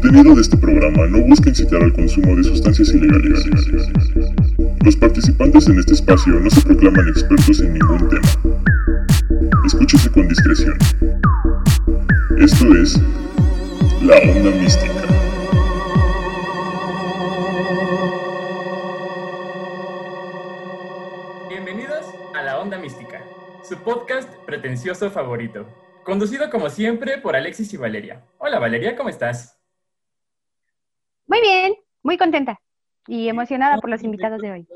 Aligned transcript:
contenido 0.00 0.34
de 0.34 0.40
este 0.40 0.56
programa 0.56 1.06
no 1.08 1.20
busca 1.26 1.50
incitar 1.50 1.82
al 1.82 1.92
consumo 1.92 2.34
de 2.34 2.44
sustancias 2.44 2.88
ilegales. 2.88 3.44
Los 4.82 4.96
participantes 4.96 5.68
en 5.68 5.78
este 5.78 5.92
espacio 5.92 6.40
no 6.40 6.48
se 6.48 6.62
proclaman 6.62 7.06
expertos 7.08 7.60
en 7.60 7.74
ningún 7.74 8.08
tema. 8.08 8.28
Escúchese 9.66 10.10
con 10.10 10.26
discreción. 10.26 10.78
Esto 12.38 12.74
es 12.76 12.98
La 14.02 14.16
Onda 14.16 14.50
Mística. 14.52 15.02
Bienvenidos 21.50 22.06
a 22.34 22.42
La 22.42 22.58
Onda 22.58 22.78
Mística, 22.78 23.22
su 23.62 23.76
podcast 23.76 24.30
pretencioso 24.46 25.10
favorito. 25.10 25.66
Conducido 26.04 26.48
como 26.48 26.70
siempre 26.70 27.18
por 27.18 27.36
Alexis 27.36 27.74
y 27.74 27.76
Valeria. 27.76 28.24
Hola 28.38 28.58
Valeria, 28.58 28.96
¿cómo 28.96 29.10
estás? 29.10 29.59
Muy 31.30 31.40
bien, 31.42 31.74
muy 32.02 32.18
contenta 32.18 32.60
y 33.06 33.28
emocionada 33.28 33.78
por 33.78 33.88
los 33.88 34.02
invitados 34.02 34.42
de 34.42 34.50
hoy. 34.50 34.68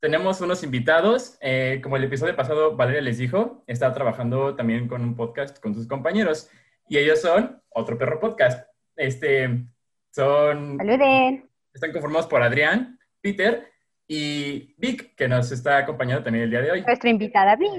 Tenemos 0.00 0.42
unos 0.42 0.62
invitados. 0.64 1.38
eh, 1.40 1.80
como 1.82 1.96
el 1.96 2.04
episodio 2.04 2.36
pasado 2.36 2.76
Valeria 2.76 3.00
les 3.00 3.16
dijo, 3.16 3.64
está 3.66 3.90
trabajando 3.94 4.54
también 4.54 4.86
con 4.86 5.00
un 5.00 5.16
podcast 5.16 5.58
con 5.60 5.74
sus 5.74 5.88
compañeros. 5.88 6.50
Y 6.90 6.98
ellos 6.98 7.22
son 7.22 7.62
Otro 7.70 7.96
Perro 7.96 8.20
Podcast. 8.20 8.68
Este, 8.96 9.64
son, 10.10 10.76
Saluden. 10.76 11.48
están 11.72 11.92
conformados 11.92 12.26
por 12.26 12.42
Adrián, 12.42 12.98
Peter 13.22 13.66
y 14.06 14.74
Vic, 14.76 15.14
que 15.16 15.26
nos 15.26 15.52
está 15.52 15.78
acompañando 15.78 16.22
también 16.22 16.44
el 16.44 16.50
día 16.50 16.60
de 16.60 16.70
hoy. 16.70 16.82
Nuestra 16.82 17.08
invitada, 17.08 17.56
Vic. 17.56 17.70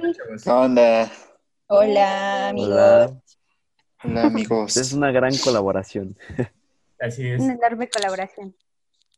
¿Qué 0.43 0.49
onda? 0.49 1.11
Hola, 1.67 2.49
amigos. 2.49 2.71
Hola. 2.71 3.21
Hola, 4.03 4.23
amigos. 4.23 4.77
Es 4.77 4.93
una 4.93 5.11
gran 5.11 5.37
colaboración. 5.37 6.17
Así 7.03 7.27
es. 7.27 7.41
Una 7.41 7.55
enorme 7.55 7.89
colaboración. 7.89 8.55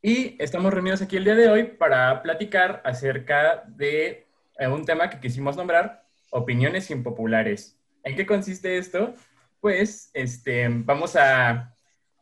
Y 0.01 0.35
estamos 0.41 0.73
reunidos 0.73 1.03
aquí 1.03 1.17
el 1.17 1.23
día 1.23 1.35
de 1.35 1.49
hoy 1.49 1.63
para 1.65 2.23
platicar 2.23 2.81
acerca 2.83 3.63
de 3.67 4.25
eh, 4.57 4.67
un 4.67 4.85
tema 4.85 5.09
que 5.09 5.19
quisimos 5.19 5.55
nombrar, 5.55 6.03
opiniones 6.31 6.89
impopulares. 6.89 7.77
¿En 8.03 8.15
qué 8.15 8.25
consiste 8.25 8.79
esto? 8.79 9.13
Pues 9.59 10.09
este, 10.15 10.67
vamos 10.69 11.15
a, 11.15 11.75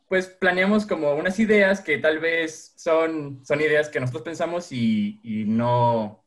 pues 0.06 0.26
planeamos 0.26 0.84
como 0.84 1.14
unas 1.14 1.38
ideas 1.40 1.80
que 1.80 1.96
tal 1.96 2.18
vez 2.18 2.74
son, 2.76 3.42
son 3.42 3.60
ideas 3.62 3.88
que 3.88 4.00
nosotros 4.00 4.22
pensamos 4.22 4.70
y, 4.70 5.18
y 5.22 5.44
no, 5.46 6.22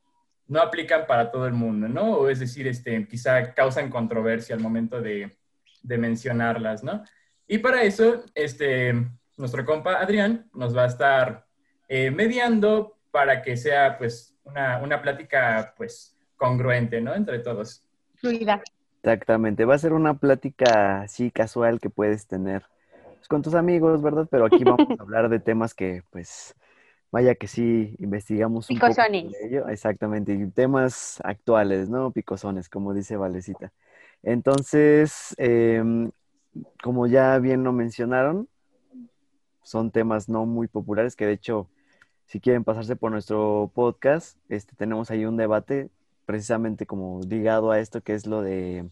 no 0.48 0.62
aplican 0.62 1.06
para 1.06 1.30
todo 1.30 1.46
el 1.46 1.54
mundo, 1.54 1.88
¿no? 1.88 2.18
O 2.18 2.30
es 2.30 2.40
decir, 2.40 2.68
este, 2.68 3.08
quizá 3.08 3.54
causan 3.54 3.92
controversia 3.92 4.56
al 4.56 4.62
momento 4.62 5.00
de, 5.00 5.38
de 5.84 5.98
mencionarlas, 6.00 6.84
¿no? 6.84 7.04
Y 7.48 7.60
para 7.60 7.84
eso, 7.84 8.26
este, 8.36 8.94
nuestro 9.38 9.66
compa 9.66 10.00
Adrián 10.02 10.50
nos 10.54 10.76
va 10.76 10.84
a 10.84 10.88
estar 10.88 11.46
eh, 11.88 12.12
mediando 12.12 12.98
para 13.12 13.42
que 13.42 13.56
sea 13.56 13.98
pues 13.98 14.36
una, 14.44 14.80
una 14.80 15.02
plática 15.02 15.74
pues 15.78 16.18
congruente, 16.36 17.02
¿no? 17.02 17.14
Entre 17.14 17.40
todos. 17.40 17.84
Fluida. 18.16 18.62
Exactamente. 19.02 19.66
Va 19.66 19.76
a 19.76 19.80
ser 19.80 19.94
una 19.94 20.16
plática 20.16 21.02
así 21.02 21.32
casual 21.32 21.80
que 21.80 21.90
puedes 21.90 22.28
tener 22.28 22.64
pues, 23.16 23.28
con 23.28 23.42
tus 23.42 23.54
amigos, 23.54 24.02
¿verdad? 24.02 24.28
Pero 24.30 24.46
aquí 24.46 24.64
vamos 24.64 24.88
a 24.98 25.02
hablar 25.02 25.30
de 25.30 25.40
temas 25.40 25.74
que, 25.74 26.04
pues, 26.10 26.56
vaya 27.12 27.36
que 27.36 27.48
sí 27.48 27.96
investigamos 28.00 28.70
un 28.70 28.80
poco 28.80 28.92
Picosones. 28.92 29.32
sobre 29.32 29.48
ello. 29.48 29.68
Exactamente. 29.70 30.34
Y 30.34 30.50
temas 30.52 31.20
actuales, 31.24 31.90
¿no? 31.90 32.12
Picosones, 32.12 32.70
como 32.70 32.94
dice 32.94 33.18
Valecita. 33.18 33.72
Entonces, 34.24 35.36
em, 35.38 36.12
como 36.82 37.08
ya 37.08 37.38
bien 37.40 37.64
lo 37.64 37.72
mencionaron, 37.72 38.50
son 39.68 39.92
temas 39.92 40.30
no 40.30 40.46
muy 40.46 40.68
populares 40.70 41.16
que 41.18 41.26
de 41.26 41.34
hecho, 41.34 41.70
si 42.26 42.40
quieren 42.40 42.64
pasarse 42.64 42.96
por 42.96 43.12
nuestro 43.12 43.70
podcast, 43.76 44.38
este, 44.48 44.76
tenemos 44.78 45.12
ahí 45.12 45.26
un 45.26 45.36
debate 45.36 45.90
precisamente 46.26 46.86
como 46.86 47.20
ligado 47.28 47.72
a 47.72 47.80
esto 47.80 48.02
que 48.02 48.14
es 48.14 48.26
lo 48.28 48.42
de 48.42 48.90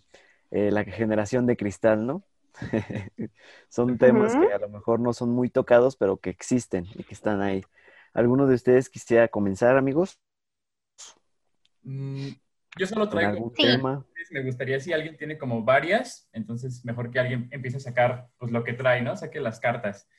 eh, 0.52 0.72
la 0.72 0.84
generación 0.84 1.46
de 1.46 1.56
cristal, 1.56 2.06
¿no? 2.06 2.24
son 3.70 3.98
temas 3.98 4.36
que 4.36 4.52
a 4.54 4.60
lo 4.60 4.70
mejor 4.70 5.00
no 5.00 5.14
son 5.14 5.30
muy 5.30 5.50
tocados, 5.50 5.96
pero 5.96 6.18
que 6.18 6.30
existen 6.30 6.86
y 6.96 7.04
que 7.04 7.14
están 7.14 7.42
ahí. 7.42 7.64
¿Alguno 8.14 8.46
de 8.46 8.56
ustedes 8.56 8.90
quisiera 8.90 9.30
comenzar, 9.30 9.78
amigos? 9.78 10.20
Mm, 11.84 12.30
yo 12.78 12.86
solo 12.86 13.08
¿Con 13.08 13.20
traigo 13.20 13.32
algún 13.32 13.56
Sí. 13.56 13.64
tema? 13.64 14.06
me 14.32 14.44
gustaría 14.44 14.80
si 14.82 14.92
alguien 14.92 15.18
tiene 15.18 15.38
como 15.38 15.64
varias, 15.64 16.28
entonces 16.34 16.84
mejor 16.84 17.12
que 17.12 17.20
alguien 17.20 17.48
empiece 17.52 17.78
a 17.78 17.80
sacar 17.80 18.28
pues 18.38 18.52
lo 18.52 18.64
que 18.64 18.74
trae, 18.74 19.02
¿no? 19.02 19.16
Saque 19.16 19.40
las 19.40 19.60
cartas. 19.62 20.10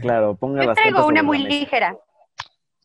Claro, 0.00 0.36
ponga 0.36 0.64
Yo 0.64 0.72
traigo 0.74 1.06
una 1.06 1.22
muy 1.22 1.38
ligera. 1.38 1.96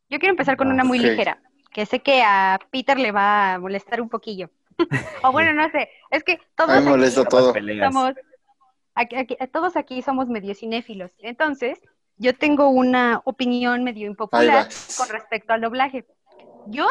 Yo 0.09 0.19
quiero 0.19 0.31
empezar 0.31 0.57
con 0.57 0.69
Ah, 0.69 0.73
una 0.73 0.83
muy 0.83 0.99
ligera, 0.99 1.41
que 1.71 1.85
sé 1.85 1.99
que 2.01 2.21
a 2.23 2.59
Peter 2.71 2.99
le 2.99 3.11
va 3.11 3.53
a 3.55 3.59
molestar 3.59 3.99
un 4.01 4.09
poquillo. 4.09 4.49
o 5.23 5.31
bueno, 5.31 5.53
no 5.53 5.69
sé, 5.71 5.89
es 6.11 6.23
que 6.23 6.39
todos 6.55 6.71
aquí 6.71 6.87
molesta 6.87 7.25
todo. 7.25 7.53
Peleas. 7.53 7.93
somos, 7.93 8.13
aquí- 8.95 9.15
aquí- 9.15 9.37
todos 9.51 9.75
aquí 9.75 10.01
somos 10.01 10.27
medio 10.29 10.55
cinéfilos. 10.55 11.11
Entonces, 11.19 11.79
yo 12.17 12.35
tengo 12.35 12.69
una 12.69 13.21
opinión 13.25 13.83
medio 13.83 14.07
impopular 14.07 14.67
con 14.97 15.09
respecto 15.09 15.53
al 15.53 15.61
doblaje. 15.61 16.05
Yo 16.67 16.87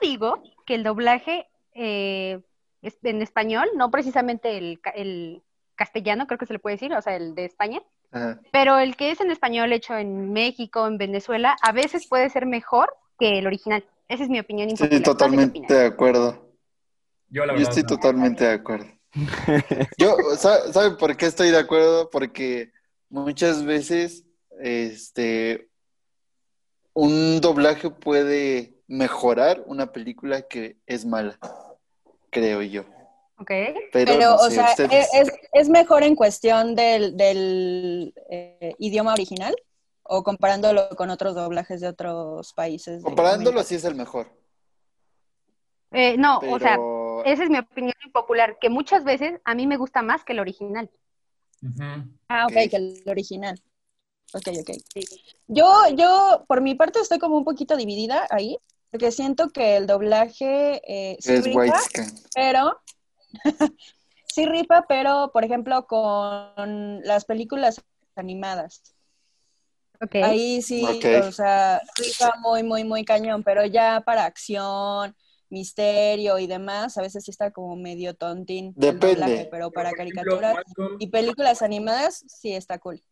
digo 0.00 0.42
que 0.66 0.74
el 0.74 0.82
doblaje 0.84 1.48
eh, 1.76 2.40
es- 2.82 2.98
en 3.02 3.20
español, 3.22 3.68
no 3.76 3.90
precisamente 3.90 4.58
el, 4.58 4.80
ca- 4.80 4.90
el 4.90 5.42
castellano, 5.74 6.26
creo 6.26 6.38
que 6.38 6.46
se 6.46 6.52
le 6.52 6.58
puede 6.60 6.74
decir, 6.76 6.92
o 6.94 7.02
sea, 7.02 7.16
el 7.16 7.34
de 7.34 7.44
España, 7.46 7.80
Ajá. 8.14 8.40
pero 8.52 8.78
el 8.78 8.96
que 8.96 9.10
es 9.10 9.20
en 9.20 9.30
español 9.30 9.72
hecho 9.72 9.96
en 9.96 10.32
México, 10.32 10.86
en 10.86 10.98
Venezuela, 10.98 11.56
a 11.62 11.72
veces 11.72 12.06
puede 12.06 12.30
ser 12.30 12.46
mejor 12.46 12.94
que 13.18 13.38
el 13.38 13.46
original. 13.46 13.84
Esa 14.08 14.22
es 14.24 14.30
mi 14.30 14.38
opinión 14.38 14.68
Sí, 14.68 14.74
impopular. 14.84 14.98
¿Tú 15.02 15.04
qué 15.04 15.12
totalmente 15.12 15.74
de 15.74 15.86
acuerdo. 15.86 16.50
Yo 17.28 17.44
la 17.44 17.54
Yo 17.54 17.58
verdad 17.58 17.68
estoy 17.70 17.82
no. 17.82 17.88
totalmente 17.88 18.44
de 18.44 18.52
acuerdo. 18.52 18.86
Yo, 19.98 20.16
sa- 20.36 20.72
¿sabe 20.72 20.96
por 20.96 21.16
qué 21.16 21.26
estoy 21.26 21.50
de 21.50 21.58
acuerdo? 21.58 22.10
Porque 22.10 22.70
muchas 23.08 23.64
veces, 23.64 24.24
este, 24.60 25.68
un 26.92 27.40
doblaje 27.40 27.90
puede 27.90 28.74
mejorar 28.86 29.62
una 29.66 29.90
película 29.92 30.42
que 30.42 30.76
es 30.86 31.04
mala, 31.04 31.38
creo 32.30 32.62
yo. 32.62 32.84
Ok. 33.38 33.48
Pero, 33.48 33.84
Pero, 33.92 34.18
no 34.30 34.34
o 34.36 34.50
sea, 34.50 34.70
ustedes- 34.70 35.08
¿es, 35.12 35.32
es 35.52 35.68
mejor 35.68 36.02
en 36.02 36.14
cuestión 36.14 36.74
del, 36.74 37.16
del 37.16 38.14
eh, 38.30 38.74
idioma 38.78 39.12
original 39.12 39.54
o 40.02 40.22
comparándolo 40.22 40.88
con 40.90 41.10
otros 41.10 41.34
doblajes 41.34 41.80
de 41.80 41.88
otros 41.88 42.52
países? 42.52 43.02
comparándolo, 43.02 43.62
sí 43.62 43.74
es 43.74 43.84
el 43.84 43.94
mejor. 43.94 44.28
Eh, 45.92 46.16
no, 46.16 46.38
o 46.38 46.58
sea, 46.58 46.78
esa 47.24 47.44
es 47.44 47.50
mi 47.50 47.58
opinión 47.58 47.94
impopular, 48.04 48.58
que 48.60 48.68
muchas 48.68 49.04
veces 49.04 49.40
a 49.44 49.54
mí 49.54 49.66
me 49.66 49.76
gusta 49.76 50.02
más 50.02 50.24
que 50.24 50.32
el 50.32 50.40
original. 50.40 50.90
Ujú. 51.62 51.82
Ah, 52.28 52.46
ok, 52.46 52.52
Ok. 52.64 52.70
que 52.70 52.76
el 52.76 53.02
original. 53.06 53.60
Ok, 54.32 54.48
ok. 54.60 54.70
Yo, 55.46 55.70
yo, 55.94 56.44
por 56.48 56.60
mi 56.60 56.74
parte, 56.74 56.98
estoy 56.98 57.18
como 57.18 57.36
un 57.36 57.44
poquito 57.44 57.76
dividida 57.76 58.26
ahí, 58.30 58.58
porque 58.90 59.12
siento 59.12 59.50
que 59.50 59.76
el 59.76 59.86
doblaje 59.86 60.82
eh, 60.86 61.16
es 61.18 61.44
scan. 61.84 62.06
pero 62.34 62.80
sí 64.26 64.46
rifa, 64.46 64.84
pero 64.88 65.30
por 65.32 65.44
ejemplo 65.44 65.86
con 65.86 67.00
las 67.02 67.24
películas 67.24 67.82
animadas. 68.16 68.94
Ahí 70.10 70.60
sí, 70.62 70.82
Ok. 70.84 71.24
o 71.24 71.32
sea, 71.32 71.80
rifa 71.96 72.32
muy, 72.40 72.62
muy, 72.62 72.84
muy 72.84 73.04
cañón, 73.04 73.42
pero 73.42 73.64
ya 73.64 74.02
para 74.04 74.24
acción, 74.24 75.16
misterio 75.48 76.38
y 76.38 76.46
demás, 76.46 76.98
a 76.98 77.02
veces 77.02 77.24
sí 77.24 77.30
está 77.30 77.50
como 77.50 77.76
medio 77.76 78.14
tontín 78.14 78.66
el 78.76 78.80
Depende. 78.80 79.14
doblaje, 79.14 79.48
pero 79.50 79.70
para 79.70 79.92
caricaturas 79.92 80.56
y 80.98 81.06
películas 81.08 81.62
animadas 81.62 82.24
sí 82.26 82.52
está 82.52 82.78
cool. 82.78 83.02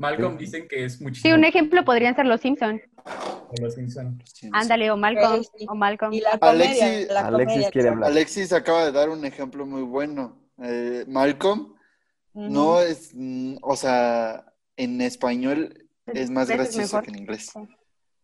Malcolm 0.00 0.38
Sí. 0.38 0.44
dicen 0.46 0.66
que 0.68 0.84
es 0.86 0.94
Sí, 0.96 1.04
muchísimo 1.04 1.34
un 1.34 1.44
ejemplo 1.44 1.84
podrían 1.84 2.16
ser 2.16 2.26
los 2.26 2.40
Simpson. 2.40 2.80
por 3.48 3.60
los 3.60 3.74
Simpson. 3.74 4.22
Ándale, 4.52 4.90
o 4.90 4.96
Malcolm, 4.96 5.42
Sí, 5.42 5.50
sí. 5.58 5.66
o 5.68 5.74
Malcolm. 5.74 6.12
Y 6.12 6.20
la 6.20 6.38
comedia, 6.38 6.66
Alexis- 6.70 7.08
la 7.08 7.20
Alexis 7.26 7.46
comedia. 7.54 7.70
quiere 7.70 7.88
hablar. 7.88 8.10
Alexis 8.10 8.52
acaba 8.52 8.84
de 8.86 8.92
dar 8.92 9.08
un 9.10 9.24
ejemplo 9.24 9.66
muy 9.66 9.82
bueno. 9.82 10.40
Eh, 10.62 11.04
Malcolm 11.08 11.74
no 12.34 12.80
es, 12.80 13.10
mm, 13.14 13.56
o 13.62 13.76
sea, 13.76 14.44
en 14.76 15.00
español 15.00 15.86
es 16.06 16.30
más 16.30 16.48
gracioso 16.48 17.00
que 17.02 17.10
en 17.10 17.18
inglés. 17.18 17.50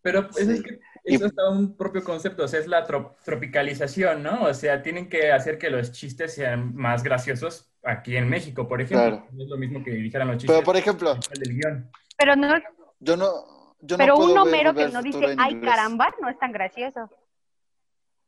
Pero 0.02 0.28
pues, 0.28 0.46
es 0.49 0.56
Sí. 0.58 0.62
que 0.62 0.78
Y- 1.06 1.14
eso 1.16 1.26
está 1.26 1.48
un 1.48 1.76
propio 1.76 2.02
concepto, 2.02 2.44
o 2.44 2.48
sea, 2.48 2.58
es 2.60 2.66
la 2.66 2.86
tro- 2.86 3.14
tropicalización, 3.24 4.22
¿no? 4.22 4.42
O 4.44 4.54
sea, 4.54 4.82
tienen 4.82 5.08
que 5.08 5.30
hacer 5.32 5.56
que 5.58 5.70
los 5.70 5.92
chistes 5.92 6.34
sean 6.34 6.74
más 6.74 7.02
graciosos 7.02 7.72
aquí 7.84 8.16
en 8.16 8.28
México, 8.28 8.66
por 8.66 8.80
ejemplo. 8.80 9.18
Claro. 9.18 9.28
No 9.32 9.44
es 9.44 9.48
lo 9.48 9.56
mismo 9.56 9.84
que 9.84 9.92
dijeran 9.92 10.26
los 10.28 10.38
chistes 10.38 10.54
Pero, 10.54 10.64
por 10.64 10.76
ejemplo, 10.76 11.14
del 11.38 11.54
guion. 11.56 11.90
Pero 12.18 12.34
no, 12.34 12.54
yo 12.98 13.16
no, 13.16 13.74
yo 13.80 13.96
no 13.96 13.98
pero 13.98 14.14
puedo 14.16 14.32
un 14.32 14.38
Homero 14.38 14.74
que 14.74 14.88
no 14.88 15.00
dice 15.02 15.36
ay 15.38 15.52
inglés. 15.54 15.70
caramba 15.70 16.12
no 16.20 16.28
es 16.28 16.38
tan 16.38 16.50
gracioso. 16.52 17.08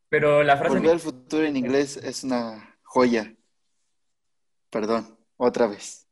Pero 0.08 0.42
la 0.42 0.56
frase... 0.56 0.76
Volver 0.76 0.92
al 0.92 1.00
futuro 1.00 1.44
en 1.44 1.56
inglés 1.56 1.96
es 1.96 2.22
una 2.24 2.78
joya. 2.84 3.34
Perdón, 4.70 5.18
otra 5.36 5.66
vez. 5.66 6.06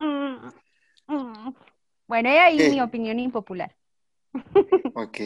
Mm, 0.00 0.48
Mm. 1.10 1.54
Bueno, 2.06 2.28
he 2.28 2.38
ahí 2.38 2.56
¿Qué? 2.58 2.70
mi 2.70 2.80
opinión 2.82 3.18
impopular. 3.18 3.74
Ok. 4.94 5.18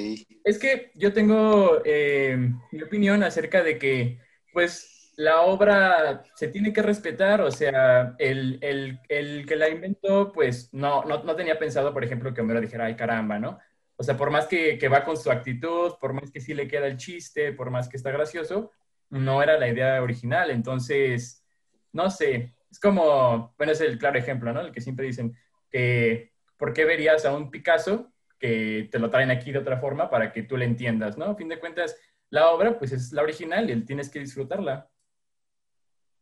Es 0.44 0.58
que 0.58 0.90
yo 0.94 1.12
tengo 1.12 1.80
eh, 1.84 2.36
mi 2.72 2.82
opinión 2.82 3.22
acerca 3.22 3.62
de 3.62 3.78
que, 3.78 4.18
pues, 4.52 5.12
la 5.16 5.42
obra 5.42 6.24
se 6.34 6.48
tiene 6.48 6.72
que 6.72 6.82
respetar, 6.82 7.40
o 7.42 7.50
sea, 7.50 8.14
el, 8.18 8.58
el- 8.62 9.00
el 9.08 9.46
que 9.46 9.56
la 9.56 9.68
inventó, 9.68 10.32
pues, 10.32 10.72
no, 10.72 11.04
no, 11.04 11.22
no 11.22 11.36
tenía 11.36 11.58
pensado, 11.58 11.92
por 11.92 12.04
ejemplo, 12.04 12.32
que 12.32 12.40
Homero 12.40 12.60
dijera, 12.60 12.86
ay, 12.86 12.96
caramba, 12.96 13.38
¿no? 13.38 13.58
O 13.96 14.02
sea, 14.02 14.16
por 14.16 14.30
más 14.30 14.46
que, 14.46 14.78
que 14.78 14.88
va 14.88 15.04
con 15.04 15.16
su 15.16 15.30
actitud, 15.30 15.92
por 16.00 16.12
más 16.14 16.30
que 16.30 16.40
sí 16.40 16.54
le 16.54 16.66
queda 16.66 16.86
el 16.86 16.96
chiste, 16.96 17.52
por 17.52 17.70
más 17.70 17.88
que 17.88 17.96
está 17.96 18.10
gracioso, 18.10 18.72
no 19.10 19.42
era 19.42 19.58
la 19.58 19.68
idea 19.68 20.02
original. 20.02 20.50
Entonces, 20.50 21.44
no 21.92 22.10
sé, 22.10 22.54
es 22.70 22.80
como, 22.80 23.54
bueno, 23.58 23.72
es 23.72 23.80
el 23.80 23.98
claro 23.98 24.18
ejemplo, 24.18 24.52
¿no? 24.52 24.60
El 24.62 24.72
que 24.72 24.80
siempre 24.80 25.06
dicen 25.06 25.36
que, 25.70 26.32
¿por 26.56 26.72
qué 26.72 26.84
verías 26.84 27.24
a 27.26 27.34
un 27.34 27.50
Picasso 27.50 28.11
que 28.42 28.88
te 28.92 29.00
lo 29.00 29.10
traen 29.10 29.30
aquí 29.32 29.52
de 29.52 29.60
otra 29.60 29.78
forma 29.78 30.10
para 30.10 30.32
que 30.32 30.44
tú 30.44 30.58
le 30.58 30.66
entiendas, 30.66 31.18
¿no? 31.18 31.26
A 31.26 31.36
fin 31.36 31.48
de 31.48 31.60
cuentas, 31.60 31.96
la 32.30 32.50
obra, 32.52 32.78
pues 32.78 32.92
es 32.92 33.12
la 33.14 33.22
original 33.22 33.70
y 33.70 33.72
él 33.74 33.86
tienes 33.86 34.10
que 34.10 34.20
disfrutarla. 34.20 34.90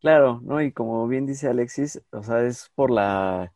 Claro, 0.00 0.40
¿no? 0.42 0.62
Y 0.62 0.72
como 0.72 1.06
bien 1.08 1.26
dice 1.26 1.48
Alexis, 1.48 2.00
o 2.10 2.22
sea, 2.22 2.42
es 2.46 2.70
por 2.74 2.90
la 2.90 3.52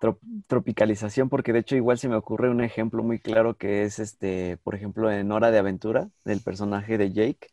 trop- 0.00 0.20
tropicalización, 0.48 1.28
porque 1.30 1.52
de 1.52 1.60
hecho 1.60 1.76
igual 1.76 1.98
se 1.98 2.08
me 2.08 2.16
ocurre 2.16 2.50
un 2.50 2.62
ejemplo 2.62 3.02
muy 3.04 3.20
claro 3.20 3.56
que 3.56 3.84
es 3.84 3.98
este, 4.00 4.58
por 4.58 4.74
ejemplo, 4.74 5.10
en 5.12 5.32
Hora 5.32 5.50
de 5.50 5.58
Aventura, 5.58 6.10
del 6.24 6.42
personaje 6.42 6.98
de 6.98 7.12
Jake. 7.12 7.48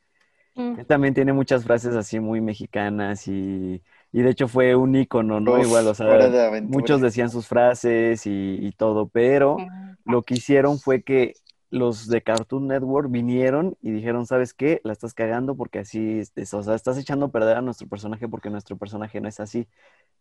Mm. 0.57 0.75
Él 0.75 0.87
también 0.87 1.13
tiene 1.15 1.33
muchas 1.33 1.63
frases 1.65 1.95
así 1.95 2.19
muy 2.19 2.41
mexicanas 2.41 3.27
y, 3.27 3.83
y 4.15 4.21
de 4.21 4.29
hecho 4.29 4.47
fue 4.47 4.75
un 4.75 4.95
ícono, 4.95 5.41
¿no? 5.41 5.59
Uf, 5.59 5.65
Igual, 5.67 5.87
o 5.87 5.93
sea, 5.93 6.05
de 6.07 6.61
muchos 6.61 7.01
decían 7.01 7.29
sus 7.29 7.47
frases 7.47 8.25
y, 8.25 8.29
y 8.61 8.71
todo, 8.71 9.09
pero 9.09 9.57
lo 10.05 10.21
que 10.23 10.35
hicieron 10.35 10.79
fue 10.79 11.03
que 11.03 11.33
los 11.69 12.07
de 12.07 12.21
Cartoon 12.21 12.67
Network 12.67 13.11
vinieron 13.11 13.75
y 13.81 13.91
dijeron, 13.91 14.25
¿sabes 14.25 14.53
qué? 14.53 14.79
La 14.85 14.93
estás 14.93 15.13
cagando 15.13 15.57
porque 15.57 15.79
así, 15.79 16.21
es, 16.33 16.53
o 16.53 16.63
sea, 16.63 16.75
estás 16.75 16.97
echando 16.97 17.25
a 17.25 17.31
perder 17.31 17.57
a 17.57 17.61
nuestro 17.61 17.89
personaje 17.89 18.29
porque 18.29 18.49
nuestro 18.49 18.77
personaje 18.77 19.19
no 19.19 19.27
es 19.27 19.41
así. 19.41 19.67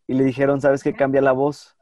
Y 0.09 0.15
le 0.15 0.25
dijeron, 0.25 0.61
¿sabes 0.61 0.83
qué? 0.83 0.93
Cambia 0.93 1.23
la 1.23 1.31
voz. 1.33 1.77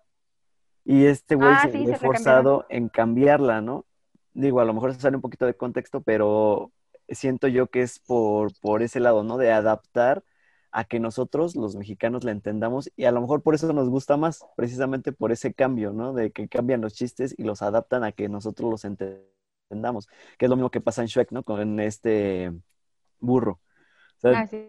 Y 0.85 1.07
este 1.07 1.35
güey 1.35 1.55
Ah, 1.55 1.63
se 1.63 1.73
sí, 1.73 1.87
ve 1.87 1.97
forzado 1.97 2.67
en 2.69 2.91
cambiarla, 2.91 3.63
¿no? 3.63 3.87
Digo, 4.35 4.61
a 4.61 4.67
lo 4.67 4.75
mejor 4.75 4.93
se 4.93 5.01
sale 5.01 5.17
un 5.17 5.23
poquito 5.23 5.47
de 5.47 5.55
contexto, 5.55 6.03
pero 6.03 6.73
siento 7.09 7.49
yo 7.49 7.69
que 7.69 7.81
es 7.83 8.01
por, 8.01 8.53
por 8.61 8.83
ese 8.83 9.01
lado, 9.01 9.23
¿no? 9.25 9.39
De 9.39 9.51
adaptar 9.51 10.23
a 10.73 10.85
que 10.85 11.01
nosotros, 11.01 11.57
los 11.57 11.77
mexicanos, 11.77 12.25
la 12.25 12.33
entendamos 12.33 12.91
y 12.97 13.05
a 13.05 13.13
lo 13.13 13.21
mejor 13.21 13.43
por 13.43 13.55
eso 13.55 13.73
nos 13.73 13.89
gusta 13.91 14.17
más, 14.17 14.41
precisamente 14.57 15.13
por 15.13 15.33
ese 15.33 15.55
cambio, 15.55 15.93
¿no? 15.93 16.13
De 16.15 16.33
que 16.33 16.49
cambian 16.49 16.81
los 16.81 16.95
chistes 16.95 17.35
y 17.39 17.45
los 17.45 17.63
adaptan 17.63 18.05
a 18.05 18.13
que 18.13 18.29
nosotros 18.29 18.71
los 18.71 18.85
ente- 18.85 19.23
entendamos, 19.71 20.09
que 20.39 20.47
es 20.47 20.51
lo 20.51 20.57
mismo 20.57 20.71
que 20.71 20.81
pasa 20.81 21.03
en 21.03 21.09
Shrek, 21.09 21.33
¿no? 21.33 21.43
Con 21.45 21.79
este 21.81 22.53
burro. 23.21 23.61
O 24.19 24.21
sea, 24.21 24.41
Ah, 24.43 24.47
sí. 24.47 24.69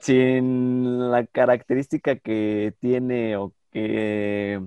sin 0.00 1.10
la 1.10 1.26
característica 1.26 2.16
que 2.16 2.74
tiene 2.80 3.36
o 3.36 3.54
que, 3.70 4.60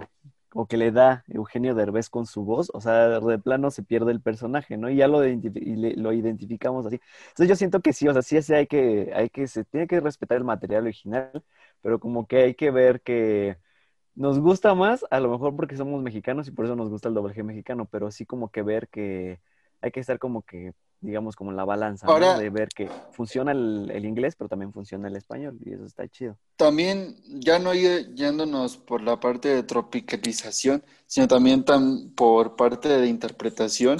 o 0.54 0.68
que 0.68 0.78
le 0.78 0.92
da 0.92 1.24
Eugenio 1.28 1.76
Derbez 1.76 2.10
con 2.10 2.26
su 2.26 2.44
voz, 2.44 2.70
o 2.74 2.82
sea, 2.82 3.20
de 3.20 3.40
plano 3.40 3.72
se 3.72 3.84
pierde 3.84 4.12
el 4.12 4.22
personaje, 4.22 4.78
¿no? 4.78 4.90
Y 4.90 4.98
ya 4.98 5.08
lo, 5.08 5.22
lo 5.22 6.14
identificamos 6.14 6.86
así. 6.86 7.00
Entonces 7.30 7.50
yo 7.50 7.56
siento 7.56 7.82
que 7.82 7.94
sí, 7.94 8.08
o 8.08 8.14
sea, 8.14 8.22
sí, 8.22 8.42
sí 8.42 8.54
hay 8.54 8.68
que, 8.68 9.12
hay 9.16 9.30
que, 9.30 9.48
se 9.48 9.64
tiene 9.66 9.88
que 9.88 10.00
respetar 10.00 10.38
el 10.38 10.44
material 10.44 10.84
original, 10.84 11.44
pero 11.82 12.00
como 12.00 12.28
que 12.28 12.38
hay 12.44 12.56
que 12.56 12.72
ver 12.72 13.02
que 13.02 13.58
nos 14.16 14.40
gusta 14.40 14.76
más, 14.76 15.06
a 15.12 15.20
lo 15.20 15.30
mejor 15.32 15.56
porque 15.56 15.78
somos 15.78 16.02
mexicanos 16.04 16.48
y 16.48 16.52
por 16.52 16.66
eso 16.66 16.76
nos 16.76 16.90
gusta 16.90 17.10
el 17.10 17.16
doblaje 17.16 17.44
mexicano, 17.44 17.88
pero 17.90 18.12
sí 18.12 18.26
como 18.26 18.50
que 18.52 18.62
ver 18.64 18.90
que 18.90 19.42
hay 19.82 19.92
que 19.92 20.00
estar 20.02 20.20
como 20.20 20.44
que, 20.44 20.74
digamos, 21.02 21.36
como 21.36 21.52
la 21.52 21.66
balanza, 21.66 22.08
De 22.40 22.50
ver 22.50 22.70
que 22.70 22.90
funciona 23.12 23.52
el, 23.52 23.92
el 23.92 24.06
inglés, 24.06 24.36
pero 24.38 24.48
también 24.48 24.72
funciona 24.72 25.08
el 25.08 25.16
español 25.16 25.58
y 25.66 25.74
eso 25.74 25.86
está 25.86 26.08
chido. 26.08 26.38
También, 26.56 27.16
ya 27.26 27.60
no 27.60 27.74
ir 27.74 28.14
yéndonos 28.14 28.78
por 28.78 29.02
la 29.02 29.20
parte 29.20 29.50
de 29.50 29.64
tropicalización, 29.64 30.84
sino 31.08 31.28
también 31.28 31.66
tam- 31.66 32.14
por 32.16 32.56
parte 32.56 32.88
de 32.88 33.08
interpretación, 33.08 33.98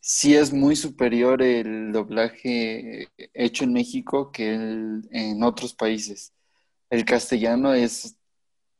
sí 0.00 0.34
es 0.36 0.52
muy 0.52 0.76
superior 0.76 1.42
el 1.42 1.92
doblaje 1.92 3.08
hecho 3.34 3.64
en 3.64 3.72
México 3.72 4.30
que 4.32 4.54
el- 4.54 5.08
en 5.10 5.42
otros 5.42 5.74
países. 5.74 6.32
El 6.90 7.04
castellano 7.04 7.74
es 7.74 8.16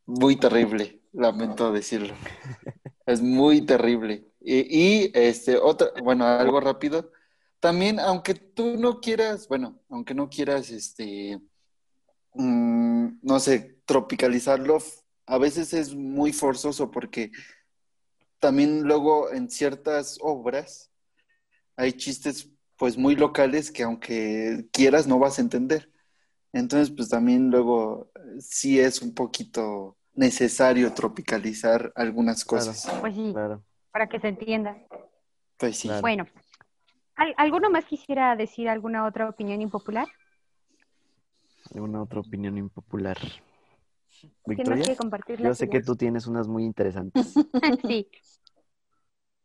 muy 0.07 0.37
terrible, 0.37 1.01
lamento 1.13 1.73
decirlo. 1.73 2.15
Es 3.07 3.21
muy 3.21 3.63
terrible. 3.63 4.25
Y, 4.41 4.61
y, 5.07 5.11
este, 5.15 5.57
otra, 5.57 5.89
bueno, 6.03 6.27
algo 6.27 6.61
rápido. 6.61 7.11
También, 7.63 8.01
aunque 8.01 8.35
tú 8.35 8.77
no 8.77 9.01
quieras, 9.01 9.47
bueno, 9.47 9.79
aunque 9.89 10.15
no 10.15 10.29
quieras, 10.29 10.69
este, 10.71 11.41
mm, 12.35 13.21
no 13.23 13.39
sé, 13.39 13.79
tropicalizarlo, 13.85 14.79
a 15.27 15.39
veces 15.39 15.73
es 15.73 15.95
muy 15.95 16.33
forzoso 16.33 16.91
porque 16.91 17.31
también 18.41 18.83
luego 18.83 19.31
en 19.33 19.49
ciertas 19.49 20.19
obras 20.21 20.91
hay 21.77 21.93
chistes 21.93 22.51
pues 22.77 22.99
muy 22.99 23.15
locales 23.15 23.71
que 23.71 23.85
aunque 23.85 24.67
quieras 24.73 25.07
no 25.07 25.21
vas 25.21 25.39
a 25.39 25.43
entender. 25.43 25.89
Entonces, 26.53 26.93
pues 26.93 27.09
también 27.11 27.49
luego 27.49 28.11
eh, 28.17 28.41
sí 28.41 28.81
es 28.81 29.01
un 29.03 29.15
poquito 29.15 29.97
necesario 30.15 30.93
tropicalizar 30.95 31.93
algunas 31.95 32.45
Claro. 32.45 32.67
cosas. 32.67 32.93
Pues 33.01 33.15
sí, 33.15 33.31
Claro. 33.33 33.63
para 33.93 34.09
que 34.09 34.19
se 34.19 34.27
entienda. 34.27 34.77
Pues 35.59 35.79
sí. 35.79 35.87
Claro. 35.87 36.01
Bueno, 36.01 36.27
¿al- 37.23 37.35
¿alguno 37.37 37.71
más 37.71 37.85
quisiera 37.85 38.35
decir 38.35 38.69
alguna 38.69 39.07
otra 39.07 39.29
opinión 39.29 39.63
impopular? 39.63 40.09
¿Alguna 41.75 42.03
otra 42.03 42.21
opinión 42.21 42.59
impopular? 42.59 43.17
¿Quién 44.55 44.69
más 44.69 44.79
Victoria, 44.79 44.97
la 45.39 45.49
yo 45.49 45.55
sé 45.55 45.69
que 45.69 45.81
tú 45.81 45.97
tienes 45.97 46.27
unas 46.27 46.49
muy 46.49 46.65
interesantes. 46.65 47.35
Sí, 47.87 48.09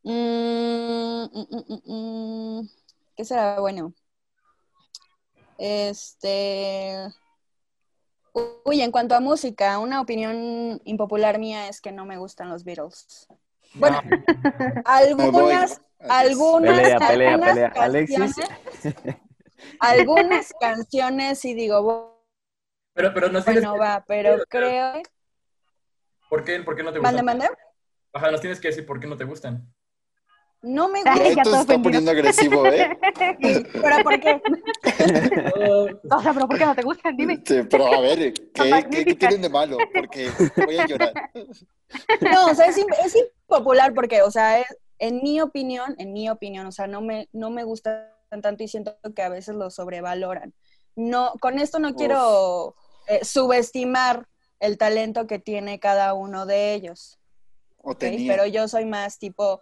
mm, 0.03 1.23
mm, 1.33 1.81
mm. 1.85 2.69
¿Qué 3.15 3.25
será 3.25 3.59
bueno? 3.59 3.93
Este. 5.57 7.13
Uy, 8.65 8.81
en 8.81 8.91
cuanto 8.91 9.15
a 9.15 9.19
música, 9.19 9.79
una 9.79 9.99
opinión 10.01 10.79
impopular 10.85 11.39
mía 11.39 11.67
es 11.69 11.81
que 11.81 11.91
no 11.91 12.05
me 12.05 12.17
gustan 12.17 12.49
los 12.49 12.63
Beatles. 12.63 13.27
Bueno, 13.79 14.01
voy. 15.31 15.53
algunas, 15.53 15.81
algunas, 16.07 16.75
Pelea, 16.75 16.99
pelea, 16.99 17.33
algunas 17.33 17.49
pelea. 17.49 17.67
Alexis. 17.77 18.35
canciones, 18.35 18.55
algunas 19.79 20.53
canciones 20.59 21.39
sí 21.39 21.53
digo, 21.53 21.81
Pero, 22.93 23.13
pero 23.13 23.29
tienes 23.45 23.45
bueno, 23.45 23.73
que 23.73 23.79
va, 23.79 24.03
pero 24.07 24.43
creo. 24.49 25.01
¿por 26.29 26.43
qué, 26.43 26.59
por 26.63 26.75
qué 26.75 26.83
no 26.83 26.93
te 26.93 26.99
Mande, 26.99 27.21
gustan? 27.21 27.25
mande. 27.25 27.49
Ajá, 28.13 28.31
nos 28.31 28.41
tienes 28.41 28.59
que 28.59 28.69
decir 28.69 28.85
por 28.85 28.99
qué 28.99 29.07
no 29.07 29.17
te 29.17 29.25
gustan. 29.25 29.73
No 30.61 30.89
me 30.89 31.03
gusta. 31.03 31.15
ya 31.23 31.27
Esto 31.29 31.41
todo 31.43 31.53
se 31.55 31.61
está 31.61 31.81
poniendo 31.81 32.11
agresivo, 32.11 32.65
¿eh? 32.67 32.97
¿Pero 33.39 34.03
por 34.03 34.19
qué? 34.19 34.41
O 36.09 36.21
sea, 36.21 36.33
pero 36.33 36.47
¿por 36.47 36.57
qué 36.57 36.65
no 36.65 36.75
te 36.75 36.81
gustan? 36.83 37.15
Dime. 37.15 37.41
Sí, 37.45 37.61
pero 37.69 37.87
a 37.87 37.99
ver, 37.99 38.33
¿qué, 38.53 38.87
qué, 38.91 39.15
tienen 39.15 39.41
de 39.41 39.49
malo? 39.49 39.77
Porque 39.93 40.31
voy 40.65 40.77
a 40.77 40.85
llorar. 40.85 41.13
No, 42.19 42.47
o 42.47 42.53
sea, 42.55 42.65
es, 42.67 42.77
im- 42.77 42.93
es 43.05 43.15
impopular 43.15 43.93
porque, 43.93 44.21
o 44.21 44.29
sea, 44.29 44.59
es- 44.59 44.77
en 44.99 45.21
mi 45.23 45.39
opinión, 45.39 45.95
en 45.99 46.11
mi 46.11 46.29
opinión, 46.29 46.67
o 46.67 46.71
sea, 46.73 46.85
no 46.85 46.99
me, 47.01 47.29
no 47.31 47.49
me 47.49 47.63
gustan 47.63 48.09
tanto 48.41 48.61
y 48.63 48.67
siento 48.67 48.97
que 49.15 49.21
a 49.21 49.29
veces 49.29 49.55
lo 49.55 49.69
sobrevaloran. 49.69 50.53
No, 50.97 51.31
con 51.39 51.59
esto 51.59 51.79
no 51.79 51.89
Uf. 51.91 51.95
quiero 51.95 52.75
eh, 53.07 53.23
subestimar 53.23 54.27
el 54.59 54.77
talento 54.77 55.27
que 55.27 55.39
tiene 55.39 55.79
cada 55.79 56.13
uno 56.13 56.45
de 56.45 56.73
ellos, 56.73 57.19
O 57.77 57.91
¿ok? 57.91 57.99
tenía. 57.99 58.33
Pero 58.33 58.45
yo 58.47 58.67
soy 58.67 58.83
más 58.85 59.17
tipo, 59.17 59.61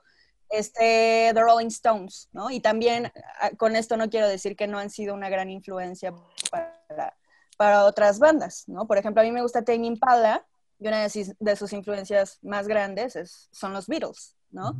este, 0.49 1.31
The 1.33 1.41
Rolling 1.41 1.67
Stones, 1.67 2.29
¿no? 2.31 2.49
Y 2.49 2.59
también 2.59 3.11
ah, 3.41 3.51
con 3.57 3.75
esto 3.75 3.97
no 3.97 4.09
quiero 4.09 4.27
decir 4.27 4.55
que 4.55 4.67
no 4.67 4.77
han 4.79 4.89
sido 4.89 5.13
una 5.13 5.29
gran 5.29 5.49
influencia 5.49 6.13
para, 6.51 7.17
para 7.57 7.85
otras 7.85 8.19
bandas, 8.19 8.63
¿no? 8.67 8.87
Por 8.87 8.97
ejemplo, 8.97 9.21
a 9.21 9.25
mí 9.25 9.31
me 9.31 9.41
gusta 9.41 9.63
Tame 9.63 9.87
Impala 9.87 10.45
y 10.79 10.87
una 10.87 11.01
de 11.01 11.09
sus, 11.09 11.33
de 11.39 11.55
sus 11.55 11.73
influencias 11.73 12.39
más 12.41 12.67
grandes 12.67 13.15
es- 13.15 13.49
son 13.51 13.73
los 13.73 13.87
Beatles, 13.87 14.35
¿no? 14.51 14.73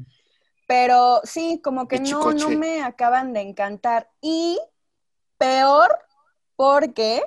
Pero 0.67 1.21
sí, 1.23 1.61
como 1.63 1.87
que 1.87 1.97
no, 2.13 2.31
no 2.33 2.49
me 2.57 2.81
acaban 2.81 3.33
de 3.33 3.41
encantar. 3.41 4.09
Y 4.21 4.59
peor 5.37 5.97
porque 6.55 7.21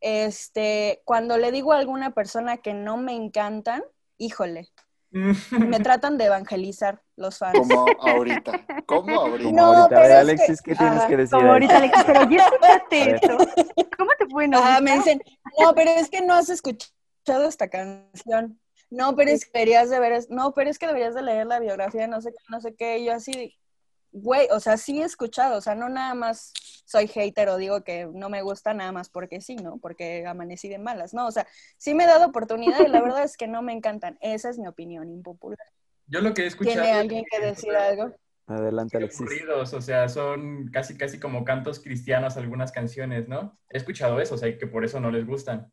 este, 0.00 1.02
cuando 1.04 1.36
le 1.36 1.52
digo 1.52 1.72
a 1.72 1.78
alguna 1.78 2.12
persona 2.14 2.56
que 2.58 2.72
no 2.74 2.96
me 2.96 3.14
encantan, 3.14 3.82
híjole, 4.16 4.68
me 5.10 5.80
tratan 5.80 6.16
de 6.18 6.24
evangelizar 6.26 7.02
los 7.20 7.38
fans. 7.38 7.56
Como 7.58 7.74
ahorita. 8.00 8.52
Como 8.86 9.14
ahorita. 9.20 9.44
Como 9.50 9.56
No, 9.56 9.62
ahorita. 9.82 9.96
A 9.96 10.00
ver, 10.02 10.12
Alexis, 10.12 10.60
que- 10.62 10.72
¿qué 10.72 10.76
tienes 10.76 11.04
que 11.04 11.16
decir? 11.16 11.38
Como 11.38 11.52
ahorita 11.52 11.76
Alexis, 11.76 12.04
pero 12.06 12.28
¿ya 12.30 12.44
escuchaste 12.46 13.10
esto? 13.14 13.38
¿Cómo 13.96 14.10
te 14.18 14.26
pueden 14.26 14.54
Ajá, 14.54 14.64
gustar? 14.80 14.82
me 14.82 14.94
dicen, 14.96 15.22
no, 15.60 15.74
pero 15.74 15.90
es 15.90 16.08
que 16.08 16.20
no 16.22 16.34
has 16.34 16.48
escuchado 16.48 17.44
esta 17.46 17.68
canción. 17.68 18.58
no, 18.90 19.14
pero 19.14 19.30
es 19.30 19.44
que 19.44 19.50
deberías 19.54 19.90
de 19.90 20.00
ver, 20.00 20.24
no, 20.30 20.52
pero 20.54 20.70
es 20.70 20.78
que 20.78 20.86
deberías 20.86 21.14
de 21.14 21.22
leer 21.22 21.46
la 21.46 21.60
biografía, 21.60 22.06
no 22.08 22.20
sé 22.20 22.30
qué, 22.32 22.38
no 22.48 22.60
sé 22.60 22.74
qué, 22.74 22.98
y 22.98 23.04
yo 23.04 23.12
así, 23.14 23.56
güey, 24.12 24.48
o 24.50 24.58
sea, 24.58 24.76
sí 24.76 25.00
he 25.00 25.04
escuchado, 25.04 25.58
o 25.58 25.60
sea, 25.60 25.74
no 25.76 25.88
nada 25.88 26.14
más 26.14 26.52
soy 26.86 27.06
hater 27.06 27.48
o 27.50 27.56
digo 27.56 27.84
que 27.84 28.08
no 28.12 28.28
me 28.28 28.42
gusta 28.42 28.74
nada 28.74 28.90
más 28.90 29.08
porque 29.10 29.40
sí, 29.40 29.54
¿no? 29.54 29.76
Porque 29.78 30.26
amanecí 30.26 30.68
de 30.68 30.78
malas, 30.80 31.14
¿no? 31.14 31.26
O 31.28 31.30
sea, 31.30 31.46
sí 31.78 31.94
me 31.94 32.02
he 32.02 32.06
dado 32.08 32.26
oportunidad 32.26 32.84
y 32.84 32.88
la 32.88 33.00
verdad 33.02 33.22
es 33.22 33.36
que 33.36 33.46
no 33.46 33.62
me 33.62 33.72
encantan. 33.72 34.18
Esa 34.20 34.48
es 34.50 34.58
mi 34.58 34.66
opinión 34.66 35.08
impopular. 35.08 35.58
Yo 36.10 36.20
lo 36.20 36.34
que 36.34 36.42
he 36.42 36.46
escuchado... 36.46 36.82
¿Tiene 36.82 36.98
alguien 36.98 37.24
que 37.30 37.40
decir 37.40 37.74
algo? 37.74 38.14
Adelante, 38.46 38.96
Alexis. 38.96 39.20
Aburridos, 39.20 39.72
o 39.74 39.80
sea, 39.80 40.08
son 40.08 40.68
casi, 40.72 40.96
casi 40.98 41.20
como 41.20 41.44
cantos 41.44 41.78
cristianos 41.78 42.36
algunas 42.36 42.72
canciones, 42.72 43.28
¿no? 43.28 43.56
He 43.68 43.78
escuchado 43.78 44.20
eso, 44.20 44.34
o 44.34 44.38
sea, 44.38 44.58
que 44.58 44.66
por 44.66 44.84
eso 44.84 44.98
no 44.98 45.12
les 45.12 45.24
gustan. 45.24 45.72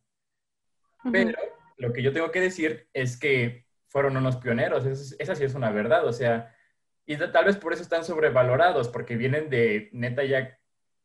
Pero 1.11 1.37
lo 1.77 1.91
que 1.91 2.03
yo 2.03 2.13
tengo 2.13 2.31
que 2.31 2.39
decir 2.39 2.87
es 2.93 3.17
que 3.17 3.65
fueron 3.87 4.15
unos 4.15 4.37
pioneros, 4.37 4.85
esa, 4.85 5.15
esa 5.17 5.35
sí 5.35 5.43
es 5.43 5.55
una 5.55 5.71
verdad, 5.71 6.05
o 6.05 6.13
sea, 6.13 6.53
y 7.07 7.17
tal 7.17 7.45
vez 7.45 7.57
por 7.57 7.73
eso 7.73 7.81
están 7.81 8.03
sobrevalorados, 8.03 8.89
porque 8.89 9.15
vienen 9.15 9.49
de, 9.49 9.89
neta, 9.93 10.23
ya 10.23 10.39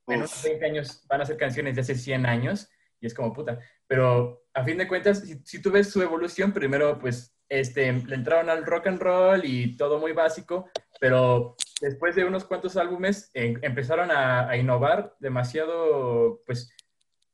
en 0.09 0.19
unos 0.19 0.43
20 0.43 0.67
años 0.67 1.07
van 1.09 1.23
a 1.23 1.25
ser 1.25 1.39
canciones 1.39 1.77
de 1.77 1.81
hace 1.81 1.95
100 1.95 2.27
años, 2.27 2.69
y 3.01 3.07
es 3.07 3.15
como 3.15 3.33
puta. 3.33 3.61
Pero 3.87 4.45
a 4.53 4.63
fin 4.63 4.77
de 4.77 4.89
cuentas, 4.89 5.21
si, 5.21 5.41
si 5.45 5.63
tú 5.63 5.71
ves 5.71 5.89
su 5.89 6.03
evolución, 6.03 6.53
primero, 6.53 6.99
pues, 6.99 7.35
este, 7.53 7.93
le 7.93 8.15
entraron 8.15 8.49
al 8.49 8.65
rock 8.65 8.87
and 8.87 9.01
roll 9.01 9.45
y 9.45 9.77
todo 9.77 9.99
muy 9.99 10.13
básico, 10.13 10.71
pero 10.99 11.55
después 11.83 12.15
de 12.17 12.25
unos 12.25 12.45
cuantos 12.45 12.79
álbumes 12.79 13.31
eh, 13.35 13.55
empezaron 13.61 14.11
a, 14.11 14.49
a, 14.49 14.57
innovar 14.57 15.15
demasiado, 15.21 16.43
pues, 16.47 16.75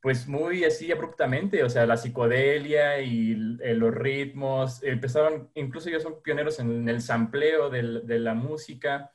pues 0.02 0.26
muy 0.26 0.64
así 0.64 0.90
abruptamente, 0.90 1.62
o 1.62 1.70
sea, 1.70 1.86
la 1.86 1.96
psicodelia 1.96 3.00
y 3.00 3.34
los 3.34 3.94
ritmos, 3.94 4.82
empezaron, 4.82 5.50
incluso 5.54 5.88
ellos 5.88 6.02
son 6.02 6.20
pioneros 6.20 6.58
en 6.58 6.88
el 6.88 7.00
sampleo 7.00 7.70
de, 7.70 8.00
de 8.00 8.18
la 8.18 8.34
música 8.34 9.12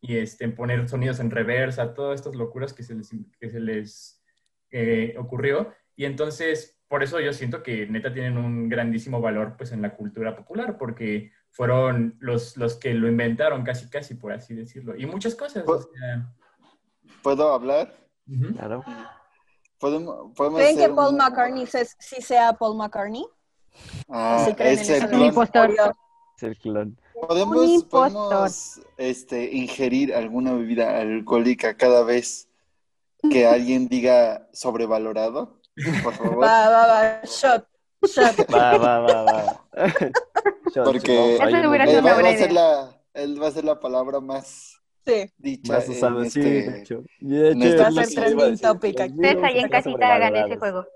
y 0.00 0.16
este, 0.16 0.44
en 0.44 0.54
poner 0.54 0.88
sonidos 0.88 1.20
en 1.20 1.30
reversa, 1.30 1.92
todas 1.92 2.20
estas 2.20 2.34
locuras 2.34 2.72
que 2.72 2.82
se 2.82 2.94
les, 2.94 3.10
que 3.38 3.50
se 3.50 3.60
les 3.60 4.22
eh, 4.70 5.14
ocurrió. 5.18 5.74
Y 5.96 6.06
entonces, 6.06 6.75
por 6.88 7.02
eso 7.02 7.18
yo 7.20 7.32
siento 7.32 7.62
que 7.62 7.86
neta 7.86 8.12
tienen 8.12 8.36
un 8.38 8.68
grandísimo 8.68 9.20
valor 9.20 9.54
pues 9.56 9.72
en 9.72 9.82
la 9.82 9.94
cultura 9.96 10.36
popular, 10.36 10.78
porque 10.78 11.32
fueron 11.50 12.16
los, 12.20 12.56
los 12.56 12.76
que 12.76 12.94
lo 12.94 13.08
inventaron 13.08 13.64
casi, 13.64 13.88
casi, 13.88 14.14
por 14.14 14.32
así 14.32 14.54
decirlo. 14.54 14.94
Y 14.96 15.06
muchas 15.06 15.34
cosas. 15.34 15.64
O 15.66 15.82
sea... 15.82 16.32
¿Puedo 17.22 17.52
hablar? 17.52 17.92
Uh 18.28 18.32
-huh. 18.32 18.56
Claro. 18.56 18.84
¿Podemos, 19.78 20.32
podemos 20.34 20.60
¿Creen 20.60 20.76
que 20.78 20.88
Paul 20.88 21.12
un- 21.12 21.18
McCartney 21.18 21.66
se- 21.66 21.84
sí 21.98 22.22
sea 22.22 22.52
Paul 22.52 22.76
McCartney? 22.76 23.24
Ah, 24.08 24.42
¿Sí 24.46 24.54
es 24.58 24.88
el 24.88 25.08
clon. 25.08 25.20
impostor. 25.22 25.70
Es 26.36 26.42
el 26.42 26.56
clon. 26.58 26.98
¿Podemos, 27.28 27.56
Un 27.56 27.68
impostor. 27.68 28.28
podemos, 28.28 28.80
este, 28.96 29.52
ingerir 29.54 30.14
alguna 30.14 30.52
bebida 30.54 30.98
alcohólica 31.00 31.76
cada 31.76 32.04
vez 32.04 32.48
que 33.30 33.46
alguien 33.46 33.88
diga 33.88 34.46
sobrevalorado? 34.52 35.60
Por 36.02 36.12
favor. 36.14 36.42
Va, 36.42 36.68
va, 36.70 36.86
va, 36.86 37.20
shot, 37.24 37.66
shot. 38.02 38.50
Va, 38.54 38.76
va, 38.78 38.98
va, 39.00 39.22
va. 39.24 39.66
Shot, 40.74 40.84
Porque- 40.84 41.38
va, 41.38 42.22
va 42.22 42.28
a 42.28 42.36
ser 42.36 42.52
la, 42.52 43.00
él 43.14 43.40
va 43.42 43.48
a 43.48 43.50
ser 43.50 43.64
la 43.64 43.78
palabra 43.78 44.20
más 44.20 44.72
Sí. 45.06 45.30
dicha 45.38 45.80
sí, 45.82 45.92
este- 45.92 46.40
de 46.40 46.80
hecho. 46.80 47.02
De 47.20 47.50
en 47.52 47.62
hecho, 47.62 47.68
este 47.68 47.82
Va 47.82 47.88
a 47.88 47.90
que 47.90 48.04
ser 48.06 48.24
trending 48.24 48.50
decir. 48.50 48.66
topic 48.66 48.98
Los 48.98 49.04
aquí. 49.04 49.12
virus 49.12 49.26
Ustedes 49.34 49.44
ahí 49.44 49.58
en 49.58 49.64
están 49.66 49.82
casita 49.82 50.14
hagan 50.14 50.36
ese 50.36 50.54
sobrevalorados. 50.58 50.58
juego. 50.58 50.86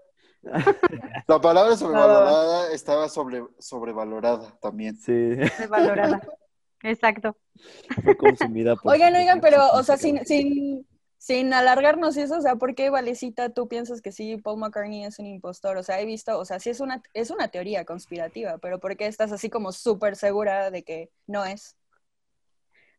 La 1.29 1.41
palabra 1.41 1.77
sobrevalorada 1.77 2.73
estaba 2.73 3.09
sobre, 3.09 3.45
sobrevalorada 3.59 4.59
también. 4.61 4.97
Sí, 4.97 5.13
Desvalorada. 5.13 6.21
Exacto. 6.83 7.37
fue 8.03 8.17
consumida 8.17 8.75
por... 8.75 8.93
Oigan, 8.93 9.15
oigan, 9.15 9.41
pero, 9.41 9.69
o 9.73 9.83
sea, 9.83 9.97
sin 9.99 10.25
sin, 10.27 10.87
sin, 11.21 11.53
alargarnos 11.53 12.17
eso, 12.17 12.39
o 12.39 12.41
sea, 12.41 12.57
¿por 12.57 12.75
qué, 12.75 12.89
Valecita, 12.89 13.51
tú 13.51 13.69
piensas 13.69 14.01
que 14.01 14.11
sí, 14.11 14.39
Paul 14.39 14.59
McCartney 14.59 15.05
es 15.05 15.19
un 15.19 15.27
impostor? 15.27 15.77
O 15.77 15.83
sea, 15.83 16.01
he 16.01 16.07
visto, 16.07 16.39
o 16.39 16.47
sea, 16.47 16.59
sí 16.59 16.71
es 16.71 16.81
una, 16.81 17.03
es 17.13 17.31
una 17.31 17.49
teoría 17.49 17.85
conspirativa, 17.85 18.57
pero 18.57 18.81
¿por 18.81 18.97
qué 18.97 19.07
estás 19.07 19.31
así 19.31 19.51
como 19.51 19.71
súper 19.73 20.17
segura 20.17 20.71
de 20.71 20.83
que 20.83 21.11
no 21.27 21.45
es? 21.45 21.77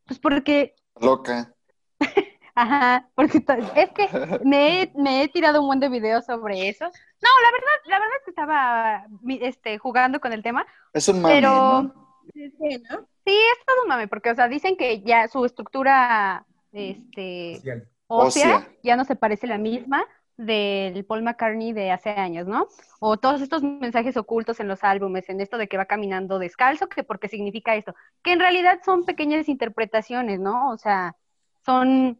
Pues 0.06 0.20
porque, 0.20 0.76
Loca. 1.00 1.52
ajá, 2.54 3.10
porque 3.16 3.44
es 3.74 3.90
que 3.90 4.08
me 4.44 4.82
he, 4.82 4.92
me 4.94 5.24
he 5.24 5.28
tirado 5.28 5.60
un 5.60 5.66
buen 5.66 5.80
de 5.80 5.88
videos 5.88 6.24
sobre 6.24 6.68
eso. 6.68 6.84
No, 6.84 6.90
la 7.42 7.50
verdad, 7.50 7.76
la 7.86 7.98
verdad 7.98 8.16
es 8.18 8.24
que 8.24 8.30
estaba 8.30 9.06
este, 9.40 9.78
jugando 9.78 10.20
con 10.20 10.32
el 10.32 10.44
tema, 10.44 10.64
Es 10.92 11.08
un 11.08 11.22
mame, 11.22 11.34
pero 11.34 11.50
¿no? 11.50 12.22
Sí, 12.32 12.52
¿no? 12.88 13.00
sí, 13.24 13.34
es 13.34 13.66
todo 13.66 13.82
un 13.82 13.88
mame, 13.88 14.06
porque, 14.06 14.30
o 14.30 14.34
sea, 14.36 14.46
dicen 14.46 14.76
que 14.76 15.02
ya 15.02 15.26
su 15.26 15.44
estructura, 15.44 16.46
este, 16.72 17.56
Social. 17.56 17.88
Ósea, 18.16 18.58
Ósea. 18.58 18.68
ya 18.82 18.96
no 18.96 19.04
se 19.04 19.16
parece 19.16 19.46
la 19.46 19.58
misma 19.58 20.04
del 20.36 21.04
Paul 21.04 21.22
McCartney 21.22 21.72
de 21.72 21.90
hace 21.92 22.10
años, 22.10 22.46
¿no? 22.46 22.66
O 23.00 23.16
todos 23.18 23.40
estos 23.42 23.62
mensajes 23.62 24.16
ocultos 24.16 24.60
en 24.60 24.68
los 24.68 24.82
álbumes, 24.82 25.28
en 25.28 25.40
esto 25.40 25.58
de 25.58 25.68
que 25.68 25.76
va 25.76 25.84
caminando 25.86 26.38
descalzo, 26.38 26.88
que 26.88 27.04
porque 27.04 27.28
significa 27.28 27.76
esto, 27.76 27.94
que 28.22 28.32
en 28.32 28.40
realidad 28.40 28.80
son 28.84 29.04
pequeñas 29.04 29.48
interpretaciones, 29.48 30.40
¿no? 30.40 30.70
O 30.70 30.78
sea, 30.78 31.16
son 31.64 32.18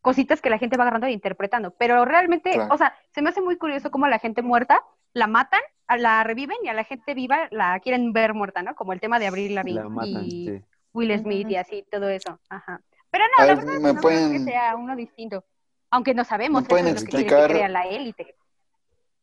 cositas 0.00 0.40
que 0.40 0.50
la 0.50 0.58
gente 0.58 0.76
va 0.76 0.84
agarrando 0.84 1.06
e 1.06 1.12
interpretando, 1.12 1.72
pero 1.72 2.04
realmente, 2.04 2.52
Claro. 2.52 2.72
o 2.74 2.78
sea, 2.78 2.94
se 3.12 3.22
me 3.22 3.30
hace 3.30 3.40
muy 3.40 3.56
curioso 3.56 3.90
cómo 3.90 4.06
a 4.06 4.10
la 4.10 4.18
gente 4.18 4.42
muerta 4.42 4.80
la 5.12 5.26
matan, 5.26 5.60
la 5.98 6.22
reviven 6.24 6.56
y 6.62 6.68
a 6.68 6.74
la 6.74 6.84
gente 6.84 7.14
viva 7.14 7.48
la 7.50 7.78
quieren 7.80 8.12
ver 8.12 8.34
muerta, 8.34 8.62
¿no? 8.62 8.74
Como 8.74 8.92
el 8.92 9.00
tema 9.00 9.18
de 9.18 9.26
Abril 9.28 9.54
La 9.54 9.62
Lavigne 9.62 9.88
matan, 9.88 10.24
y 10.26 10.46
sí. 10.46 10.62
Will 10.92 11.18
Smith 11.18 11.48
y 11.50 11.56
así, 11.56 11.84
todo 11.90 12.08
eso. 12.08 12.38
Ajá. 12.48 12.80
Pero 13.16 13.24
no, 13.36 13.42
A 13.42 13.46
la 13.46 13.54
ver, 13.54 13.64
verdad 13.64 13.80
¿me 13.80 13.80
no 13.80 13.80
creo 13.80 13.94
que 13.94 14.00
pueden- 14.02 14.44
sea 14.44 14.76
uno 14.76 14.94
distinto. 14.96 15.44
Aunque 15.90 16.14
no 16.14 16.24
sabemos 16.24 16.62
¿Me 16.62 16.68
pueden 16.68 16.86
eso 16.88 16.96
es 16.96 17.02
lo 17.02 17.06
que 17.06 17.10
quiere 17.10 17.22
explicar? 17.24 17.48
que 17.48 17.54
crea 17.54 17.68
la 17.68 17.82
élite. 17.86 18.34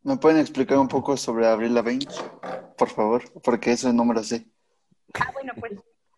¿Me 0.04 0.18
pueden 0.18 0.40
explicar 0.40 0.78
un 0.80 0.88
poco 0.88 1.16
sobre 1.18 1.48
Avril 1.48 1.74
Lavigne? 1.76 2.08
Por 2.78 2.90
favor, 2.90 3.22
porque 3.44 3.72
eso 3.72 3.92
no 3.94 4.04
me 4.06 4.14
lo 4.14 4.24
sé. 4.24 4.48
Ah, 5.14 5.30
bueno, 5.34 5.54
pues, 5.60 5.74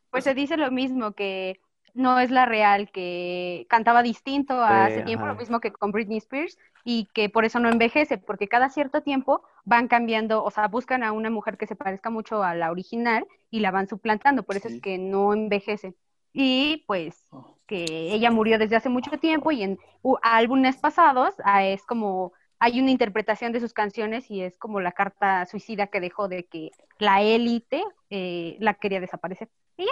pues 0.10 0.24
se 0.24 0.34
dice 0.34 0.56
lo 0.58 0.72
mismo, 0.72 1.12
que 1.12 1.60
no 1.94 2.20
es 2.20 2.32
la 2.32 2.46
real, 2.46 2.90
que 2.92 3.66
cantaba 3.70 4.02
distinto 4.04 4.62
hace 4.62 5.04
tiempo, 5.04 5.26
ajá. 5.26 5.34
lo 5.34 5.40
mismo 5.40 5.60
que 5.60 5.72
con 5.72 5.92
Britney 5.92 6.18
Spears, 6.18 6.58
y 6.84 7.10
que 7.14 7.30
por 7.30 7.46
eso 7.46 7.60
no 7.60 7.70
envejece, 7.70 8.18
porque 8.18 8.48
cada 8.48 8.70
cierto 8.70 9.02
tiempo 9.02 9.44
van 9.66 9.88
cambiando, 9.88 10.44
o 10.44 10.52
sea, 10.52 10.68
buscan 10.68 11.04
a 11.04 11.12
una 11.12 11.30
mujer 11.30 11.58
que 11.58 11.68
se 11.68 11.76
parezca 11.76 12.10
mucho 12.10 12.44
a 12.44 12.54
la 12.56 12.72
original 12.72 13.28
y 13.52 13.60
la 13.60 13.72
van 13.72 13.88
suplantando, 13.88 14.44
por 14.44 14.56
eso 14.56 14.70
Sí. 14.70 14.76
es 14.76 14.82
que 14.82 14.98
no 14.98 15.34
envejece. 15.34 15.94
Y 16.34 16.84
pues 16.88 17.28
Oh. 17.32 17.55
Que 17.68 17.86
ella 18.14 18.32
murió 18.32 18.58
desde 18.60 18.76
hace 18.76 18.90
mucho 18.90 19.12
tiempo 19.20 19.52
y 19.52 19.64
en 19.64 19.80
álbumes 20.22 20.78
pasados 20.78 21.34
ah, 21.44 21.66
es 21.66 21.84
como 21.86 22.34
hay 22.60 22.80
una 22.80 22.92
interpretación 22.92 23.52
de 23.52 23.60
sus 23.60 23.74
canciones 23.74 24.30
y 24.32 24.42
es 24.42 24.58
como 24.58 24.80
la 24.80 24.92
carta 24.94 25.46
suicida 25.46 25.88
que 25.88 26.00
dejó 26.00 26.28
de 26.28 26.46
que 26.46 26.72
la 27.00 27.22
élite 27.22 27.84
eh, 28.10 28.58
la 28.60 28.76
quería 28.76 29.00
desaparecer. 29.02 29.50
Y 29.78 29.86
ya, 29.86 29.92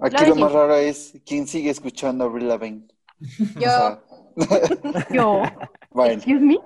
Aquí 0.00 0.24
Lo 0.26 0.36
más 0.36 0.52
raro 0.52 0.76
es 0.76 1.14
quién 1.26 1.46
sigue 1.48 1.70
escuchando 1.70 2.24
a 2.24 2.26
Avril 2.28 2.48
Lavigne. 2.48 2.86
O 3.56 3.60
Yo, 3.60 3.70
sea, 3.70 4.02
yo, 5.10 5.42
bueno, 5.90 6.12
excuse 6.14 6.40
me. 6.40 6.58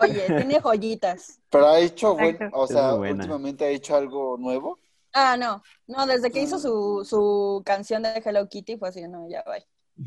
oye, 0.00 0.26
tiene 0.26 0.60
joyitas. 0.60 1.40
pero 1.50 1.66
ha 1.68 1.78
hecho, 1.80 2.16
buen, 2.16 2.40
o 2.52 2.66
sea, 2.66 2.94
últimamente 2.94 3.64
ha 3.64 3.68
hecho 3.68 3.94
algo 3.96 4.36
nuevo. 4.38 4.78
Ah, 5.18 5.34
no, 5.38 5.62
no, 5.86 6.04
desde 6.06 6.30
que 6.30 6.40
Mm. 6.40 6.44
hizo 6.44 6.58
su, 6.58 7.02
su 7.08 7.62
canción 7.64 8.02
de 8.02 8.20
Hello 8.22 8.46
Kitty 8.50 8.76
fue 8.76 8.90
así, 8.90 9.00
no, 9.08 9.26
ya 9.30 9.42
va. 9.48 9.56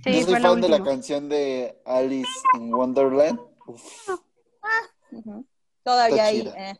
Sí, 0.04 0.20
Yo 0.20 0.22
soy 0.28 0.40
fan 0.40 0.62
de 0.62 0.70
la 0.70 0.84
canción 0.84 1.28
de 1.30 1.82
Alice 1.84 2.30
in 2.54 2.72
Wonderland. 2.72 3.40
Uf. 3.66 3.82
Todavía 5.84 6.26
ahí, 6.26 6.48
eh. 6.56 6.76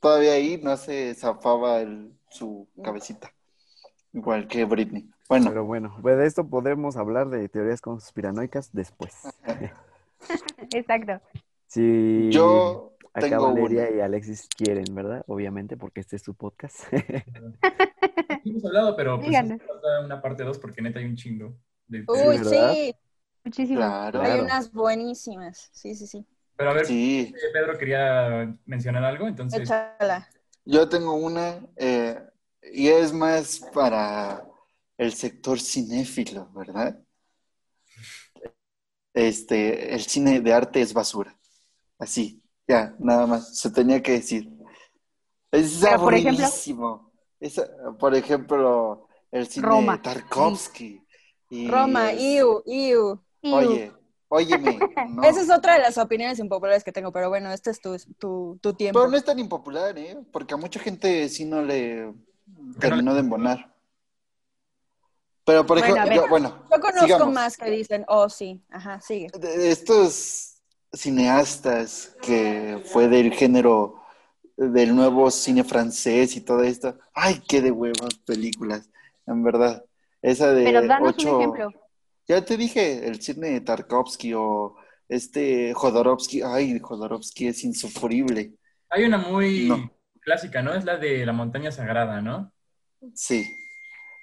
todavía 0.00 0.32
ahí 0.32 0.58
no 0.62 0.76
se 0.78 1.14
zafaba 1.14 1.80
el- 1.80 2.18
su 2.30 2.66
cabecita. 2.82 3.30
Igual 4.14 4.48
que 4.48 4.64
Britney. 4.64 5.10
Bueno, 5.28 5.50
Pero 5.50 5.64
bueno, 5.66 5.98
pues 6.00 6.16
de 6.16 6.26
esto 6.26 6.46
podremos 6.48 6.96
hablar 6.96 7.28
de 7.28 7.48
teorías 7.50 7.80
conspiranoicas 7.82 8.70
después. 8.72 9.12
Exacto. 10.72 11.20
Si 11.66 12.30
yo 12.30 12.93
acá 13.14 13.28
tengo 13.28 13.46
Valeria 13.54 13.88
una. 13.88 13.96
y 13.96 14.00
Alexis 14.00 14.48
quieren, 14.56 14.84
¿verdad? 14.94 15.24
Obviamente, 15.26 15.76
porque 15.76 16.00
este 16.00 16.16
es 16.16 16.22
su 16.22 16.34
podcast. 16.34 16.80
Sí 18.42 18.50
hemos 18.50 18.64
hablado, 18.66 18.94
pero 18.94 19.18
pues 19.18 19.34
una 20.04 20.20
parte 20.20 20.44
2 20.44 20.58
porque 20.58 20.82
neta 20.82 20.98
hay 20.98 21.06
un 21.06 21.16
chingo. 21.16 21.56
De 21.86 22.04
Uy, 22.06 22.38
¿verdad? 22.38 22.72
sí, 22.72 22.94
Muchísimo. 23.42 23.78
Claro. 23.78 24.20
hay 24.22 24.40
unas 24.40 24.70
buenísimas. 24.72 25.70
Sí, 25.72 25.94
sí, 25.94 26.06
sí. 26.06 26.26
Pero 26.56 26.70
a 26.70 26.74
ver, 26.74 26.86
Sí, 26.86 27.32
eh, 27.34 27.52
Pedro 27.52 27.78
quería 27.78 28.54
mencionar 28.66 29.04
algo, 29.04 29.26
entonces... 29.28 29.60
Échala. 29.62 30.28
yo 30.64 30.88
tengo 30.88 31.14
una 31.14 31.66
eh, 31.76 32.18
y 32.72 32.88
es 32.88 33.12
más 33.12 33.60
para 33.72 34.44
el 34.98 35.12
sector 35.14 35.58
cinéfilo, 35.60 36.50
¿verdad? 36.54 36.98
Este, 39.12 39.94
el 39.94 40.00
cine 40.02 40.40
de 40.40 40.52
arte 40.52 40.80
es 40.80 40.92
basura. 40.92 41.36
Así, 41.98 42.42
ya, 42.66 42.94
nada 42.98 43.26
más. 43.26 43.58
Se 43.58 43.70
tenía 43.70 44.02
que 44.02 44.12
decir. 44.12 44.50
Es 45.50 45.78
Pero, 45.82 46.00
por 46.00 46.14
ejemplo- 46.14 46.44
aburridísimo. 46.44 47.12
Por 47.98 48.14
ejemplo, 48.14 49.08
el 49.30 49.46
cine 49.46 49.66
Roma. 49.66 49.96
de 49.96 50.02
Tarkovsky. 50.02 51.00
Y 51.50 51.68
Roma, 51.68 52.12
es- 52.12 52.20
iu, 52.22 52.62
iu. 52.66 53.20
Oye, 53.42 53.92
óyeme. 54.28 54.78
No. 55.10 55.22
Esa 55.22 55.42
es 55.42 55.50
otra 55.50 55.74
de 55.74 55.80
las 55.80 55.98
opiniones 55.98 56.38
impopulares 56.38 56.82
que 56.82 56.90
tengo, 56.92 57.12
pero 57.12 57.28
bueno, 57.28 57.52
este 57.52 57.70
es 57.70 57.80
tu, 57.80 57.96
tu, 58.18 58.58
tu 58.60 58.72
tiempo. 58.74 58.98
Pero 58.98 59.10
no 59.10 59.16
es 59.16 59.24
tan 59.24 59.38
impopular, 59.38 59.96
¿eh? 59.98 60.18
Porque 60.32 60.54
a 60.54 60.56
mucha 60.56 60.80
gente 60.80 61.28
sí 61.28 61.44
no 61.44 61.62
le 61.62 62.12
terminó 62.80 63.12
de 63.14 63.20
embonar. 63.20 63.74
Pero, 65.44 65.66
por 65.66 65.78
Bueno, 65.78 65.94
ejemplo, 65.94 66.14
ver. 66.14 66.22
yo- 66.24 66.28
bueno, 66.30 66.64
Yo 66.72 66.80
conozco 66.80 67.04
sigamos. 67.06 67.34
más 67.34 67.56
que 67.58 67.70
dicen, 67.70 68.04
oh, 68.08 68.30
sí, 68.30 68.64
ajá, 68.70 68.98
sigue. 69.02 69.28
estos 69.42 70.53
cineastas 70.94 72.16
que 72.22 72.80
fue 72.86 73.08
del 73.08 73.32
género 73.32 74.00
del 74.56 74.94
nuevo 74.94 75.30
cine 75.30 75.64
francés 75.64 76.36
y 76.36 76.40
todo 76.40 76.62
esto, 76.62 76.96
ay, 77.12 77.42
qué 77.48 77.60
de 77.60 77.70
huevos 77.72 78.14
películas, 78.24 78.88
en 79.26 79.42
verdad. 79.42 79.84
Esa 80.22 80.52
de 80.52 80.64
Pero 80.64 80.86
danos 80.86 81.14
ocho... 81.16 81.36
un 81.36 81.40
ejemplo. 81.40 81.80
Ya 82.26 82.44
te 82.44 82.56
dije, 82.56 83.06
el 83.06 83.20
cine 83.20 83.50
de 83.50 83.60
Tarkovsky 83.60 84.32
o 84.34 84.76
este 85.08 85.74
Jodorowsky, 85.74 86.42
ay, 86.42 86.78
Jodorowsky 86.78 87.48
es 87.48 87.64
insufrible. 87.64 88.54
Hay 88.88 89.04
una 89.04 89.18
muy 89.18 89.68
No. 89.68 89.90
clásica, 90.20 90.62
¿no? 90.62 90.72
Es 90.74 90.84
la 90.84 90.96
de 90.96 91.26
la 91.26 91.32
montaña 91.32 91.70
sagrada, 91.70 92.22
¿no? 92.22 92.52
Sí. 93.14 93.44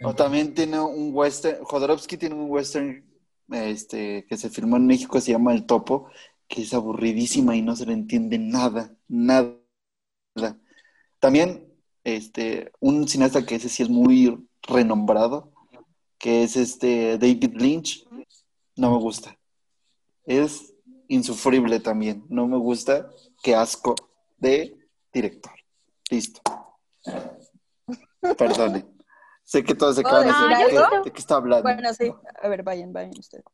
O 0.04 0.16
también 0.16 0.56
tiene 0.56 0.80
un 0.80 1.12
western, 1.14 1.64
Jodorowsky 1.64 2.18
tiene 2.18 2.34
un 2.36 2.50
western 2.50 3.06
este, 3.52 4.26
que 4.28 4.38
se 4.38 4.50
filmó 4.50 4.78
en 4.78 4.88
México, 4.88 5.20
se 5.22 5.34
llama 5.34 5.54
El 5.54 5.66
Topo, 5.68 6.10
que 6.52 6.64
es 6.64 6.74
aburridísima 6.74 7.56
y 7.56 7.62
no 7.62 7.78
se 7.78 7.86
le 7.86 7.94
entiende 7.94 8.38
nada, 8.38 8.94
nada. 9.08 9.56
También 11.20 11.74
este, 12.04 12.74
un 12.82 13.08
cineasta 13.08 13.46
que 13.46 13.56
ese 13.56 13.70
sí 13.70 13.84
es 13.84 13.90
muy 13.90 14.50
renombrado, 14.64 15.54
que 16.18 16.44
es 16.44 16.58
este 16.58 17.18
David 17.18 17.56
Lynch, 17.56 18.06
no 18.76 18.92
me 18.92 18.98
gusta. 18.98 19.40
Es 20.26 20.74
insufrible 21.08 21.80
también, 21.80 22.26
no 22.28 22.48
me 22.48 22.58
gusta, 22.58 23.10
qué 23.42 23.56
asco 23.56 23.96
de 24.38 24.78
director. 25.14 25.54
Listo. 26.10 26.42
Perdone. 28.38 28.86
Sé 29.44 29.64
que 29.64 29.74
todos 29.74 29.96
se 29.96 30.02
¿Puedo 30.02 30.18
acaban 30.18 30.50
de 30.50 30.58
decir 30.58 30.66
decir 30.66 30.80
algo? 30.80 30.98
¿de, 30.98 31.04
de 31.04 31.12
qué 31.12 31.20
está 31.20 31.36
hablando. 31.36 31.64
Bueno, 31.64 31.94
sí, 31.94 32.12
a 32.42 32.48
ver, 32.50 32.62
vayan, 32.64 32.92
vayan 32.92 33.18
ustedes. 33.18 33.46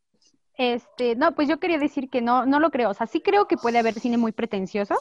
Este, 0.57 1.15
no, 1.15 1.35
pues 1.35 1.47
yo 1.47 1.59
quería 1.59 1.77
decir 1.77 2.09
que 2.09 2.21
no, 2.21 2.45
no 2.45 2.59
lo 2.59 2.71
creo. 2.71 2.89
O 2.89 2.93
sea, 2.93 3.05
sí 3.05 3.21
creo 3.21 3.47
que 3.47 3.57
puede 3.57 3.77
haber 3.77 3.99
cine 3.99 4.17
muy 4.17 4.31
pretencioso, 4.31 4.95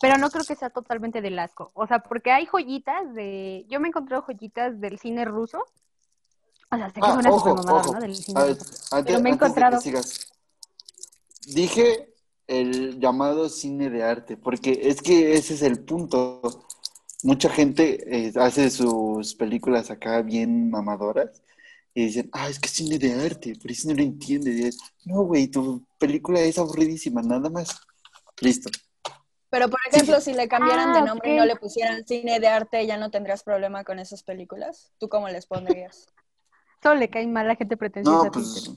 pero 0.00 0.16
no 0.18 0.30
creo 0.30 0.44
que 0.44 0.54
sea 0.54 0.70
totalmente 0.70 1.20
del 1.20 1.38
asco. 1.38 1.72
O 1.74 1.86
sea, 1.86 1.98
porque 2.00 2.30
hay 2.30 2.46
joyitas 2.46 3.12
de. 3.14 3.66
Yo 3.68 3.80
me 3.80 3.88
he 3.88 3.90
encontrado 3.90 4.22
joyitas 4.22 4.80
del 4.80 4.98
cine 4.98 5.24
ruso. 5.24 5.64
O 6.70 6.76
sea, 6.76 6.88
sé 6.90 7.00
que 7.00 7.00
Ah, 7.02 7.20
ojo, 7.28 7.38
súper 7.38 7.54
mamador, 7.54 7.80
ojo. 7.80 7.94
¿no? 7.94 8.00
Del 8.00 8.14
cine 8.14 8.40
ver, 8.40 8.56
ruso. 8.56 8.64
antes, 8.92 9.06
Pero 9.06 9.20
me 9.20 9.30
he 9.30 9.32
encontrado-. 9.32 9.80
Dije 11.46 12.14
el 12.46 13.00
llamado 13.00 13.48
cine 13.48 13.90
de 13.90 14.04
arte, 14.04 14.36
porque 14.36 14.80
es 14.84 15.02
que 15.02 15.34
ese 15.34 15.54
es 15.54 15.62
el 15.62 15.84
punto. 15.84 16.40
Mucha 17.22 17.50
gente 17.50 18.26
eh, 18.26 18.32
hace 18.36 18.70
sus 18.70 19.34
películas 19.34 19.90
acá 19.90 20.22
bien 20.22 20.70
mamadoras 20.70 21.42
y 21.94 22.04
dicen, 22.06 22.28
ah, 22.32 22.48
es 22.48 22.58
que 22.60 22.68
es 22.68 22.74
cine 22.74 22.98
de 22.98 23.12
arte, 23.12 23.54
pero 23.60 23.72
eso 23.72 23.88
no 23.88 23.94
lo 23.94 24.02
entiendes. 24.02 24.56
Y 24.56 24.64
es, 24.66 24.78
no, 25.04 25.22
güey, 25.24 25.48
tu 25.48 25.84
película 25.98 26.40
es 26.40 26.58
aburridísima, 26.58 27.20
nada 27.22 27.50
más. 27.50 27.80
Listo. 28.40 28.70
Pero, 29.50 29.68
por 29.68 29.80
ejemplo, 29.90 30.20
si 30.20 30.32
le 30.32 30.46
cambiaran 30.48 30.92
de 30.92 31.00
Ah, 31.00 31.04
nombre 31.04 31.34
y 31.34 31.36
no 31.36 31.44
le 31.44 31.56
pusieran 31.56 32.06
cine 32.06 32.38
de 32.38 32.46
arte, 32.48 32.86
¿ya 32.86 32.96
no 32.96 33.10
tendrías 33.10 33.42
problema 33.42 33.82
con 33.82 33.98
esas 33.98 34.22
películas? 34.22 34.92
¿Tú 34.98 35.08
cómo 35.08 35.28
les 35.28 35.46
pondrías? 35.46 36.06
Solo 36.82 36.94
le 36.94 37.10
cae 37.10 37.26
mal 37.26 37.46
a 37.46 37.48
la 37.48 37.56
gente 37.56 37.76
pretenciosa. 37.76 38.26
No, 38.26 38.30
pues. 38.30 38.70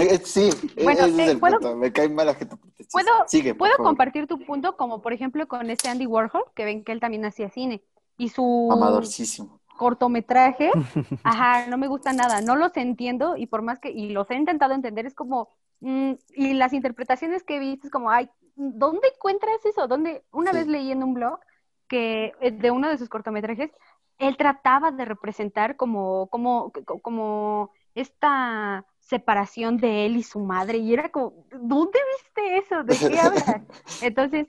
eh, 0.00 0.20
sí, 0.24 0.48
e- 0.76 0.84
Bueno, 0.84 1.06
ese 1.06 1.22
es 1.22 1.28
eh, 1.28 1.30
el 1.32 1.40
¿puedo- 1.40 1.58
punto. 1.58 1.76
Me 1.76 1.92
cae 1.92 2.08
mal 2.08 2.26
la 2.26 2.34
gente. 2.34 2.56
pretenciosa. 2.56 2.90
¿Puedo- 2.92 3.24
Sigue, 3.28 3.54
Puedo 3.54 3.72
favor. 3.76 3.88
compartir 3.88 4.26
tu 4.28 4.38
punto, 4.38 4.76
como 4.76 5.02
por 5.02 5.12
ejemplo 5.12 5.46
con 5.48 5.68
este 5.70 5.88
Andy 5.88 6.06
Warhol, 6.06 6.44
que 6.54 6.64
ven 6.64 6.84
que 6.84 6.92
él 6.92 7.00
también 7.00 7.24
hacía 7.24 7.50
cine. 7.50 7.82
Y 8.16 8.28
su 8.28 8.68
Amadorcísimo. 8.70 9.60
Cortometraje, 9.82 10.70
ajá, 11.24 11.66
no 11.68 11.78
me 11.78 11.88
gusta 11.88 12.12
nada, 12.12 12.40
no 12.40 12.56
los 12.56 12.76
entiendo 12.76 13.36
y 13.36 13.46
por 13.46 13.62
más 13.62 13.78
que, 13.80 13.90
y 13.90 14.10
los 14.10 14.30
he 14.30 14.34
intentado 14.36 14.74
entender, 14.74 15.06
es 15.06 15.14
como, 15.14 15.48
mm, 15.80 16.12
y 16.36 16.54
las 16.54 16.72
interpretaciones 16.72 17.42
que 17.44 17.56
he 17.56 17.60
visto 17.60 17.86
es 17.88 17.90
como, 17.92 18.10
ay, 18.10 18.30
¿dónde 18.56 19.08
encuentras 19.14 19.64
eso? 19.66 19.88
¿Dónde? 19.88 20.24
Una 20.32 20.52
Sí. 20.52 20.56
vez 20.58 20.66
leí 20.68 20.92
en 20.92 21.02
un 21.02 21.14
blog 21.14 21.40
que 21.88 22.32
eh, 22.40 22.50
de 22.52 22.70
uno 22.70 22.88
de 22.88 22.98
sus 22.98 23.08
cortometrajes, 23.08 23.70
él 24.18 24.36
trataba 24.36 24.90
de 24.92 25.04
representar 25.04 25.76
como, 25.76 26.28
como, 26.28 26.72
co- 26.86 27.00
como 27.00 27.70
esta 27.94 28.86
separación 29.00 29.76
de 29.78 30.06
él 30.06 30.16
y 30.16 30.22
su 30.22 30.40
madre, 30.40 30.78
y 30.78 30.92
era 30.94 31.10
como, 31.10 31.46
¿dónde 31.50 31.98
viste 32.16 32.58
eso? 32.58 32.84
¿De 32.84 33.02
qué 33.04 33.18
hablas? 33.20 33.62
Entonces, 34.00 34.46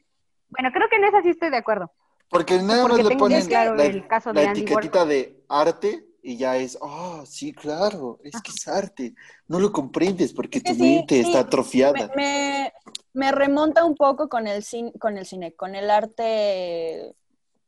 bueno, 0.50 0.72
creo 0.72 0.88
que 0.90 0.98
en 0.98 1.06
esa 1.06 1.22
sí 1.22 1.30
estoy 1.30 1.50
de 1.50 1.58
acuerdo. 1.58 1.92
Porque 2.30 2.60
nada 2.62 2.84
Porque 2.84 3.04
más 3.04 3.12
le 3.12 3.18
ponen 3.18 3.46
claro 3.46 3.76
la, 3.76 3.86
el 3.86 4.08
caso 4.08 4.34
la 4.34 4.42
de 4.42 4.48
Andy 4.48 4.62
etiquetita 4.62 5.06
de 5.06 5.44
arte 5.48 6.08
y 6.24 6.38
ya 6.38 6.56
es, 6.58 6.78
oh, 6.80 7.24
sí, 7.26 7.52
claro, 7.54 8.20
es 8.24 8.42
que 8.42 8.52
es 8.52 8.68
arte. 8.68 9.14
No 9.48 9.60
lo 9.60 9.72
comprendes 9.72 10.34
porque 10.34 10.60
Es 10.60 10.64
que 10.64 10.72
tu 10.72 10.76
sí, 10.78 10.82
mente 10.82 11.16
sí. 11.16 11.22
está 11.22 11.40
atrofiada. 11.40 12.08
Me, 12.08 12.16
me, 12.16 12.74
me 13.14 13.32
remonta 13.32 13.84
un 13.84 13.96
poco 13.96 14.30
con 14.30 14.48
el, 14.48 14.64
cine, 14.64 14.94
con 15.00 15.18
el 15.18 15.26
cine, 15.26 15.54
con 15.54 15.76
el 15.76 15.92
arte, 15.92 17.14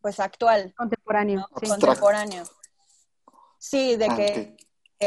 pues, 0.01 0.21
actual, 0.21 0.73
Contemporáneo, 0.75 1.41
¿no? 1.41 1.47
sí. 1.61 1.67
Contemporáneo. 1.67 2.43
Sí, 3.57 3.95
de 3.97 4.07
que, 4.07 4.57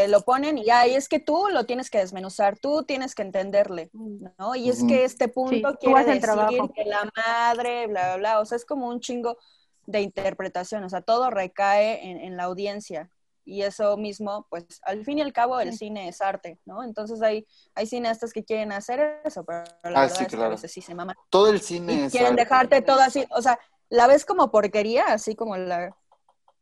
lo 0.08 0.20
ponen 0.22 0.58
y 0.58 0.64
ya, 0.64 0.86
y 0.86 0.94
es 0.94 1.08
que 1.08 1.18
tú 1.20 1.46
lo 1.50 1.64
tienes 1.66 1.90
que 1.90 1.98
desmenuzar, 1.98 2.58
tú 2.58 2.84
tienes 2.84 3.14
que 3.14 3.22
entenderle, 3.22 3.90
¿no? 4.38 4.54
Y 4.54 4.68
es 4.70 4.78
Ujú. 4.80 4.86
que 4.88 5.04
este 5.04 5.28
punto 5.28 5.68
Sí, 5.70 5.78
quiere 5.78 6.04
decir 6.04 6.20
trabajo. 6.20 6.74
que 6.74 6.84
la 6.84 7.10
madre, 7.16 7.86
bla, 7.86 8.06
bla, 8.08 8.16
bla, 8.16 8.40
o 8.40 8.44
sea, 8.44 8.56
es 8.56 8.64
como 8.66 8.88
un 8.88 9.00
chingo 9.00 9.38
de 9.86 10.00
interpretación, 10.02 10.84
o 10.84 10.88
sea, 10.90 11.00
todo 11.02 11.30
recae 11.30 12.06
en, 12.10 12.18
en 12.20 12.36
la 12.36 12.44
audiencia. 12.44 13.10
Y 13.44 13.62
eso 13.62 13.96
mismo, 13.96 14.46
pues, 14.50 14.66
al 14.82 15.04
fin 15.06 15.18
y 15.18 15.22
al 15.22 15.32
cabo, 15.32 15.58
el 15.60 15.72
Sí. 15.72 15.78
cine 15.78 16.08
es 16.08 16.20
arte, 16.20 16.58
¿no? 16.66 16.84
Entonces 16.84 17.22
hay, 17.22 17.46
hay 17.74 17.86
cineastas 17.86 18.32
que 18.34 18.44
quieren 18.44 18.72
hacer 18.72 19.22
eso, 19.24 19.42
pero 19.44 19.64
la 19.84 20.00
Ah, 20.00 20.02
verdad 20.02 20.18
sí, 20.18 20.26
es 20.26 20.36
que 20.36 20.44
a 20.44 20.48
claro. 20.48 20.50
veces 20.50 20.70
sí 20.72 20.82
se 20.82 20.94
maman. 20.94 21.16
Todo 21.30 21.48
el 21.50 21.60
cine 21.60 21.92
Y 21.92 22.06
es 22.06 22.12
quieren 22.12 22.30
arte. 22.30 22.36
dejarte 22.36 22.82
todo 22.82 23.00
así, 23.00 23.24
o 23.30 23.40
sea, 23.42 23.58
la 23.88 24.06
ves 24.06 24.24
como 24.26 24.50
porquería, 24.50 25.04
así 25.06 25.34
como 25.34 25.56
la... 25.56 25.96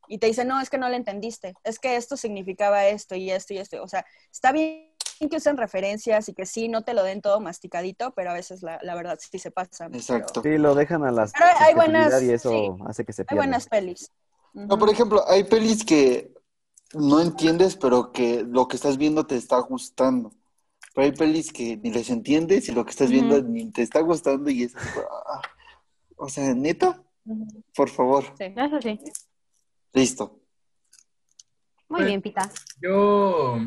Y 0.09 0.19
te 0.19 0.27
dicen, 0.27 0.49
no, 0.49 0.61
es 0.61 0.71
que 0.71 0.79
no 0.79 0.89
le 0.89 0.97
entendiste, 0.97 1.55
es 1.65 1.79
que 1.79 1.97
esto 1.97 2.17
significaba 2.17 2.87
esto 2.87 3.15
y 3.15 3.31
esto 3.31 3.55
y 3.55 3.59
esto. 3.59 3.83
O 3.83 3.89
sea, 3.89 4.05
está 4.33 4.53
bien 4.53 4.93
que 5.19 5.37
usen 5.37 5.57
referencias 5.57 6.29
y 6.29 6.35
que 6.35 6.45
sí, 6.47 6.69
no 6.69 6.83
te 6.83 6.93
lo 6.95 7.03
den 7.03 7.23
todo 7.23 7.41
masticadito, 7.41 8.13
pero 8.13 8.31
a 8.31 8.35
veces 8.35 8.63
la, 8.63 8.79
la 8.83 8.95
verdad 8.95 9.19
sí 9.19 9.39
se 9.39 9.51
pasan. 9.51 9.91
pero 9.91 10.01
Exacto. 10.01 10.43
Sí, 10.43 10.59
lo 10.59 10.75
dejan 10.75 11.05
a 11.05 11.11
las 11.11 11.33
Pero 11.33 11.47
hay 11.61 11.75
buenas- 11.75 12.23
y 12.23 12.33
eso 12.33 12.51
sí, 12.51 12.69
hace 12.87 13.05
que 13.05 13.13
se 13.13 13.23
Hay 13.23 13.27
pierda. 13.27 13.41
buenas 13.43 13.67
pelis. 13.67 14.11
No, 14.53 14.79
por 14.79 14.89
ejemplo, 14.91 15.23
hay 15.29 15.45
pelis 15.45 15.85
que 15.85 16.33
no 16.95 17.21
entiendes, 17.21 17.77
pero 17.77 18.13
que 18.13 18.43
lo 18.43 18.69
que 18.69 18.77
estás 18.77 18.97
viendo 18.97 19.27
te 19.27 19.37
está 19.37 19.59
gustando. 19.59 20.33
Pero 20.95 21.05
hay 21.07 21.13
pelis 21.13 21.53
que 21.53 21.77
ni 21.77 21.91
les 21.91 22.09
entiendes 22.09 22.69
y 22.69 22.73
lo 22.73 22.85
que 22.85 22.91
estás 22.91 23.11
viendo 23.11 23.43
ni 23.43 23.71
te 23.71 23.83
está 23.83 24.01
gustando 24.01 24.49
y 24.51 24.63
es... 24.65 24.75
ah, 24.77 25.43
o 26.17 26.29
sea, 26.29 26.55
neta, 26.55 27.03
por 27.75 27.91
favor. 27.91 28.25
Sí. 28.39 28.55
Eso 28.57 28.81
sí. 28.81 28.99
Listo. 29.97 30.41
Muy 31.89 32.01
Pues- 32.01 32.07
bien, 32.07 32.21
Pita. 32.21 32.51
Yo, 32.83 33.59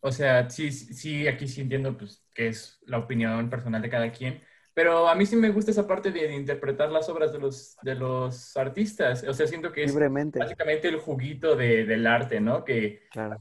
o 0.00 0.12
sea, 0.12 0.48
sí, 0.48 0.70
sí, 0.70 1.26
aquí 1.26 1.48
sí 1.48 1.62
entiendo 1.62 1.96
pues 1.98 2.24
que 2.32 2.46
es 2.48 2.78
la 2.86 2.98
opinión 2.98 3.50
personal 3.50 3.82
de 3.82 3.90
cada 3.90 4.12
quien, 4.12 4.40
pero 4.74 5.08
a 5.08 5.14
mí 5.16 5.26
sí 5.26 5.34
me 5.34 5.50
gusta 5.50 5.72
esa 5.72 5.86
parte 5.88 6.12
de, 6.12 6.32
interpretar 6.34 6.90
las 6.92 7.08
obras 7.08 7.32
de 7.32 7.40
los, 7.40 7.76
de 7.82 7.96
los 7.96 8.56
artistas. 8.56 9.24
O 9.24 9.34
sea, 9.34 9.46
siento 9.48 9.72
que 9.72 9.82
es 9.82 9.90
Libremente, 9.90 10.38
básicamente 10.38 10.86
el 10.88 10.98
juguito 11.00 11.56
de- 11.56 11.84
del 11.84 12.06
arte, 12.06 12.40
¿no? 12.40 12.64
Que 12.64 13.08
claro. 13.10 13.36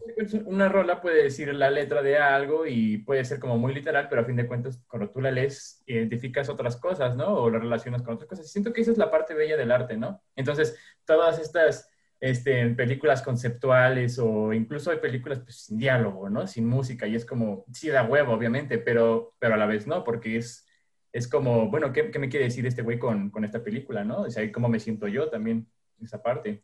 una 0.45 0.67
rola 0.67 0.99
puede 0.99 1.23
decir 1.23 1.53
la 1.53 1.69
letra 1.69 2.01
de 2.01 2.17
algo 2.17 2.65
y 2.65 2.97
puede 2.97 3.23
ser 3.23 3.39
como 3.39 3.59
muy 3.59 3.73
literal, 3.73 4.07
pero 4.09 4.23
a 4.23 4.25
fin 4.25 4.35
de 4.35 4.47
cuentas, 4.47 4.81
cuando 4.87 5.11
tú 5.11 5.21
la 5.21 5.29
lees, 5.31 5.83
identificas 5.85 6.49
otras 6.49 6.75
cosas, 6.77 7.15
¿no? 7.15 7.27
O 7.35 7.49
lo 7.51 7.59
relacionas 7.59 8.01
con 8.01 8.15
otras 8.15 8.27
cosas. 8.27 8.51
Siento 8.51 8.73
que 8.73 8.81
esa 8.81 8.91
es 8.91 8.97
la 8.97 9.11
parte 9.11 9.35
bella 9.35 9.55
del 9.57 9.71
arte, 9.71 9.95
¿no? 9.95 10.23
Entonces, 10.35 10.75
todas 11.05 11.37
estas 11.39 11.90
este, 12.21 12.67
películas 12.75 13.23
conceptuales 13.23 14.19
o 14.19 14.53
incluso 14.53 14.91
hay 14.91 14.99
películas 14.99 15.39
pues, 15.41 15.57
sin 15.65 15.79
diálogo, 15.79 16.29
¿no? 16.29 16.47
Sin 16.47 16.67
música 16.67 17.07
y 17.07 17.15
es 17.15 17.25
como, 17.25 17.65
sí 17.73 17.89
da 17.89 18.03
huevo, 18.05 18.33
obviamente, 18.33 18.77
pero, 18.79 19.35
pero 19.39 19.55
a 19.55 19.57
la 19.57 19.65
vez 19.67 19.87
no, 19.87 20.03
porque 20.05 20.37
es, 20.37 20.67
es 21.13 21.27
como, 21.27 21.69
bueno, 21.69 21.91
¿qué, 21.93 22.11
qué 22.11 22.19
me 22.19 22.29
quiere 22.29 22.45
decir 22.45 22.65
este 22.67 22.83
güey 22.83 22.99
con, 22.99 23.31
con 23.31 23.43
esta 23.45 23.63
película, 23.63 24.05
¿no? 24.05 24.21
O 24.21 24.31
sea, 24.31 24.49
¿cómo 24.53 24.69
me 24.69 24.79
siento 24.79 25.07
yo 25.09 25.29
también 25.29 25.67
en 25.99 26.05
esa 26.05 26.23
parte? 26.23 26.63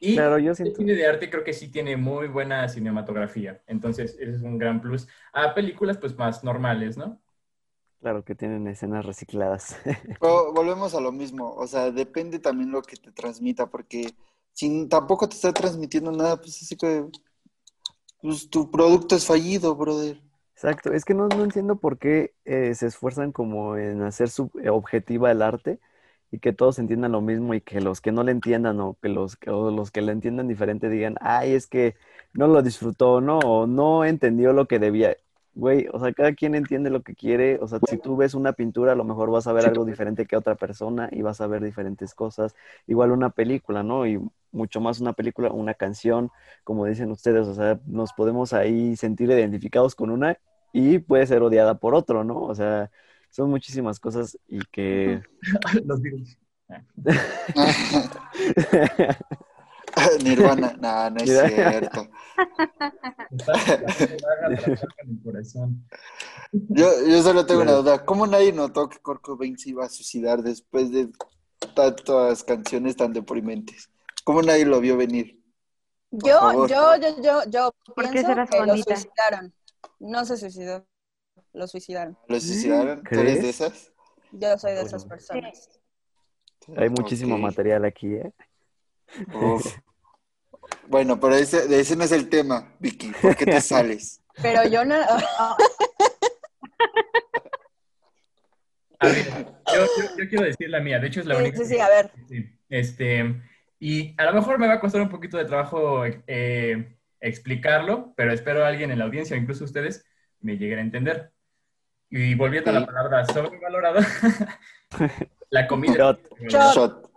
Y 0.00 0.14
Claro, 0.14 0.38
yo 0.38 0.54
el 0.56 0.56
siento. 0.56 0.76
cine 0.76 0.94
de 0.94 1.06
arte 1.06 1.30
creo 1.30 1.44
que 1.44 1.54
sí 1.54 1.70
tiene 1.70 1.96
muy 1.96 2.28
buena 2.28 2.68
cinematografía, 2.68 3.62
entonces 3.66 4.16
ese 4.20 4.32
es 4.36 4.42
un 4.42 4.58
gran 4.58 4.80
plus 4.82 5.08
a 5.32 5.54
películas 5.54 5.98
pues 5.98 6.16
más 6.18 6.44
normales, 6.44 6.98
¿no? 6.98 7.22
Claro 8.00 8.24
que 8.24 8.34
tienen 8.34 8.66
escenas 8.68 9.04
recicladas. 9.04 9.76
Pero 10.18 10.52
volvemos 10.52 10.94
a 10.94 11.00
lo 11.00 11.12
mismo, 11.12 11.54
o 11.54 11.66
sea, 11.66 11.90
depende 11.90 12.38
también 12.38 12.70
lo 12.70 12.82
que 12.82 12.96
te 12.96 13.12
transmita, 13.12 13.68
porque 13.70 14.14
si 14.52 14.86
tampoco 14.88 15.28
te 15.28 15.36
está 15.36 15.52
transmitiendo 15.52 16.10
nada, 16.12 16.36
pues 16.40 16.62
así 16.62 16.76
que 16.76 17.04
pues, 18.20 18.50
tu 18.50 18.70
producto 18.70 19.16
es 19.16 19.24
fallido, 19.24 19.74
brother. 19.74 20.20
Exacto, 20.54 20.92
es 20.92 21.04
que 21.04 21.12
no, 21.14 21.28
no 21.28 21.44
entiendo 21.44 21.76
por 21.78 21.98
qué 21.98 22.34
eh, 22.46 22.74
se 22.74 22.86
esfuerzan 22.86 23.30
como 23.32 23.76
en 23.76 24.00
hacer 24.02 24.30
su 24.30 24.50
eh, 24.62 24.70
objetiva 24.70 25.30
el 25.30 25.42
arte 25.42 25.80
y 26.30 26.38
que 26.38 26.52
todos 26.54 26.78
entiendan 26.78 27.12
lo 27.12 27.20
mismo 27.20 27.52
y 27.54 27.60
que 27.60 27.80
los 27.82 28.00
que 28.00 28.10
no 28.10 28.24
le 28.24 28.32
entiendan 28.32 28.80
o 28.80 28.96
que 29.02 29.08
los, 29.10 29.36
que- 29.36 29.50
o 29.50 29.70
los 29.70 29.90
que 29.90 30.00
le 30.00 30.12
entiendan 30.12 30.48
diferente 30.48 30.88
digan, 30.88 31.16
ay, 31.20 31.52
es 31.52 31.66
que 31.66 31.94
no 32.32 32.46
lo 32.48 32.62
disfrutó, 32.62 33.20
¿no? 33.20 33.38
O 33.38 33.66
no 33.66 34.04
entendió 34.06 34.52
lo 34.54 34.66
que 34.66 34.78
debía. 34.78 35.16
Güey, 35.56 35.86
o 35.90 35.98
sea, 35.98 36.12
cada 36.12 36.34
quien 36.34 36.54
entiende 36.54 36.90
lo 36.90 37.00
que 37.00 37.14
quiere. 37.14 37.58
O 37.62 37.66
sea, 37.66 37.78
si 37.88 37.96
tú 37.96 38.14
ves 38.14 38.34
una 38.34 38.52
pintura, 38.52 38.92
a 38.92 38.94
lo 38.94 39.04
mejor 39.04 39.30
vas 39.30 39.46
a 39.46 39.54
ver 39.54 39.64
algo 39.64 39.86
diferente 39.86 40.26
que 40.26 40.36
otra 40.36 40.54
persona 40.54 41.08
y 41.10 41.22
vas 41.22 41.40
a 41.40 41.46
ver 41.46 41.64
diferentes 41.64 42.14
cosas. 42.14 42.54
Igual 42.86 43.10
una 43.10 43.30
película, 43.30 43.82
¿no? 43.82 44.06
Y 44.06 44.20
mucho 44.52 44.82
más 44.82 45.00
una 45.00 45.14
película, 45.14 45.50
una 45.50 45.72
canción, 45.72 46.30
como 46.62 46.84
dicen 46.84 47.10
ustedes. 47.10 47.46
O 47.46 47.54
sea, 47.54 47.80
nos 47.86 48.12
podemos 48.12 48.52
ahí 48.52 48.96
sentir 48.96 49.30
identificados 49.30 49.94
con 49.94 50.10
una 50.10 50.36
y 50.74 50.98
puede 50.98 51.26
ser 51.26 51.42
odiada 51.42 51.78
por 51.78 51.94
otro, 51.94 52.22
¿no? 52.22 52.42
O 52.42 52.54
sea, 52.54 52.90
son 53.30 53.48
muchísimas 53.48 53.98
cosas 53.98 54.38
y 54.46 54.58
que... 54.70 55.22
Los 55.86 56.02
virus. 56.02 56.36
Nirvana, 60.24 60.76
no, 60.78 61.10
no 61.10 61.16
es 61.16 61.30
cierto. 61.30 62.08
Yo, 66.52 66.88
yo 67.06 67.22
solo 67.22 67.44
tengo 67.44 67.62
una 67.62 67.72
duda. 67.72 68.04
¿Cómo 68.04 68.26
nadie 68.26 68.52
notó 68.52 68.88
que 68.88 68.98
Kurt 68.98 69.22
Cobain 69.22 69.58
se 69.58 69.70
iba 69.70 69.84
a 69.84 69.88
suicidar 69.88 70.42
después 70.42 70.90
de 70.90 71.08
tantas 71.74 72.44
canciones 72.44 72.96
tan 72.96 73.12
deprimentes? 73.12 73.90
¿Cómo 74.24 74.42
nadie 74.42 74.64
lo 74.64 74.80
vio 74.80 74.96
venir? 74.96 75.40
Yo, 76.10 76.38
favor. 76.38 76.70
yo, 76.70 76.96
yo, 76.96 77.22
yo, 77.22 77.40
yo 77.50 77.74
¿Por 77.94 78.04
qué 78.04 78.10
pienso 78.22 78.28
que 78.28 78.34
lo 78.60 78.66
bandita? 78.66 78.96
suicidaron. 78.96 79.54
No 79.98 80.24
se 80.24 80.36
suicidó, 80.36 80.86
lo 81.52 81.66
suicidaron. 81.66 82.16
¿Lo 82.28 82.40
suicidaron? 82.40 83.02
¿Tú 83.02 83.20
eres 83.20 83.42
de 83.42 83.50
esas? 83.50 83.92
Yo 84.32 84.56
soy 84.58 84.72
de 84.72 84.82
Bueno. 84.82 84.88
esas 84.88 85.04
personas. 85.04 85.68
Hay 86.76 86.90
muchísimo 86.90 87.38
material 87.38 87.84
aquí, 87.84 88.14
¿eh? 88.14 88.32
Uf. 89.34 89.76
Bueno, 90.88 91.18
pero 91.20 91.34
ese, 91.34 91.66
de 91.68 91.80
ese 91.80 91.96
no 91.96 92.04
es 92.04 92.12
el 92.12 92.28
tema, 92.28 92.72
Vicky. 92.78 93.12
¿Por 93.20 93.36
qué 93.36 93.44
te 93.46 93.60
sales? 93.60 94.22
Pero 94.42 94.64
yo 94.68 94.84
no. 94.84 94.96
A 98.98 99.08
ver, 99.08 99.26
yo, 99.74 99.84
yo- 99.84 100.16
yo 100.18 100.28
quiero 100.28 100.44
decir 100.44 100.70
la 100.70 100.80
mía, 100.80 100.98
de 100.98 101.08
hecho 101.08 101.20
es 101.20 101.26
la 101.26 101.34
Sí, 101.36 101.42
única. 101.42 101.58
sí, 101.58 101.64
sí, 101.66 101.78
a 101.80 101.88
ver. 101.88 102.10
Este, 102.68 103.42
y 103.78 104.14
a 104.20 104.24
lo 104.24 104.32
mejor 104.32 104.58
me 104.58 104.66
va 104.66 104.74
a 104.74 104.80
costar 104.80 105.00
un 105.02 105.10
poquito 105.10 105.36
de 105.36 105.44
trabajo 105.44 106.04
eh, 106.26 106.96
explicarlo, 107.20 108.14
pero 108.16 108.32
espero 108.32 108.64
alguien 108.64 108.90
en 108.90 108.98
la 108.98 109.04
audiencia, 109.04 109.36
o 109.36 109.40
incluso 109.40 109.64
ustedes, 109.64 110.04
me 110.40 110.56
lleguen 110.56 110.78
a 110.78 110.82
entender. 110.82 111.32
Y 112.08 112.34
volviendo 112.36 112.70
a 112.70 112.74
la 112.74 112.86
palabra 112.86 113.26
sobrevalorada, 113.26 114.06
la 115.50 115.66
comida. 115.66 116.16
Shot. 116.48 117.10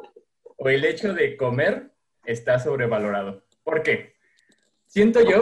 o 0.57 0.69
el 0.69 0.83
hecho 0.83 1.13
de 1.13 1.37
comer 1.37 1.93
está 2.31 2.59
sobrevalorado. 2.59 3.43
¿Por 3.63 3.81
qué? 3.83 4.13
Siento 4.87 5.19
yo, 5.23 5.39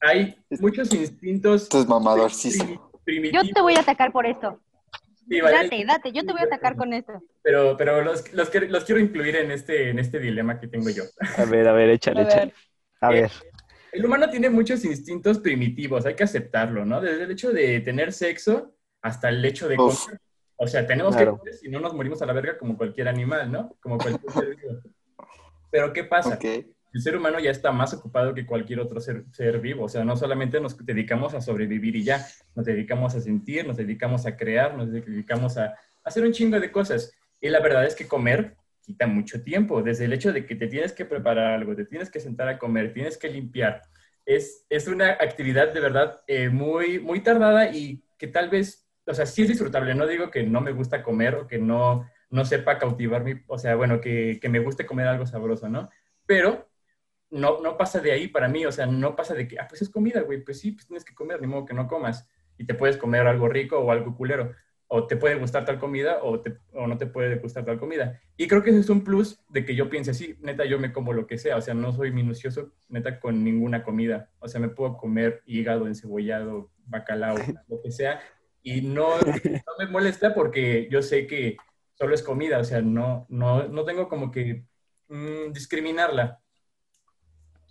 hay 0.00 0.36
muchos 0.60 0.92
instintos 0.94 1.62
Esto 1.64 1.80
es 1.80 1.86
mamadorcísimo. 1.86 2.90
Yo 2.92 3.00
primitivos. 3.04 3.50
te 3.52 3.60
voy 3.60 3.74
a 3.74 3.80
atacar 3.80 4.12
por 4.12 4.26
esto. 4.26 4.60
Sí, 5.28 5.40
vale. 5.40 5.56
Date, 5.64 5.84
date, 5.86 6.12
yo 6.12 6.24
te 6.24 6.32
voy 6.32 6.40
a 6.40 6.44
atacar 6.44 6.76
con 6.76 6.92
esto. 6.92 7.22
Pero, 7.42 7.76
pero 7.76 8.02
los, 8.02 8.32
los, 8.32 8.50
los 8.54 8.84
quiero 8.84 9.00
incluir 9.00 9.36
en 9.36 9.50
este, 9.50 9.90
en 9.90 9.98
este 9.98 10.18
dilema 10.18 10.58
que 10.58 10.68
tengo 10.68 10.88
yo. 10.90 11.04
A 11.36 11.44
ver, 11.44 11.68
a 11.68 11.72
ver, 11.72 11.90
échale, 11.90 12.20
A 12.20 12.24
ver. 12.24 12.32
échale. 12.32 12.54
A 13.00 13.10
ver. 13.10 13.30
El 13.92 14.04
humano 14.04 14.28
tiene 14.30 14.50
muchos 14.50 14.84
instintos 14.84 15.38
primitivos, 15.38 16.04
hay 16.06 16.14
que 16.14 16.24
aceptarlo, 16.24 16.84
¿no? 16.84 17.00
Desde 17.00 17.24
el 17.24 17.30
hecho 17.30 17.52
de 17.52 17.80
tener 17.80 18.12
sexo 18.12 18.74
hasta 19.02 19.28
el 19.28 19.44
hecho 19.44 19.68
de 19.68 19.76
comer. 19.76 19.96
O 20.56 20.66
sea, 20.66 20.86
tenemos 20.86 21.14
Claro. 21.14 21.34
que 21.34 21.38
comer 21.38 21.54
si 21.54 21.68
no 21.68 21.78
nos 21.80 21.94
morimos 21.94 22.20
a 22.22 22.26
la 22.26 22.32
verga 22.32 22.58
como 22.58 22.76
cualquier 22.76 23.08
animal, 23.08 23.50
¿no? 23.52 23.76
Como 23.80 23.96
cualquier 23.98 24.32
ser 24.32 24.56
vivo. 24.56 24.80
Pero 25.70 25.92
¿qué 25.92 26.04
pasa? 26.04 26.34
Ok. 26.34 26.44
El 26.92 27.02
ser 27.02 27.16
humano 27.16 27.38
ya 27.38 27.50
está 27.50 27.70
más 27.70 27.92
ocupado 27.92 28.34
que 28.34 28.46
cualquier 28.46 28.80
otro 28.80 29.00
ser, 29.00 29.24
ser 29.32 29.60
vivo. 29.60 29.84
O 29.84 29.88
sea, 29.88 30.04
no 30.04 30.16
solamente 30.16 30.60
nos 30.60 30.76
dedicamos 30.84 31.34
a 31.34 31.40
sobrevivir 31.40 31.96
y 31.96 32.04
ya, 32.04 32.26
nos 32.54 32.64
dedicamos 32.64 33.14
a 33.14 33.20
sentir, 33.20 33.66
nos 33.66 33.76
dedicamos 33.76 34.26
a 34.26 34.36
crear, 34.36 34.74
nos 34.74 34.90
dedicamos 34.90 35.58
a 35.58 35.74
hacer 36.02 36.24
un 36.24 36.32
chingo 36.32 36.58
de 36.58 36.72
cosas. 36.72 37.12
Y 37.40 37.50
la 37.50 37.60
verdad 37.60 37.84
es 37.84 37.94
que 37.94 38.08
comer 38.08 38.56
quita 38.88 39.06
mucho 39.06 39.42
tiempo. 39.42 39.82
Desde 39.82 40.06
el 40.06 40.14
hecho 40.14 40.32
de 40.32 40.46
que 40.46 40.56
te 40.56 40.66
tienes 40.66 40.92
que 40.92 41.04
preparar 41.04 41.52
algo, 41.52 41.76
te 41.76 41.84
tienes 41.84 42.10
que 42.10 42.20
sentar 42.20 42.48
a 42.48 42.58
comer, 42.58 42.94
tienes 42.94 43.18
que 43.18 43.28
limpiar. 43.28 43.82
Es, 44.24 44.64
es 44.70 44.88
una 44.88 45.10
actividad 45.10 45.72
de 45.74 45.80
verdad 45.80 46.22
eh, 46.26 46.48
muy, 46.48 46.98
muy 46.98 47.20
tardada 47.20 47.70
y 47.70 48.02
que 48.16 48.28
tal 48.28 48.48
vez, 48.48 48.88
o 49.06 49.12
sea, 49.12 49.26
sí 49.26 49.42
es 49.42 49.48
disfrutable. 49.48 49.94
No 49.94 50.06
digo 50.06 50.30
que 50.30 50.42
no 50.42 50.62
me 50.62 50.72
gusta 50.72 51.02
comer 51.02 51.34
o 51.34 51.46
que 51.46 51.58
no, 51.58 52.08
no 52.30 52.44
sepa 52.44 52.78
cautivar 52.78 53.24
mi, 53.24 53.34
o 53.46 53.58
sea, 53.58 53.76
bueno, 53.76 54.00
que, 54.00 54.38
que 54.40 54.48
me 54.48 54.60
guste 54.60 54.86
comer 54.86 55.06
algo 55.08 55.26
sabroso, 55.26 55.68
¿no? 55.68 55.90
Pero 56.26 56.68
no, 57.30 57.60
no 57.60 57.76
pasa 57.76 58.00
de 58.00 58.12
ahí 58.12 58.28
para 58.28 58.48
mí, 58.48 58.64
o 58.66 58.72
sea, 58.72 58.86
no 58.86 59.14
pasa 59.16 59.34
de 59.34 59.46
que, 59.48 59.58
ah, 59.58 59.66
pues 59.68 59.82
es 59.82 59.90
comida, 59.90 60.20
güey, 60.22 60.42
pues 60.44 60.60
sí, 60.60 60.72
pues 60.72 60.86
tienes 60.86 61.04
que 61.04 61.14
comer, 61.14 61.40
ni 61.40 61.46
modo 61.46 61.66
que 61.66 61.74
no 61.74 61.86
comas. 61.88 62.26
Y 62.56 62.64
te 62.66 62.74
puedes 62.74 62.96
comer 62.96 63.26
algo 63.26 63.48
rico 63.48 63.78
o 63.78 63.90
algo 63.90 64.16
culero. 64.16 64.52
O 64.90 65.06
te 65.06 65.16
puede 65.16 65.34
gustar 65.34 65.66
tal 65.66 65.78
comida 65.78 66.20
o, 66.22 66.40
te- 66.40 66.56
o 66.72 66.86
no 66.86 66.96
te 66.96 67.06
puede 67.06 67.36
gustar 67.36 67.64
tal 67.64 67.78
comida. 67.78 68.20
Y 68.38 68.48
creo 68.48 68.62
que 68.62 68.70
ese 68.70 68.80
es 68.80 68.88
un 68.88 69.04
plus 69.04 69.38
de 69.50 69.64
que 69.66 69.74
yo 69.74 69.90
piense 69.90 70.12
así, 70.12 70.36
neta, 70.40 70.64
yo 70.64 70.78
me 70.78 70.92
como 70.92 71.12
lo 71.12 71.26
que 71.26 71.36
sea, 71.36 71.56
o 71.56 71.60
sea, 71.60 71.74
no 71.74 71.92
soy 71.92 72.10
minucioso, 72.10 72.72
neta, 72.88 73.20
con 73.20 73.44
ninguna 73.44 73.84
comida. 73.84 74.30
O 74.38 74.48
sea, 74.48 74.60
me 74.60 74.70
puedo 74.70 74.96
comer 74.96 75.42
hígado, 75.46 75.86
encebollado, 75.86 76.70
bacalao, 76.86 77.36
lo 77.68 77.82
que 77.82 77.90
sea. 77.92 78.20
Y 78.62 78.80
no, 78.80 79.18
no 79.18 79.72
me 79.78 79.86
molesta 79.86 80.34
porque 80.34 80.88
yo 80.90 81.02
sé 81.02 81.26
que 81.26 81.56
solo 81.98 82.14
es 82.14 82.22
comida, 82.22 82.58
o 82.58 82.64
sea, 82.64 82.80
no, 82.80 83.26
no, 83.28 83.66
no 83.68 83.84
tengo 83.84 84.08
como 84.08 84.30
que 84.30 84.64
mm, 85.08 85.52
discriminarla. 85.52 86.40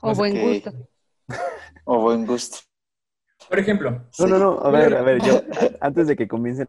O 0.01 0.09
O 0.11 0.13
sea, 0.15 0.21
buen 0.21 0.37
gusto. 0.39 0.71
O 1.85 2.01
buen 2.01 2.25
gusto. 2.25 2.57
Por 3.49 3.59
ejemplo, 3.59 3.91
No, 3.91 4.07
Sí. 4.11 4.25
no, 4.25 4.37
no, 4.39 4.59
a 4.59 4.69
ver, 4.71 4.93
a 4.95 5.01
ver, 5.01 5.21
yo, 5.21 5.39
antes 5.81 6.07
de 6.07 6.15
que 6.17 6.27
comiencen 6.27 6.67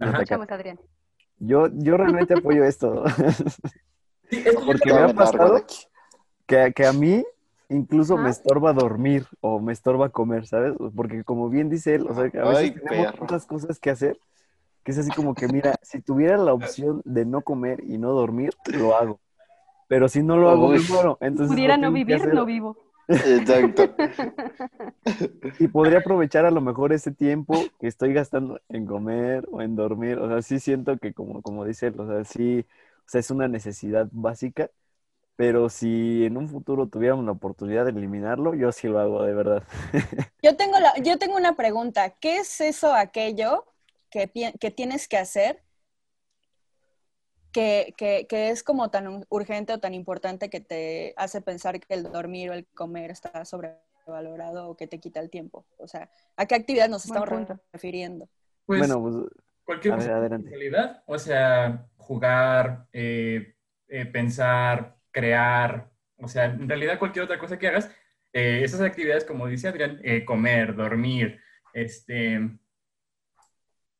Adrián. 0.00 0.80
yo, 1.38 1.68
yo 1.72 1.96
realmente 1.96 2.34
apoyo 2.34 2.64
esto, 2.64 3.04
sí, 4.30 4.42
es 4.44 4.54
porque 4.56 4.92
me 4.92 5.00
ha 5.00 5.12
pasado 5.14 5.64
que, 6.46 6.72
que 6.74 6.86
a 6.86 6.92
mí 6.92 7.24
incluso 7.68 8.16
me 8.16 8.30
estorba 8.30 8.72
dormir 8.72 9.26
o 9.40 9.60
me 9.60 9.72
estorba 9.72 10.08
comer, 10.08 10.46
¿sabes? 10.46 10.74
Porque 10.96 11.22
como 11.24 11.48
bien 11.48 11.68
dice 11.68 11.94
él, 11.96 12.06
o 12.08 12.14
sea, 12.14 12.30
que 12.30 12.38
a 12.38 12.44
veces 12.44 12.62
Ay, 12.64 12.70
tenemos 12.72 13.06
perro. 13.12 13.18
tantas 13.18 13.46
cosas 13.46 13.78
que 13.78 13.90
hacer, 13.90 14.18
que 14.84 14.92
es 14.92 14.98
así 14.98 15.10
como 15.10 15.34
que, 15.34 15.48
mira, 15.48 15.78
si 15.82 16.00
tuviera 16.00 16.36
la 16.36 16.52
opción 16.52 17.02
de 17.04 17.24
no 17.24 17.42
comer 17.42 17.82
y 17.84 17.98
no 17.98 18.12
dormir, 18.12 18.50
lo 18.72 18.96
hago. 18.96 19.20
Pero 19.88 20.08
si 20.08 20.22
no 20.22 20.36
lo 20.36 20.50
hago, 20.50 20.68
me 20.68 20.78
Uy. 20.78 20.86
muero. 20.88 21.18
Entonces, 21.20 21.54
Pudiera 21.54 21.76
lo 21.76 21.82
no 21.88 21.92
vivir, 21.92 22.26
no 22.34 22.44
vivo. 22.44 22.76
Exacto. 23.08 23.94
Y 25.58 25.68
podría 25.68 25.98
aprovechar 26.00 26.44
a 26.44 26.50
lo 26.50 26.60
mejor 26.60 26.92
ese 26.92 27.10
tiempo 27.10 27.54
que 27.80 27.86
estoy 27.86 28.12
gastando 28.12 28.60
en 28.68 28.86
comer 28.86 29.46
o 29.50 29.62
en 29.62 29.76
dormir. 29.76 30.18
O 30.18 30.28
sea, 30.28 30.42
sí 30.42 30.60
siento 30.60 30.98
que 30.98 31.14
como, 31.14 31.40
como 31.42 31.64
dice 31.64 31.88
él, 31.88 31.98
o 31.98 32.06
sea, 32.06 32.24
sí, 32.24 32.66
o 32.98 33.02
sea, 33.06 33.20
es 33.20 33.30
una 33.30 33.48
necesidad 33.48 34.08
básica, 34.12 34.70
pero 35.36 35.68
si 35.70 36.24
en 36.24 36.36
un 36.36 36.48
futuro 36.48 36.88
tuviéramos 36.88 37.24
la 37.24 37.32
oportunidad 37.32 37.84
de 37.84 37.92
eliminarlo, 37.92 38.54
yo 38.54 38.72
sí 38.72 38.88
lo 38.88 39.00
hago, 39.00 39.22
de 39.22 39.34
verdad. 39.34 39.64
Yo 40.42 40.56
tengo, 40.56 40.78
la, 40.78 40.94
yo 41.02 41.18
tengo 41.18 41.36
una 41.36 41.56
pregunta. 41.56 42.10
¿Qué 42.10 42.38
es 42.38 42.60
eso, 42.60 42.94
aquello 42.94 43.64
que, 44.10 44.30
que 44.58 44.70
tienes 44.70 45.08
que 45.08 45.16
hacer 45.18 45.62
que, 47.52 47.94
que- 47.96 48.26
que 48.28 48.50
es 48.50 48.62
como 48.62 48.90
tan 48.90 49.06
ur- 49.06 49.26
urgente 49.30 49.72
o 49.72 49.80
tan 49.80 49.94
importante 49.94 50.50
que 50.50 50.60
te 50.60 51.14
hace 51.16 51.40
pensar 51.40 51.80
que 51.80 51.94
el 51.94 52.04
dormir 52.04 52.50
o 52.50 52.54
el 52.54 52.66
comer 52.66 53.10
está 53.10 53.44
sobrevalorado 53.44 54.68
o 54.68 54.76
que 54.76 54.86
te 54.86 54.98
quita 55.00 55.20
el 55.20 55.30
tiempo? 55.30 55.66
O 55.78 55.88
sea, 55.88 56.10
¿a 56.36 56.46
qué 56.46 56.54
actividad 56.54 56.88
nos 56.88 57.04
estamos 57.06 57.28
punto. 57.28 57.58
refiriendo? 57.72 58.28
pues, 58.66 58.80
bueno, 58.80 59.00
pues 59.00 59.14
cualquier 59.64 59.94
realidad, 59.96 61.02
o 61.06 61.18
sea, 61.18 61.86
jugar, 61.96 62.86
eh, 62.92 63.54
eh, 63.88 64.04
pensar, 64.06 64.96
crear, 65.10 65.90
o 66.18 66.28
sea, 66.28 66.44
en 66.46 66.68
realidad 66.68 66.98
cualquier 66.98 67.24
otra 67.24 67.38
cosa 67.38 67.58
que 67.58 67.68
hagas, 67.68 67.90
eh, 68.32 68.60
esas 68.62 68.82
actividades, 68.82 69.24
como 69.24 69.46
dice 69.46 69.68
Adrián, 69.68 70.00
eh, 70.04 70.24
comer, 70.26 70.74
dormir, 70.76 71.40
este, 71.72 72.50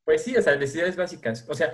pues 0.08 0.24
sí, 0.24 0.34
o 0.34 0.40
sea, 0.40 0.56
necesidades 0.56 0.96
básicas. 0.96 1.44
O 1.50 1.54
sea, 1.54 1.70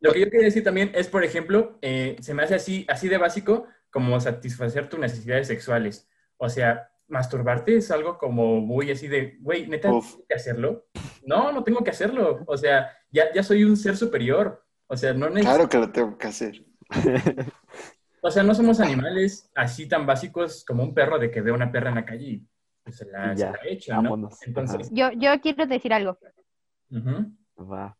lo 0.00 0.10
que 0.14 0.20
yo 0.20 0.30
quería 0.30 0.46
decir 0.46 0.64
también 0.64 0.90
es, 0.94 1.06
por 1.06 1.22
ejemplo, 1.22 1.78
eh, 1.82 2.16
se 2.18 2.32
me 2.32 2.42
hace 2.42 2.54
así, 2.54 2.86
así 2.88 3.10
de 3.10 3.18
básico 3.18 3.66
como 3.90 4.18
satisfacer 4.20 4.88
tus 4.88 4.98
necesidades 4.98 5.48
sexuales. 5.48 6.08
O 6.38 6.48
sea, 6.48 6.88
masturbarte 7.08 7.76
es 7.76 7.90
algo 7.90 8.16
como 8.16 8.62
muy 8.62 8.90
así 8.90 9.06
de, 9.06 9.36
güey, 9.42 9.66
neta, 9.66 9.92
Uf. 9.92 10.06
tienes 10.06 10.26
que 10.26 10.34
hacerlo. 10.34 10.86
no, 11.26 11.52
no 11.52 11.62
tengo 11.62 11.84
que 11.84 11.90
hacerlo. 11.90 12.42
O 12.46 12.56
sea, 12.56 12.90
ya, 13.10 13.30
ya 13.34 13.42
soy 13.42 13.64
un 13.64 13.76
ser 13.76 13.98
superior. 13.98 14.64
O 14.86 14.96
sea, 14.96 15.12
no 15.12 15.28
necesito... 15.28 15.54
Claro 15.54 15.68
que 15.68 15.78
lo 15.78 15.92
tengo 15.92 16.16
que 16.16 16.26
hacer. 16.26 16.64
O 18.22 18.30
sea, 18.30 18.42
no 18.44 18.54
somos 18.54 18.80
animales 18.80 19.50
así 19.54 19.86
tan 19.86 20.06
básicos 20.06 20.64
como 20.64 20.84
un 20.84 20.94
perro 20.94 21.18
de 21.18 21.30
que 21.30 21.42
ve 21.42 21.52
una 21.52 21.70
perra 21.70 21.90
en 21.90 21.96
la 21.96 22.06
calle 22.06 22.24
y 22.24 22.48
pues, 22.82 22.96
se 22.96 23.04
la, 23.04 23.36
se 23.36 23.42
ya, 23.42 23.50
la 23.50 23.58
echa, 23.66 23.96
¿no? 23.96 24.02
vámonos. 24.04 24.42
Entonces, 24.46 24.88
Yo, 24.90 25.12
yo 25.12 25.38
quiero 25.42 25.66
decir 25.66 25.92
algo. 25.92 26.16
ujú. 26.90 27.43
Va. 27.56 27.96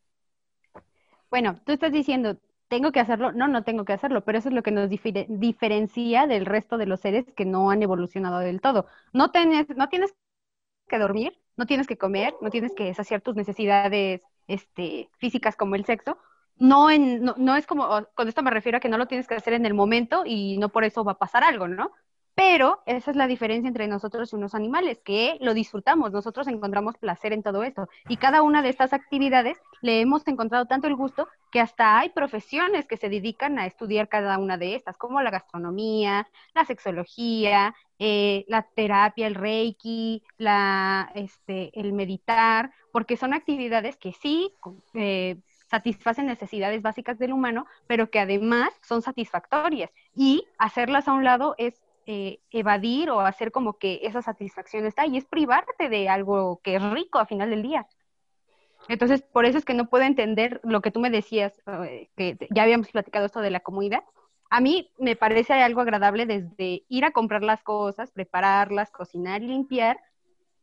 Bueno, 1.29 1.59
tú 1.65 1.71
estás 1.73 1.91
diciendo, 1.91 2.37
¿tengo 2.67 2.91
que 2.91 2.99
hacerlo? 2.99 3.31
No, 3.31 3.47
no 3.47 3.63
tengo 3.63 3.85
que 3.85 3.93
hacerlo, 3.93 4.23
pero 4.23 4.37
eso 4.37 4.49
es 4.49 4.55
lo 4.55 4.63
que 4.63 4.71
nos 4.71 4.89
difere- 4.89 5.25
diferencia 5.29 6.27
del 6.27 6.45
resto 6.45 6.77
de 6.77 6.85
los 6.85 6.99
seres 7.01 7.25
que 7.35 7.45
no 7.45 7.71
han 7.71 7.81
evolucionado 7.83 8.39
del 8.39 8.61
todo. 8.61 8.85
No 9.13 9.31
tienes, 9.31 9.67
no 9.75 9.89
tienes 9.89 10.13
que 10.89 10.99
dormir, 10.99 11.39
no 11.57 11.67
tienes 11.67 11.87
que 11.87 11.97
comer, 11.99 12.35
no 12.41 12.51
tienes 12.51 12.73
que 12.75 12.93
saciar 12.93 13.21
tus 13.21 13.35
necesidades 13.35 14.21
este, 14.47 15.09
físicas 15.19 15.55
como 15.55 15.75
el 15.75 15.85
sexo. 15.85 16.17
No, 16.57 16.91
en, 16.91 17.23
no, 17.23 17.35
no 17.37 17.55
es 17.55 17.67
como, 17.67 17.87
con 18.15 18.27
esto 18.29 18.43
me 18.43 18.51
refiero 18.51 18.77
a 18.77 18.81
que 18.81 18.89
no 18.89 18.97
lo 18.97 19.07
tienes 19.07 19.27
que 19.27 19.35
hacer 19.35 19.53
en 19.53 19.65
el 19.65 19.73
momento 19.75 20.23
y 20.25 20.57
no 20.59 20.69
por 20.69 20.83
eso 20.85 21.03
va 21.05 21.13
a 21.13 21.19
pasar 21.19 21.43
algo, 21.43 21.67
¿no? 21.67 21.91
Pero 22.35 22.81
esa 22.85 23.11
es 23.11 23.17
la 23.17 23.27
diferencia 23.27 23.69
entre 23.69 23.87
nosotros 23.87 24.31
y 24.31 24.35
unos 24.35 24.55
animales, 24.55 24.99
que 25.03 25.37
lo 25.39 25.53
disfrutamos, 25.53 26.11
nosotros 26.11 26.47
encontramos 26.47 26.97
placer 26.97 27.31
en 27.31 27.41
todo 27.41 27.63
esto. 27.63 27.87
Y 28.09 28.17
cada 28.17 28.41
una 28.41 28.61
de 28.61 28.69
estas 28.69 28.91
actividades 28.91 29.57
le 29.81 30.01
hemos 30.01 30.27
encontrado 30.27 30.65
tanto 30.65 30.87
el 30.87 30.95
gusto 30.95 31.29
que 31.49 31.61
hasta 31.61 31.97
hay 31.97 32.09
profesiones 32.09 32.87
que 32.87 32.97
se 32.97 33.07
dedican 33.07 33.57
a 33.57 33.65
estudiar 33.65 34.09
cada 34.09 34.37
una 34.37 34.57
de 34.57 34.75
estas, 34.75 34.97
como 34.97 35.21
la 35.21 35.31
gastronomía, 35.31 36.27
la 36.53 36.65
sexología, 36.65 37.73
eh, 37.99 38.43
la 38.49 38.63
terapia, 38.63 39.27
el 39.27 39.35
reiki, 39.35 40.21
la, 40.37 41.09
este, 41.15 41.71
el 41.79 41.93
meditar, 41.93 42.71
porque 42.91 43.15
son 43.15 43.33
actividades 43.33 43.95
que 43.95 44.11
sí 44.11 44.51
eh, 44.93 45.37
satisfacen 45.69 46.25
necesidades 46.25 46.81
básicas 46.81 47.17
del 47.17 47.31
humano, 47.31 47.65
pero 47.87 48.09
que 48.09 48.19
además 48.19 48.69
son 48.81 49.01
satisfactorias. 49.01 49.89
Y 50.13 50.45
hacerlas 50.57 51.07
a 51.07 51.13
un 51.13 51.23
lado 51.23 51.55
es 51.57 51.84
eh, 52.05 52.39
evadir 52.51 53.09
o 53.09 53.19
hacer 53.19 53.51
como 53.51 53.77
que 53.77 54.01
esa 54.03 54.21
satisfacción 54.21 54.85
está 54.85 55.05
y 55.05 55.17
es 55.17 55.25
privarte 55.25 55.89
de 55.89 56.09
algo 56.09 56.59
que 56.63 56.75
es 56.75 56.83
rico 56.91 57.19
a 57.19 57.25
final 57.25 57.49
del 57.49 57.63
día. 57.63 57.87
Entonces, 58.87 59.21
por 59.23 59.45
eso 59.45 59.57
es 59.57 59.65
que 59.65 59.73
no 59.73 59.89
puedo 59.89 60.03
entender 60.03 60.61
lo 60.63 60.81
que 60.81 60.91
tú 60.91 60.99
me 60.99 61.09
decías, 61.09 61.61
eh, 61.87 62.09
que 62.15 62.37
ya 62.51 62.63
habíamos 62.63 62.89
platicado 62.89 63.25
esto 63.25 63.41
de 63.41 63.49
la 63.49 63.61
comida. 63.61 64.03
A 64.49 64.61
mí 64.61 64.91
me 64.99 65.15
parece 65.15 65.53
algo 65.53 65.81
agradable 65.81 66.25
desde 66.25 66.83
ir 66.87 67.05
a 67.05 67.11
comprar 67.11 67.43
las 67.43 67.63
cosas, 67.63 68.11
prepararlas, 68.11 68.91
cocinar 68.91 69.41
y 69.41 69.47
limpiar, 69.47 69.99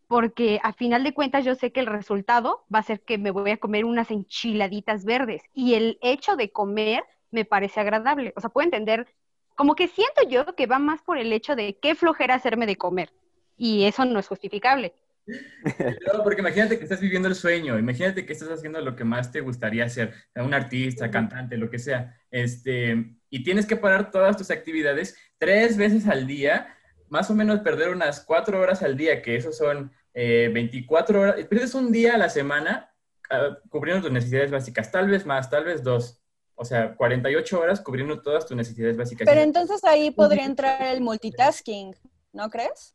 porque 0.07 0.61
a 0.63 0.73
final 0.73 1.03
de 1.05 1.15
cuentas 1.15 1.45
yo 1.45 1.55
sé 1.55 1.73
que 1.73 1.81
el 1.81 1.87
resultado 1.87 2.65
va 2.73 2.81
a 2.81 2.85
ser 2.85 3.01
que 3.01 3.19
me 3.19 3.31
voy 3.31 3.51
a 3.51 3.57
comer 3.57 3.85
unas 3.85 4.11
enchiladitas 4.11 5.05
verdes 5.05 5.43
y 5.55 5.75
el 5.75 5.99
hecho 6.03 6.37
de 6.37 6.53
comer 6.53 7.03
me 7.31 7.45
parece 7.45 7.81
agradable. 7.81 8.33
O 8.37 8.41
sea, 8.41 8.51
puedo 8.51 8.67
entender, 8.67 9.09
como 9.57 9.75
que 9.75 9.89
siento 9.89 10.23
yo 10.29 10.45
que 10.55 10.67
va 10.67 10.79
más 10.79 11.03
por 11.03 11.19
el 11.19 11.33
hecho 11.33 11.57
de 11.57 11.79
qué 11.81 11.95
flojera 11.95 12.35
hacerme 12.35 12.67
de 12.67 12.77
comer 12.77 13.11
y 13.57 13.85
eso 13.85 14.05
no 14.05 14.19
es 14.19 14.29
justificable. 14.29 14.93
No, 16.13 16.23
porque 16.25 16.41
imagínate 16.41 16.77
que 16.77 16.85
estás 16.85 17.01
viviendo 17.01 17.29
el 17.29 17.37
sueño, 17.37 17.79
imagínate 17.79 18.27
que 18.27 18.33
estás 18.33 18.49
haciendo 18.49 18.81
lo 18.81 18.97
que 18.97 19.05
más 19.05 19.31
te 19.31 19.41
gustaría 19.41 19.85
hacer, 19.85 20.13
un 20.35 20.53
artista, 20.53 21.11
cantante, 21.11 21.57
lo 21.57 21.71
que 21.71 21.79
sea, 21.79 22.19
este, 22.31 23.15
y 23.31 23.45
tienes 23.45 23.67
que 23.67 23.77
parar 23.77 24.11
todas 24.11 24.37
tus 24.37 24.51
actividades 24.51 25.17
tres 25.39 25.77
veces 25.77 26.09
al 26.09 26.27
día, 26.27 26.77
más 27.09 27.31
o 27.31 27.35
menos 27.35 27.61
perder 27.61 27.91
unas 27.91 28.21
cuatro 28.21 28.61
horas 28.61 28.83
al 28.83 28.97
día, 28.97 29.23
que 29.23 29.37
eso 29.37 29.53
son 29.53 29.93
eh, 30.15 30.51
24 30.53 31.21
horas, 31.21 31.47
pierdes 31.47 31.75
un 31.75 31.93
día 31.93 32.15
a 32.15 32.19
la 32.19 32.29
semana 32.29 32.93
ah, 33.31 33.59
cubriendo 33.69 34.03
tus 34.03 34.13
necesidades 34.13 34.51
básicas, 34.51 34.91
tal 34.91 35.09
vez 35.09 35.25
más, 35.25 35.49
tal 35.49 35.65
vez 35.65 35.83
dos, 35.83 36.22
o 36.63 36.65
sea, 36.65 36.95
48 36.95 37.59
horas 37.61 37.81
cubriendo 37.81 38.23
todas 38.23 38.47
tus 38.47 38.57
necesidades 38.57 38.97
básicas. 38.97 39.27
Pero 39.27 39.41
entonces 39.41 39.83
ahí 39.83 40.13
podría 40.13 40.45
entrar 40.45 40.81
el 40.83 41.01
multitasking, 41.01 41.93
¿no 42.33 42.49
crees? 42.49 42.95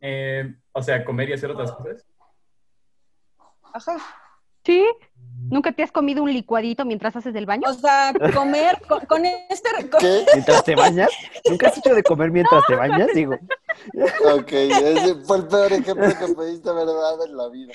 Eh, 0.00 0.54
o 0.72 0.82
sea, 0.82 1.02
comer 1.02 1.30
y 1.30 1.32
hacer 1.32 1.50
otras 1.50 1.72
cosas. 1.72 2.06
Ajá. 3.72 3.96
¿Sí? 4.64 4.84
¿Nunca 5.50 5.72
te 5.72 5.82
has 5.82 5.90
comido 5.90 6.22
un 6.22 6.30
licuadito 6.32 6.84
mientras 6.84 7.16
haces 7.16 7.32
del 7.32 7.46
baño? 7.46 7.62
O 7.66 7.72
sea, 7.72 8.12
comer 8.34 8.78
con, 8.86 9.00
con 9.06 9.24
este... 9.24 9.70
con- 9.90 9.98
¿Qué? 9.98 10.26
¿Mientras 10.34 10.62
te 10.62 10.76
bañas? 10.76 11.08
¿Nunca 11.48 11.68
has 11.68 11.78
hecho 11.78 11.94
de 11.94 12.02
comer 12.02 12.30
mientras 12.30 12.62
te 12.66 12.76
bañas? 12.76 13.08
Digo, 13.14 13.32
Ok, 14.34 14.52
ese 14.52 15.14
fue 15.24 15.38
el 15.38 15.46
peor 15.46 15.72
ejemplo 15.72 16.06
que 16.18 16.34
pudiste 16.34 16.68
haber 16.68 16.86
dado 16.86 17.24
en 17.24 17.36
la 17.36 17.48
vida. 17.48 17.72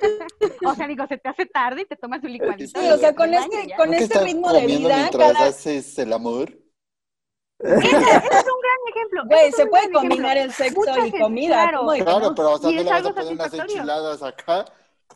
O 0.66 0.74
sea, 0.74 0.86
digo, 0.86 1.06
se 1.06 1.18
te 1.18 1.28
hace 1.28 1.46
tarde 1.46 1.82
y 1.82 1.84
te 1.84 1.96
tomas 1.96 2.22
un 2.22 2.32
licuadito. 2.32 2.80
Sí, 2.80 2.88
o 2.88 2.98
sea, 2.98 3.14
con 3.14 3.32
este, 3.32 3.68
ya. 3.68 3.76
con 3.76 3.90
¿No 3.90 3.96
que 3.96 4.04
este 4.04 4.20
ritmo 4.20 4.52
de 4.52 4.66
vida, 4.66 4.96
mientras 4.96 5.32
cada... 5.32 5.46
haces 5.48 5.98
el 5.98 6.12
amor? 6.12 6.50
Ese, 7.58 7.76
ese 7.76 7.88
es 7.88 7.96
un 7.98 8.60
gran 8.60 8.80
ejemplo. 8.94 9.22
Güey, 9.26 9.52
se 9.52 9.66
puede 9.66 9.92
combinar 9.92 10.36
ejemplo. 10.36 10.64
el 10.64 10.72
sexo 10.72 10.80
Mucha 10.80 11.06
y 11.06 11.12
comida. 11.12 11.48
claro. 11.48 11.78
¿cómo 11.80 11.92
de 11.92 11.98
que 11.98 12.04
Claro, 12.04 12.34
pero 12.34 12.52
o 12.52 12.58
sea, 12.58 12.70
no 12.70 12.82
le 12.82 12.90
vas 12.90 13.06
a 13.06 13.12
poner 13.14 13.32
unas 13.32 13.54
enchiladas 13.54 14.22
acá. 14.22 14.64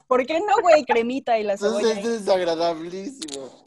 ¿Por 0.07 0.27
qué 0.27 0.41
no, 0.41 0.61
güey? 0.61 0.85
Cremita 0.85 1.39
y 1.39 1.45
la 1.45 1.57
cebolla. 1.57 1.79
Entonces 1.79 2.05
ahí. 2.05 2.15
es 2.15 2.25
desagradabilísimo. 2.27 3.65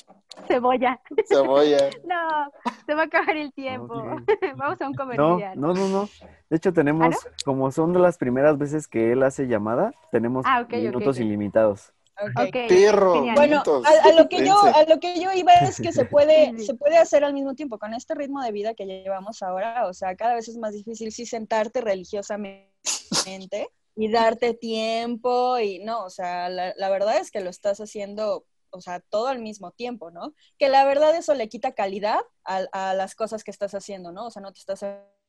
Cebolla. 0.48 1.00
Cebolla. 1.28 1.90
No, 2.06 2.52
se 2.86 2.94
va 2.94 3.02
a 3.04 3.06
acabar 3.06 3.36
el 3.38 3.52
tiempo. 3.54 3.94
Vamos 4.58 4.82
a 4.82 4.88
un 4.88 4.94
comercial. 4.94 5.60
no, 5.60 5.74
no, 5.74 5.88
no. 5.88 6.10
De 6.50 6.58
hecho, 6.58 6.72
tenemos, 6.74 7.16
¿Ah, 7.16 7.30
como 7.44 7.72
son 7.72 7.94
de 7.94 8.00
las 8.00 8.18
primeras 8.18 8.58
veces 8.58 8.88
que 8.88 9.12
él 9.12 9.24
hace 9.24 9.48
llamada, 9.48 9.92
tenemos 10.12 10.46
Ah, 10.48 10.66
minutos 10.70 11.20
ilimitados. 11.20 11.92
Ok. 12.20 12.48
Ok, 12.48 12.56
Perro. 12.68 13.14
genial. 13.14 13.36
Bueno, 13.36 13.64
a, 13.86 14.10
a 14.10 14.14
lo 14.14 14.28
que 14.28 14.44
yo, 14.46 14.56
a 14.60 14.84
lo 14.90 15.00
que 15.00 15.20
yo 15.22 15.32
iba 15.34 15.54
es 15.54 15.80
que 15.80 15.92
se 15.92 16.06
puede, 16.06 16.58
se 16.58 16.74
puede 16.74 16.98
hacer 16.98 17.24
al 17.24 17.34
mismo 17.34 17.54
tiempo 17.54 17.78
con 17.78 17.94
este 17.94 18.16
ritmo 18.16 18.42
de 18.42 18.52
vida 18.52 18.74
que 18.74 18.86
llevamos 18.86 19.44
ahora. 19.44 19.86
O 19.88 19.94
sea, 19.94 20.16
cada 20.16 20.34
vez 20.34 20.48
es 20.48 20.58
más 20.58 20.74
difícil 20.74 21.12
sí 21.12 21.26
sentarte 21.28 21.82
religiosamente 21.82 23.70
y 23.96 24.12
darte 24.12 24.54
tiempo 24.54 25.60
y 25.60 25.80
no, 25.84 26.06
o 26.06 26.10
sea, 26.10 26.50
la, 26.50 26.74
la 26.78 26.90
verdad 26.90 27.18
es 27.18 27.30
que 27.32 27.42
lo 27.42 27.50
estás 27.50 27.80
haciendo, 27.80 28.46
o 28.72 28.82
sea, 28.82 29.00
todo 29.02 29.28
al 29.28 29.40
mismo 29.40 29.72
tiempo, 29.72 30.12
¿no? 30.12 30.34
Que 30.58 30.70
la 30.70 30.86
verdad 30.86 31.16
eso 31.16 31.34
le 31.34 31.50
quita 31.50 31.74
calidad 31.74 32.20
a, 32.44 32.64
a 32.72 32.94
las 32.94 33.16
cosas 33.16 33.44
que 33.44 33.52
estás 33.52 33.74
haciendo, 33.74 34.12
¿no? 34.12 34.28
O 34.28 34.32
sea, 34.32 34.42
no 34.42 34.54
te 34.54 34.60
estás 34.60 34.84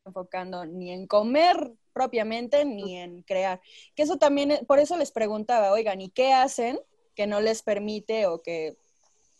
enfocando 0.05 0.64
ni 0.66 0.90
en 0.92 1.07
comer 1.07 1.74
propiamente 1.92 2.64
ni 2.64 2.96
en 2.96 3.22
crear. 3.22 3.61
Que 3.94 4.03
eso 4.05 4.16
también, 4.18 4.51
es- 4.53 4.64
por 4.64 4.79
eso 4.79 4.96
les 4.96 5.12
preguntaba, 5.12 5.72
oigan, 5.72 6.01
¿y 6.01 6.11
qué 6.11 6.33
hacen 6.33 6.79
que 7.14 7.27
no 7.27 7.40
les 7.40 7.62
permite 7.62 8.27
o 8.27 8.42
que 8.42 8.79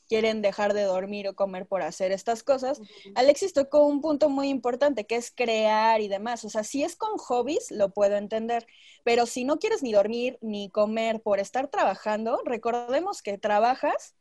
quieren 0.09 0.43
dejar 0.43 0.75
de 0.75 0.83
dormir 0.83 1.29
o 1.29 1.35
comer 1.35 1.67
por 1.67 1.83
hacer 1.83 2.13
estas 2.13 2.43
cosas? 2.43 2.81
Alexis 3.15 3.53
tocó 3.53 3.87
un 3.87 4.01
punto 4.01 4.29
muy 4.29 4.49
importante 4.49 5.07
que 5.07 5.17
es 5.17 5.31
crear 5.31 6.01
y 6.01 6.09
demás. 6.09 6.45
O 6.45 6.51
sea, 6.51 6.65
si 6.65 6.83
es 6.83 6.97
con 6.97 7.17
hobbies, 7.19 7.71
lo 7.71 7.91
puedo 7.91 8.17
entender. 8.17 8.67
Pero 9.05 9.27
si 9.27 9.45
no 9.45 9.59
quieres 9.59 9.83
ni 9.83 9.93
dormir 9.93 10.39
ni 10.41 10.71
comer 10.71 11.21
por 11.21 11.39
estar 11.39 11.69
trabajando, 11.69 12.41
recordemos 12.45 13.23
que 13.23 13.39
trabajas 13.39 14.15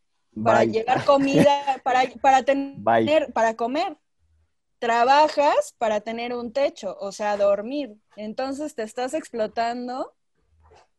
para 0.44 0.60
Bye. 0.60 0.72
llevar 0.72 1.06
comida, 1.06 1.82
para, 1.84 2.04
para 2.22 2.42
Bye. 2.42 3.06
tener, 3.06 3.34
para 3.34 3.56
comer. 3.56 3.98
Trabajas 4.80 5.74
para 5.80 6.02
tener 6.02 6.36
un 6.36 6.54
techo, 6.54 6.96
o 7.00 7.12
sea, 7.12 7.36
dormir. 7.38 7.96
Entonces 8.16 8.76
te 8.76 8.84
estás 8.84 9.16
explotando 9.16 10.14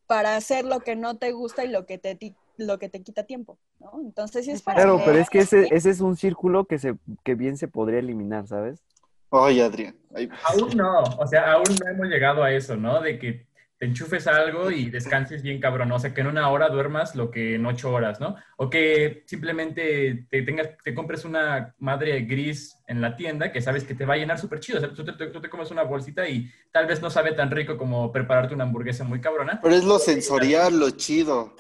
para 0.09 0.37
hacer 0.37 0.65
lo 0.65 0.81
que 0.81 0.97
no 0.97 1.19
te 1.19 1.33
gusta 1.33 1.65
y 1.65 1.69
lo 1.69 1.87
que 1.87 1.99
te, 1.99 2.19
lo 2.59 2.79
que 2.79 2.89
te 2.89 3.03
quita 3.03 3.25
tiempo, 3.25 3.59
¿no? 3.79 3.93
Entonces 4.01 4.45
sí 4.45 4.51
es 4.51 4.63
para... 4.63 4.83
Claro, 4.83 5.01
pero 5.05 5.19
es 5.19 5.31
que 5.31 5.39
ese, 5.39 5.69
ese 5.71 5.91
es 5.91 6.01
un 6.01 6.17
círculo 6.17 6.67
que, 6.67 6.79
se, 6.79 6.95
que 7.25 7.35
bien 7.35 7.57
se 7.57 7.69
podría 7.69 8.01
eliminar, 8.01 8.47
¿sabes? 8.47 8.83
Oye, 9.31 9.63
Adrián. 9.63 9.97
ay, 10.15 10.29
Aún 10.45 10.77
no, 10.77 11.03
o 11.03 11.27
sea, 11.27 11.53
aún 11.53 11.65
no 11.83 11.91
hemos 11.91 12.09
llegado 12.09 12.43
a 12.43 12.53
eso, 12.53 12.77
¿no? 12.77 13.01
De 13.01 13.19
que 13.19 13.47
te 13.79 13.87
enchufes 13.87 14.27
algo 14.27 14.73
y 14.73 14.91
descanses 14.91 15.43
bien 15.43 15.61
cabrón, 15.61 15.89
¿no? 15.89 15.97
o 15.97 15.99
sea, 16.01 16.13
que 16.13 16.21
en 16.21 16.27
una 16.27 16.49
hora 16.51 16.69
duermas 16.69 17.15
lo 17.15 17.31
que 17.31 17.55
en 17.55 17.65
ocho 17.65 17.93
horas, 17.93 18.19
¿no? 18.19 18.35
O 18.57 18.69
que 18.69 19.23
simplemente 19.27 20.27
te, 20.29 20.43
tengas, 20.43 20.71
te 20.83 20.95
compres 20.95 21.25
una 21.25 21.77
madre 21.79 22.23
gris 22.23 22.77
en 22.89 23.01
la 23.01 23.15
tienda 23.15 23.53
que 23.53 23.61
sabes 23.61 23.85
que 23.85 23.95
te 23.95 24.05
va 24.05 24.15
a 24.15 24.17
llenar 24.17 24.41
súper 24.41 24.59
chido, 24.59 24.79
o 24.79 24.81
sea, 24.81 24.93
tú 24.93 25.05
te, 25.05 25.13
tú 25.29 25.41
te 25.41 25.49
comes 25.49 25.71
una 25.71 25.85
bolsita 25.85 26.29
y 26.29 26.51
tal 26.73 26.87
vez 26.87 27.01
no 27.01 27.09
sabe 27.09 27.33
tan 27.33 27.53
rico 27.53 27.79
como 27.79 28.11
prepararte 28.11 28.53
una 28.53 28.65
hamburguesa 28.65 29.05
muy 29.05 29.21
cabrona. 29.21 29.61
Pero 29.63 29.77
es 29.77 29.85
lo 29.85 30.01
sensorial, 30.01 30.77
lo 30.77 30.91
chido. 30.91 31.55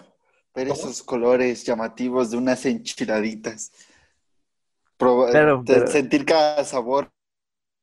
Ver 0.59 0.69
¿Cómo? 0.69 0.81
esos 0.81 1.05
colores 1.05 1.65
llamativos 1.65 2.33
de 2.33 2.37
unas 2.37 2.67
enchiladitas. 2.67 3.71
Proba- 4.99 5.31
Pero- 5.31 5.63
de- 5.63 5.75
pero- 5.75 5.87
Sentir 5.87 6.25
cada 6.25 6.65
sabor 6.65 7.11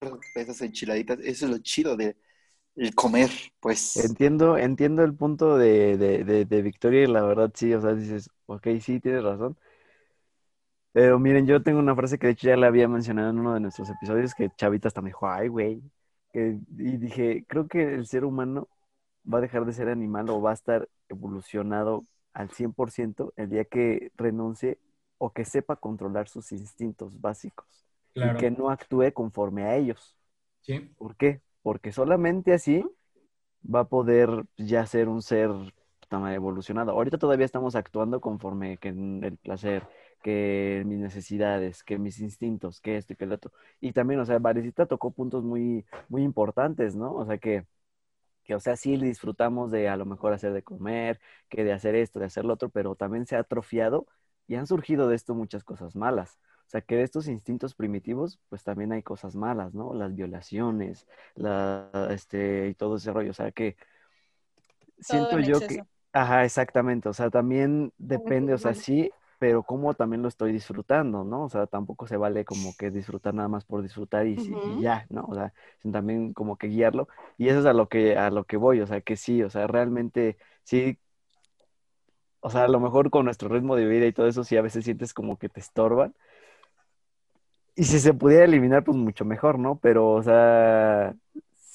de 0.02 0.42
esas 0.42 0.62
enchiladitas. 0.62 1.20
Eso 1.20 1.46
es 1.46 1.52
lo 1.52 1.58
chido 1.60 1.96
de 1.96 2.18
el 2.76 2.94
comer, 2.94 3.30
pues. 3.62 3.96
Entiendo, 3.96 4.58
entiendo 4.58 5.06
el 5.06 5.14
punto 5.16 5.58
de, 5.58 5.96
de, 5.96 6.26
de, 6.26 6.44
de 6.44 6.62
Victoria 6.62 7.04
y 7.04 7.08
la 7.08 7.22
verdad 7.22 7.50
sí, 7.56 7.74
o 7.74 7.80
sea, 7.80 7.94
dices, 7.94 8.30
ok, 8.48 8.68
sí, 8.82 9.00
tienes 9.00 9.24
razón. 9.24 9.58
Pero 10.92 11.18
miren, 11.18 11.48
yo 11.48 11.64
tengo 11.64 11.80
una 11.80 11.96
frase 11.96 12.20
que 12.20 12.28
de 12.28 12.34
hecho 12.34 12.50
ya 12.50 12.58
la 12.58 12.68
había 12.68 12.90
mencionado 12.90 13.30
en 13.30 13.40
uno 13.40 13.54
de 13.54 13.62
nuestros 13.62 13.90
episodios, 13.90 14.34
que 14.36 14.50
Chavita 14.58 14.90
hasta 14.90 15.02
me 15.02 15.12
dijo, 15.12 15.30
ay, 15.30 15.48
güey. 15.48 15.82
Y 16.34 16.98
dije, 16.98 17.46
creo 17.48 17.70
que 17.70 17.94
el 17.94 18.06
ser 18.08 18.26
humano 18.26 18.68
va 19.32 19.38
a 19.38 19.42
dejar 19.42 19.66
de 19.66 19.72
ser 19.72 19.88
animal 19.88 20.30
o 20.30 20.42
va 20.42 20.52
a 20.52 20.54
estar 20.54 20.90
evolucionado 21.08 22.06
al 22.36 22.52
100% 22.52 23.34
el 23.38 23.50
día 23.50 23.65
que 23.65 24.12
renuncie 24.17 24.80
o 25.17 25.34
que 25.34 25.45
sepa 25.45 25.78
controlar 25.78 26.28
sus 26.30 26.52
instintos 26.52 27.19
básicos 27.21 27.67
Claro. 28.13 28.38
y 28.38 28.41
que 28.41 28.52
no 28.52 28.69
actúe 28.69 29.12
conforme 29.13 29.63
a 29.65 29.76
ellos. 29.76 30.15
Sí. 30.62 30.80
¿Por 30.98 31.17
qué? 31.17 31.41
Porque 31.63 31.91
solamente 31.91 32.54
así 32.54 32.86
va 33.63 33.82
a 33.82 33.89
poder 33.89 34.30
ya 34.58 34.86
ser 34.86 35.10
un 35.10 35.21
ser 35.21 35.52
madre, 36.12 36.36
evolucionado. 36.36 36.91
Ahorita 36.91 37.17
todavía 37.17 37.45
estamos 37.45 37.76
actuando 37.76 38.21
conforme 38.21 38.78
que 38.78 38.89
el 38.89 39.38
placer, 39.41 39.88
que 40.24 40.84
mis 40.86 41.00
necesidades, 41.00 41.84
que 41.84 41.98
mis 41.98 42.19
instintos, 42.19 42.82
que 42.82 42.98
esto 42.98 43.13
y 43.13 43.15
que 43.17 43.26
el 43.26 43.34
otro. 43.34 43.52
Y 43.82 43.91
también, 43.93 44.19
o 44.19 44.26
sea, 44.26 44.39
Varecita 44.39 44.86
tocó 44.86 45.12
puntos 45.12 45.43
muy, 45.43 45.86
muy 46.10 46.24
importantes, 46.24 46.95
¿no? 46.95 47.13
O 47.13 47.26
sea, 47.26 47.38
que, 47.38 47.65
que, 48.45 48.55
o 48.55 48.60
sea, 48.62 48.77
sí 48.77 48.97
disfrutamos 48.97 49.71
de 49.71 49.89
a 49.89 49.97
lo 49.97 50.05
mejor 50.05 50.34
hacer 50.34 50.53
de 50.53 50.63
comer, 50.63 51.19
que 51.49 51.63
de 51.65 51.73
hacer 51.73 51.95
esto, 51.95 52.19
de 52.19 52.27
hacer 52.27 52.45
lo 52.45 52.53
otro, 52.53 52.69
pero 52.69 52.95
también 52.95 53.25
se 53.27 53.36
ha 53.36 53.39
atrofiado 53.39 54.08
y 54.47 54.55
han 54.55 54.67
surgido 54.67 55.08
de 55.10 55.15
esto 55.15 55.36
muchas 55.36 55.63
cosas 55.63 55.95
malas. 55.95 56.39
O 56.67 56.69
sea, 56.69 56.81
que 56.81 56.95
de 56.95 57.03
estos 57.03 57.27
instintos 57.27 57.75
primitivos, 57.75 58.39
pues 58.49 58.63
también 58.63 58.91
hay 58.91 59.03
cosas 59.03 59.36
malas, 59.36 59.73
¿no? 59.73 59.93
Las 59.93 60.15
violaciones, 60.15 61.08
la, 61.36 61.89
este, 62.12 62.69
y 62.69 62.73
todo 62.75 62.95
ese 62.97 63.12
rollo. 63.13 63.31
O 63.31 63.34
sea, 63.34 63.51
que 63.51 63.75
siento 64.99 65.38
en 65.38 65.45
yo 65.45 65.60
que, 65.60 65.84
ajá, 66.13 66.43
exactamente. 66.45 67.10
O 67.10 67.13
sea, 67.13 67.29
también 67.29 67.93
depende, 67.97 68.53
o 68.53 68.58
sea, 68.58 68.73
sí, 68.73 69.12
pero 69.39 69.63
cómo 69.63 69.93
también 69.95 70.21
lo 70.21 70.28
estoy 70.28 70.52
disfrutando, 70.52 71.24
¿no? 71.24 71.43
O 71.45 71.50
sea, 71.50 71.67
tampoco 71.67 72.08
se 72.08 72.17
vale 72.17 72.45
como 72.45 72.76
que 72.76 72.91
disfrutar 72.91 73.34
nada 73.34 73.48
más 73.50 73.65
por 73.65 73.82
disfrutar 73.84 74.28
y, 74.28 74.38
sí- 74.39 74.60
y 74.63 74.80
ya, 74.82 75.06
¿no? 75.10 75.26
O 75.26 75.36
sea, 75.36 75.54
también 75.91 76.34
como 76.34 76.58
que 76.58 76.67
guiarlo. 76.67 77.08
Y 77.38 77.50
eso 77.50 77.60
es 77.60 77.65
a 77.65 77.74
lo 77.74 77.89
que, 77.89 78.17
a 78.17 78.30
lo 78.32 78.45
que 78.45 78.58
voy, 78.58 78.82
o 78.82 78.88
sea, 78.88 79.02
que 79.02 79.17
sí, 79.17 79.43
o 79.43 79.50
sea, 79.50 79.67
realmente 79.67 80.38
sí 80.63 81.00
o 82.41 82.50
sea, 82.50 82.65
a 82.65 82.67
lo 82.67 82.80
mejor 82.80 83.10
con 83.10 83.26
nuestro 83.26 83.50
ritmo 83.50 83.76
de 83.76 83.86
vida 83.88 84.06
y 84.06 84.13
todo 84.13 84.28
eso, 84.28 84.43
sí 84.43 84.56
a 84.58 84.62
veces 84.62 84.86
sientes 84.86 85.13
como 85.13 85.38
que 85.38 85.50
te 85.50 85.60
estorban. 85.60 86.15
Y 87.76 87.84
si 87.86 88.00
se 88.00 88.13
pudiera 88.13 88.45
eliminar, 88.45 88.84
pues 88.86 88.98
mucho 88.98 89.26
mejor, 89.26 89.60
¿no? 89.60 89.80
Pero, 89.80 90.12
o 90.13 90.24
sea, 90.24 91.13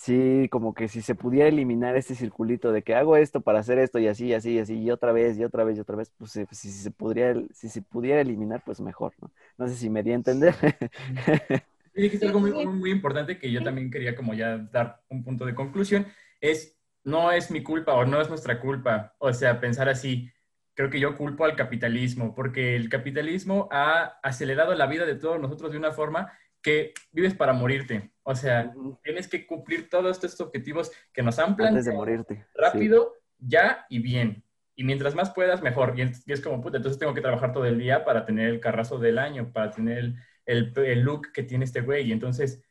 sí, 0.00 0.48
como 0.50 0.74
que 0.74 0.88
si 0.88 1.02
se 1.02 1.14
pudiera 1.14 1.48
eliminar 1.48 1.96
este 1.96 2.14
circulito 2.14 2.72
de 2.72 2.82
que 2.82 2.94
hago 2.94 3.16
esto 3.16 3.42
para 3.42 3.60
hacer 3.60 3.78
esto 3.78 3.98
y 3.98 4.06
así, 4.08 4.26
y 4.28 4.34
así, 4.34 4.52
y 4.54 4.58
así, 4.58 4.78
y 4.82 4.90
otra 4.90 5.12
vez, 5.12 5.38
y 5.38 5.44
otra 5.44 5.64
vez, 5.64 5.76
y 5.76 5.80
otra 5.80 5.96
vez, 5.96 6.10
pues 6.16 6.34
eh, 6.36 6.46
si, 6.50 6.70
si 6.70 6.82
se 6.82 6.90
podría, 6.90 7.34
si 7.52 7.68
se 7.68 7.82
pudiera 7.82 8.20
eliminar, 8.20 8.62
pues 8.64 8.80
mejor, 8.80 9.12
¿no? 9.20 9.30
No 9.58 9.68
sé 9.68 9.74
si 9.76 9.90
me 9.90 10.02
di 10.02 10.12
a 10.12 10.14
entender. 10.14 10.54
Y 11.92 12.02
dijiste 12.02 12.26
algo 12.26 12.40
muy, 12.40 12.52
muy, 12.52 12.66
muy 12.66 12.90
importante 12.92 13.38
que 13.38 13.50
yo 13.50 13.62
también 13.64 13.90
quería 13.90 14.14
como 14.14 14.32
ya 14.34 14.58
dar 14.58 15.02
un 15.08 15.24
punto 15.24 15.44
de 15.44 15.56
conclusión, 15.56 16.06
es 16.40 16.78
no 17.02 17.32
es 17.32 17.50
mi 17.50 17.62
culpa 17.62 17.94
o 17.94 18.04
no 18.04 18.20
es 18.20 18.28
nuestra 18.28 18.60
culpa. 18.60 19.14
O 19.18 19.32
sea, 19.32 19.60
pensar 19.60 19.88
así, 19.88 20.30
creo 20.74 20.88
que 20.88 21.00
yo 21.00 21.16
culpo 21.16 21.44
al 21.44 21.56
capitalismo, 21.56 22.34
porque 22.34 22.76
el 22.76 22.88
capitalismo 22.88 23.68
ha 23.72 24.18
acelerado 24.22 24.74
la 24.74 24.86
vida 24.86 25.04
de 25.04 25.16
todos 25.16 25.40
nosotros 25.40 25.72
de 25.72 25.78
una 25.78 25.92
forma 25.92 26.32
que 26.62 26.94
vives 27.12 27.34
para 27.34 27.52
morirte. 27.52 28.12
O 28.30 28.34
sea, 28.34 28.72
tienes 29.02 29.28
que 29.28 29.46
cumplir 29.46 29.88
todos 29.88 30.16
estos 30.24 30.40
objetivos 30.40 30.90
que 31.12 31.22
nos 31.22 31.38
han 31.38 31.50
Antes 31.50 31.56
de 31.58 31.70
planteado 31.92 31.98
morirte. 31.98 32.34
sí. 32.36 32.42
rápido, 32.54 33.14
ya 33.38 33.86
y 33.88 33.98
bien. 34.00 34.44
Y 34.76 34.84
mientras 34.84 35.14
más 35.14 35.30
puedas, 35.30 35.62
mejor. 35.62 35.98
Y 35.98 36.02
es, 36.02 36.26
y 36.26 36.32
es 36.32 36.40
como, 36.40 36.60
puta, 36.60 36.78
entonces 36.78 36.98
tengo 36.98 37.12
que 37.14 37.20
trabajar 37.20 37.52
todo 37.52 37.64
el 37.66 37.78
día 37.78 38.04
para 38.04 38.24
tener 38.24 38.48
el 38.48 38.60
carrazo 38.60 38.98
del 38.98 39.18
año, 39.18 39.52
para 39.52 39.70
tener 39.70 39.98
el, 39.98 40.16
el- 40.46 40.72
el 40.76 41.00
look 41.00 41.32
que 41.32 41.42
tiene 41.42 41.64
este 41.64 41.80
güey. 41.82 42.08
Y 42.08 42.12
entonces, 42.12 42.62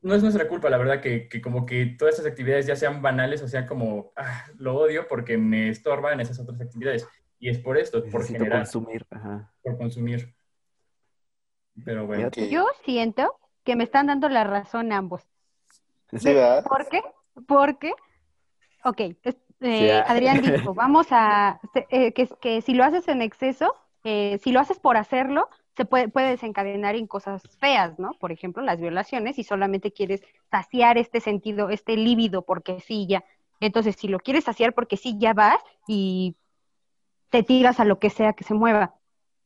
no 0.00 0.14
es 0.14 0.22
nuestra 0.22 0.48
culpa, 0.48 0.70
la 0.70 0.78
verdad, 0.78 1.00
que, 1.00 1.28
que 1.28 1.40
como 1.42 1.66
que 1.66 1.86
todas 1.98 2.14
esas 2.14 2.26
actividades 2.26 2.66
ya 2.66 2.76
sean 2.76 3.02
banales 3.02 3.42
o 3.42 3.48
sean 3.48 3.66
como, 3.66 4.12
ah, 4.16 4.46
lo 4.56 4.74
odio 4.76 5.06
porque 5.08 5.36
me 5.38 5.68
estorban 5.68 6.20
esas 6.20 6.38
otras 6.40 6.60
actividades. 6.60 7.06
Y 7.38 7.48
es 7.50 7.58
por 7.58 7.76
esto, 7.76 7.98
por 8.04 8.14
Necesito 8.20 8.38
generar, 8.38 8.60
consumir. 8.62 9.06
Ajá. 9.10 9.52
por 9.62 9.76
consumir. 9.76 10.34
Pero 11.84 12.06
bueno. 12.06 12.30
Yo 12.50 12.66
siento 12.84 13.34
que 13.64 13.76
me 13.76 13.84
están 13.84 14.06
dando 14.06 14.28
la 14.28 14.44
razón 14.44 14.92
ambos. 14.92 15.22
Sí, 16.10 16.34
¿verdad? 16.34 16.64
¿Por 16.64 16.88
qué? 16.88 17.02
Porque, 17.46 17.92
ok, 18.84 19.00
eh, 19.00 19.16
Sí, 19.62 19.90
ah. 19.90 20.04
Adrián 20.08 20.42
dijo, 20.42 20.74
vamos 20.74 21.06
a, 21.10 21.60
eh, 21.88 22.12
que, 22.12 22.28
que 22.40 22.60
si 22.62 22.74
lo 22.74 22.84
haces 22.84 23.06
en 23.08 23.22
exceso, 23.22 23.74
eh, 24.04 24.38
si 24.42 24.50
lo 24.50 24.60
haces 24.60 24.78
por 24.78 24.96
hacerlo, 24.96 25.48
se 25.76 25.84
puede, 25.84 26.08
puede 26.08 26.30
desencadenar 26.30 26.96
en 26.96 27.06
cosas 27.06 27.42
feas, 27.60 27.98
¿no? 27.98 28.12
Por 28.18 28.32
ejemplo, 28.32 28.62
las 28.62 28.80
violaciones, 28.80 29.38
y 29.38 29.44
solamente 29.44 29.92
quieres 29.92 30.22
saciar 30.50 30.98
este 30.98 31.20
sentido, 31.20 31.70
este 31.70 31.96
líbido, 31.96 32.42
porque 32.42 32.80
sí, 32.80 33.06
ya. 33.06 33.24
Entonces, 33.60 33.94
si 33.96 34.08
lo 34.08 34.18
quieres 34.18 34.44
saciar 34.44 34.74
porque 34.74 34.96
sí, 34.96 35.16
ya 35.18 35.32
vas 35.32 35.62
y 35.86 36.34
te 37.30 37.42
tiras 37.42 37.78
a 37.78 37.84
lo 37.84 38.00
que 38.00 38.10
sea 38.10 38.32
que 38.32 38.44
se 38.44 38.54
mueva. 38.54 38.96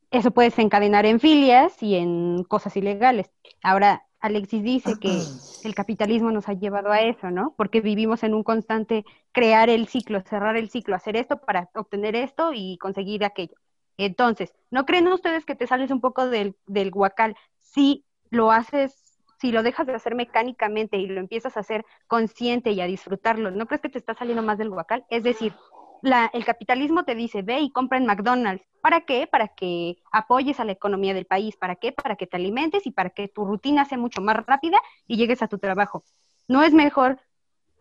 Eso 0.09 0.31
puede 0.31 0.49
desencadenar 0.49 1.05
en 1.05 1.19
filias 1.19 1.81
y 1.83 1.95
en 1.95 2.43
cosas 2.43 2.75
ilegales. 2.75 3.29
Ahora, 3.61 4.06
Alexis 4.19 4.63
dice 4.63 4.95
que 4.99 5.09
el 5.63 5.75
capitalismo 5.75 6.31
nos 6.31 6.49
ha 6.49 6.53
llevado 6.53 6.91
a 6.91 7.01
eso, 7.01 7.31
¿no? 7.31 7.53
Porque 7.57 7.81
vivimos 7.81 8.23
en 8.23 8.33
un 8.33 8.43
constante 8.43 9.05
crear 9.31 9.69
el 9.69 9.87
ciclo, 9.87 10.21
cerrar 10.21 10.57
el 10.57 10.69
ciclo, 10.69 10.95
hacer 10.95 11.15
esto 11.15 11.39
para 11.39 11.69
obtener 11.75 12.15
esto 12.15 12.51
y 12.53 12.77
conseguir 12.77 13.23
aquello. 13.23 13.55
Entonces, 13.97 14.53
¿no 14.69 14.85
creen 14.85 15.07
ustedes 15.07 15.45
que 15.45 15.55
te 15.55 15.67
sales 15.67 15.91
un 15.91 16.01
poco 16.01 16.27
del, 16.27 16.55
del 16.67 16.91
guacal 16.91 17.35
si 17.59 18.05
lo 18.29 18.51
haces, 18.51 19.19
si 19.39 19.51
lo 19.51 19.63
dejas 19.63 19.87
de 19.87 19.95
hacer 19.95 20.15
mecánicamente 20.15 20.97
y 20.97 21.07
lo 21.07 21.19
empiezas 21.19 21.57
a 21.57 21.61
hacer 21.61 21.85
consciente 22.07 22.71
y 22.71 22.81
a 22.81 22.85
disfrutarlo? 22.85 23.51
¿No 23.51 23.65
crees 23.65 23.81
que 23.81 23.89
te 23.89 23.97
está 23.97 24.13
saliendo 24.13 24.43
más 24.43 24.57
del 24.57 24.69
guacal? 24.69 25.05
Es 25.09 25.23
decir, 25.23 25.53
la, 26.01 26.29
el 26.33 26.45
capitalismo 26.45 27.03
te 27.03 27.15
dice, 27.15 27.41
ve 27.41 27.59
y 27.59 27.71
compra 27.71 27.97
en 27.97 28.05
McDonald's. 28.05 28.65
¿Para 28.81 29.01
qué? 29.01 29.27
Para 29.27 29.49
que 29.49 29.97
apoyes 30.11 30.59
a 30.59 30.65
la 30.65 30.71
economía 30.71 31.13
del 31.13 31.25
país. 31.25 31.55
¿Para 31.57 31.75
qué? 31.75 31.91
Para 31.91 32.15
que 32.15 32.27
te 32.27 32.37
alimentes 32.37 32.85
y 32.85 32.91
para 32.91 33.09
que 33.09 33.27
tu 33.27 33.45
rutina 33.45 33.85
sea 33.85 33.97
mucho 33.97 34.21
más 34.21 34.45
rápida 34.45 34.79
y 35.07 35.17
llegues 35.17 35.41
a 35.41 35.47
tu 35.47 35.57
trabajo. 35.57 36.03
¿No 36.47 36.63
es 36.63 36.73
mejor 36.73 37.19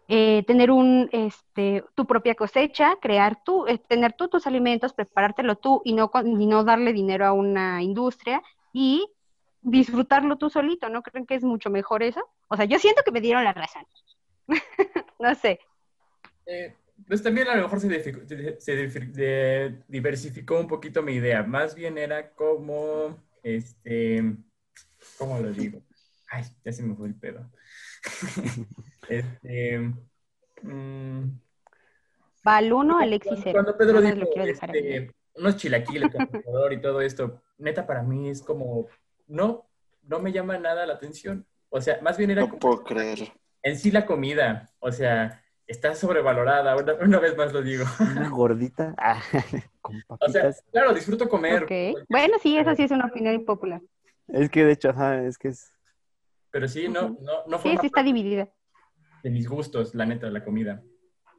eh, 0.08 0.44
tener 0.46 0.70
un, 0.70 1.08
este, 1.12 1.84
tu 1.94 2.06
propia 2.06 2.34
cosecha, 2.34 2.96
crear 3.00 3.42
tú, 3.44 3.66
eh, 3.66 3.78
tener 3.78 4.14
tú 4.14 4.28
tus 4.28 4.46
alimentos, 4.46 4.92
preparártelo 4.92 5.56
tú 5.56 5.82
y 5.84 5.92
no, 5.92 6.10
y 6.24 6.46
no 6.46 6.64
darle 6.64 6.92
dinero 6.92 7.26
a 7.26 7.32
una 7.32 7.82
industria 7.82 8.42
y 8.72 9.06
disfrutarlo 9.62 10.36
tú 10.36 10.50
solito? 10.50 10.88
¿No 10.88 11.02
creen 11.02 11.26
que 11.26 11.34
es 11.34 11.44
mucho 11.44 11.70
mejor 11.70 12.02
eso? 12.02 12.28
O 12.48 12.56
sea, 12.56 12.64
yo 12.64 12.78
siento 12.78 13.02
que 13.04 13.12
me 13.12 13.20
dieron 13.20 13.44
la 13.44 13.52
razón. 13.52 13.86
no 15.18 15.34
sé. 15.34 15.60
Eh, 16.46 16.74
pues 17.06 17.22
también 17.22 17.48
a 17.48 17.56
lo 17.56 17.62
mejor 17.62 17.80
se, 17.80 18.02
se- 18.60 19.00
de- 19.00 19.82
diversificó 19.88 20.58
un 20.60 20.66
poquito 20.66 21.02
mi 21.02 21.14
idea. 21.14 21.42
Más 21.42 21.74
bien 21.74 21.98
era 21.98 22.30
como, 22.32 23.22
este, 23.42 24.22
¿cómo 25.18 25.38
lo 25.40 25.52
digo? 25.52 25.82
Ay, 26.28 26.44
ya 26.64 26.72
se 26.72 26.82
me 26.82 26.94
fue 26.94 27.08
el 27.08 27.14
pedo. 27.14 27.50
este, 29.08 29.78
mm, 30.62 31.22
Va 32.46 32.56
al 32.58 32.72
uno, 32.72 32.94
cuando- 32.94 32.98
Alexis. 33.04 33.52
Cuando 33.52 33.76
Pedro 33.76 34.00
dijo 34.00 34.14
lo 34.16 34.44
este, 34.44 35.12
unos 35.34 35.56
chilaquiles 35.56 36.10
con 36.12 36.28
y 36.72 36.80
todo 36.80 37.00
esto, 37.00 37.42
neta 37.58 37.86
para 37.86 38.02
mí 38.02 38.28
es 38.30 38.42
como, 38.42 38.86
no, 39.26 39.68
no 40.02 40.20
me 40.20 40.32
llama 40.32 40.58
nada 40.58 40.86
la 40.86 40.94
atención. 40.94 41.46
O 41.68 41.80
sea, 41.80 41.98
más 42.02 42.16
bien 42.16 42.30
era 42.30 42.42
No 42.42 42.48
como 42.48 42.60
puedo 42.60 42.84
creer. 42.84 43.32
en 43.62 43.78
sí 43.78 43.90
la 43.90 44.06
comida, 44.06 44.70
o 44.78 44.90
sea, 44.92 45.42
está 45.66 45.94
sobrevalorada, 45.94 46.76
una, 46.76 46.94
una 46.94 47.18
vez 47.18 47.36
más 47.36 47.52
lo 47.52 47.62
digo. 47.62 47.84
Una 48.00 48.28
gordita 48.30 48.94
ah, 48.98 49.20
con 49.80 49.96
O 50.08 50.28
sea, 50.28 50.50
claro, 50.72 50.94
disfruto 50.94 51.28
comer. 51.28 51.66
Bueno, 52.08 52.36
sí, 52.40 52.56
esa 52.56 52.74
sí 52.74 52.82
es 52.84 52.90
una 52.90 53.06
opinión 53.06 53.34
impopular. 53.34 53.80
Es 54.28 54.50
que 54.50 54.64
de 54.64 54.72
hecho, 54.72 54.90
ajá, 54.90 55.22
es 55.24 55.38
que 55.38 55.48
es. 55.48 55.72
pero 56.50 56.66
sí, 56.68 56.88
no, 56.88 57.16
no, 57.20 57.46
no 57.46 57.58
Sí, 57.58 57.76
sí 57.80 57.86
está 57.86 58.02
dividida. 58.02 58.48
de 59.22 59.30
mis 59.30 59.48
gustos, 59.48 59.94
la 59.94 60.06
neta, 60.06 60.28
la 60.30 60.44
comida. 60.44 60.82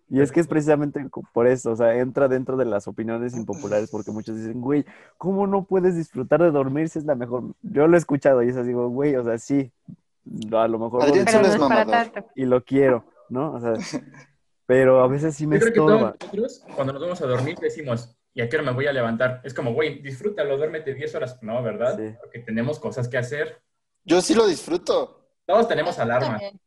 Y 0.09 0.21
es 0.21 0.32
que 0.32 0.39
es 0.39 0.47
precisamente 0.47 1.05
por 1.34 1.47
eso, 1.47 1.71
o 1.71 1.75
sea, 1.75 1.97
entra 1.97 2.30
dentro 2.30 2.55
de 2.55 2.63
las 2.63 2.88
opiniones 2.88 3.36
impopulares 3.36 3.91
porque 3.91 4.11
muchos 4.11 4.38
dicen, 4.38 4.61
güey, 4.61 4.86
¿cómo 5.17 5.47
no 5.47 5.65
puedes 5.65 5.97
disfrutar 5.97 6.41
de 6.41 6.49
dormir 6.51 6.88
si 6.88 6.99
es 6.99 7.05
la 7.05 7.15
mejor? 7.15 7.55
Yo 7.61 7.88
lo 7.88 7.97
he 7.97 7.99
escuchado 7.99 8.41
y 8.41 8.47
es 8.47 8.55
así, 8.55 8.69
digo, 8.69 8.88
güey, 8.88 9.17
o 9.17 9.23
sea, 9.25 9.38
sí, 9.38 9.69
a 10.53 10.67
lo 10.69 10.80
mejor 10.80 11.03
Adrián, 11.03 11.25
lo 11.25 11.32
Pero 11.32 11.41
no 11.41 11.47
es 11.49 11.57
para 11.57 11.86
mamador. 11.86 11.91
tanto. 11.91 12.25
y 12.36 12.45
lo 12.45 12.63
quiero, 12.63 13.03
¿no? 13.30 13.53
O 13.53 13.59
sea, 13.59 13.73
pero 14.65 15.01
a 15.01 15.07
veces 15.07 15.36
sí 15.36 15.47
me 15.47 15.55
Yo 15.55 15.61
creo 15.61 15.73
que 15.73 15.80
estorba. 15.80 16.13
todos 16.13 16.34
nosotros, 16.34 16.63
cuando 16.75 16.93
nos 16.93 17.01
vamos 17.01 17.21
a 17.21 17.28
dormir, 17.28 17.57
decimos, 17.59 18.15
¿y 18.34 18.41
a 18.41 18.49
qué 18.49 18.57
hora 18.57 18.65
me 18.65 18.73
voy 18.73 18.88
a 18.88 18.93
levantar? 18.93 19.41
Es 19.43 19.53
como, 19.53 19.73
güey, 19.73 20.01
disfrútalo, 20.01 20.57
duérmete 20.57 20.93
10 20.93 21.15
horas. 21.15 21.39
No, 21.41 21.61
¿verdad? 21.63 21.97
Sí. 21.97 22.15
Porque 22.19 22.39
tenemos 22.39 22.80
cosas 22.80 23.07
que 23.07 23.17
hacer. 23.17 23.61
Yo 24.03 24.21
sí 24.21 24.34
lo 24.34 24.45
disfruto. 24.47 25.30
Todos 25.45 25.67
tenemos 25.67 25.97
alarma. 25.99 26.32
También. 26.32 26.59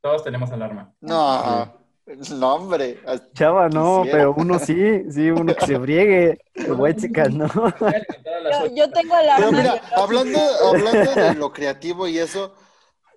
Todos 0.00 0.22
tenemos 0.24 0.50
alarma. 0.52 0.94
No, 1.00 1.74
no, 2.36 2.54
hombre. 2.54 3.00
Chava, 3.34 3.68
no, 3.68 4.02
Quisiera. 4.02 4.18
pero 4.18 4.34
uno 4.34 4.58
sí, 4.58 5.10
sí, 5.10 5.30
uno 5.30 5.54
que 5.54 5.66
se 5.66 5.78
friegue, 5.78 6.38
güey, 6.68 6.94
chicas, 6.96 7.30
no. 7.32 7.46
Yo, 8.74 8.90
tengo 8.90 9.14
Pero 9.14 9.32
alarma. 9.32 9.50
mira, 9.50 9.82
hablando, 9.94 10.38
hablando 10.68 11.14
de 11.14 11.34
lo 11.34 11.52
creativo 11.52 12.08
y 12.08 12.18
eso, 12.18 12.54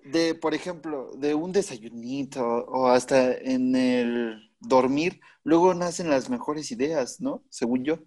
de, 0.04 0.34
por 0.34 0.54
ejemplo, 0.54 1.10
de 1.16 1.34
un 1.34 1.52
desayunito 1.52 2.44
o 2.44 2.88
hasta 2.88 3.32
en 3.34 3.74
el 3.76 4.50
dormir, 4.60 5.20
luego 5.44 5.74
nacen 5.74 6.10
las 6.10 6.30
mejores 6.30 6.70
ideas, 6.70 7.20
¿no? 7.20 7.42
Según 7.50 7.84
yo. 7.84 7.98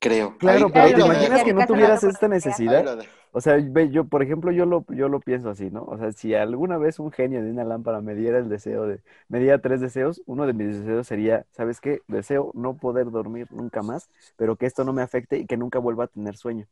Creo. 0.00 0.38
Claro, 0.38 0.66
Ahí- 0.66 0.72
pero 0.72 0.84
ahí 0.86 0.94
¿te 0.94 1.00
imaginas 1.00 1.44
que 1.44 1.52
no 1.52 1.66
tuvieras 1.66 2.02
esta 2.04 2.26
necesidad? 2.26 2.98
O 3.32 3.40
sea, 3.40 3.58
ve, 3.62 3.90
yo, 3.90 4.06
por 4.06 4.22
ejemplo, 4.22 4.50
yo 4.50 4.66
lo, 4.66 4.84
yo 4.88 5.08
lo 5.08 5.20
pienso 5.20 5.50
así, 5.50 5.70
¿no? 5.70 5.84
O 5.84 5.96
sea, 5.98 6.10
si 6.10 6.34
alguna 6.34 6.78
vez 6.78 6.98
un 6.98 7.12
genio 7.12 7.44
de 7.44 7.50
una 7.50 7.64
lámpara 7.64 8.00
me 8.00 8.14
diera 8.14 8.38
el 8.38 8.48
deseo 8.48 8.86
de, 8.86 9.02
me 9.28 9.38
diera 9.38 9.60
tres 9.60 9.80
deseos, 9.80 10.20
uno 10.26 10.46
de 10.46 10.52
mis 10.52 10.78
deseos 10.78 11.06
sería, 11.06 11.46
¿sabes 11.52 11.80
qué? 11.80 12.00
Deseo 12.08 12.50
no 12.54 12.76
poder 12.76 13.10
dormir 13.10 13.46
nunca 13.50 13.82
más, 13.82 14.08
pero 14.36 14.56
que 14.56 14.66
esto 14.66 14.84
no 14.84 14.92
me 14.92 15.02
afecte 15.02 15.38
y 15.38 15.46
que 15.46 15.56
nunca 15.56 15.78
vuelva 15.78 16.04
a 16.04 16.08
tener 16.08 16.36
sueño. 16.36 16.66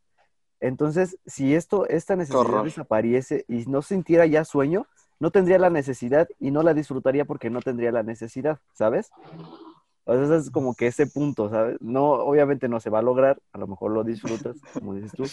Entonces, 0.61 1.19
si 1.27 1.55
esto, 1.55 1.87
esta 1.89 2.17
necesidad 2.17 2.41
horror. 2.41 2.65
desapareciese 2.65 3.45
y 3.49 3.65
no 3.67 3.83
sintiera 3.83 4.27
ya 4.27 4.45
sueño, 4.45 4.87
no 5.21 5.31
tendría 5.31 5.59
la 5.59 5.71
necesidad 5.71 6.29
y 6.39 6.51
no 6.51 6.63
la 6.63 6.75
disfrutaría 6.75 7.25
porque 7.25 7.51
no 7.51 7.61
tendría 7.61 7.93
la 7.93 8.03
necesidad, 8.03 8.59
¿sabes? 8.73 9.11
O 10.05 10.27
sea, 10.27 10.37
es 10.37 10.51
como 10.51 10.75
que 10.75 10.87
ese 10.87 11.07
punto, 11.07 11.51
¿sabes? 11.51 11.77
No, 11.81 12.13
obviamente 12.13 12.69
no 12.69 12.81
se 12.81 12.91
va 12.91 13.01
a 13.01 13.03
lograr, 13.03 13.39
a 13.53 13.59
lo 13.59 13.67
mejor 13.67 13.91
lo 13.93 14.05
disfrutas, 14.05 14.57
como 14.73 14.95
dices 14.95 15.13
tú, 15.13 15.25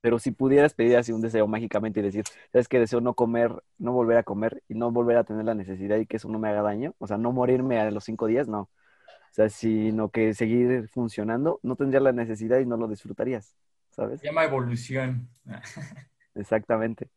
pero 0.00 0.18
si 0.18 0.32
pudieras 0.32 0.74
pedir 0.74 0.96
así 0.96 1.12
un 1.12 1.20
deseo 1.20 1.46
mágicamente 1.46 2.00
y 2.00 2.02
decir, 2.02 2.24
¿sabes 2.52 2.68
qué? 2.68 2.78
Deseo 2.78 3.00
no 3.00 3.14
comer, 3.14 3.62
no 3.78 3.92
volver 3.92 4.18
a 4.18 4.22
comer 4.24 4.62
y 4.68 4.74
no 4.74 4.90
volver 4.90 5.16
a 5.16 5.24
tener 5.24 5.44
la 5.44 5.54
necesidad 5.54 5.96
y 5.96 6.06
que 6.06 6.16
eso 6.16 6.28
no 6.28 6.38
me 6.38 6.48
haga 6.48 6.62
daño, 6.62 6.94
o 6.98 7.06
sea, 7.06 7.18
no 7.18 7.32
morirme 7.32 7.80
a 7.80 7.90
los 7.90 8.04
cinco 8.04 8.26
días, 8.26 8.48
no. 8.48 8.62
O 8.62 9.34
sea, 9.34 9.48
sino 9.48 10.10
que 10.10 10.34
seguir 10.34 10.88
funcionando, 10.88 11.60
no 11.62 11.76
tendría 11.76 12.00
la 12.00 12.12
necesidad 12.12 12.58
y 12.58 12.66
no 12.66 12.76
lo 12.76 12.88
disfrutarías, 12.88 13.56
¿sabes? 13.94 14.20
Se 14.20 14.26
llama 14.26 14.44
evolución. 14.44 15.28
Exactamente. 16.34 17.08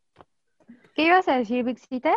¿Qué 0.94 1.02
ibas 1.02 1.28
a 1.28 1.36
decir, 1.36 1.64
Vixita? 1.64 2.14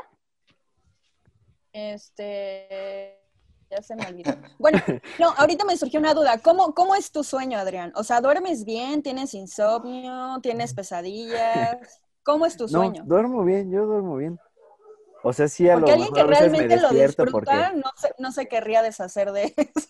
Este. 1.74 3.18
Ya 3.70 3.84
se 3.84 3.96
me 3.96 4.06
olvidó. 4.08 4.32
Bueno, 4.58 4.80
no, 5.20 5.30
ahorita 5.38 5.64
me 5.64 5.78
surgió 5.78 6.00
una 6.00 6.14
duda. 6.14 6.40
¿Cómo, 6.40 6.74
¿Cómo 6.74 6.96
es 6.96 7.12
tu 7.12 7.24
sueño, 7.24 7.60
Adrián? 7.60 7.92
O 7.96 8.04
sea, 8.04 8.20
¿duermes 8.20 8.66
bien? 8.66 9.04
¿Tienes 9.04 9.34
insomnio? 9.34 10.40
¿Tienes 10.42 10.74
pesadillas? 10.74 12.02
¿Cómo 12.24 12.46
es 12.46 12.58
tu 12.58 12.64
No, 12.64 12.70
sueño? 12.70 13.04
duermo 13.06 13.44
bien, 13.44 13.72
yo 13.72 13.86
duermo 13.86 14.18
bien. 14.18 14.40
O 15.24 15.34
sea, 15.34 15.48
sí, 15.48 15.70
a 15.70 15.76
lo 15.76 15.82
Porque 15.82 15.92
alguien 15.92 16.14
mejor 16.14 16.16
que 16.16 16.22
a 16.22 16.40
veces 16.40 16.52
me 16.52 16.58
realmente 16.60 16.76
lo 16.78 16.90
despierto 16.90 17.24
disfruta 17.26 17.52
porque... 17.52 17.78
no, 17.78 17.92
se, 17.96 18.16
no 18.18 18.32
se 18.32 18.48
querría 18.48 18.82
deshacer 18.82 19.32
de 19.32 19.54
eso. 19.58 19.90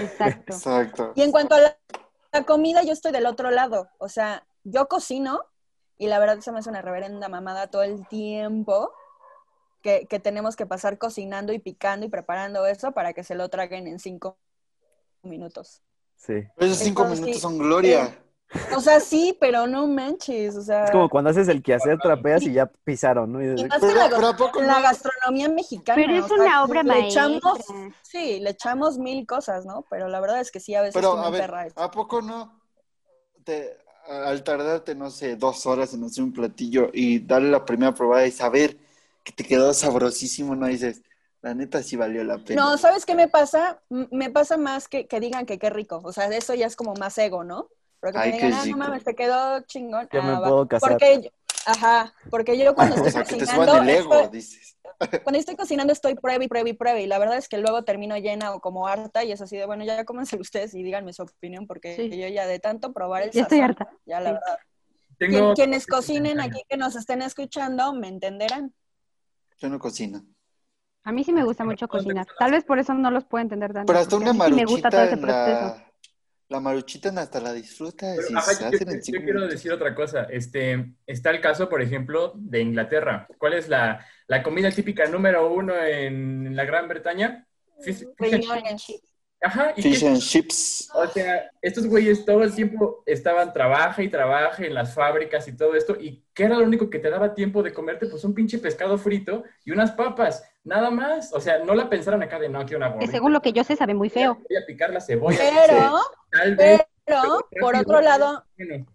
Exacto. 0.00 0.54
Exacto. 0.54 1.12
Y 1.14 1.22
en 1.22 1.32
cuanto 1.32 1.56
a 1.56 1.60
la, 1.60 1.76
la 2.38 2.44
comida, 2.44 2.82
yo 2.82 2.92
estoy 2.92 3.12
del 3.12 3.26
otro 3.26 3.50
lado. 3.50 3.88
O 3.98 4.08
sea, 4.08 4.46
yo 4.64 4.88
cocino 4.88 5.44
y 5.98 6.08
la 6.08 6.18
verdad 6.18 6.40
se 6.40 6.52
me 6.52 6.58
hace 6.58 6.70
una 6.70 6.82
reverenda 6.82 7.28
mamada 7.28 7.68
todo 7.68 7.82
el 7.82 8.06
tiempo 8.08 8.92
que, 9.82 10.06
que 10.06 10.18
tenemos 10.18 10.56
que 10.56 10.66
pasar 10.66 10.98
cocinando 10.98 11.52
y 11.52 11.58
picando 11.58 12.06
y 12.06 12.08
preparando 12.08 12.66
eso 12.66 12.92
para 12.92 13.12
que 13.12 13.24
se 13.24 13.34
lo 13.34 13.48
traguen 13.48 13.86
en 13.86 13.98
cinco 13.98 14.38
minutos. 15.22 15.82
Sí. 16.16 16.46
Esos 16.56 16.78
cinco 16.78 17.02
Entonces, 17.02 17.20
minutos 17.20 17.36
sí. 17.36 17.40
son 17.40 17.58
gloria. 17.58 18.18
O 18.70 18.80
sea, 18.80 19.00
sí, 19.00 19.36
pero 19.40 19.66
no 19.66 19.86
manches. 19.86 20.56
O 20.56 20.62
sea, 20.62 20.82
Es 20.82 20.90
como 20.90 21.08
cuando 21.10 21.30
haces 21.30 21.48
el 21.48 21.62
quehacer, 21.62 22.00
trapeas 22.00 22.46
y 22.46 22.52
ya 22.52 22.66
pisaron, 22.66 23.32
¿no? 23.32 23.42
Y 23.42 23.46
y 23.60 23.64
más 23.68 23.86
en 23.88 23.98
la, 23.98 24.10
pero 24.14 24.28
¿a 24.28 24.36
poco 24.36 24.60
en 24.60 24.66
la 24.66 24.74
no? 24.74 24.82
gastronomía 24.82 25.48
mexicana. 25.48 26.04
Pero 26.04 26.14
es 26.14 26.26
o 26.26 26.28
sea, 26.28 26.50
una 26.52 26.62
obra 26.64 26.82
le 26.82 26.98
echamos. 26.98 27.74
Sí, 28.02 28.38
le 28.40 28.50
echamos 28.50 28.98
mil 28.98 29.26
cosas, 29.26 29.66
¿no? 29.66 29.84
Pero 29.90 30.08
la 30.08 30.20
verdad 30.20 30.40
es 30.40 30.50
que 30.50 30.60
sí, 30.60 30.74
a 30.74 30.82
veces 30.82 30.94
Pero, 30.94 31.18
a 31.18 31.30
ver. 31.30 31.50
¿a 31.76 31.90
poco 31.90 32.22
no? 32.22 32.60
Te, 33.44 33.76
al 34.08 34.44
tardarte, 34.44 34.94
no 34.94 35.10
sé, 35.10 35.36
dos 35.36 35.66
horas 35.66 35.94
en 35.94 36.04
hacer 36.04 36.24
un 36.24 36.32
platillo 36.32 36.90
y 36.92 37.20
darle 37.20 37.50
la 37.50 37.64
primera 37.64 37.94
probada 37.94 38.26
y 38.26 38.32
saber 38.32 38.78
que 39.24 39.32
te 39.32 39.44
quedó 39.44 39.74
sabrosísimo, 39.74 40.56
no 40.56 40.66
dices, 40.66 41.02
la 41.42 41.54
neta 41.54 41.82
sí 41.82 41.96
valió 41.96 42.24
la 42.24 42.38
pena. 42.44 42.64
No, 42.64 42.78
¿sabes 42.78 43.04
qué 43.06 43.14
me 43.14 43.28
pasa? 43.28 43.82
M- 43.90 44.08
Me 44.12 44.30
pasa 44.30 44.56
más 44.56 44.88
que, 44.88 45.06
que 45.08 45.20
digan 45.20 45.46
que 45.46 45.58
qué 45.58 45.70
rico. 45.70 46.00
O 46.04 46.12
sea, 46.12 46.26
eso 46.28 46.54
ya 46.54 46.66
es 46.66 46.76
como 46.76 46.94
más 46.94 47.16
ego, 47.18 47.44
¿no? 47.44 47.68
Pero 48.00 48.12
que 48.12 48.18
Ay, 48.18 48.30
me 48.32 48.36
digan, 48.36 48.52
ah, 48.54 48.64
no 48.66 48.76
mames, 48.76 49.04
te 49.04 49.14
quedó 49.14 49.60
chingón. 49.62 50.08
Ya 50.12 50.22
me 50.22 50.30
Ah, 50.32 50.40
va. 50.40 50.48
puedo 50.48 50.68
casar. 50.68 50.90
Porque, 50.92 51.20
yo- 51.22 51.30
ajá, 51.66 52.12
porque 52.30 52.58
yo 52.58 52.74
cuando 52.74 52.96
o 52.96 52.98
estoy 53.06 53.24
que 53.24 53.28
te 53.34 53.38
cocinando, 53.40 53.72
suban 53.72 53.88
el 53.88 53.96
ego, 53.96 54.14
estoy- 54.14 54.30
dices. 54.38 54.76
cuando 55.24 55.38
estoy 55.38 55.56
cocinando 55.56 55.92
estoy 55.92 56.14
pruebe 56.14 56.44
y 56.44 56.48
pruebe 56.48 56.70
y 56.70 56.72
pruebe. 56.72 57.02
Y 57.02 57.06
la 57.06 57.18
verdad 57.18 57.36
es 57.36 57.48
que 57.48 57.58
luego 57.58 57.84
termino 57.84 58.16
llena 58.16 58.52
o 58.54 58.60
como 58.60 58.86
harta 58.86 59.24
y 59.24 59.32
es 59.32 59.40
así 59.40 59.56
de, 59.56 59.66
bueno, 59.66 59.84
ya 59.84 60.04
cómense 60.04 60.36
ustedes 60.40 60.74
y 60.74 60.82
díganme 60.82 61.12
su 61.12 61.22
opinión 61.22 61.66
porque 61.66 61.96
Sí. 61.96 62.10
yo 62.10 62.28
ya 62.28 62.46
de 62.46 62.58
tanto 62.60 62.92
probar 62.92 63.22
el 63.24 63.30
Ya 63.30 63.42
estoy 63.42 63.60
harta. 63.60 63.90
ya 64.06 64.20
la 64.20 64.30
Sí. 64.30 64.34
verdad. 64.34 64.58
Tengo 65.18 65.32
Quien- 65.38 65.54
quienes 65.54 65.86
cocinen 65.86 66.40
aquí, 66.40 66.62
que 66.68 66.76
nos 66.76 66.94
estén 66.94 67.22
escuchando, 67.22 67.94
me 67.94 68.08
entenderán. 68.08 68.74
Yo 69.58 69.68
no 69.70 69.78
cocino. 69.78 70.22
A 71.04 71.12
mí 71.12 71.24
sí 71.24 71.32
me 71.32 71.42
gusta 71.44 71.64
mucho 71.64 71.88
cocinar. 71.88 72.26
Tal 72.38 72.50
vez 72.50 72.64
por 72.64 72.78
eso 72.78 72.92
no 72.92 73.10
los 73.10 73.24
puedo 73.24 73.40
entender 73.42 73.72
tanto. 73.72 73.86
Pero 73.86 73.98
hasta 74.00 74.10
porque 74.16 74.30
una 74.30 74.44
a 74.44 74.48
mí 74.48 74.54
sí 74.54 74.60
me 74.60 74.66
gusta 74.66 74.90
todo 74.90 75.00
maruchita 75.00 75.04
ese 75.04 75.14
en 75.14 75.20
proceso. 75.20 75.76
la... 75.78 75.85
La 76.48 76.60
maruchita 76.60 77.08
hasta 77.08 77.40
la 77.40 77.52
disfrutas 77.52 78.18
y 78.30 78.34
Ajá, 78.34 78.52
se 78.54 78.62
yo, 78.62 78.68
hacen 78.68 78.86
yo- 78.88 78.94
en 78.94 79.02
yo 79.02 79.24
quiero 79.24 79.48
decir 79.48 79.72
otra 79.72 79.94
cosa. 79.94 80.24
Este, 80.30 80.92
está 81.06 81.30
el 81.30 81.40
caso, 81.40 81.68
por 81.68 81.82
ejemplo, 81.82 82.32
de 82.36 82.60
Inglaterra. 82.60 83.26
¿Cuál 83.38 83.54
es 83.54 83.68
la, 83.68 84.06
la 84.28 84.42
comida 84.44 84.70
típica 84.70 85.06
número 85.06 85.52
uno 85.52 85.74
en 85.76 86.54
la 86.54 86.64
Gran 86.64 86.86
Bretaña? 86.86 87.46
Fish- 87.80 88.06
fish 88.16 88.32
and 88.34 88.44
Riñones. 88.44 88.82
chips. 88.84 89.15
Ajá, 89.42 89.74
y 89.76 89.82
Fish 89.82 90.02
and 90.04 90.18
chips. 90.18 90.88
o 90.94 91.06
sea, 91.08 91.50
estos 91.60 91.86
güeyes 91.86 92.24
todo 92.24 92.42
el 92.42 92.54
tiempo 92.54 93.02
estaban 93.04 93.52
trabaja 93.52 94.02
y 94.02 94.08
trabaja 94.08 94.64
en 94.64 94.72
las 94.74 94.94
fábricas 94.94 95.46
y 95.46 95.54
todo 95.56 95.74
esto. 95.74 95.94
¿Y 96.00 96.24
qué 96.32 96.44
era 96.44 96.56
lo 96.56 96.64
único 96.64 96.88
que 96.88 96.98
te 96.98 97.10
daba 97.10 97.34
tiempo 97.34 97.62
de 97.62 97.72
comerte? 97.72 98.06
Pues 98.06 98.24
un 98.24 98.34
pinche 98.34 98.58
pescado 98.58 98.96
frito 98.96 99.44
y 99.64 99.72
unas 99.72 99.92
papas, 99.92 100.42
nada 100.64 100.90
más. 100.90 101.32
O 101.34 101.40
sea, 101.40 101.58
no 101.58 101.74
la 101.74 101.88
pensaron 101.90 102.22
acá 102.22 102.38
de 102.38 102.48
no, 102.48 102.64
quiero 102.64 102.78
una 102.86 102.98
Que 102.98 103.06
según 103.08 103.32
lo 103.34 103.42
que 103.42 103.52
yo 103.52 103.62
sé, 103.62 103.76
sabe 103.76 103.92
muy 103.94 104.08
feo. 104.08 104.34
Voy 104.48 104.56
a 104.56 104.66
picar 104.66 104.90
la 104.90 105.00
cebolla. 105.00 105.38
Pero, 105.38 106.00
Tal 106.32 106.56
vez. 106.56 106.82
pero, 107.04 107.48
por 107.60 107.76
otro 107.76 108.00
lado, 108.00 108.44
bueno, 108.56 108.86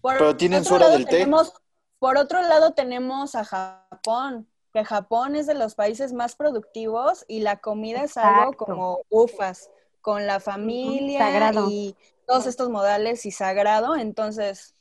Por 0.00 0.18
Pero 0.18 0.36
tienen 0.36 0.60
otro 0.60 0.68
su 0.70 0.74
hora 0.74 0.84
lado 0.86 0.96
del 0.98 1.06
té. 1.06 1.10
tenemos- 1.18 1.52
Por 1.98 2.16
otro 2.16 2.40
lado 2.42 2.72
tenemos 2.72 3.34
a 3.36 3.44
Japón, 3.44 4.48
que 4.72 4.84
Japón 4.84 5.36
es 5.36 5.46
de 5.46 5.54
los 5.54 5.74
países 5.74 6.12
más 6.12 6.34
productivos 6.36 7.24
y 7.28 7.40
la 7.40 7.58
comida 7.60 8.02
es 8.04 8.16
algo 8.16 8.52
como 8.54 9.00
ufas, 9.10 9.70
con 10.00 10.26
la 10.26 10.40
familia 10.40 11.18
Sagrado. 11.20 11.68
y 11.70 11.94
todos 12.26 12.46
estos 12.46 12.70
modales 12.70 13.24
y 13.26 13.30
sagrado, 13.30 13.94
entonces 13.96 14.74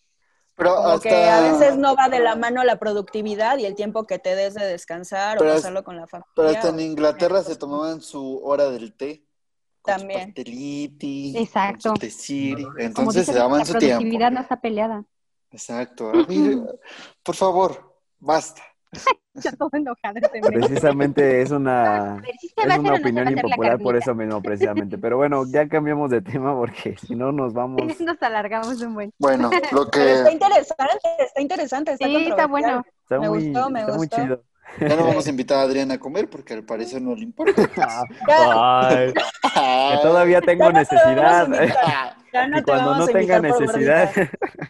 Pero 0.56 0.76
como 0.76 0.88
hasta... 0.90 1.10
que 1.10 1.30
a 1.30 1.42
veces 1.42 1.78
no 1.78 1.96
va 1.96 2.08
de 2.10 2.20
la 2.20 2.36
mano 2.36 2.64
la 2.64 2.78
productividad 2.80 3.58
y 3.58 3.66
el 3.66 3.76
tiempo 3.76 4.06
que 4.06 4.18
te 4.20 4.36
des 4.36 4.54
de 4.54 4.66
descansar 4.66 5.38
Pero 5.38 5.52
o 5.52 5.54
es- 5.54 5.60
pasarlo 5.62 5.84
con 5.84 5.98
la 5.98 6.08
familia. 6.08 6.32
Pero 6.36 6.50
hasta 6.50 6.70
en 6.70 6.76
o- 6.76 6.82
Inglaterra 6.82 7.44
se 7.44 7.56
tomaban 7.56 8.02
su 8.02 8.40
hora 8.44 8.70
del 8.70 8.94
té. 8.96 9.26
Con 9.82 9.96
También. 9.98 10.20
su 10.22 10.26
pasteliti, 10.28 11.34
Exacto. 11.38 11.90
con 11.90 11.96
su 11.98 12.00
teciri. 12.02 12.64
Como 12.64 12.78
Entonces 12.80 13.22
dices, 13.22 13.34
se 13.34 13.40
daban 13.40 13.60
la 13.60 13.66
su 13.66 13.74
tiempo. 13.74 13.98
productividad 13.98 14.32
no 14.32 14.40
está 14.42 14.62
peleada. 14.62 15.04
Exacto. 15.52 16.10
A 16.10 16.12
ver, 16.14 16.26
por 17.24 17.36
favor, 17.36 17.96
basta. 18.20 18.62
Ya 19.34 19.52
todo 19.54 19.70
este. 19.74 20.42
Precisamente 20.42 21.42
es 21.42 21.52
una, 21.52 22.18
es 22.18 22.54
una 22.66 22.76
o 22.76 22.82
no 22.82 22.96
opinión 22.96 23.30
impopular 23.32 23.80
por 23.80 23.96
eso 23.96 24.14
mismo, 24.14 24.42
precisamente. 24.42 24.98
Pero 24.98 25.16
bueno, 25.16 25.46
ya 25.50 25.70
cambiamos 25.70 26.12
de 26.12 26.22
tema 26.22 26.54
porque 26.54 26.98
si 27.08 27.16
no 27.16 27.32
nos 27.32 27.54
vamos... 27.54 27.82
Nos 28.02 28.22
alargamos 28.22 28.82
un 28.82 28.94
buen. 28.94 29.14
Bueno, 29.18 29.50
lo 29.72 29.90
Pero 29.90 30.10
está 30.10 30.26
que 30.26 30.34
interesante, 30.34 31.08
está 31.20 31.42
interesante, 31.42 31.92
está 31.94 32.06
Sí, 32.06 32.16
está 32.18 32.44
controversial. 32.44 32.50
bueno. 32.50 32.86
Está 33.04 33.20
Me 33.20 33.30
muy, 33.30 33.52
gustó, 33.52 33.70
me 33.70 33.80
está 33.80 33.92
muy 33.94 34.08
gustó. 34.08 34.16
chido. 34.22 34.44
ya 34.82 34.96
no 34.98 35.06
vamos 35.08 35.26
a 35.26 35.30
invitar 35.30 35.58
a 35.60 35.62
Adrián 35.62 35.92
a 35.92 35.98
comer 35.98 36.30
porque 36.30 36.54
al 36.54 36.64
parecer 36.66 37.02
no 37.02 37.16
le 37.16 37.24
importa. 37.24 38.04
Ay, 38.28 39.14
que 39.14 39.98
todavía 40.02 40.42
tengo 40.42 40.70
Ya 40.72 40.74
no 40.74 40.86
te 40.86 40.96
vamos 40.96 41.16
a 41.24 41.48
necesidad. 41.48 41.48
invitar. 41.48 42.16
Ya 42.34 42.48
no 42.48 42.58
Y 42.58 42.60
te 42.60 42.66
cuando 42.72 42.90
vamos 42.92 43.08
no 43.08 43.14
tenga 43.14 43.40
necesidad, 43.40 44.12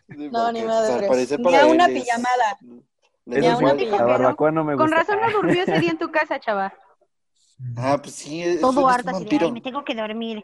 No, 0.08 0.52
ni 0.52 0.62
porque, 0.62 0.68
madres. 0.68 0.92
pues, 0.92 1.02
al 1.02 1.08
parecer 1.08 1.40
Ni 1.40 1.46
para 1.46 1.62
a 1.62 1.66
una 1.66 1.86
él 1.86 1.98
es- 1.98 2.04
pijamada. 2.04 2.58
Dijo 3.40 3.62
la 3.62 4.18
no. 4.18 4.52
no 4.52 4.64
me 4.64 4.76
gusta. 4.76 4.84
Con 4.86 4.92
razón 4.92 5.20
no 5.22 5.32
durmió 5.32 5.64
ese 5.64 5.80
día 5.80 5.92
en 5.92 5.98
tu 5.98 6.10
casa, 6.12 6.40
chava. 6.40 6.74
Ah, 7.78 8.00
pues 8.02 8.16
sí, 8.16 8.42
es, 8.42 8.60
Todo 8.60 8.90
es 8.90 8.96
harto 8.96 9.10
un 9.10 9.16
así 9.18 9.24
de, 9.26 9.30
vampiro. 9.30 9.46
"Ay, 9.46 9.52
me 9.52 9.62
tengo 9.62 9.84
que 9.86 9.94
dormir. 9.94 10.44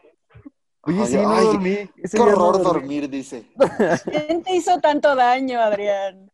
Oye, 0.82 1.00
Ay, 1.00 1.06
sí, 1.08 1.16
no 1.16 1.30
ay, 1.32 1.44
dormí. 1.46 1.70
Ese 1.96 2.16
Qué 2.16 2.22
día 2.22 2.32
no 2.32 2.32
horror 2.46 2.62
dormí. 2.62 2.64
dormir, 2.80 3.10
dice. 3.10 3.44
¿Quién 4.04 4.42
te 4.44 4.54
hizo 4.54 4.78
tanto 4.80 5.16
daño, 5.16 5.58
Adrián? 5.60 6.30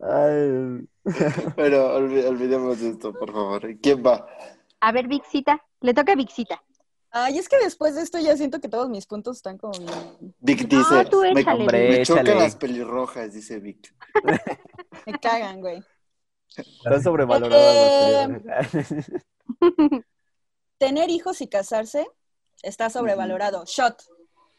Ay, 0.00 0.86
Pero 1.56 1.98
olvi- 1.98 2.24
olvidemos 2.26 2.80
esto, 2.80 3.12
por 3.12 3.32
favor. 3.32 3.62
¿Quién 3.80 4.02
va? 4.04 4.26
A 4.80 4.92
ver, 4.92 5.08
Vixita. 5.08 5.60
Le 5.80 5.94
toca 5.94 6.12
a 6.12 6.16
Vixita. 6.16 6.62
Ay, 7.10 7.38
es 7.38 7.48
que 7.48 7.58
después 7.58 7.94
de 7.94 8.02
esto 8.02 8.18
ya 8.18 8.36
siento 8.36 8.60
que 8.60 8.68
todos 8.68 8.88
mis 8.88 9.06
puntos 9.06 9.38
están 9.38 9.56
como 9.56 9.78
bien. 9.78 10.34
Vic 10.40 10.68
dice, 10.68 11.04
tú 11.06 11.22
me, 11.22 11.42
Hombre, 11.42 11.90
me 11.90 12.02
chocan 12.04 12.38
las 12.38 12.56
pelirrojas, 12.56 13.32
dice 13.32 13.58
Vic. 13.60 13.94
Me 15.06 15.18
cagan, 15.18 15.60
güey. 15.60 15.82
Están 16.56 17.02
sobrevaloradas 17.02 18.30
Eh, 18.30 18.42
las. 18.44 18.72
Tener 20.78 21.10
hijos 21.10 21.40
y 21.40 21.48
casarse 21.48 22.06
está 22.62 22.90
sobrevalorado. 22.90 23.64
Shot. 23.66 24.02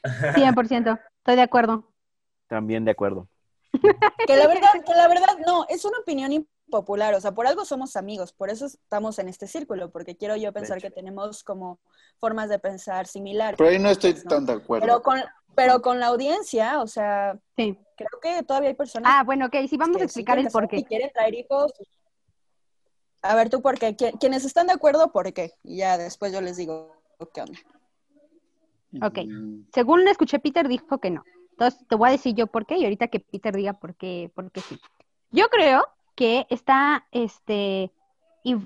100%. 0.03 0.99
Estoy 1.17 1.35
de 1.35 1.41
acuerdo. 1.41 1.91
También 2.47 2.85
de 2.85 2.91
acuerdo. 2.91 3.27
Que 3.71 4.35
la 4.35 4.47
verdad, 4.47 4.69
que 4.85 4.93
la 4.93 5.07
verdad, 5.07 5.37
no, 5.45 5.65
es 5.69 5.85
una 5.85 5.99
opinión 5.99 6.31
impopular, 6.73 7.15
o 7.15 7.21
sea, 7.21 7.31
por 7.31 7.47
algo 7.47 7.65
somos 7.65 7.95
amigos, 7.95 8.31
por 8.31 8.51
eso 8.51 8.67
estamos 8.67 9.17
en 9.17 9.27
este 9.27 9.47
círculo, 9.47 9.89
porque 9.89 10.15
quiero 10.15 10.35
yo 10.35 10.53
pensar 10.53 10.79
que 10.79 10.91
tenemos 10.91 11.43
como 11.43 11.79
formas 12.19 12.47
de 12.49 12.59
pensar 12.59 13.07
similares. 13.07 13.57
Pero 13.57 13.71
ahí 13.71 13.79
no 13.79 13.89
estoy 13.89 14.13
¿no? 14.13 14.21
tan 14.29 14.45
de 14.45 14.53
acuerdo. 14.53 14.85
Pero 14.85 15.01
con, 15.01 15.19
pero 15.55 15.81
con 15.81 15.99
la 15.99 16.07
audiencia, 16.07 16.79
o 16.81 16.85
sea, 16.87 17.39
Sí. 17.57 17.75
creo 17.97 18.19
que 18.21 18.43
todavía 18.43 18.69
hay 18.69 18.75
personas 18.75 19.11
Ah, 19.13 19.23
bueno, 19.23 19.47
ok, 19.47 19.55
sí, 19.67 19.77
vamos 19.77 19.95
a 19.95 19.99
que 19.99 20.05
explicar 20.05 20.37
el 20.37 20.47
por 20.49 20.67
qué. 20.67 20.77
y 20.77 20.83
quieren 20.85 21.09
traer 21.11 21.33
hijos. 21.33 21.73
A 23.23 23.35
ver, 23.35 23.49
tú 23.49 23.61
por 23.61 23.77
qué. 23.79 23.97
Qui- 23.97 24.17
Quienes 24.19 24.45
están 24.45 24.67
de 24.67 24.73
acuerdo, 24.73 25.11
¿por 25.11 25.33
qué? 25.33 25.51
Y 25.63 25.77
ya 25.77 25.97
después 25.97 26.31
yo 26.31 26.39
les 26.39 26.55
digo 26.55 26.95
qué 27.33 27.41
onda. 27.41 27.59
Ok. 29.05 29.17
Mm, 29.27 29.63
Según 29.73 30.07
escuché, 30.07 30.39
Peter 30.39 30.67
dijo 30.67 30.99
que 30.99 31.09
no. 31.09 31.23
Entonces, 31.51 31.85
te 31.87 31.95
voy 31.95 32.09
a 32.09 32.11
decir 32.13 32.33
yo 32.35 32.47
por 32.47 32.65
qué 32.65 32.77
y 32.77 32.83
ahorita 32.85 33.07
que 33.09 33.19
Peter 33.19 33.53
diga 33.55 33.73
por 33.73 33.95
qué, 33.95 34.31
por 34.33 34.49
qué 34.51 34.61
sí. 34.61 34.79
Yo 35.31 35.49
creo 35.49 35.85
que 36.19 36.45
está 36.49 37.07
este, 37.11 37.93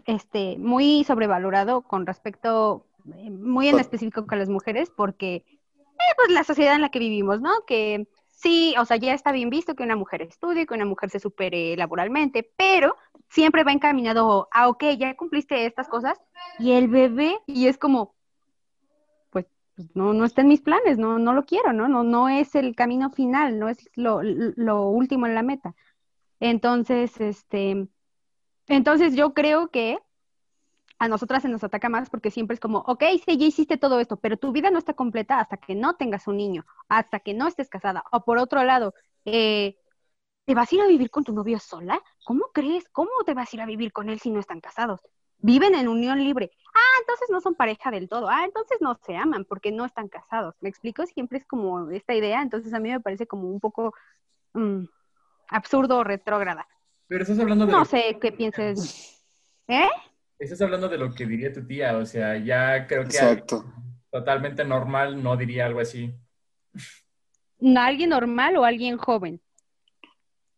este, 0.07 0.57
muy 0.57 1.03
sobrevalorado 1.03 1.83
con 1.83 2.07
respecto, 2.07 2.87
eh, 3.15 3.29
muy 3.29 3.67
en 3.67 3.79
específico 3.79 4.25
con 4.25 4.39
las 4.39 4.49
mujeres, 4.49 4.89
porque 4.89 5.45
eh, 5.45 6.13
pues 6.15 6.31
la 6.31 6.43
sociedad 6.43 6.73
en 6.73 6.81
la 6.81 6.89
que 6.89 6.97
vivimos, 6.97 7.41
¿no? 7.41 7.51
Que 7.67 8.07
sí, 8.31 8.73
o 8.79 8.85
sea, 8.85 8.97
ya 8.97 9.13
está 9.13 9.31
bien 9.31 9.51
visto 9.51 9.75
que 9.75 9.83
una 9.83 9.95
mujer 9.95 10.23
estudie, 10.23 10.65
que 10.65 10.73
una 10.73 10.85
mujer 10.85 11.11
se 11.11 11.19
supere 11.19 11.77
laboralmente, 11.77 12.51
pero 12.57 12.95
siempre 13.29 13.63
va 13.63 13.71
encaminado 13.71 14.47
a, 14.51 14.67
ok, 14.67 14.85
ya 14.97 15.15
cumpliste 15.15 15.67
estas 15.67 15.87
cosas, 15.87 16.19
y 16.57 16.71
el 16.71 16.87
bebé, 16.87 17.37
y 17.45 17.67
es 17.67 17.77
como, 17.77 18.15
pues 19.29 19.45
no, 19.93 20.13
no 20.13 20.25
está 20.25 20.41
en 20.41 20.47
mis 20.47 20.61
planes, 20.61 20.97
no, 20.97 21.19
no 21.19 21.33
lo 21.33 21.45
quiero, 21.45 21.71
¿no? 21.71 21.87
No, 21.87 22.03
no 22.03 22.29
es 22.29 22.55
el 22.55 22.75
camino 22.75 23.11
final, 23.11 23.59
no 23.59 23.69
es 23.69 23.91
lo, 23.93 24.21
lo 24.23 24.87
último 24.87 25.27
en 25.27 25.35
la 25.35 25.43
meta. 25.43 25.75
Entonces, 26.45 27.21
este, 27.21 27.87
entonces 28.67 29.15
yo 29.15 29.33
creo 29.33 29.69
que 29.69 29.97
a 30.99 31.07
nosotras 31.07 31.41
se 31.41 31.47
nos 31.47 31.63
ataca 31.63 31.87
más 31.87 32.09
porque 32.09 32.31
siempre 32.31 32.55
es 32.55 32.59
como, 32.59 32.79
ok, 32.79 33.01
sí, 33.25 33.37
ya 33.37 33.45
hiciste 33.45 33.77
todo 33.77 34.01
esto, 34.01 34.17
pero 34.17 34.35
tu 34.35 34.51
vida 34.51 34.69
no 34.69 34.77
está 34.77 34.93
completa 34.93 35.39
hasta 35.39 35.55
que 35.55 35.73
no 35.73 35.95
tengas 35.95 36.27
un 36.27 36.35
niño, 36.35 36.65
hasta 36.89 37.21
que 37.21 37.33
no 37.33 37.47
estés 37.47 37.69
casada. 37.69 38.03
O 38.11 38.25
por 38.25 38.39
otro 38.39 38.61
lado, 38.65 38.93
eh, 39.23 39.77
¿te 40.45 40.53
vas 40.53 40.69
a 40.69 40.75
ir 40.75 40.81
a 40.81 40.87
vivir 40.87 41.09
con 41.11 41.23
tu 41.23 41.31
novio 41.31 41.59
sola? 41.59 42.01
¿Cómo 42.25 42.47
crees? 42.53 42.89
¿Cómo 42.89 43.11
te 43.25 43.33
vas 43.33 43.53
a 43.53 43.55
ir 43.55 43.61
a 43.61 43.65
vivir 43.65 43.93
con 43.93 44.09
él 44.09 44.19
si 44.19 44.29
no 44.29 44.41
están 44.41 44.59
casados? 44.59 44.99
Viven 45.37 45.75
en 45.75 45.87
unión 45.87 46.21
libre. 46.21 46.51
Ah, 46.75 46.99
entonces 46.99 47.29
no 47.31 47.39
son 47.39 47.55
pareja 47.55 47.89
del 47.89 48.09
todo. 48.09 48.27
Ah, 48.29 48.43
entonces 48.43 48.79
no 48.81 48.99
se 49.05 49.15
aman 49.15 49.45
porque 49.45 49.71
no 49.71 49.85
están 49.85 50.09
casados. 50.09 50.55
¿Me 50.59 50.67
explico? 50.67 51.05
Siempre 51.05 51.37
es 51.37 51.45
como 51.45 51.89
esta 51.91 52.13
idea, 52.13 52.41
entonces 52.41 52.73
a 52.73 52.79
mí 52.81 52.89
me 52.91 52.99
parece 52.99 53.27
como 53.27 53.47
un 53.49 53.61
poco 53.61 53.93
mm, 54.53 54.85
absurdo 55.53 55.97
o 55.97 56.03
retrógrada. 56.03 56.67
Pero 57.07 57.23
estás 57.23 57.39
hablando 57.39 57.65
de 57.65 57.71
No 57.71 57.85
sé 57.85 58.17
qué 58.21 58.31
pienses. 58.31 59.23
¿Eh? 59.67 59.89
estás 60.39 60.61
hablando 60.61 60.89
de 60.89 60.97
lo 60.97 61.13
que 61.13 61.25
diría 61.25 61.53
tu 61.53 61.65
tía, 61.65 61.97
o 61.97 62.05
sea, 62.05 62.37
ya 62.37 62.85
creo 62.85 63.03
que 63.03 63.15
Exacto. 63.15 63.63
totalmente 64.11 64.65
normal 64.65 65.23
no 65.23 65.37
diría 65.37 65.65
algo 65.65 65.79
así. 65.79 66.13
¿Alguien 67.77 68.09
normal 68.09 68.57
o 68.57 68.65
alguien 68.65 68.97
joven? 68.97 69.41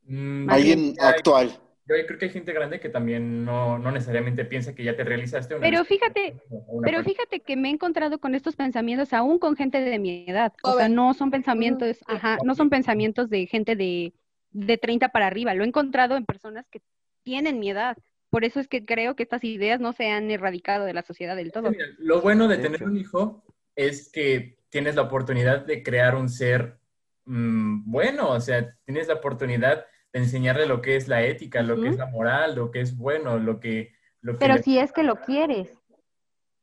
Mm, 0.04 0.50
Alguien 0.50 0.96
actual. 1.00 1.52
Yo 1.88 1.94
creo 2.08 2.18
que 2.18 2.26
hay 2.26 2.32
gente 2.32 2.52
grande 2.52 2.80
que 2.80 2.90
también 2.90 3.46
no, 3.46 3.78
no 3.78 3.92
necesariamente 3.92 4.44
piensa 4.44 4.74
que 4.74 4.84
ya 4.84 4.96
te 4.96 5.04
realizaste 5.04 5.54
una 5.54 5.62
Pero 5.62 5.86
fíjate, 5.86 6.42
una 6.50 6.84
Pero 6.84 7.04
fíjate 7.04 7.42
que 7.42 7.56
me 7.56 7.70
he 7.70 7.72
encontrado 7.72 8.18
con 8.20 8.34
estos 8.34 8.56
pensamientos 8.56 9.14
aún 9.14 9.38
con 9.38 9.56
gente 9.56 9.80
de 9.82 10.00
mi 10.00 10.26
edad. 10.28 10.52
O 10.64 10.78
sea, 10.78 10.90
no 10.90 11.14
son 11.14 11.30
pensamientos, 11.30 11.98
ajá, 12.08 12.40
no 12.44 12.56
son 12.56 12.72
pensamientos 12.72 13.30
de 13.30 13.46
gente 13.46 13.76
de, 13.76 14.14
de 14.56 14.78
30 14.78 15.10
para 15.10 15.28
arriba. 15.28 15.54
Lo 15.54 15.64
he 15.64 15.68
encontrado 15.68 16.16
en 16.16 16.26
personas 16.26 16.66
que 16.72 16.82
tienen 17.24 17.60
mi 17.60 17.70
edad. 17.70 17.98
Por 18.30 18.46
eso 18.46 18.60
es 18.60 18.68
que 18.68 18.86
creo 18.86 19.16
que 19.16 19.24
estas 19.24 19.44
ideas 19.44 19.80
no 19.80 19.94
se 19.94 20.10
han 20.10 20.32
erradicado 20.32 20.86
de 20.86 20.94
la 20.94 21.04
sociedad 21.04 21.36
del 21.36 21.52
todo. 21.52 21.72
Mira, 21.72 21.86
Lo 21.98 22.22
bueno 22.22 22.48
de 22.48 22.58
tener 22.58 22.84
un 22.84 22.98
hijo 22.98 23.44
es 23.76 24.10
que 24.12 24.58
tienes 24.70 24.96
la 24.96 25.04
oportunidad 25.04 25.66
de 25.66 25.84
crear 25.84 26.16
un 26.16 26.30
ser 26.30 26.80
mm, 27.26 27.90
bueno, 27.92 28.30
o 28.30 28.40
sea, 28.40 28.76
tienes 28.86 29.08
la 29.08 29.16
oportunidad 29.16 29.86
de 30.14 30.20
enseñarle 30.20 30.66
lo 30.66 30.82
que 30.82 30.96
es 30.96 31.08
la 31.08 31.24
ética, 31.24 31.62
lo 31.62 31.82
que 31.82 31.90
es 31.90 31.98
la 31.98 32.06
moral, 32.08 32.56
lo 32.56 32.72
que 32.72 32.80
es 32.82 32.96
bueno, 32.98 33.38
lo 33.38 33.60
que... 33.60 33.94
Lo 34.22 34.34
que 34.34 34.40
Pero 34.40 34.56
le- 34.56 34.64
si 34.64 34.80
es 34.80 34.92
que 34.94 35.04
lo 35.04 35.18
quieres. 35.22 35.70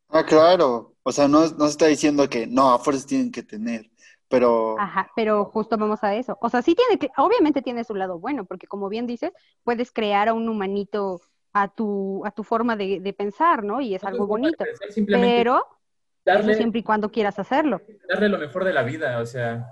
Ah, 0.08 0.24
claro. 0.24 0.94
O 1.02 1.12
sea, 1.12 1.28
no, 1.28 1.40
no 1.40 1.64
se 1.66 1.70
está 1.72 1.86
diciendo 1.86 2.28
que 2.28 2.46
no, 2.46 2.72
a 2.72 2.78
fuerzas 2.78 3.06
tienen 3.06 3.30
que 3.30 3.42
tener. 3.42 3.90
Pero 4.32 4.80
Ajá, 4.80 5.10
pero 5.14 5.44
justo 5.44 5.76
vamos 5.76 6.02
a 6.02 6.14
eso. 6.14 6.38
O 6.40 6.48
sea, 6.48 6.62
sí 6.62 6.74
tiene 6.74 6.98
que, 6.98 7.10
obviamente 7.18 7.60
tiene 7.60 7.84
su 7.84 7.94
lado 7.94 8.18
bueno, 8.18 8.46
porque 8.46 8.66
como 8.66 8.88
bien 8.88 9.06
dices, 9.06 9.30
puedes 9.62 9.92
crear 9.92 10.28
a 10.30 10.32
un 10.32 10.48
humanito 10.48 11.20
a 11.52 11.68
tu, 11.68 12.24
a 12.24 12.30
tu 12.30 12.42
forma 12.42 12.74
de, 12.74 12.98
de 13.00 13.12
pensar, 13.12 13.62
¿no? 13.62 13.82
Y 13.82 13.94
es 13.94 14.02
no 14.02 14.08
algo 14.08 14.26
bonito. 14.26 14.64
Pero 15.06 15.56
eso 15.56 15.66
darle, 16.24 16.54
siempre 16.54 16.80
y 16.80 16.82
cuando 16.82 17.10
quieras 17.10 17.38
hacerlo. 17.38 17.82
darle 18.08 18.30
lo 18.30 18.38
mejor 18.38 18.64
de 18.64 18.72
la 18.72 18.82
vida, 18.82 19.18
o 19.18 19.26
sea, 19.26 19.68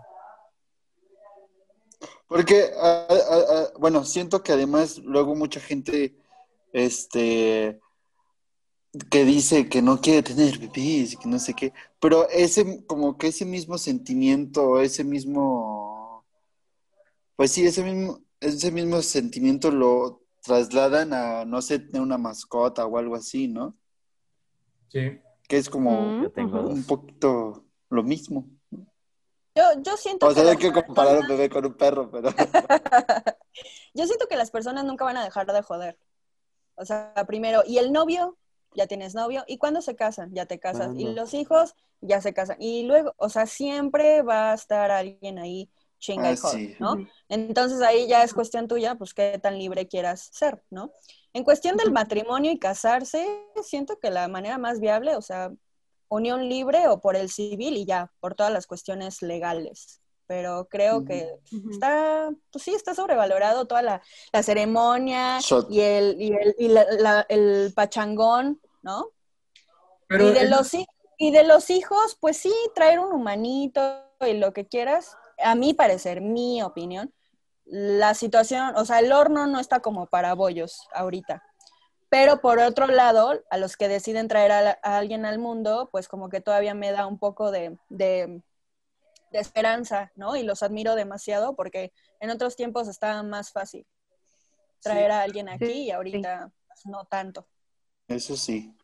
Porque, 2.27 2.71
ah, 2.79 3.07
ah, 3.09 3.41
ah, 3.49 3.67
bueno, 3.79 4.05
siento 4.05 4.43
que 4.43 4.53
además 4.53 4.99
luego 4.99 5.35
mucha 5.35 5.59
gente, 5.59 6.15
este, 6.75 7.81
que 9.11 9.25
dice 9.25 9.69
que 9.69 9.83
no 9.83 10.01
quiere 10.01 10.23
tener 10.23 10.59
bebés 10.59 11.13
y 11.13 11.17
que 11.17 11.29
no 11.29 11.39
sé 11.39 11.55
qué, 11.55 11.73
pero 12.01 12.29
ese, 12.31 12.85
como 12.87 13.17
que 13.19 13.29
ese 13.29 13.45
mismo 13.45 13.79
sentimiento, 13.79 14.81
ese 14.81 15.05
mismo, 15.05 16.25
pues 17.37 17.53
sí, 17.53 17.65
ese 17.67 17.83
mismo, 17.85 18.21
ese 18.41 18.71
mismo 18.73 19.03
sentimiento 19.03 19.71
lo 19.71 20.23
trasladan 20.43 21.13
a, 21.13 21.45
no 21.45 21.63
sé, 21.63 21.79
tener 21.79 22.03
una 22.03 22.19
mascota 22.19 22.87
o 22.87 22.99
algo 22.99 23.15
así, 23.17 23.49
¿no? 23.49 23.77
sí. 24.89 25.21
Que 25.49 25.57
es 25.57 25.69
como 25.69 26.13
Mm, 26.13 26.23
Yo 26.23 26.31
tengo 26.33 26.61
ujú. 26.61 26.73
un 26.73 26.85
poquito 26.85 27.65
lo 27.91 28.03
mismo. 28.03 28.47
Yo, 29.55 29.65
yo 29.83 29.97
siento 29.97 30.27
O 30.27 30.33
sea, 30.33 30.43
que 30.43 30.49
las 30.49 30.57
quiero 30.57 30.85
comparar 30.87 31.19
un 31.21 31.27
bebé 31.29 31.51
con 31.51 31.67
un 31.67 31.75
perro, 31.75 32.11
pero... 32.11 32.31
yo 33.95 34.07
siento 34.07 34.27
que 34.29 34.37
las 34.37 34.51
personas 34.51 34.85
nunca 34.85 35.05
van 35.05 35.17
a 35.17 35.25
dejar 35.25 35.47
de 35.47 35.63
joder. 35.63 35.99
O 36.77 36.85
sea, 36.85 37.13
primero, 37.27 37.63
y 37.67 37.79
el 37.79 37.93
novio, 37.93 38.39
ya 38.75 38.87
tienes 38.87 39.15
novio, 39.15 39.45
y 39.47 39.59
cuando 39.59 39.81
se 39.83 39.97
casan, 39.97 40.33
ya 40.35 40.47
te 40.47 40.59
casas, 40.59 40.93
y 40.97 41.03
¿Cuándo? 41.05 41.23
los 41.23 41.35
hijos, 41.35 41.75
ya 42.01 42.21
se 42.21 42.33
casan, 42.33 42.57
y 42.61 42.85
luego, 42.85 43.15
o 43.19 43.29
sea, 43.29 43.47
siempre 43.47 44.23
va 44.23 44.53
a 44.53 44.55
estar 44.55 44.91
alguien 44.91 45.39
ahí 45.39 45.71
chinga 45.99 46.29
Ah, 46.31 46.33
y 46.33 46.37
sí. 46.37 46.77
¿no? 46.79 46.97
Entonces 47.29 47.83
ahí 47.83 48.09
ya 48.09 48.23
es 48.23 48.33
cuestión 48.35 48.69
tuya, 48.69 48.95
pues 48.95 49.13
qué 49.15 49.39
tan 49.39 49.59
libre 49.59 49.87
quieras 49.87 50.31
ser, 50.33 50.63
¿no? 50.71 50.93
En 51.33 51.45
cuestión 51.45 51.77
del 51.77 51.93
matrimonio 51.93 52.51
y 52.51 52.59
casarse, 52.59 53.27
siento 53.63 53.99
que 53.99 54.11
la 54.11 54.27
manera 54.29 54.59
más 54.59 54.81
viable, 54.81 55.15
o 55.17 55.23
sea, 55.23 55.53
unión 56.09 56.49
libre 56.49 56.89
o 56.89 57.01
por 57.01 57.17
el 57.17 57.29
civil 57.29 57.77
y 57.77 57.85
ya, 57.85 58.13
por 58.19 58.35
todas 58.35 58.53
las 58.53 58.67
cuestiones 58.67 59.23
legales. 59.23 60.00
Pero 60.31 60.69
creo 60.71 61.05
que 61.05 61.29
está, 61.73 62.31
pues 62.53 62.63
sí, 62.63 62.73
está 62.73 62.95
sobrevalorado 62.95 63.65
toda 63.67 63.83
la, 63.83 64.01
la 64.33 64.43
ceremonia 64.45 65.41
Shot. 65.41 65.67
y 65.69 65.81
el, 65.81 66.23
y 66.23 66.33
el, 66.33 66.55
y 66.57 66.69
la- 66.69 66.87
la- 67.01 67.27
el 67.29 67.73
pachangón, 67.75 68.61
¿no? 68.83 69.09
Pero 70.07 70.29
y, 70.29 70.33
de 70.33 70.49
los, 70.49 70.73
y 71.19 71.33
de 71.33 71.43
los 71.43 71.69
hijos, 71.71 72.17
pues 72.21 72.37
sí, 72.37 72.55
traer 72.77 73.01
un 73.01 73.13
humanito 73.13 74.05
y 74.21 74.35
lo 74.35 74.53
que 74.53 74.69
quieras, 74.69 75.17
a 75.43 75.57
mi 75.57 75.75
parecer, 75.75 76.21
mi 76.21 76.63
opinión, 76.63 77.13
la 77.65 78.15
situación, 78.15 78.77
o 78.77 78.85
sea, 78.85 79.01
el 79.01 79.11
horno 79.11 79.49
no 79.49 79.59
está 79.59 79.81
como 79.81 80.07
para 80.07 80.35
bollos 80.37 80.87
ahorita. 80.95 81.43
Pero 82.09 82.41
por 82.41 82.61
otro 82.61 82.87
lado, 82.87 83.43
a 83.51 83.57
los 83.59 83.77
que 83.77 83.89
deciden 83.89 84.29
traer 84.29 84.53
a, 84.53 84.63
la- 84.63 84.79
a 84.85 84.97
alguien 84.99 85.27
al 85.27 85.41
mundo, 85.41 85.89
pues 85.91 86.07
como 86.07 86.29
que 86.29 86.41
todavía 86.41 86.75
me 86.75 86.93
da 86.93 87.07
un 87.09 87.19
poco 87.19 87.51
de, 87.51 87.77
de, 87.89 88.41
de 89.31 89.39
esperanza, 89.39 90.11
¿no? 90.17 90.37
Y 90.37 90.43
los 90.43 90.63
admiro 90.63 90.95
demasiado 90.95 91.55
porque 91.55 91.93
en 92.21 92.31
otros 92.31 92.57
tiempos 92.57 92.89
estaba 92.89 93.23
más 93.23 93.53
fácil 93.53 93.87
traer 94.83 95.11
a 95.11 95.23
alguien 95.23 95.49
aquí 95.49 95.67
Sí, 95.67 95.73
y 95.85 95.91
ahorita 95.91 96.51
pues, 96.67 96.87
no 96.87 97.05
tanto. 97.05 97.47
Eso 98.09 98.37
sí. 98.37 98.75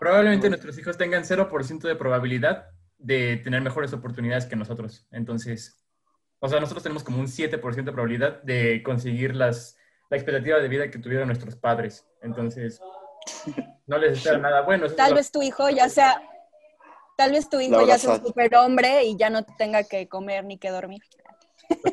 Probablemente 0.00 0.48
nuestros 0.48 0.76
hijos 0.78 0.96
tengan 0.98 1.22
0% 1.24 1.80
de 1.86 1.96
probabilidad 1.96 2.66
de 2.98 3.36
tener 3.36 3.60
mejores 3.60 3.92
oportunidades 3.92 4.46
que 4.46 4.56
nosotros. 4.56 5.06
Entonces, 5.12 5.76
o 6.40 6.48
sea, 6.48 6.60
nosotros 6.60 6.82
tenemos 6.82 7.04
como 7.04 7.20
un 7.20 7.26
7% 7.28 7.84
de 7.84 7.92
probabilidad 7.92 8.42
de 8.42 8.82
conseguir 8.82 9.34
las, 9.36 9.76
la 10.10 10.16
expectativa 10.16 10.58
de 10.58 10.68
vida 10.68 10.90
que 10.90 10.98
tuvieron 10.98 11.28
nuestros 11.28 11.56
padres. 11.56 12.04
Entonces, 12.22 12.80
no 13.86 13.98
les 13.98 14.18
espera 14.18 14.38
nada 14.38 14.62
bueno. 14.62 14.88
Tal 14.90 15.10
lo- 15.10 15.16
vez 15.16 15.30
tu 15.30 15.42
hijo 15.42 15.70
ya 15.70 15.88
sea, 15.88 16.20
tal 17.16 17.32
vez 17.32 17.48
tu 17.48 17.60
hijo 17.60 17.86
ya 17.86 17.98
sea 17.98 18.14
un 18.14 18.26
superhombre 18.26 19.04
y 19.04 19.16
ya 19.16 19.30
no 19.30 19.44
tenga 19.44 19.84
que 19.84 20.08
comer 20.08 20.44
ni 20.44 20.58
que 20.58 20.70
dormir. 20.70 21.02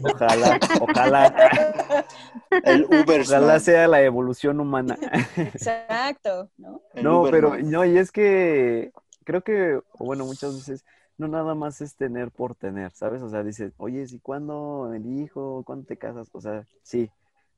Ojalá, 0.04 0.60
ojalá, 0.82 2.06
El 2.64 2.86
Uber. 2.86 3.22
ojalá 3.22 3.60
sea 3.60 3.88
la 3.88 4.02
evolución 4.02 4.60
humana. 4.60 4.98
Exacto, 5.38 6.50
¿no? 6.58 6.82
No, 7.02 7.24
pero 7.32 7.58
no, 7.58 7.86
y 7.86 7.98
es 7.98 8.12
que 8.12 8.92
creo 9.24 9.42
que, 9.42 9.80
bueno, 9.98 10.26
muchas 10.26 10.56
veces 10.56 10.86
no 11.18 11.28
nada 11.28 11.56
más 11.56 11.82
es 11.82 11.96
tener 11.96 12.32
por 12.32 12.56
tener, 12.56 12.92
¿sabes? 12.92 13.22
O 13.22 13.30
sea, 13.30 13.44
dices, 13.44 13.74
oye, 13.78 14.06
¿y 14.10 14.20
cuándo 14.20 14.92
el 14.94 15.06
hijo? 15.22 15.64
¿Cuándo 15.66 15.86
te 15.86 15.98
casas? 15.98 16.30
O 16.34 16.42
sea, 16.42 16.66
sí, 16.84 17.10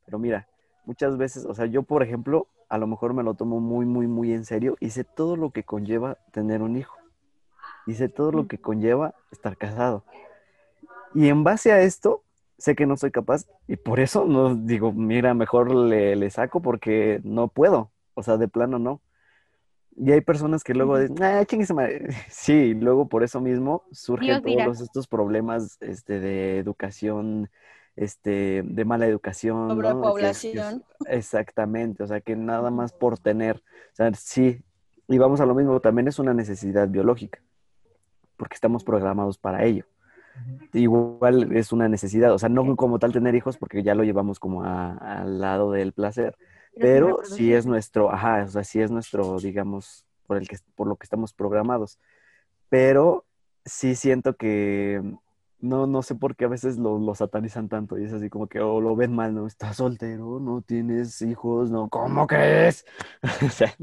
pero 0.06 0.20
mira, 0.20 0.48
muchas 0.86 1.18
veces, 1.18 1.46
o 1.46 1.54
sea, 1.56 1.66
yo 1.66 1.84
por 1.84 2.04
ejemplo, 2.04 2.48
a 2.70 2.78
lo 2.78 2.88
mejor 2.88 3.14
me 3.14 3.24
lo 3.24 3.34
tomo 3.34 3.60
muy, 3.60 3.86
muy, 3.86 4.08
muy 4.08 4.34
en 4.34 4.46
serio 4.46 4.76
y 4.80 4.90
sé 4.90 5.04
todo 5.04 5.36
lo 5.36 5.52
que 5.52 5.64
conlleva 5.64 6.18
tener 6.32 6.62
un 6.62 6.78
hijo. 6.78 6.96
Y 7.86 7.96
sé 7.96 8.10
todo 8.10 8.32
lo 8.32 8.48
que 8.48 8.60
conlleva 8.60 9.14
estar 9.32 9.58
casado. 9.58 10.04
Y 11.14 11.30
en 11.30 11.44
base 11.44 11.72
a 11.72 11.82
esto, 11.82 12.24
sé 12.58 12.76
que 12.76 12.86
no 12.86 12.98
soy 12.98 13.12
capaz 13.12 13.46
y 13.68 13.76
por 13.76 14.00
eso 14.00 14.26
no 14.26 14.56
digo, 14.56 14.92
mira, 14.94 15.34
mejor 15.34 15.74
le, 15.74 16.16
le 16.16 16.30
saco 16.30 16.62
porque 16.62 17.20
no 17.24 17.48
puedo. 17.48 17.92
O 18.14 18.24
sea, 18.24 18.38
de 18.38 18.48
plano 18.48 18.80
no. 18.80 19.02
Y 19.96 20.12
hay 20.12 20.22
personas 20.22 20.64
que 20.64 20.74
luego 20.74 20.98
dicen, 20.98 21.22
ah, 21.24 21.44
madre. 21.74 22.08
Sí, 22.30 22.74
luego 22.74 23.08
por 23.08 23.24
eso 23.24 23.42
mismo 23.42 23.84
surgen 23.92 24.42
Dios 24.44 24.64
todos 24.64 24.82
estos 24.82 25.08
problemas 25.08 25.78
este, 25.82 26.20
de 26.20 26.58
educación, 26.58 27.50
este, 27.96 28.64
de 28.64 28.86
mala 28.86 29.08
educación. 29.08 29.70
¿no? 30.56 30.82
Exactamente, 31.08 32.04
o 32.04 32.08
sea, 32.08 32.22
que 32.22 32.36
nada 32.36 32.72
más 32.72 32.92
por 32.92 33.20
tener, 33.20 33.58
o 33.58 33.96
sea, 33.96 34.12
sí, 34.16 34.64
y 35.08 35.18
vamos 35.18 35.42
a 35.42 35.46
lo 35.46 35.54
mismo, 35.54 35.80
también 35.80 36.08
es 36.08 36.18
una 36.18 36.34
necesidad 36.34 36.88
biológica, 36.88 37.40
porque 38.38 38.56
estamos 38.56 38.84
programados 38.84 39.38
para 39.38 39.64
ello. 39.64 39.86
Igual 40.74 41.56
es 41.56 41.72
una 41.72 41.88
necesidad, 41.88 42.34
o 42.34 42.40
sea, 42.40 42.50
no 42.50 42.76
como 42.76 42.98
tal 42.98 43.12
tener 43.12 43.36
hijos, 43.36 43.58
porque 43.58 43.84
ya 43.84 43.94
lo 43.94 44.04
llevamos 44.04 44.40
como 44.40 44.64
a- 44.64 44.94
al 44.94 45.40
lado 45.40 45.72
del 45.72 45.94
placer, 45.94 46.36
pero 46.82 47.18
sí 47.36 47.54
es 47.54 47.66
nuestro, 47.68 48.12
ajá, 48.12 48.44
o 48.44 48.48
sea, 48.48 48.64
sí 48.64 48.82
es 48.82 48.90
nuestro, 48.90 49.40
digamos, 49.40 50.06
por 50.26 50.38
el 50.38 50.48
que, 50.48 50.58
por 50.76 50.88
lo 50.88 50.96
que 50.96 51.04
estamos 51.04 51.34
programados. 51.34 52.00
Pero 52.70 53.26
sí 53.66 53.96
siento 53.96 54.36
que 54.36 55.02
no, 55.64 55.88
no 55.88 56.04
sé 56.04 56.16
por 56.16 56.36
qué 56.36 56.44
a 56.44 56.50
veces 56.50 56.78
lo, 56.78 57.16
satanizan 57.16 57.70
tanto 57.70 57.98
y 57.98 58.04
es 58.04 58.12
así 58.12 58.30
como 58.30 58.48
que 58.48 58.60
o 58.60 58.82
lo 58.82 58.98
ven 58.98 59.16
mal, 59.16 59.34
¿no? 59.34 59.48
Estás 59.48 59.78
soltero, 59.78 60.42
no 60.42 60.62
tienes 60.62 61.22
hijos, 61.22 61.72
no, 61.72 61.90
¿cómo 61.90 62.28
crees? 62.28 62.86
O 63.48 63.50
sea, 63.50 63.74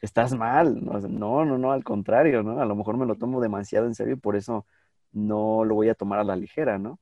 estás 0.00 0.34
mal, 0.34 0.84
no, 0.84 0.98
no, 0.98 1.44
no, 1.44 1.56
no, 1.56 1.70
al 1.70 1.84
contrario, 1.84 2.42
¿no? 2.42 2.60
A 2.60 2.64
lo 2.64 2.74
mejor 2.74 2.96
me 2.96 3.06
lo 3.06 3.14
tomo 3.14 3.40
demasiado 3.40 3.86
en 3.86 3.94
serio 3.94 4.14
y 4.14 4.16
por 4.18 4.34
eso 4.34 4.66
no 5.12 5.64
lo 5.64 5.76
voy 5.76 5.88
a 5.88 5.94
tomar 5.94 6.18
a 6.18 6.24
la 6.24 6.34
ligera, 6.34 6.76
¿no? 6.76 6.98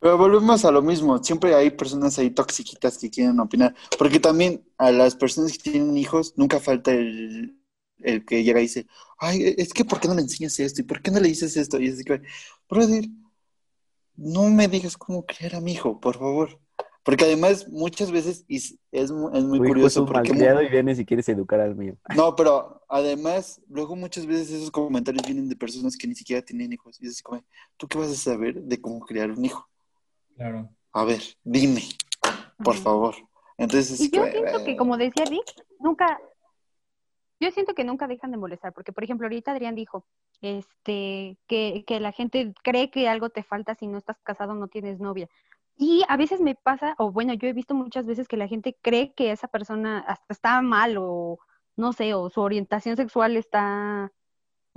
Pero 0.00 0.18
volvemos 0.18 0.64
a 0.66 0.70
lo 0.70 0.82
mismo. 0.82 1.22
Siempre 1.24 1.54
hay 1.54 1.70
personas 1.70 2.18
ahí 2.18 2.30
toxiquitas 2.30 2.98
que 2.98 3.10
quieren 3.10 3.40
opinar. 3.40 3.74
Porque 3.98 4.20
también 4.20 4.64
a 4.76 4.92
las 4.92 5.16
personas 5.16 5.52
que 5.58 5.70
tienen 5.72 5.96
hijos 5.96 6.34
nunca 6.36 6.60
falta 6.60 6.92
el, 6.92 7.58
el 7.98 8.24
que 8.24 8.44
llega 8.44 8.60
y 8.60 8.64
dice, 8.64 8.86
ay, 9.18 9.54
es 9.58 9.72
que 9.72 9.84
¿por 9.84 9.98
qué 9.98 10.06
no 10.08 10.14
le 10.14 10.22
enseñas 10.22 10.60
esto? 10.60 10.82
¿Y 10.82 10.84
por 10.84 11.02
qué 11.02 11.10
no 11.10 11.18
le 11.18 11.28
dices 11.28 11.56
esto? 11.56 11.80
Y 11.80 11.88
es 11.88 12.04
que, 12.04 12.22
brother, 12.68 13.06
no 14.18 14.50
me 14.50 14.66
digas 14.68 14.96
cómo 14.96 15.24
criar 15.24 15.54
a 15.54 15.60
mi 15.60 15.72
hijo, 15.72 16.00
por 16.00 16.18
favor. 16.18 16.58
Porque 17.04 17.24
además 17.24 17.66
muchas 17.68 18.10
veces, 18.10 18.44
y 18.48 18.56
es, 18.56 18.76
es 18.92 19.10
mu- 19.10 19.30
es 19.34 19.42
muy 19.44 19.58
Tu 19.60 19.64
hijo 19.64 19.74
es 19.86 19.96
curioso, 19.96 20.00
un 20.00 20.06
porque 20.08 20.32
y 20.32 20.68
vienes 20.68 20.98
y 20.98 21.06
quieres 21.06 21.26
educar 21.30 21.60
al 21.60 21.74
mío. 21.74 21.96
no, 22.14 22.36
pero 22.36 22.82
además, 22.88 23.62
luego 23.68 23.96
muchas 23.96 24.26
veces 24.26 24.50
esos 24.50 24.70
comentarios 24.70 25.24
vienen 25.24 25.48
de 25.48 25.56
personas 25.56 25.96
que 25.96 26.06
ni 26.06 26.14
siquiera 26.14 26.42
tienen 26.42 26.70
hijos. 26.72 27.00
Y 27.00 27.06
es 27.06 27.12
así 27.12 27.22
como, 27.22 27.42
¿tú 27.78 27.88
qué 27.88 27.96
vas 27.96 28.10
a 28.10 28.14
saber 28.14 28.60
de 28.60 28.78
cómo 28.80 29.00
criar 29.00 29.30
un 29.30 29.42
hijo? 29.42 29.66
Claro. 30.36 30.68
A 30.92 31.04
ver, 31.04 31.22
dime, 31.44 31.82
por 32.62 32.74
favor. 32.76 33.14
Entonces, 33.56 34.00
Y 34.00 34.04
es 34.06 34.10
yo 34.10 34.24
que, 34.24 34.32
siento 34.32 34.64
que, 34.64 34.72
eh, 34.72 34.76
como 34.76 34.98
decía 34.98 35.24
Rick, 35.24 35.64
nunca, 35.80 36.18
yo 37.40 37.50
siento 37.50 37.74
que 37.74 37.84
nunca 37.84 38.06
dejan 38.06 38.30
de 38.30 38.36
molestar, 38.36 38.72
porque 38.72 38.92
por 38.92 39.04
ejemplo 39.04 39.26
ahorita 39.26 39.52
Adrián 39.52 39.74
dijo, 39.74 40.04
este, 40.40 41.38
que, 41.46 41.84
que 41.86 42.00
la 42.00 42.12
gente 42.12 42.52
cree 42.62 42.90
que 42.90 43.08
algo 43.08 43.30
te 43.30 43.42
falta 43.42 43.74
si 43.74 43.86
no 43.86 43.98
estás 43.98 44.18
casado, 44.22 44.54
no 44.54 44.68
tienes 44.68 45.00
novia. 45.00 45.28
Y 45.76 46.04
a 46.08 46.16
veces 46.16 46.40
me 46.40 46.56
pasa, 46.56 46.94
o 46.98 47.12
bueno, 47.12 47.34
yo 47.34 47.48
he 47.48 47.52
visto 47.52 47.74
muchas 47.74 48.04
veces 48.04 48.26
que 48.28 48.36
la 48.36 48.48
gente 48.48 48.76
cree 48.82 49.14
que 49.14 49.30
esa 49.30 49.48
persona 49.48 50.00
hasta 50.00 50.32
está 50.34 50.60
mal 50.62 50.96
o 50.98 51.38
no 51.76 51.92
sé, 51.92 52.14
o 52.14 52.28
su 52.28 52.40
orientación 52.40 52.96
sexual 52.96 53.36
está 53.36 54.12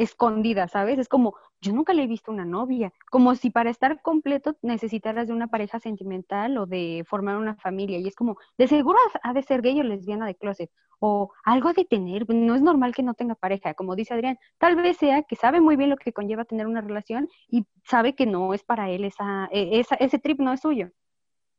escondida, 0.01 0.67
¿sabes? 0.67 0.99
Es 0.99 1.07
como, 1.07 1.35
yo 1.61 1.73
nunca 1.73 1.93
le 1.93 2.03
he 2.03 2.07
visto 2.07 2.31
una 2.31 2.45
novia, 2.45 2.91
como 3.09 3.35
si 3.35 3.49
para 3.49 3.69
estar 3.69 4.01
completo 4.01 4.57
necesitaras 4.61 5.27
de 5.27 5.33
una 5.33 5.47
pareja 5.47 5.79
sentimental 5.79 6.57
o 6.57 6.65
de 6.65 7.03
formar 7.07 7.37
una 7.37 7.55
familia, 7.55 7.99
y 7.99 8.07
es 8.07 8.15
como, 8.15 8.37
de 8.57 8.67
seguro 8.67 8.97
ha 9.23 9.33
de 9.33 9.43
ser 9.43 9.61
gay 9.61 9.79
o 9.79 9.83
lesbiana 9.83 10.25
de 10.25 10.35
closet, 10.35 10.71
o 10.99 11.31
algo 11.43 11.73
de 11.73 11.85
tener, 11.85 12.27
no 12.29 12.55
es 12.55 12.61
normal 12.61 12.93
que 12.93 13.03
no 13.03 13.13
tenga 13.13 13.35
pareja, 13.35 13.73
como 13.73 13.95
dice 13.95 14.13
Adrián, 14.13 14.37
tal 14.57 14.75
vez 14.75 14.97
sea 14.97 15.23
que 15.23 15.35
sabe 15.35 15.59
muy 15.61 15.75
bien 15.75 15.89
lo 15.89 15.97
que 15.97 16.13
conlleva 16.13 16.45
tener 16.45 16.67
una 16.67 16.81
relación 16.81 17.27
y 17.47 17.65
sabe 17.83 18.15
que 18.15 18.25
no 18.25 18.53
es 18.53 18.63
para 18.63 18.89
él 18.89 19.05
esa, 19.05 19.49
e- 19.51 19.79
esa 19.79 19.95
ese 19.95 20.19
trip 20.19 20.39
no 20.39 20.53
es 20.53 20.61
suyo. 20.61 20.89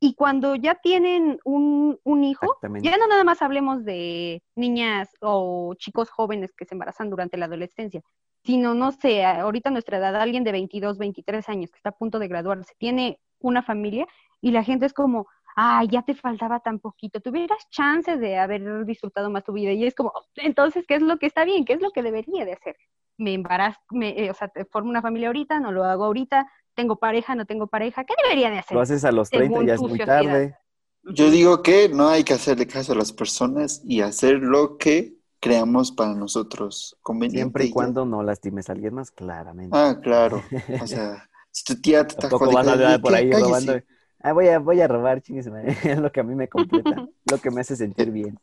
Y 0.00 0.14
cuando 0.14 0.56
ya 0.56 0.74
tienen 0.74 1.38
un, 1.44 1.96
un 2.02 2.24
hijo, 2.24 2.56
ya 2.82 2.96
no 2.96 3.06
nada 3.06 3.22
más 3.22 3.40
hablemos 3.40 3.84
de 3.84 4.42
niñas 4.56 5.08
o 5.20 5.74
chicos 5.76 6.10
jóvenes 6.10 6.52
que 6.56 6.64
se 6.64 6.74
embarazan 6.74 7.08
durante 7.08 7.36
la 7.36 7.44
adolescencia, 7.46 8.02
sino, 8.44 8.74
no 8.74 8.92
sé, 8.92 9.24
ahorita 9.24 9.68
a 9.68 9.72
nuestra 9.72 9.98
edad, 9.98 10.16
alguien 10.16 10.44
de 10.44 10.52
22, 10.52 10.98
23 10.98 11.48
años 11.48 11.70
que 11.70 11.76
está 11.76 11.90
a 11.90 11.96
punto 11.96 12.18
de 12.18 12.28
graduarse, 12.28 12.74
tiene 12.78 13.20
una 13.38 13.62
familia 13.62 14.06
y 14.40 14.50
la 14.50 14.64
gente 14.64 14.86
es 14.86 14.92
como, 14.92 15.28
ay, 15.54 15.88
ya 15.88 16.02
te 16.02 16.14
faltaba 16.14 16.60
tan 16.60 16.78
poquito, 16.78 17.20
tuvieras 17.20 17.68
chances 17.70 18.18
de 18.20 18.38
haber 18.38 18.84
disfrutado 18.84 19.30
más 19.30 19.44
tu 19.44 19.52
vida. 19.52 19.72
Y 19.72 19.84
es 19.84 19.94
como, 19.94 20.12
entonces, 20.36 20.84
¿qué 20.86 20.96
es 20.96 21.02
lo 21.02 21.18
que 21.18 21.26
está 21.26 21.44
bien? 21.44 21.64
¿Qué 21.64 21.74
es 21.74 21.80
lo 21.80 21.90
que 21.90 22.02
debería 22.02 22.44
de 22.44 22.52
hacer? 22.52 22.76
Me 23.18 23.34
embarazo, 23.34 23.78
me, 23.90 24.10
eh, 24.18 24.30
o 24.30 24.34
sea, 24.34 24.48
te 24.48 24.64
formo 24.64 24.90
una 24.90 25.02
familia 25.02 25.28
ahorita, 25.28 25.60
no 25.60 25.70
lo 25.70 25.84
hago 25.84 26.04
ahorita, 26.04 26.50
tengo 26.74 26.96
pareja, 26.96 27.34
no 27.34 27.44
tengo 27.44 27.66
pareja, 27.66 28.04
¿qué 28.04 28.14
debería 28.22 28.50
de 28.50 28.58
hacer? 28.58 28.74
Lo 28.74 28.80
haces 28.80 29.04
a 29.04 29.12
los 29.12 29.30
30 29.30 29.48
Según 29.48 29.64
y 29.64 29.68
ya 29.68 29.74
es 29.74 29.80
muy 29.80 29.90
sociedad. 29.90 30.22
tarde. 30.22 30.56
yo 31.02 31.30
digo 31.30 31.62
que 31.62 31.88
no 31.90 32.08
hay 32.08 32.24
que 32.24 32.34
hacerle 32.34 32.66
caso 32.66 32.92
a 32.92 32.96
las 32.96 33.12
personas 33.12 33.82
y 33.84 34.00
hacer 34.00 34.40
lo 34.40 34.78
que 34.78 35.21
creamos 35.42 35.90
para 35.90 36.14
nosotros 36.14 36.96
conveniente. 37.02 37.40
Siempre 37.40 37.64
y 37.64 37.70
cuando 37.70 38.06
no 38.06 38.22
lastimes 38.22 38.68
a 38.68 38.72
alguien 38.72 38.94
más, 38.94 39.10
claramente. 39.10 39.76
Ah, 39.76 39.98
claro. 40.00 40.40
O 40.80 40.86
sea, 40.86 41.28
si 41.50 41.64
tu 41.64 41.80
tía 41.82 42.06
te 42.06 42.12
está 42.14 42.28
Tampoco 42.28 42.52
vas 42.52 42.68
a 42.68 42.72
jodiendo, 42.74 43.02
por 43.02 43.14
ahí 43.14 43.28
Cállese. 43.28 43.48
robando. 43.48 43.82
Ah, 44.20 44.32
voy 44.32 44.46
a, 44.46 44.58
voy 44.60 44.80
a 44.80 44.86
robar, 44.86 45.20
chingues. 45.20 45.48
Es 45.84 45.98
lo 45.98 46.12
que 46.12 46.20
a 46.20 46.22
mí 46.22 46.36
me 46.36 46.48
completa, 46.48 47.08
lo 47.30 47.38
que 47.38 47.50
me 47.50 47.60
hace 47.60 47.74
sentir 47.74 48.12
bien. 48.12 48.38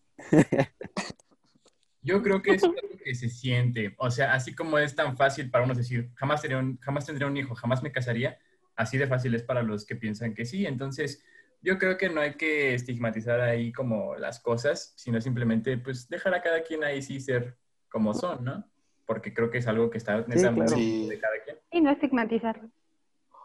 Yo 2.02 2.22
creo 2.22 2.42
que 2.42 2.52
es 2.56 2.64
algo 2.66 2.76
que 3.02 3.16
se 3.16 3.30
siente. 3.30 3.96
O 3.98 4.12
sea, 4.12 4.34
así 4.34 4.54
como 4.54 4.78
es 4.78 4.94
tan 4.94 5.16
fácil 5.16 5.50
para 5.50 5.64
unos 5.64 5.78
decir, 5.78 6.10
jamás, 6.16 6.44
un, 6.44 6.78
jamás 6.82 7.06
tendría 7.06 7.30
un 7.30 7.38
hijo, 7.38 7.56
jamás 7.56 7.82
me 7.82 7.94
casaría, 7.94 8.38
así 8.76 8.98
de 8.98 9.08
fácil 9.08 9.34
es 9.36 9.44
para 9.44 9.64
los 9.64 9.86
que 9.86 9.96
piensan 9.96 10.34
que 10.34 10.44
sí. 10.46 10.66
Entonces, 10.66 11.24
yo 11.62 11.78
creo 11.78 11.98
que 11.98 12.10
no 12.10 12.22
hay 12.22 12.36
que 12.36 12.74
estigmatizar 12.74 13.42
ahí 13.42 13.72
como 13.72 14.16
las 14.16 14.40
cosas, 14.40 14.94
sino 14.96 15.20
simplemente 15.22 15.78
pues 15.78 16.08
dejar 16.08 16.34
a 16.34 16.42
cada 16.42 16.64
quien 16.64 16.84
ahí 16.84 17.02
sí 17.02 17.20
ser 17.20 17.58
como 17.90 18.14
son, 18.14 18.44
¿no? 18.44 18.64
Porque 19.06 19.34
creo 19.34 19.50
que 19.50 19.58
es 19.58 19.68
algo 19.68 19.90
que 19.90 19.98
está 19.98 20.18
muy 20.18 20.36
claro. 20.38 20.68
Sí. 20.68 21.08
de 21.08 21.20
cada 21.20 21.34
quien. 21.44 21.58
Y 21.72 21.82
no 21.82 21.92
estigmatizar. 21.92 22.62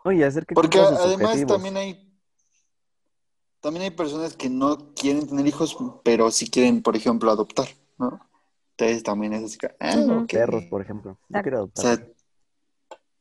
Oye, 0.05 0.25
hacer 0.25 0.45
que 0.47 0.55
Porque 0.55 0.79
además 0.79 1.25
objetivos. 1.25 1.53
también 1.53 1.77
hay 1.77 2.11
también 3.61 3.85
hay 3.85 3.91
personas 3.91 4.37
que 4.37 4.51
no 4.51 4.93
quieren 4.95 5.27
tener 5.27 5.47
hijos, 5.47 5.75
pero 6.05 6.31
sí 6.31 6.51
quieren, 6.51 6.83
por 6.83 6.97
ejemplo, 6.97 7.31
adoptar, 7.31 7.69
¿no? 7.99 8.21
Entonces 8.73 9.03
también 9.03 9.33
es 9.33 9.45
así 9.45 9.59
ah. 9.81 10.27
Perros, 10.29 10.65
por 10.65 10.83
ejemplo. 10.83 11.19
Yo 11.31 11.41
quiero 11.41 11.57
O 11.57 11.61
adoptar. 11.63 11.97
sea, 11.97 12.07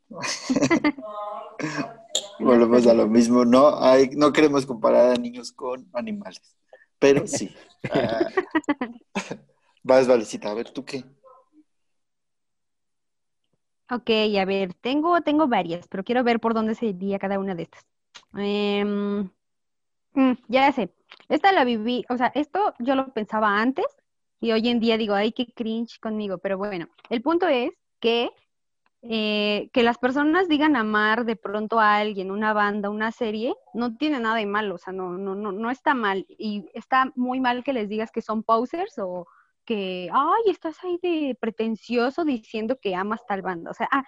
volvemos 2.43 2.87
a 2.87 2.93
lo 2.93 3.07
mismo, 3.17 3.45
no 3.45 3.79
hay, 3.81 4.09
no 4.09 4.31
queremos 4.31 4.65
comparar 4.65 5.11
a 5.11 5.15
niños 5.15 5.51
con 5.51 5.87
animales, 5.93 6.55
pero 6.99 7.27
sí. 7.27 7.53
Ah. 7.91 8.27
Vas, 9.83 10.07
Valecita, 10.07 10.49
a 10.49 10.53
ver, 10.53 10.69
¿tú 10.71 10.85
qué? 10.85 11.03
Ok, 13.91 14.09
a 14.39 14.45
ver, 14.45 14.73
tengo, 14.75 15.21
tengo 15.21 15.47
varias, 15.47 15.87
pero 15.87 16.03
quiero 16.03 16.23
ver 16.23 16.39
por 16.39 16.53
dónde 16.53 16.73
se 16.73 16.87
iría 16.87 17.19
cada 17.19 17.37
una 17.37 17.53
de 17.53 17.63
estas. 17.63 17.85
Em, 18.35 19.29
mm, 20.13 20.33
ya 20.47 20.71
sé, 20.71 20.93
esta 21.29 21.51
la 21.51 21.63
viví, 21.65 22.05
o 22.09 22.17
sea, 22.17 22.31
esto 22.33 22.73
yo 22.79 22.95
lo 22.95 23.13
pensaba 23.13 23.61
antes 23.61 23.85
y 24.39 24.51
hoy 24.51 24.69
en 24.69 24.79
día 24.79 24.97
digo, 24.97 25.13
ay, 25.15 25.31
qué 25.31 25.47
cringe 25.53 25.99
conmigo, 25.99 26.37
pero 26.37 26.57
bueno, 26.57 26.87
el 27.09 27.21
punto 27.21 27.47
es 27.47 27.71
que, 27.99 28.31
eh, 29.05 29.69
que 29.73 29.83
las 29.83 29.97
personas 29.97 30.47
digan 30.47 30.77
amar 30.77 31.25
de 31.25 31.35
pronto 31.35 31.79
a 31.79 31.97
alguien, 31.97 32.31
una 32.31 32.53
banda, 32.53 32.89
una 32.89 33.11
serie, 33.11 33.53
no 33.73 33.97
tiene 33.97 34.21
nada 34.21 34.35
de 34.35 34.45
malo, 34.45 34.75
o 34.75 34.77
sea, 34.77 34.93
no, 34.93 35.17
no, 35.17 35.35
no, 35.35 35.51
no 35.51 35.69
está 35.69 35.93
mal 35.93 36.25
y 36.29 36.69
está 36.73 37.11
muy 37.15 37.41
mal 37.41 37.65
que 37.65 37.73
les 37.73 37.89
digas 37.89 38.11
que 38.11 38.21
son 38.21 38.43
posers 38.43 38.97
o 38.99 39.27
que, 39.65 40.09
ay, 40.13 40.51
estás 40.51 40.81
ahí 40.83 40.99
de 41.03 41.37
pretencioso 41.37 42.23
diciendo 42.23 42.79
que 42.81 42.95
amas 42.95 43.25
tal 43.27 43.41
banda. 43.41 43.71
O 43.71 43.73
sea, 43.73 43.89
ah, 43.91 44.05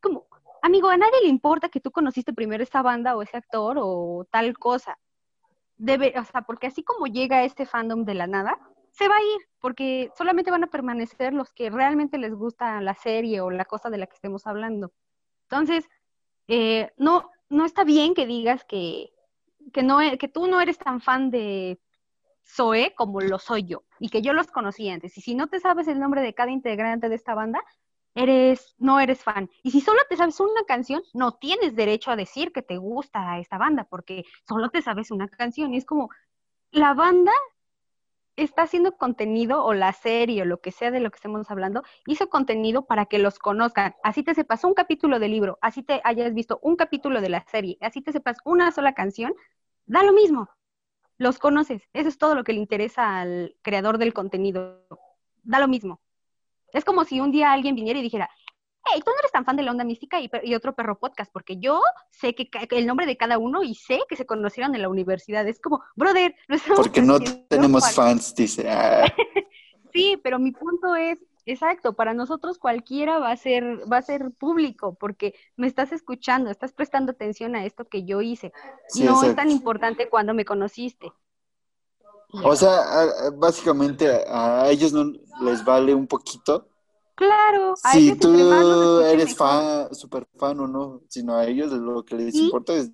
como, 0.00 0.26
amigo, 0.62 0.88
a 0.88 0.96
nadie 0.96 1.20
le 1.22 1.28
importa 1.28 1.68
que 1.68 1.80
tú 1.80 1.90
conociste 1.90 2.32
primero 2.32 2.62
esa 2.62 2.80
banda 2.80 3.16
o 3.16 3.22
ese 3.22 3.36
actor 3.36 3.76
o 3.78 4.26
tal 4.30 4.58
cosa. 4.58 4.98
Debe, 5.76 6.14
o 6.18 6.24
sea, 6.24 6.42
porque 6.42 6.68
así 6.68 6.82
como 6.82 7.06
llega 7.06 7.44
este 7.44 7.66
fandom 7.66 8.04
de 8.04 8.14
la 8.14 8.26
nada, 8.26 8.58
se 8.98 9.08
va 9.08 9.14
a 9.14 9.22
ir, 9.22 9.48
porque 9.60 10.10
solamente 10.16 10.50
van 10.50 10.64
a 10.64 10.68
permanecer 10.68 11.32
los 11.32 11.52
que 11.52 11.70
realmente 11.70 12.18
les 12.18 12.34
gusta 12.34 12.80
la 12.80 12.94
serie 12.94 13.40
o 13.40 13.50
la 13.50 13.64
cosa 13.64 13.90
de 13.90 13.98
la 13.98 14.06
que 14.06 14.14
estemos 14.14 14.44
hablando. 14.46 14.92
Entonces, 15.44 15.88
eh, 16.48 16.90
no, 16.96 17.30
no 17.48 17.64
está 17.64 17.84
bien 17.84 18.14
que 18.14 18.26
digas 18.26 18.64
que, 18.64 19.10
que, 19.72 19.84
no, 19.84 20.00
e, 20.00 20.18
que 20.18 20.26
tú 20.26 20.48
no 20.48 20.60
eres 20.60 20.78
tan 20.78 21.00
fan 21.00 21.30
de 21.30 21.78
Zoe 22.44 22.92
como 22.96 23.20
lo 23.20 23.38
soy 23.38 23.64
yo 23.64 23.84
y 24.00 24.08
que 24.08 24.20
yo 24.20 24.32
los 24.32 24.48
conocí 24.48 24.88
antes. 24.88 25.16
Y 25.16 25.20
si 25.20 25.36
no 25.36 25.46
te 25.46 25.60
sabes 25.60 25.86
el 25.86 26.00
nombre 26.00 26.20
de 26.20 26.34
cada 26.34 26.50
integrante 26.50 27.08
de 27.08 27.14
esta 27.14 27.36
banda, 27.36 27.62
eres, 28.16 28.74
no 28.78 28.98
eres 28.98 29.22
fan. 29.22 29.48
Y 29.62 29.70
si 29.70 29.80
solo 29.80 30.00
te 30.08 30.16
sabes 30.16 30.40
una 30.40 30.64
canción, 30.66 31.02
no 31.14 31.34
tienes 31.34 31.76
derecho 31.76 32.10
a 32.10 32.16
decir 32.16 32.50
que 32.50 32.62
te 32.62 32.78
gusta 32.78 33.38
esta 33.38 33.58
banda, 33.58 33.84
porque 33.84 34.24
solo 34.48 34.70
te 34.70 34.82
sabes 34.82 35.12
una 35.12 35.28
canción. 35.28 35.72
Y 35.72 35.76
es 35.76 35.84
como, 35.84 36.10
la 36.72 36.94
banda 36.94 37.32
está 38.42 38.62
haciendo 38.62 38.96
contenido, 38.96 39.64
o 39.64 39.74
la 39.74 39.92
serie, 39.92 40.42
o 40.42 40.44
lo 40.44 40.60
que 40.60 40.72
sea 40.72 40.90
de 40.90 41.00
lo 41.00 41.10
que 41.10 41.16
estemos 41.16 41.50
hablando, 41.50 41.82
hizo 42.06 42.28
contenido 42.28 42.86
para 42.86 43.06
que 43.06 43.18
los 43.18 43.38
conozcan. 43.38 43.94
Así 44.02 44.22
te 44.22 44.34
sepas 44.34 44.64
un 44.64 44.74
capítulo 44.74 45.18
del 45.18 45.32
libro, 45.32 45.58
así 45.60 45.82
te 45.82 46.00
hayas 46.04 46.32
visto 46.34 46.58
un 46.62 46.76
capítulo 46.76 47.20
de 47.20 47.28
la 47.28 47.44
serie, 47.48 47.78
así 47.80 48.00
te 48.00 48.12
sepas 48.12 48.38
una 48.44 48.70
sola 48.72 48.94
canción, 48.94 49.34
da 49.86 50.02
lo 50.02 50.12
mismo. 50.12 50.48
Los 51.18 51.38
conoces. 51.38 51.82
Eso 51.92 52.08
es 52.08 52.16
todo 52.16 52.36
lo 52.36 52.44
que 52.44 52.52
le 52.52 52.60
interesa 52.60 53.18
al 53.18 53.56
creador 53.62 53.98
del 53.98 54.14
contenido. 54.14 54.86
Da 55.42 55.58
lo 55.58 55.66
mismo. 55.66 56.00
Es 56.72 56.84
como 56.84 57.04
si 57.04 57.18
un 57.20 57.32
día 57.32 57.52
alguien 57.52 57.74
viniera 57.74 57.98
y 57.98 58.02
dijera, 58.02 58.30
hey, 58.92 59.02
tú 59.04 59.10
no 59.10 59.18
eres 59.18 59.32
tan 59.32 59.44
fan 59.44 59.56
de 59.56 59.62
la 59.62 59.70
onda 59.70 59.84
mística 59.84 60.18
y, 60.20 60.54
otro 60.54 60.74
perro 60.74 60.98
podcast, 60.98 61.32
porque 61.32 61.58
yo 61.58 61.80
sé 62.10 62.34
que, 62.34 62.48
el 62.70 62.86
nombre 62.86 63.06
de 63.06 63.16
cada 63.16 63.38
uno 63.38 63.62
y 63.62 63.74
sé 63.74 64.00
que 64.08 64.16
se 64.16 64.26
conocieron 64.26 64.74
en 64.74 64.82
la 64.82 64.88
universidad. 64.88 65.46
Es 65.46 65.60
como, 65.60 65.82
brother, 65.96 66.34
no 66.48 66.56
Porque 66.76 67.02
no 67.02 67.18
tenemos 67.48 67.92
fans, 67.92 68.34
dice. 68.34 68.68
Ah. 68.68 69.04
sí, 69.92 70.18
pero 70.22 70.38
mi 70.38 70.52
punto 70.52 70.94
es, 70.94 71.18
exacto, 71.46 71.94
para 71.94 72.14
nosotros 72.14 72.58
cualquiera 72.58 73.18
va 73.18 73.30
a 73.30 73.36
ser, 73.36 73.64
va 73.90 73.98
a 73.98 74.02
ser 74.02 74.30
público, 74.32 74.94
porque 74.94 75.34
me 75.56 75.66
estás 75.66 75.92
escuchando, 75.92 76.50
estás 76.50 76.72
prestando 76.72 77.12
atención 77.12 77.56
a 77.56 77.64
esto 77.64 77.86
que 77.86 78.04
yo 78.04 78.20
hice. 78.20 78.52
no 79.00 79.22
es 79.24 79.34
tan 79.34 79.50
importante 79.50 80.08
cuando 80.08 80.34
me 80.34 80.44
conociste. 80.44 81.12
O 82.30 82.54
sea, 82.54 82.82
básicamente 83.36 84.24
a 84.28 84.68
ellos 84.68 84.92
no 84.92 85.12
les 85.40 85.64
vale 85.64 85.94
un 85.94 86.06
poquito. 86.06 86.67
Claro. 87.18 87.74
si 87.74 88.16
tú 88.16 89.00
eres 89.00 89.36
fan, 89.36 89.92
super 89.92 90.24
fan 90.36 90.60
o 90.60 90.68
no, 90.68 91.02
sino 91.08 91.34
a 91.34 91.46
ellos 91.46 91.72
lo 91.72 92.04
que 92.04 92.14
les 92.14 92.32
importa 92.36 92.74
es 92.74 92.92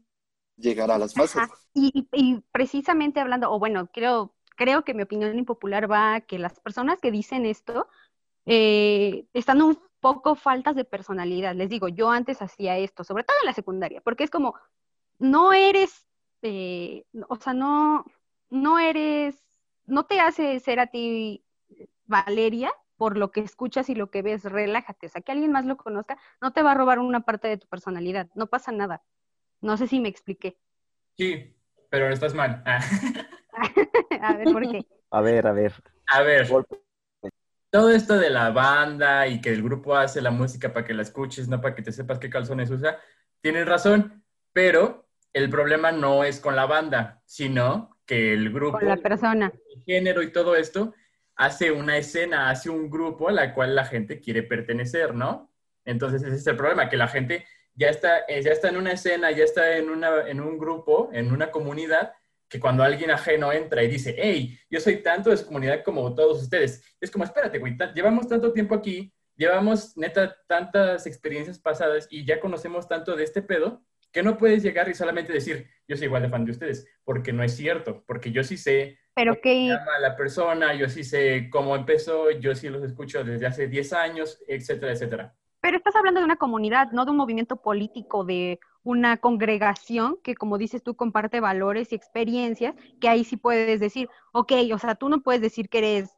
llegar 0.57 0.91
a 0.91 0.97
las 0.97 1.15
masas. 1.15 1.51
Y, 1.75 2.09
y, 2.11 2.41
precisamente 2.51 3.21
hablando, 3.21 3.53
o 3.53 3.59
bueno, 3.59 3.91
creo, 3.93 4.35
creo 4.57 4.83
que 4.83 4.95
mi 4.95 5.03
opinión 5.03 5.39
impopular 5.39 5.91
va 5.91 6.15
a 6.15 6.21
que 6.23 6.39
las 6.39 6.59
personas 6.59 7.01
que 7.03 7.11
dicen 7.11 7.45
esto 7.45 7.87
eh, 8.47 9.27
están 9.35 9.61
un 9.61 9.79
poco 10.01 10.37
faltas 10.37 10.75
de 10.75 10.87
personalidad. 10.87 11.55
Les 11.55 11.69
digo, 11.69 11.89
yo 11.89 12.09
antes 12.09 12.41
hacía 12.41 12.79
esto, 12.79 13.05
sobre 13.05 13.25
todo 13.25 13.37
en 13.43 13.47
la 13.47 13.53
secundaria, 13.53 14.01
porque 14.01 14.25
es 14.25 14.31
como, 14.31 14.55
no 15.19 15.53
eres, 15.53 16.07
eh, 16.41 17.05
o 17.29 17.37
sea, 17.37 17.53
no, 17.53 18.07
no 18.49 18.79
eres, 18.79 19.37
no 19.85 20.07
te 20.07 20.19
hace 20.19 20.61
ser 20.61 20.81
a 20.81 20.87
ti 20.87 21.45
Valeria 22.07 22.73
por 22.97 23.17
lo 23.17 23.31
que 23.31 23.41
escuchas 23.41 23.89
y 23.89 23.95
lo 23.95 24.11
que 24.11 24.23
ves, 24.23 24.45
relájate, 24.45 25.07
o 25.07 25.09
sea, 25.09 25.23
que 25.23 25.33
alguien 25.33 25.53
más 25.53 25.65
lo 25.65 25.77
conozca, 25.77 26.19
no 26.41 26.53
te 26.53 26.63
va 26.63 26.73
a 26.73 26.75
robar 26.75 26.99
una 26.99 27.21
parte 27.21 27.49
de 27.49 27.59
tu 27.59 27.67
personalidad, 27.67 28.29
no 28.35 28.47
pasa 28.47 28.73
nada. 28.73 29.03
No 29.61 29.77
sé 29.77 29.87
si 29.87 30.01
me 30.01 30.09
expliqué. 30.09 30.59
Sí, 31.17 31.57
pero 31.89 32.09
estás 32.09 32.35
mal. 32.35 32.63
Ah. 32.67 32.81
a 34.21 34.37
ver, 34.37 34.45
¿por 34.53 34.71
qué? 34.71 34.87
A 35.11 35.21
ver, 35.21 35.47
a 35.47 35.53
ver. 35.53 35.73
A 36.07 36.23
ver. 36.23 36.49
Todo 37.71 37.91
esto 37.91 38.17
de 38.17 38.31
la 38.31 38.51
banda 38.51 39.27
y 39.27 39.41
que 39.41 39.51
el 39.51 39.63
grupo 39.63 39.97
hace 39.97 40.21
la 40.21 40.31
música 40.31 40.73
para 40.73 40.87
que 40.87 40.95
la 40.95 41.03
escuches, 41.03 41.49
no 41.49 41.61
para 41.61 41.75
que 41.75 41.83
te 41.83 41.93
sepas 41.93 42.19
qué 42.19 42.31
calzones 42.31 42.71
usa, 42.71 42.99
tienes 43.41 43.67
razón, 43.67 44.25
pero 44.53 45.09
el 45.33 45.51
problema 45.51 45.91
no 45.91 46.23
es 46.23 46.39
con 46.39 46.55
la 46.55 46.67
banda, 46.67 47.23
sino 47.27 47.99
que 48.07 48.33
el 48.33 48.53
grupo, 48.53 48.79
la 48.81 48.97
persona, 48.97 49.53
el 49.75 49.83
género 49.85 50.23
y 50.23 50.31
todo 50.31 50.55
esto 50.55 50.95
hace 51.37 51.73
una 51.73 51.97
escena, 51.97 52.51
hace 52.51 52.71
un 52.71 52.91
grupo 52.91 53.29
a 53.29 53.33
la 53.33 53.55
cual 53.55 53.75
la 53.75 53.85
gente 53.85 54.21
quiere 54.21 54.43
pertenecer, 54.43 55.15
¿no? 55.15 55.53
Entonces 55.85 56.23
ese 56.23 56.37
es 56.37 56.47
el 56.47 56.57
problema, 56.57 56.89
que 56.89 56.97
la 56.97 57.09
gente 57.09 57.45
ya 57.75 57.89
está, 57.89 58.21
eh, 58.29 58.43
ya 58.43 58.53
está 58.53 58.69
en 58.69 58.77
una 58.77 58.93
escena, 58.93 59.31
ya 59.31 59.45
está 59.45 59.77
en, 59.77 59.91
una, 59.91 60.29
en 60.29 60.41
un 60.41 60.59
grupo, 60.59 61.11
en 61.13 61.33
una 61.33 61.51
comunidad, 61.51 62.13
que 62.49 62.61
cuando 62.61 62.85
alguien 62.85 63.11
ajeno 63.11 63.53
entra 63.53 63.83
y 63.83 63.89
dice, 63.89 64.15
hey, 64.17 64.59
yo 64.71 64.79
soy 64.79 65.03
tanto 65.03 65.31
de 65.31 65.37
su 65.37 65.47
comunidad 65.47 65.83
como 65.83 66.15
todos 66.15 66.43
ustedes, 66.43 66.83
es 67.01 67.11
como, 67.11 67.25
espérate, 67.25 67.59
güey, 67.59 67.77
llevamos 67.95 68.29
tanto 68.29 68.53
tiempo 68.53 68.75
aquí, 68.75 69.13
llevamos 69.35 69.97
neta 69.97 70.37
tantas 70.47 71.07
experiencias 71.07 71.59
pasadas 71.59 72.07
y 72.11 72.25
ya 72.25 72.39
conocemos 72.39 72.87
tanto 72.87 73.17
de 73.17 73.25
este 73.25 73.43
pedo, 73.43 73.83
que 74.15 74.23
no 74.23 74.39
puedes 74.39 74.63
llegar 74.63 74.89
y 74.89 74.95
solamente 74.95 75.33
decir, 75.33 75.67
yo 75.89 75.97
soy 75.97 76.07
igual 76.07 76.23
de 76.23 76.29
fan 76.29 76.45
de 76.45 76.53
ustedes, 76.53 76.87
porque 77.03 77.33
no 77.33 77.43
es 77.43 77.57
cierto, 77.57 78.05
porque 78.07 78.31
yo 78.31 78.45
sí 78.45 78.57
sé 78.57 78.97
pero 79.13 79.41
que 79.41 79.67
llama 79.67 79.99
la 80.01 80.17
persona, 80.17 80.73
yo 80.75 80.89
sí 80.89 81.03
sé 81.03 81.51
cómo 81.51 81.75
empezó, 81.75 82.31
yo 82.31 82.55
sí 82.55 82.69
los 82.69 82.85
escucho 82.85 83.25
desde 83.25 83.47
hace 83.47 83.67
10 83.67 83.93
años, 83.93 84.41
etcétera, 84.47 84.93
etcétera. 84.93 85.35
Pero 85.61 85.77
estás 85.77 85.97
hablando 85.97 86.21
de 86.21 86.27
una 86.27 86.37
comunidad, 86.37 86.93
no 86.93 87.05
de 87.05 87.11
un 87.11 87.17
movimiento 87.17 87.57
político, 87.57 88.25
de 88.25 88.61
una 88.85 89.17
congregación 89.17 90.19
que, 90.23 90.37
como 90.37 90.59
dices 90.59 90.83
tú, 90.83 90.95
comparte 90.95 91.41
valores 91.41 91.91
y 91.91 91.97
experiencias, 91.97 92.75
que 93.01 93.09
ahí 93.09 93.25
sí 93.25 93.37
puedes 93.37 93.81
decir, 93.81 94.09
ok, 94.33 94.53
o 94.73 94.79
sea, 94.79 94.95
tú 94.95 95.09
no 95.09 95.23
puedes 95.23 95.41
decir 95.41 95.69
que 95.69 95.79
eres 95.79 96.11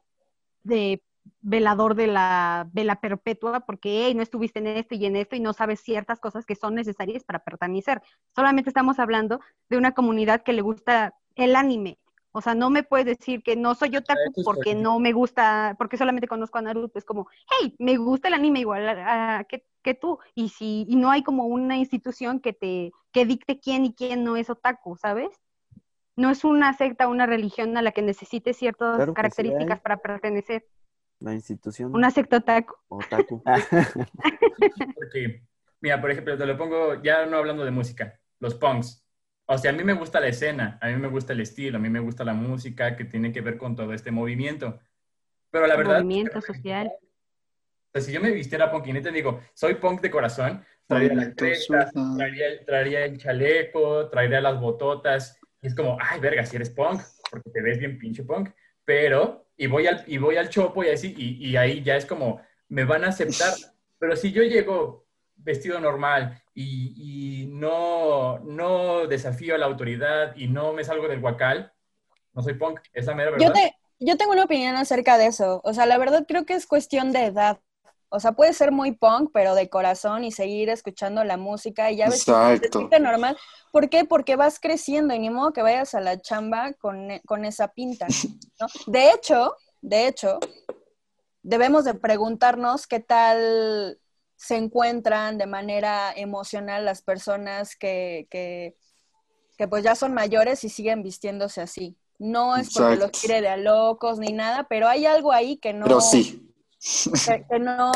de 0.63 1.01
velador 1.41 1.95
de 1.95 2.07
la 2.07 2.67
vela 2.73 2.99
perpetua 2.99 3.61
porque 3.61 4.13
no 4.15 4.21
estuviste 4.21 4.59
en 4.59 4.67
esto 4.67 4.95
y 4.95 5.05
en 5.05 5.15
esto 5.15 5.35
y 5.35 5.39
no 5.39 5.53
sabes 5.53 5.81
ciertas 5.81 6.19
cosas 6.19 6.45
que 6.45 6.55
son 6.55 6.75
necesarias 6.75 7.23
para 7.23 7.43
pertenecer. 7.43 8.01
Solamente 8.35 8.69
estamos 8.69 8.99
hablando 8.99 9.39
de 9.69 9.77
una 9.77 9.93
comunidad 9.93 10.43
que 10.43 10.53
le 10.53 10.61
gusta 10.61 11.15
el 11.35 11.55
anime. 11.55 11.99
O 12.37 12.41
sea, 12.41 12.53
no 12.53 12.69
me 12.69 12.83
puedes 12.83 13.05
decir 13.05 13.41
que 13.41 13.55
no 13.55 13.73
soy 13.73 13.97
otaku 13.97 14.43
porque 14.43 14.75
no 14.75 14.99
me 14.99 15.11
gusta, 15.11 15.75
porque 15.79 15.97
solamente 15.97 16.27
conozco 16.27 16.59
a 16.59 16.61
Naruto. 16.61 16.99
Es 16.99 17.05
como, 17.05 17.27
hey, 17.49 17.75
me 17.79 17.97
gusta 17.97 18.27
el 18.27 18.35
anime 18.35 18.59
igual 18.59 19.45
que, 19.49 19.65
que, 19.81 19.95
tú. 19.95 20.19
Y 20.35 20.49
si 20.49 20.85
y 20.87 20.97
no 20.97 21.09
hay 21.09 21.23
como 21.23 21.45
una 21.45 21.77
institución 21.77 22.39
que 22.39 22.53
te 22.53 22.91
que 23.11 23.25
dicte 23.25 23.59
quién 23.59 23.85
y 23.85 23.93
quién 23.95 24.23
no 24.23 24.37
es 24.37 24.51
otaku, 24.51 24.97
¿sabes? 24.97 25.29
No 26.15 26.29
es 26.29 26.43
una 26.43 26.73
secta, 26.73 27.07
una 27.07 27.25
religión 27.25 27.75
a 27.75 27.81
la 27.81 27.91
que 27.91 28.03
necesite 28.03 28.53
ciertas 28.53 29.09
características 29.13 29.79
para 29.81 29.97
pertenecer. 29.97 30.67
La 31.19 31.33
institución. 31.33 31.93
¿Una 31.95 32.11
secta 32.11 32.37
otaku? 32.37 32.75
Otaku. 32.89 33.43
Porque, 34.95 35.43
mira, 35.81 35.99
por 35.99 36.11
ejemplo, 36.11 36.37
te 36.37 36.45
lo 36.45 36.57
pongo, 36.57 37.01
ya 37.01 37.25
no 37.25 37.37
hablando 37.37 37.65
de 37.65 37.71
música, 37.71 38.19
los 38.39 38.55
punks. 38.55 39.03
O 39.45 39.57
sea, 39.57 39.71
a 39.71 39.73
mí 39.73 39.83
me 39.83 39.93
gusta 39.93 40.19
la 40.19 40.27
escena, 40.27 40.77
a 40.81 40.87
mí 40.87 40.95
me 40.97 41.07
gusta 41.07 41.33
el 41.33 41.39
estilo, 41.39 41.77
a 41.77 41.81
mí 41.81 41.89
me 41.89 42.01
gusta 42.01 42.23
la 42.23 42.33
música 42.33 42.95
que 42.95 43.05
tiene 43.05 43.31
que 43.31 43.41
ver 43.41 43.57
con 43.57 43.75
todo 43.75 43.93
este 43.93 44.11
movimiento. 44.11 44.79
Pero 45.49 45.65
la 45.67 45.75
verdad... 45.75 46.03
Movimiento 46.03 46.41
social. 46.41 46.91
O 46.91 47.89
sea, 47.93 48.01
si 48.01 48.11
yo 48.11 48.21
me 48.21 48.31
vistiera 48.31 48.69
punk 48.69 48.87
y 48.87 49.01
te 49.01 49.11
digo, 49.11 49.41
soy 49.53 49.75
punk 49.75 50.01
de 50.01 50.11
corazón, 50.11 50.63
traería 50.85 51.15
las 51.15 51.35
crestas, 51.35 51.91
traería, 52.17 52.65
traería, 52.65 53.05
el 53.05 53.17
chaleco, 53.17 54.09
traería 54.09 54.41
las 54.41 54.59
bototas. 54.59 55.39
Y 55.61 55.67
es 55.67 55.73
como, 55.73 55.97
ay, 55.99 56.19
verga, 56.19 56.45
si 56.45 56.57
eres 56.57 56.69
punk, 56.69 57.01
porque 57.31 57.49
te 57.49 57.61
ves 57.61 57.79
bien 57.79 57.97
pinche 57.97 58.23
punk. 58.23 58.49
Pero 58.83 59.46
y 59.57 59.67
voy 59.67 59.87
al, 59.87 60.03
y 60.07 60.17
voy 60.17 60.37
al 60.37 60.49
chopo 60.49 60.83
y 60.83 60.89
así, 60.89 61.13
y, 61.17 61.49
y 61.49 61.57
ahí 61.57 61.83
ya 61.83 61.95
es 61.95 62.05
como, 62.05 62.39
me 62.69 62.85
van 62.85 63.03
a 63.03 63.09
aceptar. 63.09 63.53
Pero 63.99 64.15
si 64.15 64.31
yo 64.31 64.43
llego 64.43 65.07
vestido 65.35 65.79
normal 65.79 66.41
y, 66.53 67.43
y, 67.43 67.47
no, 67.47 68.39
no 68.39 69.07
desafío 69.07 69.55
a 69.55 69.57
la 69.57 69.65
autoridad 69.65 70.35
y 70.35 70.47
no 70.47 70.73
me 70.73 70.83
salgo 70.83 71.07
del 71.07 71.19
guacal, 71.21 71.73
no 72.33 72.41
soy 72.43 72.53
punk, 72.53 72.79
esa 72.93 73.15
mera 73.15 73.31
verdad. 73.31 73.47
Yo, 73.47 73.53
te, 73.53 73.75
yo 73.99 74.17
tengo 74.17 74.33
una 74.33 74.43
opinión 74.43 74.75
acerca 74.75 75.17
de 75.17 75.27
eso. 75.27 75.61
O 75.63 75.73
sea, 75.73 75.85
la 75.85 75.97
verdad 75.97 76.25
creo 76.27 76.45
que 76.45 76.53
es 76.53 76.67
cuestión 76.67 77.11
de 77.11 77.25
edad. 77.25 77.59
O 78.09 78.19
sea, 78.21 78.31
puede 78.31 78.53
ser 78.53 78.71
muy 78.71 78.93
punk, 78.93 79.31
pero 79.33 79.53
de 79.53 79.69
corazón 79.69 80.23
y 80.23 80.31
seguir 80.31 80.69
escuchando 80.69 81.23
la 81.25 81.35
música 81.35 81.91
y 81.91 81.97
ya 81.97 82.05
ves 82.07 82.27
Exacto. 82.27 82.89
que 82.89 82.99
normal. 82.99 83.37
¿Por 83.71 83.89
qué? 83.89 84.05
Porque 84.05 84.37
vas 84.37 84.59
creciendo 84.59 85.13
y 85.13 85.19
ni 85.19 85.29
modo 85.29 85.51
que 85.51 85.61
vayas 85.61 85.93
a 85.93 85.99
la 85.99 86.21
chamba 86.21 86.73
con, 86.73 87.09
con 87.25 87.43
esa 87.43 87.67
pinta. 87.67 88.07
¿no? 88.59 88.67
De 88.87 89.11
hecho, 89.11 89.55
de 89.81 90.07
hecho, 90.07 90.39
debemos 91.43 91.83
de 91.83 91.95
preguntarnos 91.95 92.87
qué 92.87 93.01
tal 93.01 93.99
se 94.37 94.55
encuentran 94.55 95.37
de 95.37 95.45
manera 95.45 96.13
emocional 96.15 96.85
las 96.85 97.01
personas 97.01 97.75
que, 97.75 98.27
que, 98.29 98.77
que 99.57 99.67
pues 99.67 99.83
ya 99.83 99.95
son 99.95 100.13
mayores 100.13 100.63
y 100.63 100.69
siguen 100.69 101.03
vistiéndose 101.03 101.61
así. 101.61 101.97
No 102.19 102.55
es 102.55 102.73
porque 102.73 102.95
los 102.95 103.11
quiere 103.11 103.41
de 103.41 103.49
a 103.49 103.57
locos 103.57 104.17
ni 104.17 104.31
nada, 104.31 104.65
pero 104.69 104.87
hay 104.87 105.05
algo 105.05 105.31
ahí 105.31 105.57
que 105.57 105.73
no... 105.73 105.85
Pero 105.85 106.01
sí 106.01 106.46
que, 107.49 107.59
no, 107.59 107.91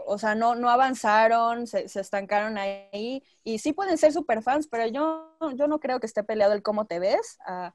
o 0.00 0.18
sea, 0.18 0.34
no, 0.34 0.54
no 0.54 0.68
avanzaron, 0.70 1.66
se, 1.66 1.84
estancaron 1.84 2.58
ahí. 2.58 3.22
Y 3.44 3.58
sí 3.58 3.72
pueden 3.72 3.98
ser 3.98 4.12
super 4.12 4.42
fans, 4.42 4.68
pero 4.68 4.86
yo, 4.88 5.36
yo 5.54 5.68
no 5.68 5.80
creo 5.80 6.00
que 6.00 6.06
esté 6.06 6.24
peleado 6.24 6.52
el 6.52 6.62
cómo 6.62 6.86
te 6.86 6.98
ves 6.98 7.38
a, 7.46 7.74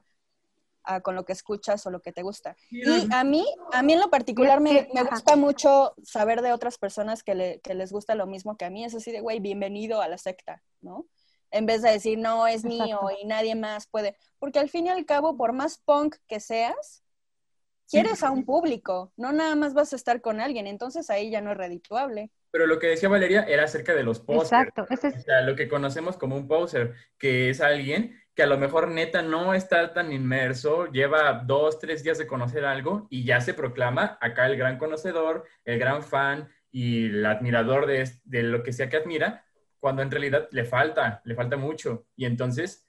a 0.84 1.02
con 1.02 1.16
lo 1.16 1.26
que 1.26 1.34
escuchas 1.34 1.86
o 1.86 1.92
lo 1.92 2.02
que 2.02 2.12
te 2.12 2.24
gusta. 2.24 2.56
Y 2.70 3.08
a 3.14 3.24
mí, 3.24 3.46
a 3.72 3.82
mí 3.82 3.94
en 3.94 4.00
lo 4.00 4.10
particular 4.10 4.60
me, 4.60 4.90
me 4.94 5.04
gusta 5.04 5.36
mucho 5.36 5.94
saber 6.04 6.42
de 6.42 6.54
otras 6.54 6.78
personas 6.78 7.24
que, 7.24 7.36
le- 7.36 7.60
que 7.62 7.74
les 7.74 7.92
gusta 7.92 8.16
lo 8.16 8.28
mismo 8.28 8.58
que 8.58 8.66
a 8.66 8.70
mí. 8.70 8.84
Es 8.84 8.96
así 8.96 9.12
de, 9.12 9.22
güey, 9.22 9.40
bienvenido 9.40 10.02
a 10.02 10.08
la 10.08 10.18
secta, 10.18 10.64
¿no? 10.82 11.06
En 11.52 11.66
vez 11.66 11.82
de 11.82 11.92
decir, 11.92 12.18
no, 12.18 12.48
es 12.48 12.64
mío 12.64 12.86
Exacto. 12.86 13.10
y 13.22 13.26
nadie 13.26 13.56
más 13.56 13.88
puede. 13.88 14.18
Porque 14.40 14.60
al 14.60 14.70
fin 14.70 14.88
y 14.88 14.90
al 14.90 15.06
cabo, 15.06 15.36
por 15.36 15.52
más 15.54 15.78
punk 15.80 16.16
que 16.28 16.40
seas, 16.40 17.04
quieres 17.92 18.24
a 18.24 18.32
un 18.32 18.46
público, 18.46 19.12
no 19.18 19.32
nada 19.32 19.56
más 19.56 19.74
vas 19.74 19.94
a 19.94 19.96
estar 19.96 20.22
con 20.22 20.40
alguien, 20.40 20.68
entonces 20.68 21.10
ahí 21.10 21.30
ya 21.30 21.42
no 21.42 21.52
es 21.52 21.58
redituable. 21.58 22.32
Pero 22.52 22.68
lo 22.68 22.80
que 22.80 22.88
decía 22.88 23.08
Valeria 23.10 23.44
era 23.44 23.64
acerca 23.64 23.94
de 23.94 24.04
los 24.04 24.20
posters. 24.20 24.52
Exacto. 24.52 24.86
Ese 24.90 25.08
es- 25.10 25.16
O 25.18 25.22
sea, 25.22 25.42
lo 25.42 25.56
que 25.56 25.70
conocemos 25.70 26.18
como 26.18 26.36
un 26.36 26.48
poser, 26.48 26.94
que 27.18 27.50
es 27.50 27.62
alguien 27.62 28.18
que 28.36 28.44
a 28.44 28.48
lo 28.48 28.58
mejor 28.58 28.88
neta 28.90 29.22
no 29.22 29.54
está 29.54 29.94
tan 29.94 30.12
inmerso, 30.12 30.88
lleva 30.88 31.44
dos, 31.46 31.80
tres 31.80 32.02
días 32.04 32.18
de 32.18 32.28
conocer 32.28 32.64
algo 32.66 33.08
y 33.10 33.26
ya 33.26 33.42
se 33.42 33.54
proclama 33.54 34.18
acá 34.22 34.46
el 34.48 34.56
gran 34.58 34.78
conocedor, 34.78 35.46
el 35.66 35.80
gran 35.80 36.02
fan 36.02 36.50
y 36.72 37.08
el 37.08 37.26
admirador 37.26 37.86
de, 37.88 38.10
de 38.24 38.44
lo 38.44 38.64
que 38.64 38.72
sea 38.72 38.88
que 38.90 38.98
admira, 38.98 39.44
cuando 39.80 40.02
en 40.02 40.12
realidad 40.12 40.48
le 40.52 40.64
falta, 40.64 41.22
le 41.26 41.36
falta 41.36 41.58
mucho. 41.58 42.06
Y 42.16 42.26
entonces 42.26 42.86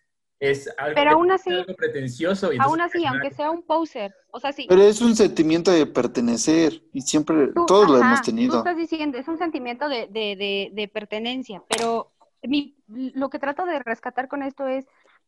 es 0.50 0.68
algo, 0.76 0.94
Pero 0.96 1.10
aún 1.12 1.30
así- 1.30 1.50
algo 1.50 1.74
pretencioso. 1.76 2.52
y 2.52 2.58
Aún 2.58 2.80
así, 2.80 3.04
aunque 3.06 3.30
sea 3.30 3.50
un 3.50 3.62
poser, 3.62 4.12
o 4.32 4.40
sea, 4.40 4.52
sí. 4.52 4.66
Pero 4.68 4.82
es 4.82 5.00
un 5.00 5.14
sentimiento 5.14 5.70
de 5.70 5.86
pertenecer 5.86 6.82
y 6.92 7.02
siempre 7.02 7.48
Tú- 7.54 7.64
todos 7.66 7.88
lo 7.88 7.98
hemos 7.98 8.20
Tú 8.22 8.26
tenido. 8.26 8.58
estás 8.58 8.76
diciendo, 8.76 9.18
es 9.18 9.28
un 9.28 9.38
sentimiento 9.38 9.88
de, 9.88 10.08
de, 10.08 10.36
de, 10.36 10.70
de 10.72 10.88
pertenencia, 10.88 11.62
pero 11.68 12.12
mi- 12.42 12.74
lo 12.88 13.30
que 13.30 13.38
trato 13.38 13.64
de 13.66 13.78
rescatar 13.78 14.26
con 14.28 14.42
esto 14.42 14.66
es, 14.66 14.84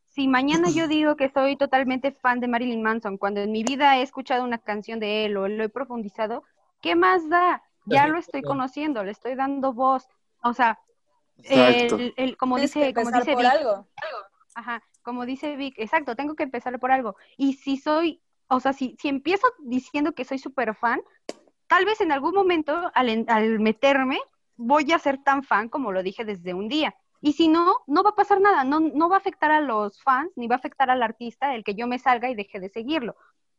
si 0.09 0.27
mañana 0.27 0.69
yo 0.69 0.87
digo 0.87 1.15
que 1.15 1.29
soy 1.29 1.55
totalmente 1.55 2.11
fan 2.11 2.39
de 2.41 2.47
Marilyn 2.47 2.81
Manson, 2.83 3.17
cuando 3.17 3.39
en 3.41 3.51
mi 3.51 3.63
vida 3.63 3.97
he 3.97 4.01
escuchado 4.01 4.43
una 4.43 4.57
canción 4.57 4.99
de 4.99 5.25
él 5.25 5.37
o 5.37 5.47
lo 5.47 5.63
he 5.63 5.69
profundizado, 5.69 6.43
¿qué 6.81 6.95
más 6.95 7.27
da? 7.29 7.63
Ya 7.85 8.07
lo 8.07 8.17
estoy 8.17 8.41
es. 8.41 8.45
conociendo, 8.45 9.03
le 9.03 9.11
estoy 9.11 9.35
dando 9.35 9.71
voz. 9.73 10.07
O 10.43 10.53
sea, 10.53 10.79
el, 11.43 12.13
el- 12.17 12.37
como 12.37 12.55
Tienes 12.55 12.73
dice, 12.73 12.93
como 12.93 13.11
dice 13.11 13.33
por 13.33 13.43
Vic, 13.43 13.51
algo. 13.51 13.87
Ajá, 14.55 14.81
como 15.05 15.25
dice 15.25 15.55
Vic, 15.55 15.75
exacto, 15.77 16.15
tengo 16.15 16.35
que 16.35 16.43
empezar 16.43 16.77
por 16.79 16.91
algo. 16.91 17.15
Y 17.37 17.53
si 17.53 17.77
soy, 17.77 18.21
o 18.49 18.59
sea, 18.59 18.73
si, 18.73 18.97
si 18.99 19.07
empiezo 19.07 19.47
diciendo 19.59 20.13
que 20.13 20.25
soy 20.25 20.39
súper 20.39 20.75
fan, 20.75 20.99
tal 21.67 21.85
vez 21.85 22.01
en 22.01 22.11
algún 22.11 22.33
momento 22.33 22.91
al, 22.93 23.25
al 23.27 23.59
meterme 23.59 24.19
voy 24.57 24.91
a 24.91 24.99
ser 24.99 25.23
tan 25.23 25.43
fan 25.43 25.69
como 25.69 25.91
lo 25.91 26.03
dije 26.03 26.25
desde 26.25 26.53
un 26.53 26.67
día. 26.67 26.95
Y 27.21 27.33
si 27.33 27.47
no, 27.47 27.77
no 27.87 28.03
va 28.03 28.11
a 28.11 28.15
pasar 28.15 28.41
nada, 28.41 28.63
no, 28.63 28.79
no 28.79 29.07
va 29.09 29.15
a 29.17 29.19
afectar 29.19 29.51
a 29.51 29.61
los 29.61 30.01
fans, 30.01 30.31
ni 30.35 30.47
va 30.47 30.55
a 30.55 30.57
afectar 30.59 30.89
al 30.89 31.03
artista 31.03 31.55
el 31.55 31.63
que 31.63 31.75
yo 31.75 31.87
me 31.87 31.99
salga 31.99 32.29
y 32.29 32.35
deje 32.35 32.59
de 32.59 32.69
seguirlo. 32.69 33.15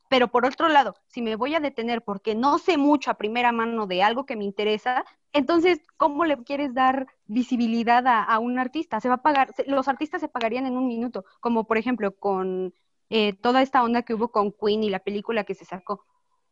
Pero 0.09 0.29
por 0.29 0.47
otro 0.47 0.69
lado, 0.69 0.95
si 1.09 1.23
me 1.23 1.37
voy 1.37 1.55
a 1.55 1.61
detener 1.61 2.03
porque 2.03 2.35
no 2.35 2.59
sé 2.59 2.77
mucho 2.79 3.11
a 3.11 3.15
primera 3.15 3.53
mano 3.53 3.87
de 3.87 4.03
algo 4.03 4.25
que 4.27 4.37
me 4.37 4.45
interesa, 4.45 5.05
entonces, 5.33 5.81
¿cómo 5.97 6.25
le 6.25 6.37
quieres 6.45 6.75
dar 6.75 7.07
visibilidad 7.27 8.07
a, 8.07 8.23
a 8.23 8.39
un 8.39 8.59
artista? 8.59 9.01
Se 9.01 9.09
va 9.09 9.17
a 9.17 9.23
pagar, 9.23 9.53
se- 9.55 9.65
los 9.67 9.89
artistas 9.89 10.21
se 10.21 10.29
pagarían 10.29 10.67
en 10.67 10.77
un 10.77 10.87
minuto, 10.87 11.25
como 11.41 11.65
por 11.67 11.77
ejemplo 11.79 12.15
con 12.17 12.73
eh, 13.11 13.35
toda 13.35 13.63
esta 13.63 13.83
onda 13.83 14.03
que 14.03 14.15
hubo 14.15 14.29
con 14.31 14.53
Queen 14.53 14.85
y 14.85 14.91
la 14.91 15.01
película 15.01 15.45
que 15.45 15.55
se 15.55 15.65
sacó. 15.65 16.05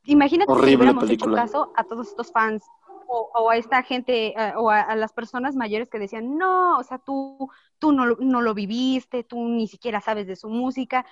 Imagínate 0.07 0.59
si 0.59 0.59
Horrible 0.59 0.77
hubiéramos 0.77 1.07
película. 1.07 1.43
hecho 1.43 1.53
caso 1.53 1.73
a 1.77 1.85
todos 1.85 2.09
estos 2.09 2.31
fans 2.33 2.63
o, 3.09 3.31
o 3.35 3.51
a 3.51 3.57
esta 3.57 3.83
gente 3.83 4.35
eh, 4.39 4.53
o 4.57 4.71
a, 4.71 4.81
a 4.81 4.97
las 4.97 5.13
personas 5.13 5.57
mayores 5.57 5.89
que 5.89 5.99
decían, 5.99 6.37
no, 6.37 6.79
o 6.79 6.83
sea, 6.83 6.99
tú, 6.99 7.49
tú 7.79 7.93
no, 7.93 8.07
no 8.19 8.43
lo 8.43 8.55
viviste, 8.55 9.25
tú 9.25 9.39
ni 9.49 9.67
siquiera 9.67 10.01
sabes 10.01 10.27
de 10.27 10.37
su 10.37 10.49
música. 10.51 11.07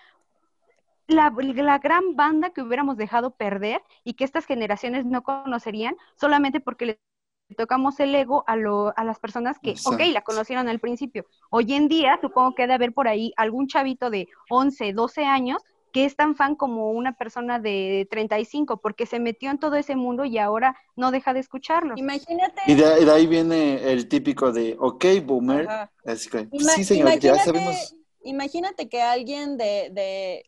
La, 1.13 1.31
la 1.37 1.79
gran 1.79 2.17
banda 2.17 2.51
que 2.51 2.63
hubiéramos 2.63 2.97
dejado 2.97 3.35
perder 3.37 3.83
y 4.05 4.15
que 4.15 4.25
estas 4.25 4.47
generaciones 4.47 5.05
no 5.07 5.23
conocerían 5.23 5.97
solamente 6.17 6.61
porque 6.61 6.87
le 6.87 7.01
tocamos 7.57 8.01
el 8.01 8.15
ego 8.15 8.45
a, 8.47 8.57
lo, 8.57 8.97
a 8.97 9.05
las 9.05 9.19
personas 9.19 9.59
que, 9.59 9.81
ok, 9.85 10.01
la 10.13 10.23
conocieron 10.23 10.69
al 10.69 10.81
principio. 10.81 11.27
Hoy 11.51 11.73
en 11.75 11.89
día 11.89 12.19
supongo 12.21 12.55
que 12.55 12.63
debe 12.63 12.75
haber 12.75 12.93
por 12.95 13.09
ahí 13.09 13.33
algún 13.37 13.67
chavito 13.67 14.11
de 14.11 14.29
11, 14.49 14.93
12 14.93 15.25
años 15.25 15.63
que 15.93 16.07
es 16.07 16.17
tan 16.17 16.35
fan 16.37 16.57
como 16.57 16.91
una 16.91 17.13
persona 17.19 17.59
de 17.59 18.09
35 18.11 18.79
porque 18.79 19.05
se 19.05 19.21
metió 19.21 19.51
en 19.51 19.59
todo 19.59 19.77
ese 19.77 19.95
mundo 19.95 20.25
y 20.25 20.39
ahora 20.39 20.75
no 20.97 21.11
deja 21.11 21.35
de 21.35 21.41
escucharlo. 21.41 21.95
Imagínate, 21.97 22.63
Y 22.67 22.75
de, 22.75 23.05
de 23.05 23.13
ahí 23.13 23.27
viene 23.27 23.93
el 23.93 24.09
típico 24.09 24.53
de, 24.53 24.75
ok, 24.81 25.05
boomer. 25.23 25.67
Ajá. 25.69 25.91
Así 26.07 26.31
que, 26.31 26.49
Ima- 26.51 26.75
sí, 26.75 26.85
señor, 26.85 27.19
ya 27.19 27.37
sabemos. 27.39 27.95
Imagínate 28.25 28.89
que 28.89 29.03
alguien 29.03 29.57
de, 29.59 29.91
de 29.93 30.45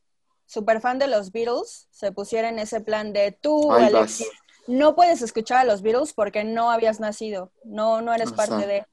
super 0.47 0.81
fan 0.81 0.99
de 0.99 1.09
los 1.09 1.33
Beatles 1.33 1.89
se 1.91 2.13
pusiera 2.13 2.49
en 2.49 2.59
ese 2.59 2.81
plan 2.81 3.13
de 3.13 3.33
tú, 3.33 3.73
Ahí 3.73 3.85
vas. 3.85 3.95
Alexis, 3.95 4.31
no 4.67 4.95
puedes 4.95 5.23
escuchar 5.23 5.59
a 5.59 5.65
los 5.65 5.83
Beatles 5.83 6.13
porque 6.15 6.45
no 6.45 6.71
habías 6.71 7.01
nacido, 7.01 7.53
no, 7.65 8.01
no 8.03 8.13
eres 8.13 8.33
parte 8.33 8.67
de. 8.67 8.87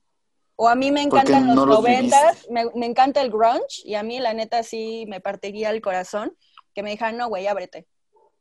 O 0.55 0.67
a 0.67 0.75
mí 0.75 0.91
me 0.91 1.07
Porque 1.07 1.31
encantan 1.31 1.47
los 1.47 1.55
no 1.55 1.65
noventas, 1.65 2.45
me, 2.49 2.65
me 2.75 2.85
encanta 2.85 3.21
el 3.21 3.31
grunge 3.31 3.81
y 3.83 3.95
a 3.95 4.03
mí 4.03 4.19
la 4.19 4.33
neta 4.33 4.61
sí 4.63 5.05
me 5.07 5.19
partiría 5.19 5.71
el 5.71 5.81
corazón 5.81 6.37
que 6.73 6.83
me 6.83 6.91
dijeran, 6.91 7.17
no, 7.17 7.27
güey, 7.29 7.47
ábrete. 7.47 7.87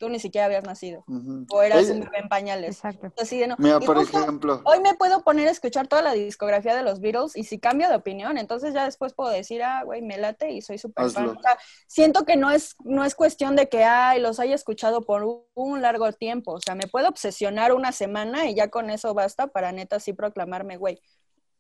Tú 0.01 0.09
ni 0.09 0.19
siquiera 0.19 0.47
habías 0.47 0.65
nacido. 0.65 1.05
O 1.51 1.63
eras 1.63 1.91
un 1.91 2.01
bebé 2.01 2.21
en 2.21 2.29
pañales. 2.31 2.77
Exacto. 2.77 3.13
Así 3.21 3.39
de 3.39 3.49
no. 3.49 3.57
Mira, 3.59 3.79
Y 3.83 3.85
por 3.85 3.99
justo 3.99 4.19
ejemplo, 4.19 4.63
Hoy 4.65 4.81
me 4.81 4.95
puedo 4.95 5.23
poner 5.23 5.47
a 5.47 5.51
escuchar 5.51 5.89
toda 5.89 6.01
la 6.01 6.13
discografía 6.15 6.75
de 6.75 6.83
los 6.83 7.01
Beatles 7.01 7.37
y 7.37 7.45
si 7.45 7.59
cambio 7.61 7.87
de 7.91 7.97
opinión, 7.97 8.39
entonces 8.39 8.73
ya 8.73 8.87
después 8.87 9.13
puedo 9.13 9.29
decir, 9.31 9.63
ah, 9.63 9.83
güey, 9.85 10.01
me 10.01 10.17
late 10.17 10.53
y 10.53 10.63
soy 10.63 10.79
súper 10.79 11.11
fan. 11.11 11.29
O 11.29 11.41
sea, 11.43 11.59
siento 11.87 12.25
que 12.25 12.37
no 12.39 12.51
es, 12.51 12.77
no 12.83 13.05
es 13.05 13.15
cuestión 13.15 13.57
de 13.57 13.69
que, 13.69 13.85
ay, 13.85 14.21
los 14.23 14.41
haya 14.41 14.55
escuchado 14.55 15.03
por 15.03 15.23
un, 15.23 15.43
un 15.53 15.83
largo 15.83 16.11
tiempo. 16.13 16.53
O 16.53 16.61
sea, 16.61 16.75
me 16.75 16.87
puedo 16.89 17.07
obsesionar 17.09 17.75
una 17.75 17.93
semana 17.93 18.49
y 18.49 18.55
ya 18.55 18.69
con 18.71 18.89
eso 18.89 19.13
basta 19.13 19.49
para 19.49 19.71
neta 19.71 19.97
así 19.97 20.15
proclamarme, 20.15 20.79
güey, 20.79 20.99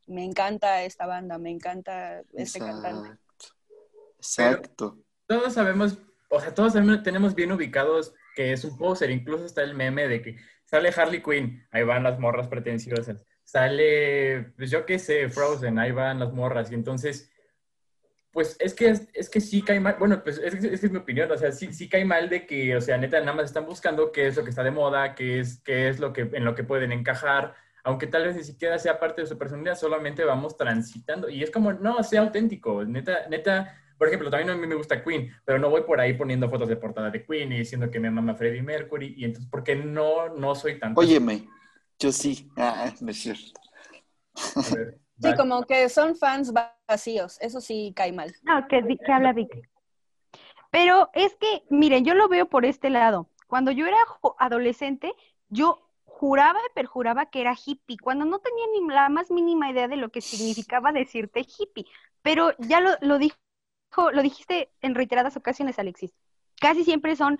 me 0.06 0.24
encanta 0.24 0.82
esta 0.82 1.04
banda, 1.04 1.36
me 1.36 1.50
encanta 1.50 2.22
este 2.32 2.58
cantante. 2.58 3.10
Exacto. 3.10 3.54
Exacto. 4.16 4.98
todos 5.26 5.52
sabemos, 5.52 5.98
o 6.30 6.40
sea, 6.40 6.54
todos 6.54 6.72
sabemos- 6.72 7.02
tenemos 7.02 7.34
bien 7.34 7.52
ubicados 7.52 8.14
que 8.40 8.54
es 8.54 8.64
un 8.64 8.78
poser, 8.78 9.10
incluso 9.10 9.44
está 9.44 9.62
el 9.62 9.74
meme 9.74 10.08
de 10.08 10.22
que 10.22 10.36
sale 10.64 10.90
Harley 10.96 11.22
Quinn, 11.22 11.62
ahí 11.70 11.82
van 11.82 12.04
las 12.04 12.18
morras 12.18 12.48
pretenciosas, 12.48 13.22
sale, 13.44 14.54
pues 14.56 14.70
yo 14.70 14.86
qué 14.86 14.98
sé, 14.98 15.28
Frozen, 15.28 15.78
ahí 15.78 15.92
van 15.92 16.20
las 16.20 16.32
morras, 16.32 16.72
y 16.72 16.74
entonces, 16.74 17.30
pues 18.32 18.56
es 18.58 18.72
que, 18.72 18.94
es 19.12 19.28
que 19.28 19.42
sí 19.42 19.60
cae 19.60 19.78
mal, 19.78 19.96
bueno, 19.98 20.22
pues 20.24 20.38
es, 20.38 20.54
es 20.54 20.80
que 20.80 20.86
es 20.86 20.90
mi 20.90 20.96
opinión, 20.96 21.30
o 21.30 21.36
sea, 21.36 21.52
sí, 21.52 21.70
sí 21.74 21.86
cae 21.86 22.06
mal 22.06 22.30
de 22.30 22.46
que, 22.46 22.74
o 22.76 22.80
sea, 22.80 22.96
neta, 22.96 23.20
nada 23.20 23.34
más 23.34 23.44
están 23.44 23.66
buscando 23.66 24.10
qué 24.10 24.28
es 24.28 24.36
lo 24.38 24.42
que 24.42 24.48
está 24.48 24.62
de 24.62 24.70
moda, 24.70 25.14
qué 25.14 25.40
es, 25.40 25.60
qué 25.62 25.90
es 25.90 26.00
lo 26.00 26.14
que, 26.14 26.22
en 26.32 26.46
lo 26.46 26.54
que 26.54 26.64
pueden 26.64 26.92
encajar, 26.92 27.54
aunque 27.84 28.06
tal 28.06 28.24
vez 28.24 28.36
ni 28.36 28.44
siquiera 28.44 28.78
sea 28.78 28.98
parte 28.98 29.20
de 29.20 29.26
su 29.26 29.36
personalidad, 29.36 29.76
solamente 29.76 30.24
vamos 30.24 30.56
transitando, 30.56 31.28
y 31.28 31.42
es 31.42 31.50
como, 31.50 31.74
no, 31.74 32.02
sea 32.04 32.22
auténtico, 32.22 32.86
neta, 32.86 33.28
neta, 33.28 33.76
por 34.00 34.08
ejemplo, 34.08 34.30
también 34.30 34.48
a 34.48 34.56
mí 34.56 34.66
me 34.66 34.76
gusta 34.76 35.04
Queen, 35.04 35.30
pero 35.44 35.58
no 35.58 35.68
voy 35.68 35.82
por 35.82 36.00
ahí 36.00 36.14
poniendo 36.14 36.48
fotos 36.48 36.70
de 36.70 36.76
portada 36.76 37.10
de 37.10 37.22
Queen 37.22 37.52
y 37.52 37.58
diciendo 37.58 37.90
que 37.90 38.00
me 38.00 38.10
mama 38.10 38.34
Freddie 38.34 38.62
Mercury, 38.62 39.12
y 39.14 39.26
entonces, 39.26 39.46
porque 39.50 39.76
no, 39.76 40.30
no 40.30 40.54
soy 40.54 40.78
tan... 40.80 40.94
Óyeme, 40.96 41.46
yo 41.98 42.10
sí. 42.10 42.50
Ah, 42.56 42.94
no 42.98 43.10
es 43.10 43.20
cierto. 43.20 43.60
Sí, 44.34 45.34
como 45.36 45.66
que 45.66 45.90
son 45.90 46.16
fans 46.16 46.50
vacíos, 46.88 47.36
eso 47.42 47.60
sí 47.60 47.92
cae 47.94 48.10
mal. 48.10 48.34
No, 48.42 48.66
que, 48.68 48.82
habla 49.12 49.34
Vic. 49.34 49.68
Pero 50.70 51.10
es 51.12 51.34
que, 51.34 51.64
miren, 51.68 52.06
yo 52.06 52.14
lo 52.14 52.26
veo 52.26 52.48
por 52.48 52.64
este 52.64 52.88
lado. 52.88 53.28
Cuando 53.48 53.70
yo 53.70 53.86
era 53.86 53.98
adolescente, 54.38 55.12
yo 55.50 55.78
juraba 56.06 56.58
y 56.60 56.74
perjuraba 56.74 57.26
que 57.26 57.42
era 57.42 57.54
hippie, 57.54 57.98
cuando 57.98 58.24
no 58.24 58.38
tenía 58.38 58.64
ni 58.72 58.94
la 58.94 59.10
más 59.10 59.30
mínima 59.30 59.70
idea 59.70 59.88
de 59.88 59.98
lo 59.98 60.08
que 60.08 60.22
significaba 60.22 60.90
decirte 60.90 61.40
hippie. 61.40 61.84
Pero 62.22 62.54
ya 62.60 62.80
lo, 62.80 62.92
lo 63.02 63.18
dijo, 63.18 63.36
lo 64.12 64.22
dijiste 64.22 64.70
en 64.80 64.94
reiteradas 64.94 65.36
ocasiones, 65.36 65.78
Alexis. 65.78 66.12
Casi 66.60 66.84
siempre 66.84 67.16
son 67.16 67.38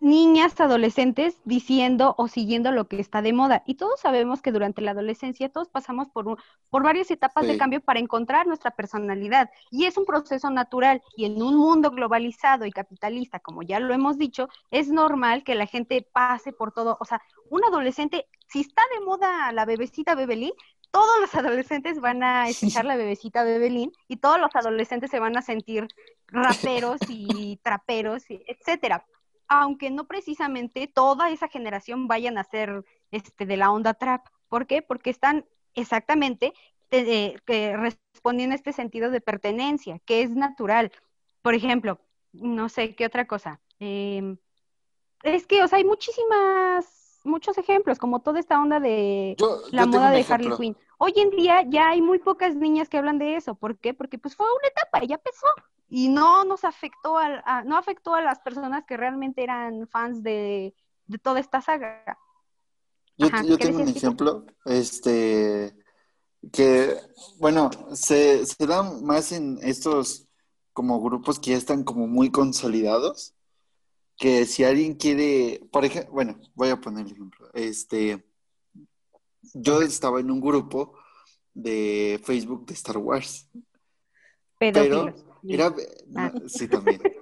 niñas 0.00 0.60
adolescentes 0.60 1.40
diciendo 1.44 2.14
o 2.18 2.28
siguiendo 2.28 2.72
lo 2.72 2.88
que 2.88 3.00
está 3.00 3.22
de 3.22 3.32
moda. 3.32 3.62
Y 3.64 3.76
todos 3.76 4.00
sabemos 4.00 4.42
que 4.42 4.52
durante 4.52 4.82
la 4.82 4.90
adolescencia 4.90 5.48
todos 5.48 5.68
pasamos 5.70 6.08
por, 6.08 6.28
un- 6.28 6.36
por 6.68 6.82
varias 6.82 7.10
etapas 7.10 7.46
de 7.46 7.56
cambio 7.56 7.80
para 7.80 8.00
encontrar 8.00 8.46
nuestra 8.46 8.72
personalidad. 8.72 9.50
Y 9.70 9.86
es 9.86 9.96
un 9.96 10.04
proceso 10.04 10.50
natural. 10.50 11.00
Y 11.16 11.24
en 11.24 11.40
un 11.40 11.56
mundo 11.56 11.90
globalizado 11.90 12.66
y 12.66 12.70
capitalista, 12.72 13.40
como 13.40 13.62
ya 13.62 13.80
lo 13.80 13.94
hemos 13.94 14.18
dicho, 14.18 14.48
es 14.70 14.88
normal 14.88 15.42
que 15.42 15.54
la 15.54 15.66
gente 15.66 16.06
pase 16.12 16.52
por 16.52 16.72
todo. 16.72 16.98
O 17.00 17.04
sea, 17.06 17.22
un 17.48 17.64
adolescente, 17.64 18.26
si 18.48 18.60
está 18.60 18.82
de 18.92 19.04
moda 19.06 19.52
la 19.52 19.64
bebecita 19.64 20.14
Bebelín, 20.14 20.52
todos 20.94 21.20
los 21.20 21.34
adolescentes 21.34 22.00
van 22.00 22.22
a 22.22 22.48
escuchar 22.48 22.84
la 22.84 22.96
bebecita 22.96 23.42
Bebelín 23.42 23.90
y 24.06 24.18
todos 24.18 24.38
los 24.38 24.54
adolescentes 24.54 25.10
se 25.10 25.18
van 25.18 25.36
a 25.36 25.42
sentir 25.42 25.88
raperos 26.28 27.00
y 27.08 27.58
traperos, 27.64 28.30
y 28.30 28.42
etcétera 28.46 29.04
aunque 29.46 29.90
no 29.90 30.04
precisamente 30.06 30.86
toda 30.86 31.30
esa 31.30 31.48
generación 31.48 32.08
vayan 32.08 32.38
a 32.38 32.44
ser 32.44 32.82
este, 33.10 33.44
de 33.44 33.56
la 33.58 33.70
onda 33.70 33.92
trap. 33.92 34.26
¿Por 34.48 34.66
qué? 34.66 34.80
Porque 34.80 35.10
están 35.10 35.44
exactamente 35.74 36.54
te- 36.88 37.24
eh, 37.26 37.40
que 37.44 37.76
respondiendo 37.76 38.54
a 38.54 38.56
este 38.56 38.72
sentido 38.72 39.10
de 39.10 39.20
pertenencia, 39.20 40.00
que 40.06 40.22
es 40.22 40.30
natural. 40.30 40.92
Por 41.42 41.54
ejemplo, 41.54 42.00
no 42.32 42.70
sé 42.70 42.94
qué 42.94 43.04
otra 43.04 43.26
cosa. 43.26 43.60
Em, 43.78 44.38
es 45.22 45.46
que, 45.46 45.62
o 45.62 45.68
sea, 45.68 45.76
hay 45.78 45.84
muchísimas, 45.84 47.20
muchos 47.24 47.58
ejemplos, 47.58 47.98
como 47.98 48.20
toda 48.20 48.40
esta 48.40 48.60
onda 48.60 48.80
de 48.80 49.36
Yo, 49.38 49.60
la 49.72 49.84
moda 49.86 50.10
de 50.10 50.20
ejemplo. 50.20 50.54
Harley 50.54 50.72
Quinn. 50.74 50.83
Hoy 50.98 51.12
en 51.16 51.30
día 51.30 51.62
ya 51.68 51.90
hay 51.90 52.02
muy 52.02 52.18
pocas 52.18 52.54
niñas 52.56 52.88
que 52.88 52.98
hablan 52.98 53.18
de 53.18 53.36
eso. 53.36 53.54
¿Por 53.54 53.78
qué? 53.78 53.94
Porque 53.94 54.18
pues 54.18 54.36
fue 54.36 54.46
una 54.46 54.68
etapa 54.68 55.04
ya 55.04 55.18
pasó. 55.18 55.46
Y 55.88 56.08
no 56.08 56.44
nos 56.44 56.64
afectó 56.64 57.18
al- 57.18 57.42
a, 57.46 57.62
no 57.64 57.76
afectó 57.76 58.14
a 58.14 58.22
las 58.22 58.40
personas 58.40 58.84
que 58.86 58.96
realmente 58.96 59.42
eran 59.42 59.86
fans 59.88 60.22
de, 60.22 60.74
de 61.06 61.18
toda 61.18 61.40
esta 61.40 61.60
saga. 61.60 62.18
Yo, 63.16 63.28
Ajá, 63.28 63.42
yo 63.42 63.56
¿qué 63.56 63.66
tengo 63.66 63.80
un 63.82 63.88
ejemplo, 63.88 64.44
este, 64.64 65.76
que, 66.52 66.96
bueno, 67.38 67.70
se, 67.94 68.46
se 68.46 68.66
dan 68.66 69.04
más 69.04 69.32
en 69.32 69.58
estos 69.62 70.28
como 70.72 71.00
grupos 71.02 71.38
que 71.40 71.52
ya 71.52 71.56
están 71.58 71.84
como 71.84 72.06
muy 72.08 72.30
consolidados, 72.30 73.34
que 74.16 74.46
si 74.46 74.64
alguien 74.64 74.94
quiere, 74.94 75.60
por 75.72 75.84
ejemplo, 75.84 76.12
bueno, 76.12 76.40
voy 76.54 76.70
a 76.70 76.80
poner 76.80 77.06
el 77.06 77.12
ejemplo, 77.12 77.50
este, 77.54 78.24
yo 79.54 79.82
estaba 79.82 80.20
en 80.20 80.30
un 80.30 80.40
grupo 80.40 80.94
de 81.52 82.20
Facebook 82.24 82.66
de 82.66 82.74
Star 82.74 82.98
Wars, 82.98 83.48
Pedófilos. 84.58 85.14
era, 85.46 85.74
Ah. 86.16 86.32
no, 86.34 86.48
sí, 86.48 86.68
también. 86.68 87.00
Pero 87.02 87.20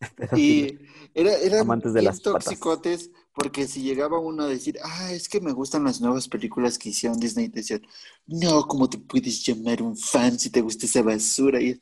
Y 0.36 0.78
era, 1.14 1.32
eran 1.36 1.60
Amantes 1.60 1.92
de 1.94 2.02
las 2.02 2.20
patas. 2.20 2.44
toxicotes 2.44 3.10
porque 3.34 3.66
si 3.66 3.82
llegaba 3.82 4.18
uno 4.18 4.42
a 4.44 4.48
decir, 4.48 4.78
ah, 4.82 5.12
es 5.12 5.28
que 5.28 5.40
me 5.40 5.52
gustan 5.52 5.84
las 5.84 6.00
nuevas 6.00 6.28
películas 6.28 6.76
que 6.76 6.90
hicieron 6.90 7.18
Disney, 7.18 7.48
te 7.48 7.60
decían, 7.60 7.82
no, 8.26 8.66
¿cómo 8.66 8.90
te 8.90 8.98
puedes 8.98 9.42
llamar 9.44 9.80
un 9.82 9.96
fan 9.96 10.38
si 10.38 10.50
te 10.50 10.60
gusta 10.60 10.84
esa 10.86 11.02
basura? 11.02 11.60
Y 11.62 11.80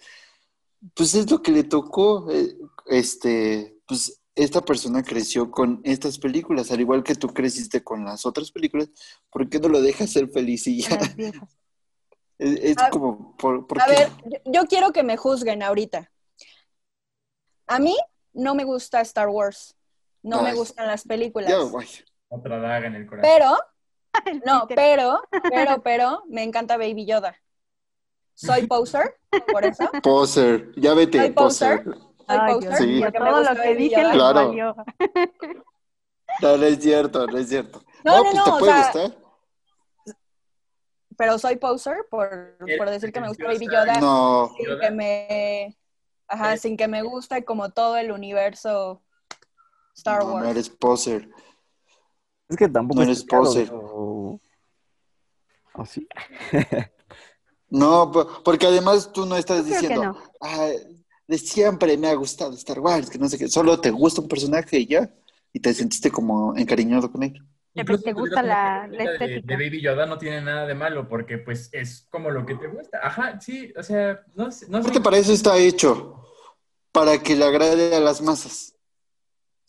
pues 0.94 1.14
es 1.14 1.28
lo 1.30 1.42
que 1.42 1.50
le 1.50 1.64
tocó, 1.64 2.30
eh, 2.30 2.56
este, 2.86 3.78
pues 3.88 4.19
esta 4.42 4.60
persona 4.64 5.02
creció 5.02 5.50
con 5.50 5.80
estas 5.84 6.18
películas, 6.18 6.70
al 6.70 6.80
igual 6.80 7.02
que 7.02 7.14
tú 7.14 7.28
creciste 7.28 7.82
con 7.82 8.04
las 8.04 8.24
otras 8.24 8.50
películas, 8.50 8.88
¿por 9.30 9.48
qué 9.48 9.58
no 9.58 9.68
lo 9.68 9.80
dejas 9.80 10.10
ser 10.10 10.28
feliz 10.30 10.66
y 10.66 10.82
ya? 10.82 10.98
Es, 12.38 12.58
es 12.62 12.76
A- 12.78 12.88
como, 12.88 13.36
¿por, 13.36 13.66
por 13.66 13.82
A 13.82 13.86
qué? 13.86 13.92
ver, 13.92 14.08
yo, 14.24 14.38
yo 14.46 14.62
quiero 14.66 14.92
que 14.92 15.02
me 15.02 15.18
juzguen 15.18 15.62
ahorita. 15.62 16.10
A 17.66 17.78
mí 17.78 17.94
no 18.32 18.54
me 18.54 18.64
gusta 18.64 19.02
Star 19.02 19.28
Wars. 19.28 19.76
No 20.22 20.42
me 20.42 20.54
gustan 20.54 20.86
las 20.86 21.04
películas. 21.04 21.52
Otra 22.30 22.58
daga 22.58 22.86
en 22.86 22.94
el 22.94 23.06
corazón. 23.06 23.30
Pero, 23.30 23.58
no, 24.46 24.66
pero, 24.68 25.22
pero, 25.50 25.82
pero, 25.82 26.22
me 26.28 26.42
encanta 26.42 26.78
Baby 26.78 27.04
Yoda. 27.04 27.36
Soy 28.34 28.62
poser, 28.66 29.18
por 29.52 29.64
eso. 29.64 29.90
Poser, 30.02 30.72
ya 30.76 30.94
vete, 30.94 31.18
Soy 31.18 31.30
poser. 31.30 31.84
poser. 31.84 32.09
Ay. 32.38 32.60
Dios 32.60 32.74
Sí. 32.78 33.02
todo 33.16 33.42
lo 33.42 33.62
que 33.62 33.74
dije 33.74 34.02
les 34.02 34.12
Claro. 34.12 34.46
valió. 34.48 34.76
No, 36.42 36.56
no 36.56 36.64
es 36.64 36.78
cierto, 36.82 37.26
no 37.26 37.38
es 37.38 37.48
cierto. 37.48 37.82
No, 38.04 38.16
no, 38.18 38.22
pues 38.22 38.34
no, 38.36 38.44
te 38.44 38.50
o 38.50 38.58
puede 38.58 38.72
sea, 38.72 38.82
gustar. 38.92 39.18
Pero 41.16 41.38
soy 41.38 41.56
poser 41.56 42.06
por, 42.10 42.56
decir 42.88 43.12
que 43.12 43.20
me 43.20 43.28
gusta 43.28 43.44
Baby. 43.44 43.66
Yoda. 43.66 44.00
No, 44.00 44.50
sin 44.56 44.78
que 44.80 44.90
me 44.90 45.76
ajá, 46.28 46.56
sin 46.56 46.76
que 46.76 46.88
me 46.88 47.02
guste 47.02 47.44
como 47.44 47.70
todo 47.70 47.96
el 47.96 48.10
universo 48.12 49.02
Star 49.96 50.22
no, 50.24 50.32
Wars. 50.34 50.44
no 50.44 50.50
eres 50.50 50.70
poser. 50.70 51.28
Es 52.48 52.56
que 52.56 52.68
tampoco 52.68 53.00
No 53.04 53.10
es 53.10 53.18
eres 53.18 53.24
poser. 53.24 53.64
digo. 53.64 54.40
¿O 55.74 55.84
sí? 55.84 56.08
No, 57.68 58.10
po- 58.10 58.42
porque 58.44 58.66
además 58.66 59.12
tú 59.12 59.26
no 59.26 59.36
estás 59.36 59.58
Yo 59.58 59.64
diciendo, 59.74 60.02
no. 60.04 60.18
"Ah, 60.40 60.68
de 61.30 61.38
siempre 61.38 61.96
me 61.96 62.08
ha 62.08 62.14
gustado 62.14 62.52
Star 62.54 62.80
Wars, 62.80 63.08
que 63.08 63.18
no 63.18 63.28
sé 63.28 63.38
qué, 63.38 63.48
solo 63.48 63.80
te 63.80 63.90
gusta 63.90 64.20
un 64.20 64.26
personaje 64.28 64.80
y 64.80 64.86
ya, 64.86 65.08
y 65.52 65.60
te 65.60 65.72
sentiste 65.72 66.10
como 66.10 66.56
encariñado 66.56 67.10
con 67.10 67.22
él. 67.22 67.40
Te- 67.72 67.84
te 67.84 68.12
gusta 68.12 68.42
la- 68.42 68.88
de- 68.90 69.04
estética. 69.04 69.56
De, 69.56 69.64
Baby 69.64 69.80
Yoda 69.80 70.04
no 70.04 70.18
tiene 70.18 70.42
nada 70.42 70.66
de 70.66 70.74
malo, 70.74 71.08
porque 71.08 71.38
pues 71.38 71.68
es 71.72 72.08
como 72.10 72.30
lo 72.30 72.44
que 72.44 72.56
te 72.56 72.66
gusta. 72.66 72.98
Ajá, 73.00 73.40
sí, 73.40 73.72
o 73.76 73.82
sea, 73.84 74.20
no 74.34 74.50
sé. 74.50 74.66
No 74.68 74.78
sé. 74.78 74.88
Aparte 74.88 75.00
para 75.00 75.18
eso 75.18 75.32
está 75.32 75.56
hecho, 75.56 76.20
para 76.90 77.18
que 77.22 77.36
le 77.36 77.44
agrade 77.44 77.94
a 77.94 78.00
las 78.00 78.20
masas. 78.22 78.74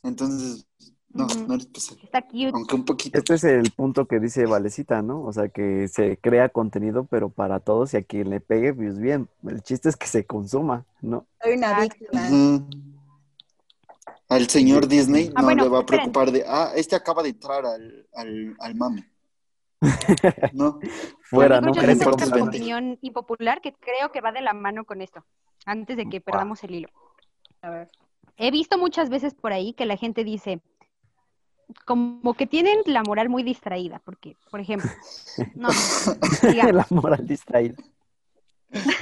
Entonces, 0.02 0.66
no, 1.14 1.28
no 1.48 1.54
eres 1.54 1.66
poser. 1.68 1.98
Está 2.04 2.22
cute. 2.22 2.52
Aunque 2.54 2.76
un 2.76 2.86
poquito. 2.86 3.18
Este 3.18 3.34
es 3.36 3.44
el 3.44 3.72
punto 3.72 4.06
que 4.06 4.20
dice 4.20 4.46
Valecita, 4.46 5.02
¿no? 5.02 5.22
O 5.24 5.34
sea, 5.34 5.50
que 5.50 5.88
se 5.88 6.18
crea 6.18 6.50
contenido, 6.50 7.06
pero 7.06 7.30
para 7.30 7.60
todos 7.60 7.94
y 7.94 7.98
a 7.98 8.04
quien 8.04 8.30
le 8.30 8.40
pegue, 8.40 8.74
pues 8.74 9.00
bien. 9.00 9.28
El 9.48 9.62
chiste 9.62 9.90
es 9.90 9.96
que 9.98 10.08
se 10.08 10.26
consuma, 10.26 10.86
¿no? 11.02 11.26
Soy 11.44 11.54
una 11.54 11.80
víctima. 11.82 12.22
Al 14.30 14.48
señor 14.48 14.88
Disney 14.88 15.30
Ah, 15.36 15.42
no 15.42 15.46
bueno, 15.48 15.64
le 15.64 15.70
va 15.70 15.78
a 15.80 15.82
esperen. 15.82 16.00
preocupar 16.12 16.32
de, 16.32 16.46
ah, 16.48 16.72
este 16.76 16.96
acaba 16.96 17.22
de 17.22 17.30
entrar 17.30 17.66
al, 17.66 18.08
al, 18.14 18.56
al 18.60 18.76
mame. 18.76 19.08
No, 20.54 20.80
Fuera, 21.24 21.60
¿no? 21.60 21.74
yo 21.74 21.82
tengo 21.82 22.16
vende. 22.16 22.42
opinión 22.42 22.98
impopular 23.02 23.62
que 23.62 23.74
creo 23.74 24.12
que 24.12 24.22
va 24.22 24.32
de 24.32 24.42
la 24.42 24.54
mano 24.54 24.86
con 24.86 25.02
esto, 25.02 25.26
antes 25.66 25.98
de 25.98 26.08
que 26.08 26.22
perdamos 26.22 26.64
el 26.64 26.76
hilo. 26.76 26.90
A 27.62 27.70
ver. 27.72 27.90
He 28.38 28.52
visto 28.52 28.78
muchas 28.78 29.10
veces 29.10 29.34
por 29.34 29.52
ahí 29.54 29.74
que 29.74 29.86
la 29.86 29.98
gente 29.98 30.24
dice, 30.24 30.62
como 31.86 32.34
que 32.34 32.48
tienen 32.48 32.80
la 32.86 33.04
moral 33.04 33.30
muy 33.30 33.44
distraída, 33.44 34.02
porque, 34.04 34.38
por 34.50 34.60
ejemplo, 34.60 34.90
no, 35.56 35.70
digamos, 36.42 36.74
La 36.74 36.88
moral 36.90 37.26
distraída. 37.28 37.76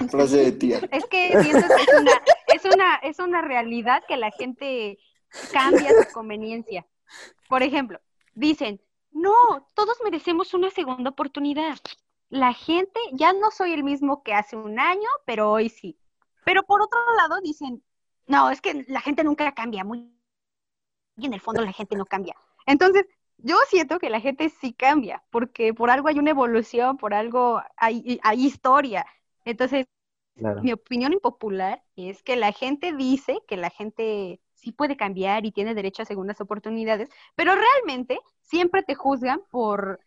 frase 0.09 0.37
de 0.37 0.51
tía. 0.53 0.79
es 0.91 1.05
que 1.05 1.41
siento 1.43 1.67
que 1.67 1.83
es 1.83 2.01
una, 2.01 2.11
es 2.47 2.65
una, 2.65 2.95
es 2.95 3.19
una 3.19 3.41
realidad 3.41 4.03
que 4.07 4.17
la 4.17 4.31
gente 4.31 4.97
cambia 5.51 5.89
a 5.89 6.03
su 6.03 6.13
conveniencia. 6.13 6.85
Por 7.47 7.63
ejemplo, 7.63 7.99
dicen, 8.33 8.81
no, 9.11 9.33
todos 9.73 9.97
merecemos 10.03 10.53
una 10.53 10.69
segunda 10.69 11.09
oportunidad. 11.09 11.77
La 12.29 12.53
gente, 12.53 12.99
ya 13.13 13.33
no 13.33 13.51
soy 13.51 13.73
el 13.73 13.83
mismo 13.83 14.23
que 14.23 14.33
hace 14.33 14.55
un 14.55 14.79
año, 14.79 15.09
pero 15.25 15.51
hoy 15.51 15.69
sí. 15.69 15.97
Pero 16.45 16.63
por 16.63 16.81
otro 16.81 16.99
lado 17.15 17.39
dicen, 17.41 17.83
no, 18.27 18.49
es 18.51 18.61
que 18.61 18.85
la 18.87 19.01
gente 19.01 19.23
nunca 19.23 19.51
cambia, 19.53 19.83
muy 19.83 20.11
y 21.19 21.25
en 21.25 21.33
el 21.33 21.41
fondo 21.41 21.63
la 21.63 21.73
gente 21.73 21.95
no 21.95 22.05
cambia. 22.05 22.35
Entonces, 22.69 23.05
yo 23.39 23.57
siento 23.67 23.97
que 23.97 24.11
la 24.11 24.19
gente 24.19 24.49
sí 24.49 24.73
cambia, 24.73 25.23
porque 25.31 25.73
por 25.73 25.89
algo 25.89 26.07
hay 26.07 26.19
una 26.19 26.29
evolución, 26.29 26.97
por 26.97 27.15
algo 27.15 27.61
hay, 27.77 28.19
hay 28.21 28.45
historia. 28.45 29.05
Entonces, 29.43 29.87
Claro. 30.35 30.61
mi 30.61 30.71
opinión 30.71 31.11
impopular 31.11 31.83
es 31.97 32.23
que 32.23 32.37
la 32.37 32.53
gente 32.53 32.93
dice 32.93 33.41
que 33.47 33.57
la 33.57 33.69
gente 33.69 34.39
sí 34.53 34.71
puede 34.71 34.95
cambiar 34.95 35.45
y 35.45 35.51
tiene 35.51 35.73
derecho 35.75 36.03
a 36.03 36.05
segundas 36.05 36.39
oportunidades, 36.39 37.09
pero 37.35 37.55
realmente 37.55 38.19
siempre 38.41 38.83
te 38.83 38.95
juzgan 38.95 39.41
por 39.49 39.99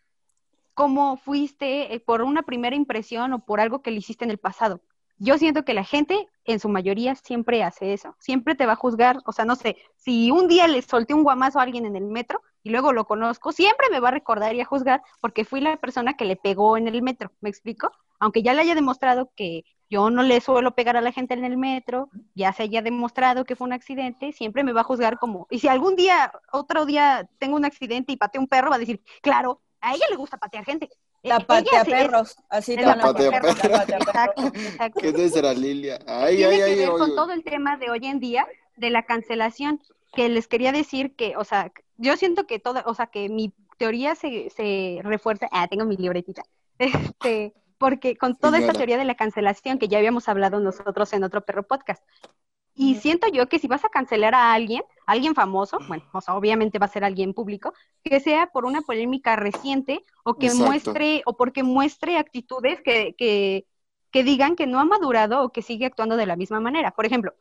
cómo 0.72 1.16
fuiste, 1.18 1.94
eh, 1.94 2.00
por 2.00 2.22
una 2.22 2.42
primera 2.44 2.76
impresión 2.76 3.32
o 3.34 3.44
por 3.44 3.60
algo 3.60 3.82
que 3.82 3.90
le 3.90 3.98
hiciste 3.98 4.24
en 4.24 4.30
el 4.30 4.38
pasado. 4.38 4.80
Yo 5.18 5.36
siento 5.36 5.64
que 5.64 5.74
la 5.74 5.84
gente, 5.84 6.28
en 6.44 6.60
su 6.60 6.68
mayoría, 6.68 7.14
siempre 7.14 7.62
hace 7.62 7.92
eso. 7.92 8.16
Siempre 8.18 8.54
te 8.54 8.66
va 8.66 8.72
a 8.72 8.76
juzgar. 8.76 9.18
O 9.26 9.32
sea, 9.32 9.44
no 9.44 9.54
sé, 9.54 9.76
si 9.96 10.30
un 10.30 10.48
día 10.48 10.66
le 10.66 10.82
solté 10.82 11.12
un 11.14 11.22
guamazo 11.22 11.60
a 11.60 11.62
alguien 11.62 11.84
en 11.84 11.94
el 11.94 12.06
metro 12.06 12.42
y 12.62 12.70
luego 12.70 12.92
lo 12.92 13.04
conozco, 13.06 13.52
siempre 13.52 13.88
me 13.90 14.00
va 14.00 14.08
a 14.08 14.12
recordar 14.12 14.54
y 14.54 14.60
a 14.60 14.64
juzgar 14.64 15.02
porque 15.20 15.44
fui 15.44 15.60
la 15.60 15.76
persona 15.76 16.14
que 16.14 16.24
le 16.24 16.36
pegó 16.36 16.76
en 16.76 16.88
el 16.88 17.02
metro. 17.02 17.32
¿Me 17.40 17.48
explico? 17.50 17.90
Aunque 18.20 18.42
ya 18.42 18.54
le 18.54 18.62
haya 18.62 18.74
demostrado 18.74 19.30
que 19.36 19.64
yo 19.90 20.08
no 20.10 20.22
le 20.22 20.40
suelo 20.40 20.74
pegar 20.74 20.96
a 20.96 21.00
la 21.00 21.12
gente 21.12 21.34
en 21.34 21.44
el 21.44 21.56
metro, 21.58 22.08
ya 22.34 22.52
se 22.52 22.62
haya 22.62 22.80
demostrado 22.80 23.44
que 23.44 23.56
fue 23.56 23.66
un 23.66 23.72
accidente, 23.72 24.32
siempre 24.32 24.64
me 24.64 24.72
va 24.72 24.82
a 24.82 24.84
juzgar 24.84 25.18
como. 25.18 25.46
Y 25.50 25.58
si 25.58 25.68
algún 25.68 25.96
día, 25.96 26.32
otro 26.52 26.86
día, 26.86 27.28
tengo 27.38 27.56
un 27.56 27.64
accidente 27.64 28.12
y 28.12 28.16
pateo 28.16 28.40
un 28.40 28.48
perro, 28.48 28.70
va 28.70 28.76
a 28.76 28.78
decir, 28.78 29.02
claro, 29.22 29.60
a 29.80 29.94
ella 29.94 30.06
le 30.08 30.16
gusta 30.16 30.38
patear 30.38 30.64
gente. 30.64 30.88
La 31.24 31.36
Eh, 31.36 31.44
patea 31.46 31.82
ella 31.82 31.84
se- 31.84 31.90
es- 31.90 31.96
perros. 32.02 32.36
Así 32.48 32.74
te 32.76 32.82
la 32.82 32.96
patea 32.96 33.30
perros. 33.30 33.56
la 33.64 33.70
patea 33.78 33.98
perros. 33.98 34.06
Exacto, 34.08 34.42
exacto. 34.54 35.00
¿Qué 35.00 35.08
es 35.24 35.32
será 35.32 35.52
Lilia? 35.52 35.98
Ay, 36.06 36.36
Tiene 36.36 36.52
ay, 36.54 36.58
que 36.58 36.64
ay, 36.64 36.76
ver 36.76 36.88
oye. 36.90 36.98
con 36.98 37.14
todo 37.14 37.32
el 37.32 37.44
tema 37.44 37.76
de 37.76 37.90
hoy 37.90 38.06
en 38.06 38.18
día 38.18 38.46
de 38.76 38.90
la 38.90 39.02
cancelación, 39.04 39.80
que 40.12 40.28
les 40.28 40.46
quería 40.46 40.72
decir 40.72 41.14
que, 41.16 41.36
o 41.36 41.44
sea, 41.44 41.72
yo 41.96 42.16
siento 42.16 42.46
que 42.46 42.58
toda, 42.58 42.84
o 42.86 42.94
sea, 42.94 43.06
que 43.06 43.28
mi 43.28 43.54
teoría 43.78 44.14
se, 44.14 44.50
se 44.50 45.00
refuerza, 45.02 45.48
ah, 45.52 45.68
tengo 45.68 45.84
mi 45.84 45.96
libretita, 45.96 46.42
este, 46.78 47.54
porque 47.78 48.16
con 48.16 48.36
toda 48.36 48.58
esta 48.58 48.72
teoría 48.72 48.98
de 48.98 49.04
la 49.04 49.16
cancelación 49.16 49.78
que 49.78 49.88
ya 49.88 49.98
habíamos 49.98 50.28
hablado 50.28 50.60
nosotros 50.60 51.12
en 51.12 51.24
otro 51.24 51.44
perro 51.44 51.64
podcast, 51.64 52.04
y 52.74 52.94
siento 52.96 53.28
yo 53.28 53.48
que 53.48 53.58
si 53.58 53.68
vas 53.68 53.84
a 53.84 53.90
cancelar 53.90 54.34
a 54.34 54.52
alguien, 54.52 54.82
a 55.06 55.12
alguien 55.12 55.34
famoso, 55.34 55.78
bueno, 55.88 56.04
o 56.12 56.20
sea, 56.20 56.34
obviamente 56.34 56.78
va 56.78 56.86
a 56.86 56.88
ser 56.88 57.04
alguien 57.04 57.34
público, 57.34 57.74
que 58.02 58.20
sea 58.20 58.46
por 58.46 58.64
una 58.64 58.80
polémica 58.80 59.36
reciente 59.36 60.04
o 60.24 60.34
que 60.34 60.46
Exacto. 60.46 60.66
muestre, 60.66 61.22
o 61.26 61.36
porque 61.36 61.62
muestre 61.62 62.16
actitudes 62.16 62.80
que, 62.80 63.14
que, 63.16 63.66
que 64.10 64.24
digan 64.24 64.56
que 64.56 64.66
no 64.66 64.78
ha 64.78 64.84
madurado 64.84 65.42
o 65.42 65.52
que 65.52 65.60
sigue 65.60 65.84
actuando 65.84 66.16
de 66.16 66.26
la 66.26 66.36
misma 66.36 66.60
manera. 66.60 66.92
Por 66.92 67.04
ejemplo, 67.04 67.34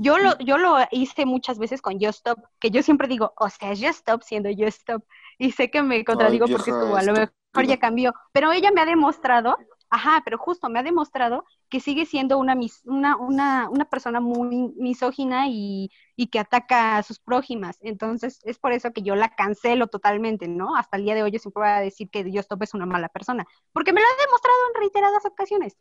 yo 0.00 0.18
lo, 0.18 0.38
yo 0.38 0.58
lo 0.58 0.76
hice 0.90 1.26
muchas 1.26 1.58
veces 1.58 1.80
con 1.82 1.94
Just 1.94 2.18
Stop, 2.18 2.40
que 2.58 2.70
yo 2.70 2.82
siempre 2.82 3.08
digo, 3.08 3.32
o 3.36 3.48
sea, 3.48 3.72
es 3.72 3.80
Just 3.80 3.98
Stop 4.00 4.22
siendo 4.22 4.50
Just 4.50 4.80
Stop. 4.80 5.04
Y 5.38 5.52
sé 5.52 5.70
que 5.70 5.82
me 5.82 6.04
contradigo 6.04 6.46
porque 6.46 6.70
tú 6.70 6.96
a 6.96 7.02
lo 7.02 7.12
mejor 7.12 7.66
ya 7.66 7.78
cambió, 7.78 8.12
pero 8.32 8.52
ella 8.52 8.70
me 8.72 8.80
ha 8.80 8.86
demostrado 8.86 9.56
Ajá, 9.90 10.20
pero 10.22 10.36
justo 10.36 10.68
me 10.68 10.78
ha 10.78 10.82
demostrado 10.82 11.44
que 11.70 11.80
sigue 11.80 12.04
siendo 12.04 12.36
una, 12.36 12.54
una, 12.84 13.16
una, 13.16 13.70
una 13.70 13.84
persona 13.86 14.20
muy 14.20 14.74
misógina 14.76 15.48
y, 15.48 15.90
y, 16.14 16.26
que 16.26 16.38
ataca 16.38 16.98
a 16.98 17.02
sus 17.02 17.18
prójimas. 17.18 17.78
Entonces, 17.80 18.40
es 18.44 18.58
por 18.58 18.72
eso 18.72 18.92
que 18.92 19.02
yo 19.02 19.16
la 19.16 19.34
cancelo 19.34 19.86
totalmente, 19.86 20.46
¿no? 20.46 20.76
Hasta 20.76 20.98
el 20.98 21.04
día 21.04 21.14
de 21.14 21.22
hoy 21.22 21.30
yo 21.30 21.38
siempre 21.38 21.62
voy 21.62 21.70
a 21.70 21.80
decir 21.80 22.10
que 22.10 22.22
Dios 22.22 22.46
Top 22.48 22.62
es 22.62 22.74
una 22.74 22.84
mala 22.84 23.08
persona, 23.08 23.46
porque 23.72 23.94
me 23.94 24.02
lo 24.02 24.06
ha 24.06 24.24
demostrado 24.24 24.58
en 24.68 24.80
reiteradas 24.80 25.24
ocasiones. 25.24 25.78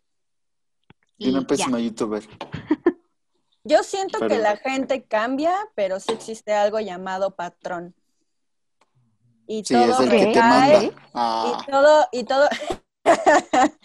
Y 1.17 1.29
una 1.31 1.45
pésima 1.45 1.79
youtuber. 1.79 2.23
Yo 3.67 3.83
siento 3.83 4.19
que 4.27 4.37
la 4.37 4.55
gente 4.55 5.03
cambia, 5.03 5.53
pero 5.75 5.99
sí 5.99 6.13
existe 6.13 6.53
algo 6.53 6.79
llamado 6.79 7.35
patrón. 7.35 7.93
Y 9.45 9.63
todo 9.63 10.05
recae, 10.05 10.93
ah. 11.13 11.61
y 11.61 11.71
todo, 11.71 12.07
y 12.11 12.23
todo, 12.23 12.49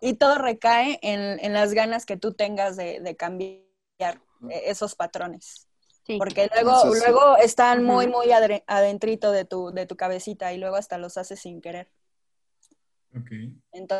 y 0.00 0.14
todo 0.14 0.38
recae 0.38 0.98
en, 1.02 1.52
las 1.52 1.72
ganas 1.72 2.04
que 2.04 2.16
tú 2.16 2.34
tengas 2.34 2.76
de, 2.76 3.16
cambiar 3.16 3.64
e, 4.00 4.62
esos 4.66 4.94
patrones. 4.94 5.68
Porque 6.18 6.48
luego, 6.52 6.84
luego 6.86 7.36
están 7.36 7.84
muy, 7.84 8.08
muy 8.08 8.30
adentrito 8.32 9.30
de 9.30 9.44
tu, 9.44 9.70
de 9.72 9.86
tu 9.86 9.96
cabecita 9.96 10.52
y 10.52 10.58
luego 10.58 10.76
hasta 10.76 10.98
los 10.98 11.16
haces 11.16 11.40
sin 11.40 11.60
querer. 11.60 11.90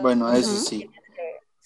bueno, 0.01 0.33
eso 0.33 0.57
sí 0.57 0.89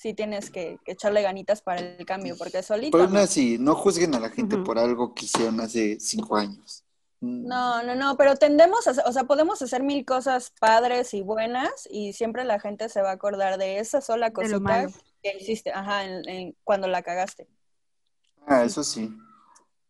sí 0.02 0.14
tienes 0.14 0.50
que, 0.50 0.80
echarle 0.84 1.22
ganitas 1.22 1.62
para 1.62 1.80
el 1.80 2.04
cambio, 2.04 2.36
porque 2.36 2.62
solito. 2.64 2.98
Pero 2.98 3.04
aún 3.08 3.16
así, 3.16 3.56
no 3.58 3.76
juzguen 3.76 4.14
a 4.16 4.20
la 4.20 4.30
gente 4.30 4.58
por 4.58 4.76
algo 4.76 5.14
que 5.14 5.26
hicieron 5.26 5.60
hace 5.60 6.00
cinco 6.00 6.36
años. 6.36 6.84
Mm. 7.20 7.46
No, 7.46 7.84
no, 7.84 7.94
no, 7.94 8.16
pero 8.16 8.34
tendemos 8.34 8.88
a, 8.88 9.00
o 9.06 9.12
sea, 9.12 9.24
podemos 9.24 9.62
hacer 9.62 9.84
mil 9.84 10.04
cosas 10.04 10.52
padres 10.58 11.14
y 11.14 11.22
buenas 11.22 11.86
y 11.88 12.14
siempre 12.14 12.44
la 12.44 12.58
gente 12.58 12.88
se 12.88 13.00
va 13.00 13.10
a 13.10 13.14
acordar 13.14 13.58
de 13.58 13.78
esa 13.78 14.00
sola 14.00 14.32
cosita 14.32 14.88
que 15.22 15.36
hiciste, 15.38 15.70
ajá, 15.70 16.04
en, 16.04 16.56
cuando 16.64 16.88
la 16.88 17.02
cagaste. 17.02 17.46
Ah, 18.44 18.64
eso 18.64 18.82
sí. 18.82 19.08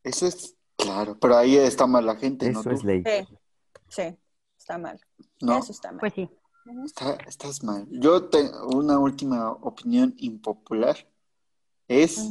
Eso 0.04 0.26
es 0.26 0.56
claro, 0.76 1.16
pero 1.18 1.38
ahí 1.38 1.56
está 1.56 1.86
mal 1.86 2.04
la 2.04 2.16
gente, 2.16 2.50
eso 2.50 2.70
es 2.70 2.84
ley. 2.84 3.02
Sí, 3.02 3.38
sí, 3.88 4.18
está 4.58 4.76
mal. 4.76 5.00
Eso 5.40 5.72
está 5.72 5.90
mal. 5.90 6.00
Pues 6.00 6.12
sí. 6.12 6.28
Estás 7.26 7.62
mal. 7.62 7.86
Yo 7.90 8.24
tengo 8.24 8.68
una 8.68 8.98
última 8.98 9.50
opinión 9.52 10.14
impopular. 10.18 10.96
Es 11.88 12.30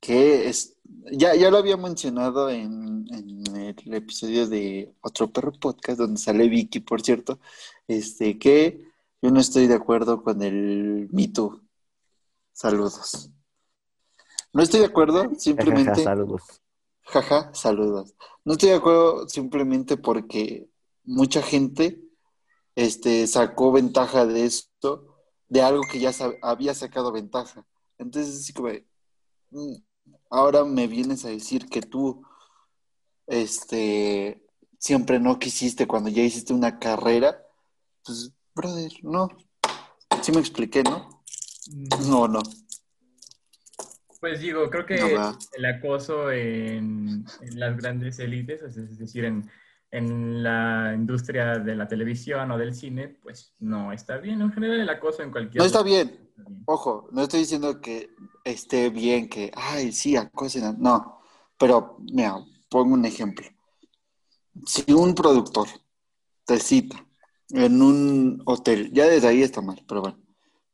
que 0.00 0.48
es, 0.48 0.76
ya, 1.12 1.34
ya 1.34 1.50
lo 1.50 1.58
había 1.58 1.76
mencionado 1.76 2.50
en, 2.50 3.06
el 3.10 3.94
episodio 3.94 4.46
de 4.46 4.92
Otro 5.00 5.30
Perro 5.30 5.52
Podcast, 5.52 5.98
donde 5.98 6.20
sale 6.20 6.48
Vicky, 6.48 6.80
por 6.80 7.00
cierto, 7.00 7.38
este, 7.86 8.38
que 8.38 8.84
yo 9.22 9.30
no 9.30 9.40
estoy 9.40 9.66
de 9.66 9.74
acuerdo 9.74 10.22
con 10.22 10.42
el 10.42 11.08
mito. 11.10 11.62
Saludos. 12.52 13.30
No 14.52 14.62
estoy 14.62 14.80
de 14.80 14.86
acuerdo, 14.86 15.30
simplemente. 15.38 16.02
saludos. 16.02 16.42
Jaja, 17.02 17.54
saludos. 17.54 18.14
No 18.44 18.52
estoy 18.52 18.70
de 18.70 18.76
acuerdo 18.76 19.28
simplemente 19.28 19.96
porque 19.96 20.68
mucha 21.04 21.40
gente 21.42 22.07
este, 22.78 23.26
sacó 23.26 23.72
ventaja 23.72 24.24
de 24.24 24.44
esto, 24.44 25.16
de 25.48 25.62
algo 25.62 25.82
que 25.90 25.98
ya 25.98 26.12
había 26.42 26.74
sacado 26.74 27.10
ventaja. 27.10 27.66
Entonces, 27.98 28.36
así 28.36 28.52
como, 28.52 28.68
mm, 29.50 29.74
ahora 30.30 30.64
me 30.64 30.86
vienes 30.86 31.24
a 31.24 31.28
decir 31.28 31.68
que 31.68 31.82
tú, 31.82 32.22
este, 33.26 34.46
siempre 34.78 35.18
no 35.18 35.40
quisiste 35.40 35.88
cuando 35.88 36.08
ya 36.08 36.22
hiciste 36.22 36.52
una 36.52 36.78
carrera, 36.78 37.44
pues, 38.04 38.30
brother, 38.54 38.92
no. 39.02 39.26
Sí 40.22 40.30
me 40.30 40.38
expliqué, 40.38 40.84
¿no? 40.84 41.24
Mm. 41.72 42.08
No, 42.08 42.28
no. 42.28 42.42
Pues 44.20 44.38
digo, 44.38 44.70
creo 44.70 44.86
que 44.86 45.16
el 45.56 45.64
acoso 45.64 46.30
en, 46.30 47.24
las 47.56 47.76
grandes 47.76 48.20
élites, 48.20 48.62
es 48.62 48.98
decir, 48.98 49.24
en, 49.24 49.50
en, 49.90 50.42
la 50.42 50.92
industria 50.94 51.58
de 51.58 51.74
la 51.74 51.88
televisión 51.88 52.50
o 52.50 52.58
del 52.58 52.74
cine, 52.74 53.08
pues 53.08 53.54
no 53.60 53.92
está 53.92 54.18
bien. 54.18 54.40
En 54.40 54.52
general 54.52 54.80
el 54.80 54.88
acoso 54.88 55.22
en 55.22 55.30
cualquier... 55.30 55.60
No 55.60 55.66
está 55.66 55.82
bien. 55.82 56.30
Ojo, 56.66 57.08
no 57.12 57.22
estoy 57.22 57.40
diciendo 57.40 57.80
que 57.80 58.10
esté 58.44 58.90
bien 58.90 59.28
que, 59.28 59.50
ay, 59.54 59.92
sí, 59.92 60.16
acosen. 60.16 60.76
No, 60.78 61.20
pero 61.58 61.98
mira, 62.12 62.36
pongo 62.68 62.94
un 62.94 63.04
ejemplo. 63.04 63.46
Si 64.66 64.92
un 64.92 65.14
productor 65.14 65.68
te 66.44 66.58
cita 66.58 67.04
en 67.50 67.82
un 67.82 68.42
hotel, 68.46 68.92
ya 68.92 69.06
desde 69.06 69.28
ahí 69.28 69.42
está 69.42 69.60
mal, 69.60 69.82
pero 69.88 70.02
bueno, 70.02 70.18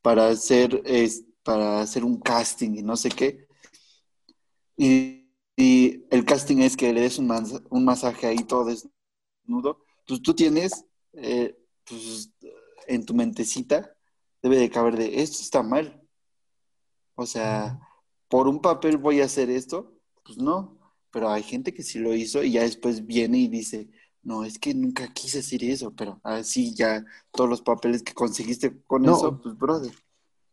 para 0.03 0.29
hacer, 0.29 0.83
es, 0.85 1.25
para 1.43 1.81
hacer 1.81 2.05
un 2.05 2.21
casting 2.21 2.77
y 2.77 2.83
no 2.83 2.97
sé 2.97 3.11
qué, 3.11 3.47
y, 4.77 5.21
el 5.57 6.25
casting 6.25 6.59
es 6.59 6.77
que 6.77 6.93
le 6.93 7.03
des 7.03 7.19
un, 7.19 7.31
un 7.71 7.85
masaje 7.85 8.27
ahí 8.27 8.39
todo 8.39 8.71
desnudo, 9.45 9.79
pues 10.07 10.23
tú 10.23 10.35
tienes 10.35 10.85
eh, 11.13 11.57
pues, 11.85 12.31
en 12.87 13.05
tu 13.05 13.15
mentecita 13.15 13.95
debe 14.43 14.57
de 14.59 14.71
caber 14.71 14.97
de 14.97 15.23
esto 15.23 15.39
está 15.41 15.63
mal. 15.63 16.03
O 17.15 17.27
sea, 17.27 17.81
por 18.29 18.49
un 18.49 18.61
papel 18.61 18.99
voy 18.99 19.21
a 19.21 19.25
hacer 19.25 19.49
esto, 19.49 19.93
pues 20.25 20.39
no, 20.39 20.79
pero 21.11 21.31
hay 21.31 21.43
gente 21.43 21.73
que 21.73 21.83
sí 21.83 21.99
lo 21.99 22.15
hizo 22.15 22.43
y 22.43 22.53
ya 22.53 22.63
después 22.63 23.07
viene 23.07 23.39
y 23.39 23.49
dice, 23.49 23.89
no, 24.23 24.45
es 24.45 24.59
que 24.59 24.75
nunca 24.75 25.13
quise 25.13 25.39
hacer 25.39 25.65
eso, 25.65 25.95
pero 25.95 26.21
así 26.25 26.75
ya 26.75 27.05
todos 27.31 27.49
los 27.49 27.63
papeles 27.63 28.03
que 28.03 28.13
conseguiste 28.13 28.83
con 28.87 29.05
eso, 29.05 29.41
pues 29.41 29.57
brother. 29.57 29.93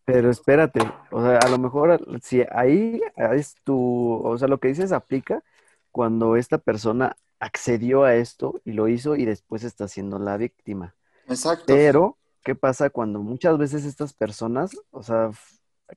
Pero 0.06 0.30
espérate, 0.30 0.82
o 1.12 1.22
sea, 1.22 1.38
a 1.38 1.50
lo 1.50 1.58
mejor 1.58 2.00
si 2.22 2.42
ahí 2.52 3.02
es 3.34 3.56
tu, 3.64 4.22
o 4.24 4.38
sea, 4.38 4.48
lo 4.48 4.60
que 4.60 4.70
dices 4.70 4.92
aplica 4.92 5.44
cuando 5.92 6.36
esta 6.36 6.58
persona 6.58 7.16
accedió 7.42 8.04
a 8.04 8.14
esto 8.16 8.62
y 8.64 8.72
lo 8.72 8.88
hizo 8.88 9.16
y 9.16 9.26
después 9.26 9.64
está 9.64 9.88
siendo 9.88 10.20
la 10.20 10.38
víctima. 10.38 10.96
Exacto. 11.28 11.66
Pero 11.68 12.18
¿qué 12.44 12.56
pasa 12.56 12.92
cuando 12.92 13.20
muchas 13.20 13.58
veces 13.58 13.84
estas 13.84 14.14
personas, 14.14 14.72
o 14.92 15.02
sea, 15.02 15.32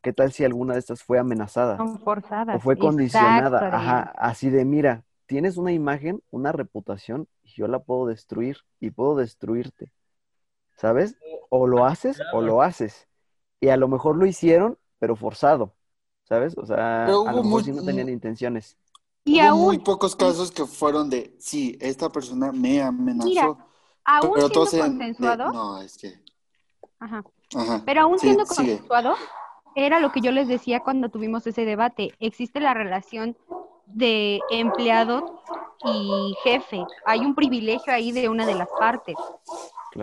qué 0.03 0.13
tal 0.15 0.33
si 0.33 0.45
alguna 0.45 0.73
de 0.73 0.81
estas 0.81 1.03
fue 1.03 1.19
amenazada? 1.19 1.77
Son 1.77 2.01
forzadas. 2.01 2.57
O 2.57 2.61
fue 2.61 2.79
condicionada, 2.79 3.69
ajá, 3.69 4.01
así 4.17 4.49
de, 4.49 4.65
mira, 4.65 5.05
tienes 5.27 5.59
una 5.59 5.73
imagen, 5.73 6.23
una 6.31 6.51
reputación, 6.51 7.29
y 7.43 7.51
yo 7.55 7.69
la 7.69 7.79
puedo 7.79 8.07
destruir 8.07 8.57
y 8.81 8.91
puedo 8.91 9.15
destruirte, 9.15 9.93
¿sabes? 10.77 11.17
O 11.51 11.67
lo 11.67 11.85
haces 11.85 12.21
o 12.33 12.41
lo 12.41 12.63
haces. 12.63 13.07
Y 13.61 13.69
a 13.69 13.77
lo 13.77 13.89
mejor 13.89 14.17
lo 14.17 14.25
hicieron, 14.25 14.79
pero 14.99 15.15
forzado, 15.15 15.75
¿sabes? 16.23 16.57
O 16.57 16.65
sea, 16.65 17.05
a 17.05 17.11
lo 17.11 17.45
mejor 17.45 17.69
no 17.69 17.85
tenían 17.85 18.09
intenciones. 18.09 18.79
Y 19.25 19.41
hubo 19.41 19.57
muy 19.57 19.79
pocos 19.79 20.15
casos 20.15 20.51
que 20.53 20.67
fueron 20.67 21.09
de, 21.09 21.35
sí, 21.39 21.79
esta 21.81 22.11
persona 22.11 22.53
me 22.53 22.83
amenazó. 22.83 23.27
Mira, 23.27 23.57
aún 24.05 24.33
pero 24.35 24.67
siendo 24.67 24.89
consensuado, 24.89 25.53
no, 25.53 25.81
es 25.81 25.97
que... 25.97 26.23
Ajá. 26.99 27.25
Pero 27.87 28.03
aún 28.03 28.19
siendo 28.19 28.45
consensuado, 28.45 29.15
era 29.75 29.99
lo 29.99 30.13
que 30.13 30.21
yo 30.21 30.31
les 30.31 30.47
decía 30.47 30.81
cuando 30.81 31.09
tuvimos 31.09 31.47
ese 31.47 31.65
debate. 31.65 32.15
Existe 32.21 32.61
la 32.61 32.75
relación 32.75 33.37
de 33.87 34.41
empleado 34.51 35.43
y 35.85 36.35
jefe. 36.43 36.85
Hay 37.07 37.21
un 37.21 37.35
privilegio 37.35 37.93
ahí 37.93 38.13
de 38.13 38.29
una 38.29 38.47
de 38.47 38.55
las 38.55 38.69
partes. 38.79 39.17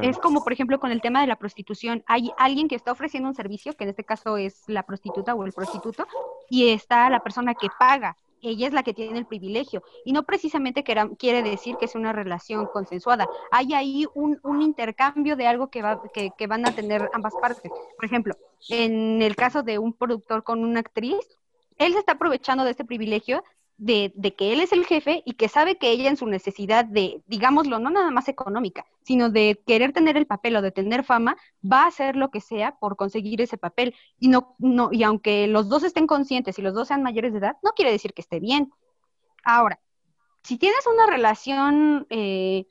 Es 0.01 0.17
como, 0.17 0.43
por 0.43 0.53
ejemplo, 0.53 0.79
con 0.79 0.91
el 0.91 1.01
tema 1.01 1.21
de 1.21 1.27
la 1.27 1.35
prostitución. 1.35 2.03
Hay 2.07 2.31
alguien 2.37 2.67
que 2.67 2.75
está 2.75 2.91
ofreciendo 2.91 3.29
un 3.29 3.35
servicio, 3.35 3.73
que 3.73 3.83
en 3.83 3.89
este 3.89 4.05
caso 4.05 4.37
es 4.37 4.63
la 4.67 4.83
prostituta 4.83 5.35
o 5.35 5.43
el 5.43 5.51
prostituto, 5.51 6.07
y 6.49 6.69
está 6.69 7.09
la 7.09 7.21
persona 7.21 7.53
que 7.53 7.67
paga 7.77 8.15
ella 8.41 8.67
es 8.67 8.73
la 8.73 8.83
que 8.83 8.93
tiene 8.93 9.19
el 9.19 9.25
privilegio 9.25 9.83
y 10.05 10.13
no 10.13 10.23
precisamente 10.23 10.83
quiere 10.83 11.43
decir 11.43 11.77
que 11.77 11.85
es 11.85 11.95
una 11.95 12.13
relación 12.13 12.67
consensuada. 12.67 13.27
Hay 13.51 13.73
ahí 13.73 14.05
un, 14.13 14.39
intercambio 14.61 15.35
de 15.35 15.47
algo 15.47 15.69
que, 15.69 15.81
va, 15.81 16.01
que, 16.13 16.31
que, 16.37 16.47
van 16.47 16.67
a 16.67 16.75
tener 16.75 17.09
ambas 17.13 17.33
partes. 17.35 17.71
Por 17.95 18.05
ejemplo, 18.05 18.35
en 18.69 19.21
el 19.21 19.35
caso 19.35 19.63
de 19.63 19.79
un 19.79 19.93
productor 19.93 20.43
con 20.43 20.63
una 20.63 20.79
actriz, 20.79 21.37
él 21.77 21.93
se 21.93 21.99
está 21.99 22.13
aprovechando 22.13 22.63
de 22.63 22.71
este 22.71 22.85
privilegio 22.85 23.43
de, 23.81 24.35
que 24.37 24.53
él 24.53 24.61
es 24.61 24.71
el 24.73 24.85
jefe 24.85 25.23
y 25.25 25.33
que 25.33 25.49
sabe 25.49 25.77
que 25.77 25.89
ella 25.89 26.07
en 26.07 26.15
su 26.15 26.27
necesidad 26.27 26.85
de, 26.85 27.23
digámoslo, 27.25 27.79
no 27.79 27.89
nada 27.89 28.11
más 28.11 28.27
económica, 28.27 28.85
sino 29.01 29.31
de 29.31 29.59
querer 29.65 29.91
tener 29.91 30.17
el 30.17 30.27
papel 30.27 30.55
o 30.55 30.61
de 30.61 30.71
tener 30.71 31.03
fama, 31.03 31.35
va 31.65 31.83
a 31.83 31.87
hacer 31.87 32.15
lo 32.15 32.29
que 32.29 32.41
sea 32.41 32.77
por 32.77 32.95
conseguir 32.95 33.41
ese 33.41 33.57
papel. 33.57 33.95
Y, 34.19 34.27
no, 34.27 34.55
no, 34.59 34.89
y 34.91 35.01
aunque 35.01 35.47
los 35.47 35.67
dos 35.67 35.83
estén 35.83 36.05
conscientes 36.05 36.59
y 36.59 36.61
los 36.61 36.75
dos 36.75 36.89
sean 36.89 37.01
mayores 37.01 37.33
de 37.33 37.39
edad, 37.39 37.57
no 37.63 37.71
quiere 37.71 37.91
decir 37.91 38.13
que 38.13 38.21
esté 38.21 38.39
bien. 38.39 38.71
Ahora, 39.43 39.79
si 40.43 40.59
tienes 40.59 40.85
una 40.85 41.07
relación 41.07 42.05
eh, 42.11 42.67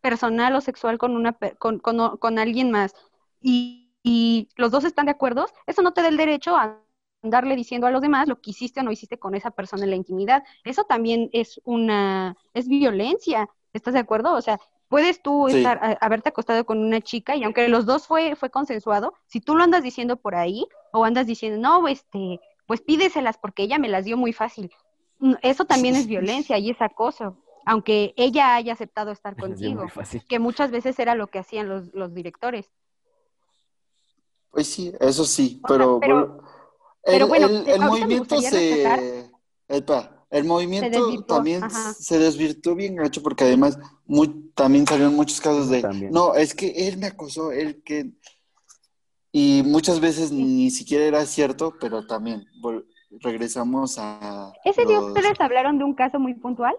personal 0.00 0.56
o 0.56 0.60
sexual 0.60 0.98
con, 0.98 1.14
una, 1.14 1.38
con, 1.58 1.78
con, 1.78 2.38
alguien 2.40 2.72
más 2.72 2.92
y, 3.40 3.92
y 4.02 4.48
los 4.56 4.72
dos 4.72 4.82
están 4.82 5.06
de 5.06 5.12
acuerdo, 5.12 5.46
eso 5.66 5.82
no 5.82 5.92
te 5.92 6.02
da 6.02 6.08
el 6.08 6.16
derecho 6.16 6.56
a 6.56 6.80
andarle 7.22 7.56
diciendo 7.56 7.86
a 7.86 7.90
los 7.90 8.00
demás 8.02 8.28
lo 8.28 8.40
que 8.40 8.50
hiciste 8.50 8.80
o 8.80 8.82
no 8.82 8.92
hiciste 8.92 9.18
con 9.18 9.34
esa 9.34 9.50
persona 9.50 9.84
en 9.84 9.90
la 9.90 9.96
intimidad. 9.96 10.42
Eso 10.64 10.84
también 10.84 11.28
es 11.32 11.60
una, 11.64 12.36
es 12.54 12.68
violencia, 12.68 13.48
¿estás 13.72 13.94
de 13.94 14.00
acuerdo? 14.00 14.34
O 14.34 14.40
sea, 14.42 14.58
Puedes 14.88 15.22
tú 15.22 15.46
Sí. 15.48 15.58
estar, 15.58 15.78
a- 15.80 15.98
haberte 16.04 16.30
acostado 16.30 16.66
con 16.66 16.78
una 16.80 17.00
chica 17.00 17.36
y 17.36 17.44
aunque 17.44 17.68
los 17.68 17.86
dos 17.86 18.08
fue, 18.08 18.34
fue 18.34 18.50
consensuado, 18.50 19.14
si 19.28 19.40
tú 19.40 19.54
lo 19.54 19.62
andas 19.62 19.84
diciendo 19.84 20.16
por 20.16 20.34
ahí 20.34 20.66
o 20.92 21.04
andas 21.04 21.28
diciendo, 21.28 21.60
no, 21.60 21.86
este, 21.86 22.40
pues 22.66 22.80
pídeselas 22.80 23.38
porque 23.38 23.62
ella 23.62 23.78
me 23.78 23.88
las 23.88 24.04
dio 24.04 24.16
muy 24.16 24.32
fácil. 24.32 24.72
Mm, 25.20 25.34
Eso 25.42 25.64
también 25.64 25.94
es 25.94 26.08
violencia 26.08 26.58
y 26.58 26.70
es 26.70 26.82
acoso, 26.82 27.36
aunque 27.66 28.14
ella 28.16 28.56
haya 28.56 28.72
aceptado 28.72 29.12
estar 29.12 29.36
contigo, 29.86 29.86
que 30.28 30.40
muchas 30.40 30.72
veces 30.72 30.98
era 30.98 31.14
lo 31.14 31.28
que 31.28 31.38
hacían 31.38 31.68
los, 31.68 31.94
los 31.94 32.12
directores. 32.12 32.68
Pues 34.50 34.66
sí, 34.66 34.92
eso 34.98 35.24
sí, 35.24 35.60
O 35.62 35.68
sea, 35.68 35.76
pero, 36.00 36.42
pero- 37.04 37.26
bueno, 37.28 37.46
el, 37.46 37.52
bueno, 37.52 37.68
el- 37.70 37.74
el 37.74 37.82
ahorita 37.82 38.06
me 38.06 38.16
movimiento 38.16 38.40
se... 38.40 38.84
rescatar- 38.84 39.30
Epa, 39.68 40.26
el 40.30 40.44
movimiento 40.44 41.22
también 41.26 41.62
ajá. 41.64 41.94
se 41.94 42.18
desvirtuó 42.18 42.74
bien 42.74 42.96
gacho 42.96 43.22
porque 43.22 43.44
además 43.44 43.78
muy, 44.06 44.50
también 44.54 44.86
salieron 44.86 45.14
muchos 45.14 45.40
casos 45.40 45.68
de, 45.70 45.80
También. 45.82 46.10
no, 46.12 46.34
es 46.34 46.54
que 46.54 46.88
él 46.88 46.98
me 46.98 47.06
acosó, 47.06 47.52
él 47.52 47.82
que... 47.84 48.10
Y 49.32 49.62
muchas 49.64 50.00
veces 50.00 50.32
ni 50.32 50.70
siquiera 50.70 51.04
era 51.04 51.24
cierto, 51.24 51.74
pero 51.80 52.04
también 52.06 52.44
vol- 52.60 52.84
regresamos 53.20 53.96
a... 53.98 54.52
Ese 54.64 54.84
día 54.86 54.96
los- 55.00 55.08
ustedes 55.12 55.40
hablaron 55.40 55.78
de 55.78 55.84
un 55.84 55.94
caso 55.94 56.18
muy 56.18 56.34
puntual 56.34 56.74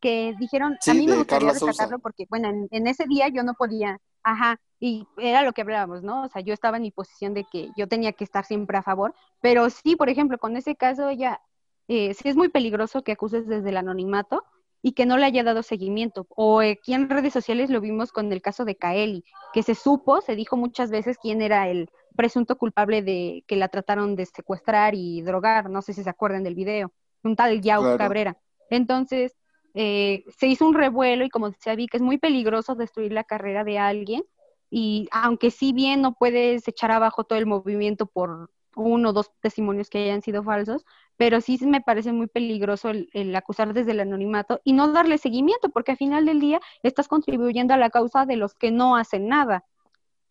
que 0.00 0.34
dijeron, 0.38 0.76
Sí, 0.80 0.92
a 0.92 0.94
mí 0.94 1.06
me 1.06 1.16
gustaría 1.16 1.50
rescatarlo 1.52 1.98
porque, 1.98 2.26
bueno, 2.30 2.48
en, 2.48 2.68
en 2.70 2.86
ese 2.86 3.06
día 3.06 3.28
yo 3.28 3.42
no 3.42 3.54
podía, 3.54 3.98
ajá, 4.22 4.60
y 4.78 5.06
era 5.18 5.42
lo 5.42 5.52
que 5.52 5.62
hablábamos, 5.62 6.02
¿no? 6.02 6.24
O 6.24 6.28
sea, 6.28 6.42
yo 6.42 6.54
estaba 6.54 6.76
en 6.78 6.82
mi 6.84 6.90
posición 6.90 7.34
de 7.34 7.44
que 7.50 7.70
yo 7.76 7.88
tenía 7.88 8.12
que 8.12 8.24
estar 8.24 8.44
siempre 8.44 8.78
a 8.78 8.82
favor, 8.82 9.14
pero 9.40 9.68
sí, 9.70 9.96
por 9.96 10.08
ejemplo, 10.08 10.38
con 10.38 10.56
ese 10.56 10.76
caso 10.76 11.08
ella, 11.08 11.40
eh, 11.88 12.14
sí 12.14 12.28
es 12.28 12.36
muy 12.36 12.48
peligroso 12.48 13.02
que 13.02 13.12
acuses 13.12 13.46
desde 13.46 13.70
el 13.70 13.76
anonimato 13.76 14.44
y 14.82 14.92
que 14.92 15.04
no 15.06 15.18
le 15.18 15.26
haya 15.26 15.44
dado 15.44 15.62
seguimiento. 15.62 16.26
O 16.30 16.60
aquí 16.60 16.94
en 16.94 17.10
redes 17.10 17.32
sociales 17.32 17.68
lo 17.70 17.80
vimos 17.80 18.12
con 18.12 18.32
el 18.32 18.40
caso 18.42 18.64
de 18.64 18.76
Kaeli, 18.76 19.24
que 19.52 19.62
se 19.62 19.74
supo, 19.74 20.20
se 20.22 20.36
dijo 20.36 20.56
muchas 20.56 20.90
veces 20.90 21.18
quién 21.18 21.42
era 21.42 21.68
el 21.68 21.90
presunto 22.16 22.56
culpable 22.56 23.02
de 23.02 23.44
que 23.46 23.56
la 23.56 23.68
trataron 23.68 24.16
de 24.16 24.26
secuestrar 24.26 24.94
y 24.94 25.22
drogar, 25.22 25.68
no 25.70 25.82
sé 25.82 25.92
si 25.92 26.02
se 26.02 26.10
acuerdan 26.10 26.42
del 26.44 26.54
video, 26.54 26.92
un 27.22 27.36
tal 27.36 27.60
Yao 27.60 27.82
Claro. 27.82 27.96
Cabrera. 27.96 28.38
Entonces, 28.70 29.36
eh, 29.74 30.24
se 30.36 30.46
hizo 30.46 30.66
un 30.66 30.74
revuelo 30.74 31.24
y 31.24 31.30
como 31.30 31.50
decía 31.50 31.74
Vic, 31.74 31.94
es 31.94 32.02
muy 32.02 32.18
peligroso 32.18 32.74
destruir 32.74 33.12
la 33.12 33.24
carrera 33.24 33.64
de 33.64 33.78
alguien 33.78 34.24
y 34.70 35.08
aunque 35.10 35.50
sí 35.50 35.72
bien 35.72 36.00
no 36.00 36.14
puedes 36.14 36.66
echar 36.68 36.90
abajo 36.90 37.24
todo 37.24 37.38
el 37.38 37.46
movimiento 37.46 38.06
por 38.06 38.50
uno 38.76 39.10
o 39.10 39.12
dos 39.12 39.32
testimonios 39.40 39.90
que 39.90 39.98
hayan 39.98 40.22
sido 40.22 40.42
falsos, 40.42 40.84
pero 41.16 41.40
sí 41.40 41.58
me 41.66 41.80
parece 41.80 42.12
muy 42.12 42.28
peligroso 42.28 42.90
el, 42.90 43.10
el 43.12 43.34
acusar 43.34 43.74
desde 43.74 43.90
el 43.92 44.00
anonimato 44.00 44.60
y 44.64 44.72
no 44.72 44.92
darle 44.92 45.18
seguimiento, 45.18 45.70
porque 45.70 45.92
al 45.92 45.98
final 45.98 46.24
del 46.24 46.40
día 46.40 46.60
estás 46.82 47.08
contribuyendo 47.08 47.74
a 47.74 47.76
la 47.76 47.90
causa 47.90 48.26
de 48.26 48.36
los 48.36 48.54
que 48.54 48.70
no 48.70 48.96
hacen 48.96 49.28
nada. 49.28 49.64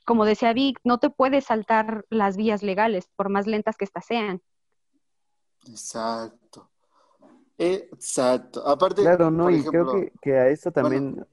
Como 0.05 0.25
decía 0.25 0.53
Vic, 0.53 0.79
no 0.83 0.97
te 0.97 1.09
puedes 1.09 1.45
saltar 1.45 2.05
las 2.09 2.37
vías 2.37 2.63
legales, 2.63 3.09
por 3.15 3.29
más 3.29 3.45
lentas 3.45 3.77
que 3.77 3.85
éstas 3.85 4.05
sean. 4.05 4.41
Exacto. 5.67 6.68
Exacto. 7.59 8.65
Aparte, 8.65 9.01
Claro, 9.01 9.29
no, 9.29 9.43
por 9.43 9.51
y 9.53 9.59
ejemplo, 9.59 9.91
creo 9.91 10.01
que, 10.01 10.13
que 10.21 10.37
a 10.37 10.47
esto 10.47 10.71
también. 10.71 11.25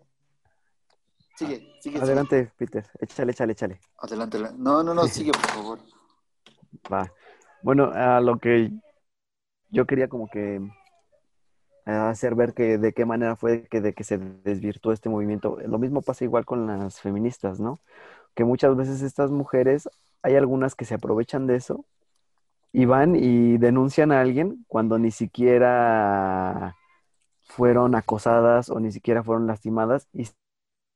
sigue, 1.36 1.58
sigue, 1.60 1.80
sigue. 1.80 2.00
Adelante, 2.00 2.50
Peter. 2.56 2.84
Échale, 2.98 3.30
échale, 3.30 3.52
échale. 3.52 3.80
Adelante. 3.98 4.38
No, 4.58 4.82
no, 4.82 4.92
no, 4.92 5.06
sigue, 5.06 5.30
por 5.30 5.46
favor. 5.46 5.78
Va. 6.92 7.10
Bueno, 7.62 7.92
a 7.94 8.20
lo 8.20 8.38
que 8.38 8.72
yo 9.70 9.86
quería 9.86 10.08
como 10.08 10.28
que 10.28 10.60
hacer 11.84 12.34
ver 12.34 12.52
que 12.54 12.78
de 12.78 12.92
qué 12.92 13.04
manera 13.04 13.36
fue 13.36 13.68
que 13.68 13.80
de 13.80 13.92
que 13.92 14.02
se 14.02 14.18
desvirtuó 14.18 14.92
este 14.92 15.08
movimiento. 15.08 15.58
Lo 15.64 15.78
mismo 15.78 16.02
pasa 16.02 16.24
igual 16.24 16.44
con 16.44 16.66
las 16.66 17.00
feministas, 17.00 17.60
¿no? 17.60 17.78
Que 18.34 18.44
muchas 18.44 18.76
veces 18.76 19.00
estas 19.02 19.30
mujeres, 19.30 19.88
hay 20.22 20.34
algunas 20.34 20.74
que 20.74 20.84
se 20.84 20.94
aprovechan 20.94 21.46
de 21.46 21.54
eso 21.54 21.84
y 22.78 22.84
van 22.84 23.16
y 23.16 23.56
denuncian 23.56 24.12
a 24.12 24.20
alguien 24.20 24.66
cuando 24.68 24.98
ni 24.98 25.10
siquiera 25.10 26.76
fueron 27.44 27.94
acosadas 27.94 28.68
o 28.68 28.78
ni 28.80 28.92
siquiera 28.92 29.22
fueron 29.22 29.46
lastimadas 29.46 30.08
y 30.12 30.28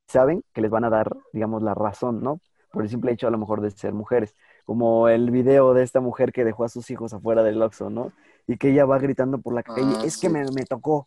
saben 0.07 0.43
que 0.52 0.61
les 0.61 0.70
van 0.70 0.85
a 0.85 0.90
dar, 0.90 1.16
digamos, 1.32 1.62
la 1.62 1.73
razón, 1.73 2.23
¿no? 2.23 2.39
Por 2.70 2.82
el 2.82 2.90
simple 2.90 3.12
hecho 3.12 3.28
a 3.28 3.31
lo 3.31 3.39
mejor 3.39 3.62
de 3.62 3.70
ser 3.70 3.94
mujeres 3.94 4.36
como 4.66 5.09
el 5.09 5.31
video 5.31 5.73
de 5.73 5.82
esta 5.82 6.01
mujer 6.01 6.32
que 6.32 6.44
dejó 6.44 6.65
a 6.65 6.69
sus 6.69 6.90
hijos 6.90 7.15
afuera 7.15 7.43
del 7.43 7.62
Oxxo, 7.62 7.89
¿no? 7.89 8.12
Y 8.47 8.59
que 8.59 8.73
ella 8.73 8.85
va 8.85 8.98
gritando 8.98 9.39
por 9.39 9.55
la 9.55 9.62
calle, 9.62 9.97
Ah, 9.97 10.02
es 10.05 10.19
que 10.19 10.28
me, 10.28 10.44
me 10.52 10.66
tocó. 10.66 11.07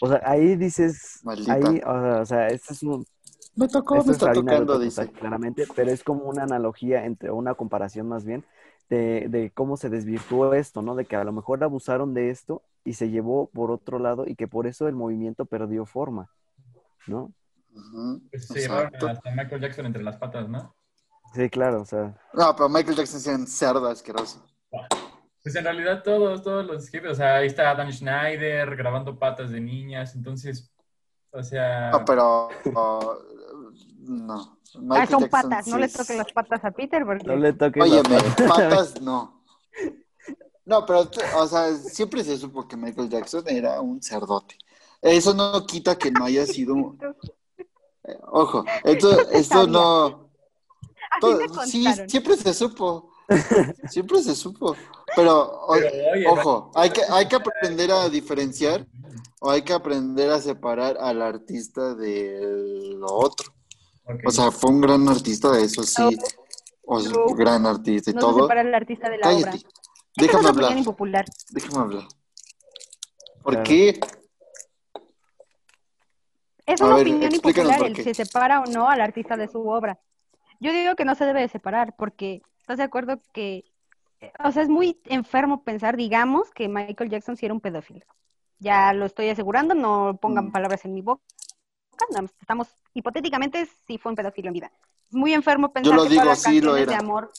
O 0.00 0.06
sea, 0.08 0.22
ahí 0.24 0.54
dices, 0.54 1.18
Maldita. 1.24 1.52
ahí, 1.52 1.80
o 1.84 2.00
sea, 2.00 2.20
o 2.20 2.26
sea, 2.26 2.46
este 2.46 2.74
es 2.74 2.82
un, 2.84 3.04
Me 3.56 3.68
tocó, 3.68 4.04
me 4.04 4.12
es 4.12 4.18
está 4.18 4.32
tocando, 4.32 4.78
dice. 4.78 5.10
claramente, 5.10 5.66
pero 5.74 5.90
es 5.90 6.02
como 6.04 6.24
una 6.24 6.44
analogía 6.44 7.04
entre, 7.04 7.30
una 7.32 7.54
comparación 7.54 8.08
más 8.08 8.24
bien, 8.24 8.44
de, 8.90 9.28
de 9.28 9.50
cómo 9.52 9.76
se 9.76 9.88
desvirtuó 9.88 10.52
esto, 10.52 10.82
¿no? 10.82 10.94
De 10.94 11.06
que 11.06 11.16
a 11.16 11.24
lo 11.24 11.32
mejor 11.32 11.62
abusaron 11.64 12.12
de 12.12 12.28
esto 12.30 12.62
y 12.84 12.94
se 12.94 13.08
llevó 13.08 13.48
por 13.48 13.70
otro 13.70 13.98
lado 13.98 14.26
y 14.26 14.34
que 14.34 14.48
por 14.48 14.66
eso 14.66 14.88
el 14.88 14.94
movimiento 14.94 15.46
perdió 15.46 15.86
forma, 15.86 16.28
¿no? 17.06 17.32
Pues 18.30 18.48
se 18.48 18.60
llevaron 18.60 18.92
hasta 19.08 19.30
Michael 19.30 19.62
Jackson 19.62 19.86
entre 19.86 20.02
las 20.02 20.16
patas, 20.16 20.48
¿no? 20.48 20.74
Sí, 21.32 21.48
claro, 21.48 21.82
o 21.82 21.84
sea, 21.84 22.16
No, 22.34 22.54
pero 22.56 22.68
Michael 22.68 22.96
Jackson 22.96 23.20
es 23.20 23.26
un 23.28 23.46
cerdo 23.46 23.86
asqueroso. 23.86 24.44
Pues 25.42 25.54
en 25.54 25.64
realidad 25.64 26.02
todos, 26.02 26.42
todos 26.42 26.66
los 26.66 26.88
hippies, 26.88 27.12
o 27.12 27.14
sea, 27.14 27.36
ahí 27.36 27.46
está 27.46 27.70
Adam 27.70 27.90
Schneider 27.92 28.76
grabando 28.76 29.18
patas 29.18 29.50
de 29.52 29.60
niñas, 29.60 30.14
entonces, 30.16 30.70
o 31.30 31.42
sea, 31.42 31.90
No, 31.92 32.04
pero 32.04 32.48
no. 34.00 34.58
Ah, 34.74 34.78
Michael 34.80 35.08
son 35.08 35.20
Jackson 35.20 35.30
patas, 35.50 35.66
no 35.66 35.74
sí 35.76 35.80
le 35.80 35.88
toquen 35.88 36.16
las 36.18 36.32
patas 36.32 36.64
a 36.64 36.70
Peter 36.70 37.04
porque 37.04 37.24
no 37.26 37.36
le 37.36 37.52
toques 37.52 37.82
Oye, 37.82 38.02
la 38.02 38.08
me- 38.08 38.20
pata. 38.20 38.46
patas 38.48 39.00
no. 39.00 39.42
No, 40.66 40.86
pero, 40.86 41.10
o 41.36 41.46
sea, 41.48 41.74
siempre 41.74 42.22
se 42.22 42.36
supo 42.36 42.68
que 42.68 42.76
Michael 42.76 43.08
Jackson 43.08 43.42
era 43.48 43.80
un 43.80 44.00
cerdote. 44.00 44.56
Eso 45.02 45.34
no 45.34 45.66
quita 45.66 45.96
que 45.98 46.12
no 46.12 46.24
haya 46.24 46.46
sido. 46.46 46.74
un- 46.74 46.98
eh, 48.04 48.16
Ojo, 48.28 48.64
esto, 48.84 49.28
esto 49.30 49.66
no. 49.66 50.30
todo- 51.20 51.40
sí, 51.66 51.84
siempre 52.06 52.36
se 52.36 52.54
supo. 52.54 53.10
Siempre 53.88 54.22
se 54.22 54.36
supo. 54.36 54.76
Pero, 55.16 55.40
o- 55.40 55.72
pero, 55.72 55.88
oye, 56.12 56.26
ojo, 56.28 56.70
hay 56.76 56.90
que, 56.90 57.02
hay 57.08 57.26
que 57.26 57.36
aprender 57.36 57.90
a 57.90 58.08
diferenciar 58.08 58.86
o 59.40 59.50
hay 59.50 59.62
que 59.62 59.72
aprender 59.72 60.30
a 60.30 60.40
separar 60.40 60.98
al 61.00 61.20
artista 61.22 61.94
de 61.96 62.92
lo 62.96 63.06
otro. 63.12 63.52
O 64.24 64.30
sea, 64.30 64.50
fue 64.50 64.70
un 64.70 64.80
gran 64.80 65.08
artista, 65.08 65.58
eso 65.58 65.82
sí. 65.82 66.18
O 66.84 67.00
sea, 67.00 67.12
No. 67.12 67.34
gran 67.34 67.66
artista 67.66 68.10
y 68.10 68.14
No 68.14 68.20
se 68.20 68.26
todo. 68.26 68.42
separa 68.42 68.60
el 68.62 68.74
artista 68.74 69.08
de 69.08 69.18
la 69.18 69.28
obra. 69.30 69.50
Cállate. 69.52 69.66
Déjame 70.16 70.40
una 70.40 70.48
hablar. 70.50 70.64
opinión 70.64 70.78
impopular. 70.78 71.24
Déjame 71.50 71.78
hablar. 71.78 72.04
¿Por 73.42 73.52
Claro. 73.54 73.64
qué? 73.68 74.00
Es 76.66 76.80
A 76.80 76.84
una 76.84 76.94
ver, 76.96 77.06
opinión 77.08 77.34
impopular 77.34 77.82
el 77.86 77.96
si 77.96 78.02
se 78.04 78.14
separa 78.14 78.60
o 78.60 78.66
no 78.66 78.88
al 78.88 79.00
artista 79.00 79.36
de 79.36 79.48
su 79.48 79.68
obra. 79.68 79.98
Yo 80.60 80.72
digo 80.72 80.94
que 80.94 81.04
no 81.04 81.14
se 81.14 81.24
debe 81.24 81.40
de 81.40 81.48
separar 81.48 81.94
porque 81.96 82.42
estás 82.58 82.78
de 82.78 82.84
acuerdo 82.84 83.20
que, 83.32 83.64
o 84.44 84.52
sea, 84.52 84.62
es 84.62 84.68
muy 84.68 85.00
enfermo 85.06 85.62
pensar, 85.64 85.96
digamos, 85.96 86.50
que 86.50 86.68
Michael 86.68 87.10
Jackson 87.10 87.36
sí 87.36 87.46
era 87.46 87.54
un 87.54 87.60
pedófilo. 87.60 88.04
Ya 88.58 88.92
lo 88.92 89.06
estoy 89.06 89.30
asegurando, 89.30 89.74
no 89.74 90.18
pongan 90.20 90.48
Mm. 90.48 90.52
palabras 90.52 90.84
en 90.84 90.92
mi 90.94 91.00
boca. 91.00 91.22
Más 92.10 92.30
Estamos 92.40 92.68
hipotéticamente 92.94 93.66
si 93.86 93.98
fue 93.98 94.10
un 94.10 94.16
pedófilo 94.16 94.48
en 94.48 94.54
vida. 94.54 94.72
Es 95.08 95.14
muy 95.14 95.32
enfermo 95.32 95.72
pensar 95.72 95.94
lo 95.94 96.02
que 96.04 96.08
digo, 96.10 96.22
todas 96.22 96.44
las 96.44 96.54
sí 96.54 96.60
lo 96.60 96.74
de 96.74 96.94
amor. 96.94 97.30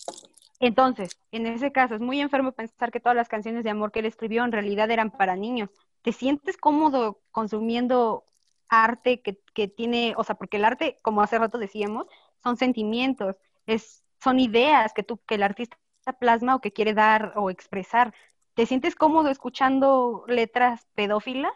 Entonces, 0.59 1.17
en 1.31 1.47
ese 1.47 1.71
caso, 1.71 1.95
es 1.95 2.01
muy 2.01 2.21
enfermo 2.21 2.51
pensar 2.51 2.91
que 2.91 2.99
todas 2.99 3.15
las 3.15 3.27
canciones 3.27 3.63
de 3.63 3.71
amor 3.71 3.91
que 3.91 3.99
él 3.99 4.05
escribió 4.05 4.43
en 4.43 4.51
realidad 4.51 4.91
eran 4.91 5.09
para 5.09 5.35
niños. 5.35 5.69
¿Te 6.03 6.13
sientes 6.13 6.57
cómodo 6.57 7.19
consumiendo 7.31 8.25
arte 8.69 9.21
que, 9.21 9.39
que 9.53 9.67
tiene, 9.67 10.13
o 10.17 10.23
sea, 10.23 10.35
porque 10.35 10.57
el 10.57 10.65
arte, 10.65 10.99
como 11.01 11.21
hace 11.21 11.39
rato 11.39 11.57
decíamos, 11.57 12.07
son 12.43 12.57
sentimientos, 12.57 13.35
es, 13.65 14.03
son 14.23 14.39
ideas 14.39 14.93
que 14.93 15.03
tú, 15.03 15.19
que 15.25 15.35
el 15.35 15.43
artista 15.43 15.77
plasma 16.19 16.55
o 16.55 16.61
que 16.61 16.73
quiere 16.73 16.93
dar 16.93 17.33
o 17.35 17.49
expresar. 17.49 18.13
¿Te 18.53 18.65
sientes 18.65 18.95
cómodo 18.95 19.29
escuchando 19.29 20.25
letras 20.27 20.87
pedófilas 20.95 21.53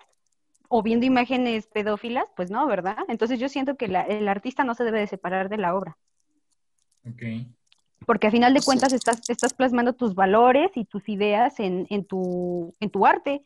o 0.69 0.81
viendo 0.83 1.05
imágenes 1.05 1.67
pedófilas? 1.67 2.25
Pues 2.35 2.49
no, 2.51 2.65
¿verdad? 2.67 2.97
Entonces 3.07 3.39
yo 3.39 3.49
siento 3.49 3.75
que 3.77 3.87
la- 3.87 4.01
el 4.03 4.27
artista 4.27 4.63
no 4.63 4.75
se 4.75 4.83
debe 4.83 4.99
de 4.99 5.07
separar 5.07 5.49
de 5.49 5.57
la 5.57 5.75
obra, 5.75 5.97
ok. 7.07 7.23
porque 8.05 8.27
a 8.27 8.31
final 8.31 8.53
de 8.53 8.59
Sí. 8.59 8.65
cuentas 8.65 8.93
estás, 8.93 9.21
estás 9.29 9.53
plasmando 9.53 9.93
tus 9.93 10.13
valores 10.13 10.71
y 10.75 10.85
tus 10.85 11.09
ideas 11.09 11.59
en, 11.59 11.87
en, 11.89 12.05
tu, 12.05 12.73
en 12.79 12.89
tu 12.91 13.05
arte, 13.05 13.43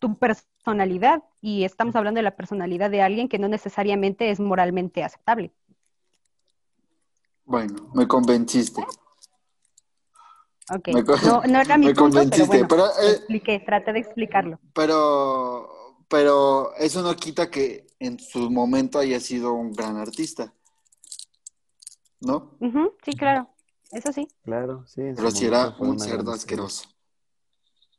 tu 0.00 0.16
personalidad, 0.18 1.22
y 1.40 1.64
estamos 1.64 1.94
hablando 1.96 2.18
de 2.18 2.22
la 2.22 2.36
personalidad 2.36 2.90
de 2.90 3.02
alguien 3.02 3.28
que 3.28 3.38
no 3.38 3.48
necesariamente 3.48 4.30
es 4.30 4.40
moralmente 4.40 5.02
aceptable. 5.04 5.52
Bueno, 7.44 7.88
me 7.94 8.06
convenciste. 8.06 8.84
Ok, 10.70 10.88
Me 10.88 11.04
con- 11.04 11.20
no, 11.24 11.42
no 11.42 11.60
era 11.60 11.78
mi 11.78 11.86
me 11.86 11.94
punto, 11.94 12.18
pero 12.20 12.20
convenciste, 12.26 12.46
bueno, 12.46 12.66
pero, 12.68 12.86
eh, 13.00 13.12
expliqué, 13.12 13.60
traté 13.60 13.92
de 13.92 14.00
explicarlo. 14.00 14.58
Pero, 14.74 15.70
pero 16.08 16.74
eso 16.76 17.02
no 17.02 17.14
quita 17.16 17.50
que 17.50 17.86
en 17.98 18.18
su 18.18 18.50
momento 18.50 18.98
haya 18.98 19.20
sido 19.20 19.52
un 19.52 19.72
gran 19.72 19.96
artista. 19.96 20.52
¿No? 22.20 22.56
Ujú, 22.60 22.94
sí, 23.04 23.12
claro. 23.12 23.48
Eso 23.90 24.12
sí. 24.12 24.28
Claro, 24.44 24.84
sí. 24.86 25.02
Pero 25.16 25.30
si 25.30 25.46
era 25.46 25.74
un 25.78 25.98
cerdo 25.98 26.32
asqueroso. 26.32 26.88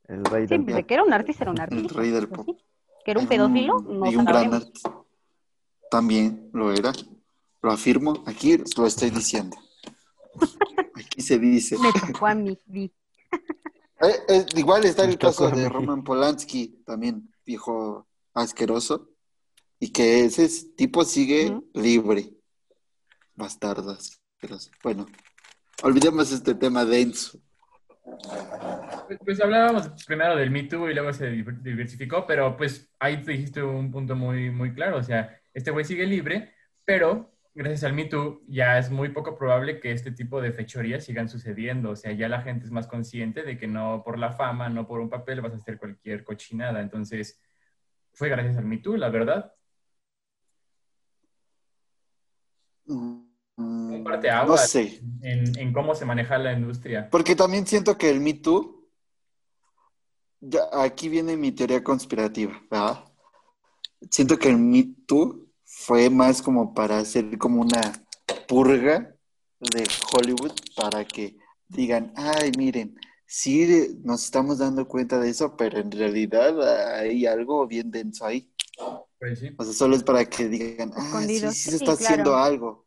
El 0.07 0.25
rey 0.25 0.47
Sí, 0.47 0.57
del 0.57 0.65
de 0.65 0.85
que 0.85 0.93
era 0.95 1.03
un 1.03 1.13
artista, 1.13 1.43
era 1.43 1.51
un 1.51 1.57
El 1.61 1.63
artista. 1.63 1.93
rey 1.99 2.09
del 2.11 2.27
pues 2.27 2.45
pop. 2.45 2.57
Que 3.05 3.11
era 3.11 3.19
un 3.21 3.27
pedófilo, 3.27 3.79
no 3.81 4.11
y 4.11 4.15
un 4.15 4.25
gran 4.25 4.53
artista. 4.53 4.93
También 5.89 6.49
lo 6.53 6.71
era. 6.73 6.91
Lo 7.61 7.71
afirmo, 7.71 8.23
aquí 8.25 8.57
lo 8.77 8.85
estoy 8.85 9.09
diciendo. 9.09 9.57
Aquí 10.95 11.21
se 11.21 11.39
dice. 11.39 11.77
Me 11.77 11.91
tocó 11.93 12.27
a 12.27 12.35
mí, 12.35 12.57
vi. 12.65 12.91
Eh, 14.01 14.15
eh, 14.27 14.45
igual 14.55 14.83
está 14.85 15.05
el 15.05 15.17
caso 15.17 15.49
de. 15.49 15.67
Roman 15.69 16.03
Polanski, 16.03 16.83
también 16.85 17.33
viejo 17.49 18.07
asqueroso, 18.35 19.09
y 19.79 19.89
que 19.91 20.25
ese 20.25 20.47
tipo 20.75 21.03
sigue 21.03 21.57
libre. 21.73 22.29
Bastardo 23.33 23.91
asqueroso. 23.91 24.69
Bueno, 24.83 25.07
olvidemos 25.81 26.31
este 26.31 26.53
tema 26.53 26.85
denso. 26.85 27.39
Pues, 29.07 29.19
pues 29.25 29.41
hablábamos 29.41 29.89
primero 30.05 30.35
del 30.35 30.51
Me 30.51 30.63
Too 30.63 30.89
y 30.89 30.93
luego 30.93 31.11
se 31.11 31.31
diver- 31.31 31.61
diversificó, 31.61 32.27
pero 32.27 32.55
pues 32.55 32.91
ahí 32.99 33.23
te 33.23 33.31
dijiste 33.31 33.63
un 33.63 33.89
punto 33.91 34.15
muy, 34.15 34.51
muy 34.51 34.73
claro. 34.73 34.97
O 34.97 35.03
sea, 35.03 35.35
este 35.53 35.71
güey 35.71 35.85
sigue 35.85 36.05
libre, 36.05 36.53
pero 36.85 37.31
gracias 37.59 37.83
al 37.83 37.91
Me 37.93 38.05
Too 38.05 38.41
ya 38.47 38.77
es 38.79 38.89
muy 38.89 39.09
poco 39.09 39.37
probable 39.37 39.81
que 39.81 39.91
este 39.91 40.11
tipo 40.13 40.39
de 40.41 40.53
fechorías 40.53 41.03
sigan 41.03 41.27
sucediendo. 41.27 41.89
O 41.89 41.95
sea, 41.97 42.13
ya 42.13 42.29
la 42.29 42.41
gente 42.41 42.63
es 42.65 42.71
más 42.71 42.87
consciente 42.87 43.43
de 43.43 43.57
que 43.57 43.67
no 43.67 44.01
por 44.05 44.17
la 44.17 44.31
fama, 44.31 44.69
no 44.69 44.87
por 44.87 45.01
un 45.01 45.09
papel 45.09 45.41
vas 45.41 45.51
a 45.51 45.57
hacer 45.57 45.77
cualquier 45.77 46.23
cochinada. 46.23 46.79
Entonces, 46.79 47.37
fue 48.13 48.29
gracias 48.29 48.55
al 48.55 48.63
Me 48.63 48.77
Too, 48.77 48.95
la 48.95 49.09
verdad. 49.09 49.53
Mm, 52.85 53.25
Un 53.57 54.03
parte 54.05 54.29
no 54.31 54.55
sé, 54.55 55.01
en, 55.21 55.59
en 55.59 55.73
cómo 55.73 55.93
se 55.95 56.05
maneja 56.05 56.37
la 56.37 56.53
industria. 56.53 57.09
porque 57.11 57.35
también 57.35 57.67
siento 57.67 57.97
que 57.97 58.09
el 58.09 58.21
Me 58.21 58.35
Too, 58.35 58.87
ya, 60.39 60.61
aquí 60.81 61.09
viene 61.09 61.35
mi 61.35 61.51
teoría 61.51 61.83
conspirativa, 61.83 62.53
¿verdad? 62.71 63.03
Siento 64.09 64.37
que 64.37 64.47
el 64.47 64.57
Me 64.57 64.95
Too 65.05 65.48
fue 65.85 66.09
más 66.09 66.41
como 66.41 66.73
para 66.73 66.97
hacer 66.99 67.37
como 67.37 67.61
una 67.61 67.81
purga 68.47 69.15
de 69.59 69.87
Hollywood 70.13 70.51
para 70.75 71.05
que 71.05 71.37
digan, 71.69 72.11
ay, 72.15 72.51
miren, 72.57 72.99
sí 73.25 73.97
nos 74.03 74.25
estamos 74.25 74.57
dando 74.59 74.87
cuenta 74.87 75.19
de 75.19 75.29
eso, 75.29 75.55
pero 75.55 75.79
en 75.79 75.89
realidad 75.91 76.97
hay 76.99 77.25
algo 77.25 77.65
bien 77.65 77.91
denso 77.91 78.25
ahí. 78.25 78.51
Pues 79.19 79.39
sí. 79.39 79.51
O 79.57 79.63
sea, 79.63 79.73
solo 79.73 79.95
es 79.95 80.03
para 80.03 80.25
que 80.25 80.47
digan, 80.49 80.91
ah, 80.95 81.21
sí, 81.25 81.39
sí 81.39 81.47
se 81.47 81.69
Sí, 81.71 81.75
está 81.77 81.93
haciendo 81.93 82.31
claro. 82.31 82.43
algo, 82.43 82.85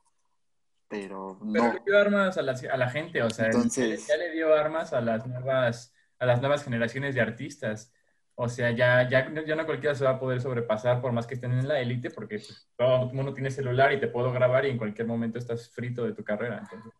pero 0.88 1.38
Pero 1.40 1.64
no. 1.66 1.72
le 1.72 1.80
dio 1.84 1.98
armas 1.98 2.36
a 2.36 2.42
la, 2.42 2.52
a 2.72 2.76
la 2.76 2.90
gente, 2.90 3.22
o 3.22 3.30
sea, 3.30 3.46
Entonces- 3.46 4.06
ya 4.06 4.16
le 4.16 4.32
dio 4.32 4.54
armas 4.54 4.92
a 4.92 5.00
las 5.00 5.26
nuevas, 5.26 5.92
a 6.18 6.26
las 6.26 6.40
nuevas 6.40 6.62
generaciones 6.62 7.14
de 7.14 7.20
artistas. 7.22 7.92
O 8.34 8.48
sea, 8.48 8.70
ya, 8.70 9.08
ya, 9.08 9.30
ya 9.44 9.54
no 9.54 9.66
cualquiera 9.66 9.94
se 9.94 10.04
va 10.04 10.10
a 10.10 10.20
poder 10.20 10.40
sobrepasar 10.40 11.00
por 11.00 11.12
más 11.12 11.26
que 11.26 11.34
estén 11.34 11.52
en 11.52 11.68
la 11.68 11.80
élite, 11.80 12.10
porque 12.10 12.38
pues, 12.38 12.68
todo 12.76 13.08
el 13.08 13.14
mundo 13.14 13.34
tiene 13.34 13.50
celular 13.50 13.92
y 13.92 14.00
te 14.00 14.08
puedo 14.08 14.32
grabar 14.32 14.64
y 14.64 14.70
en 14.70 14.78
cualquier 14.78 15.06
momento 15.06 15.38
estás 15.38 15.70
frito 15.70 16.04
de 16.04 16.14
tu 16.14 16.24
carrera. 16.24 16.58
Entonces, 16.58 16.92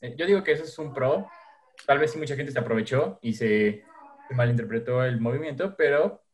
eh, 0.00 0.14
yo 0.16 0.26
digo 0.26 0.42
que 0.42 0.52
eso 0.52 0.64
es 0.64 0.78
un 0.78 0.94
pro. 0.94 1.28
Tal 1.86 1.98
vez 1.98 2.12
sí 2.12 2.18
mucha 2.18 2.36
gente 2.36 2.52
se 2.52 2.58
aprovechó 2.58 3.18
y 3.20 3.34
se, 3.34 3.84
se 4.28 4.34
malinterpretó 4.34 5.04
el 5.04 5.20
movimiento, 5.20 5.76
pero 5.76 6.24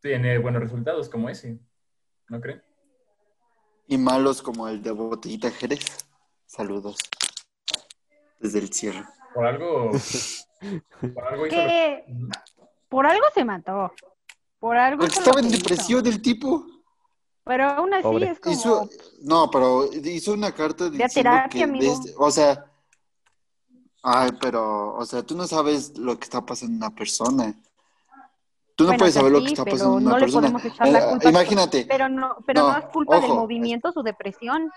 tiene 0.00 0.36
buenos 0.38 0.62
resultados 0.62 1.08
como 1.08 1.30
ese. 1.30 1.58
¿No 2.28 2.40
creen? 2.40 2.62
Y 3.86 3.98
malos 3.98 4.42
como 4.42 4.68
el 4.68 4.82
de 4.82 4.90
Botellita 4.90 5.50
Jerez. 5.50 6.06
Saludos. 6.46 6.96
Desde 8.38 8.58
el 8.58 8.72
cierre. 8.72 9.04
Por 9.34 9.46
algo. 9.46 9.90
por 11.14 11.24
algo 11.24 11.46
hizo 11.46 11.56
Que 11.56 12.04
por 12.94 13.06
algo 13.08 13.24
se 13.34 13.44
mató. 13.44 13.92
Por 14.60 14.76
algo 14.76 15.00
Porque 15.00 15.18
estaba 15.18 15.40
en 15.40 15.50
depresión 15.50 16.06
el 16.06 16.22
tipo. 16.22 16.64
Pero 17.44 17.64
aún 17.70 17.92
así 17.92 18.02
Pobre. 18.04 18.30
es 18.30 18.38
como... 18.40 18.54
Hizo, 18.54 18.88
no, 19.22 19.50
pero 19.50 19.84
hizo 19.92 20.32
una 20.32 20.52
carta 20.52 20.88
De 20.88 21.06
terapia, 21.08 21.48
que, 21.48 21.64
amigo. 21.64 22.00
o 22.18 22.30
sea, 22.30 22.64
ay, 24.02 24.30
pero, 24.40 24.94
o 24.94 25.04
sea, 25.04 25.22
tú 25.24 25.36
no 25.36 25.46
sabes 25.46 25.98
lo 25.98 26.16
que 26.16 26.24
está 26.24 26.46
pasando 26.46 26.72
en 26.72 26.76
una 26.78 26.94
persona. 26.94 27.52
Tú 28.76 28.84
no 28.84 28.88
Bueno, 28.90 28.98
puedes 29.00 29.14
saber 29.14 29.32
lo 29.32 29.40
que 29.40 29.46
está 29.48 29.64
pasando 29.64 29.98
en 29.98 30.02
una 30.04 30.10
no 30.12 30.16
le 30.18 30.24
persona. 30.24 30.40
podemos 30.52 30.64
echar 30.64 30.88
la 30.88 30.98
Eh, 31.00 31.10
culpa. 31.10 31.28
imagínate, 31.30 31.86
Pero 31.88 32.08
no, 32.08 32.36
pero 32.46 32.60
No, 32.62 32.72
no, 32.72 32.78
es 32.78 32.84
culpa 32.86 33.20
del 33.20 33.30
movimiento 33.34 33.90
su 33.92 34.02
depresión. 34.04 34.70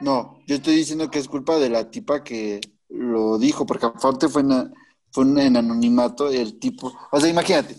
no, 0.00 0.40
yo 0.48 0.56
estoy 0.56 0.74
diciendo 0.74 1.08
que 1.10 1.20
es 1.20 1.28
culpa 1.28 1.56
de 1.58 1.70
la 1.70 1.88
tipa 1.90 2.22
que 2.24 2.60
lo 2.88 3.38
dijo, 3.38 3.64
porque 3.64 3.86
aparte 3.86 4.28
fue 4.28 4.42
en, 4.42 4.74
fue 5.12 5.24
en 5.24 5.56
anonimato 5.56 6.28
el 6.30 6.58
tipo, 6.58 6.92
o 7.10 7.20
sea, 7.20 7.28
imagínate, 7.28 7.76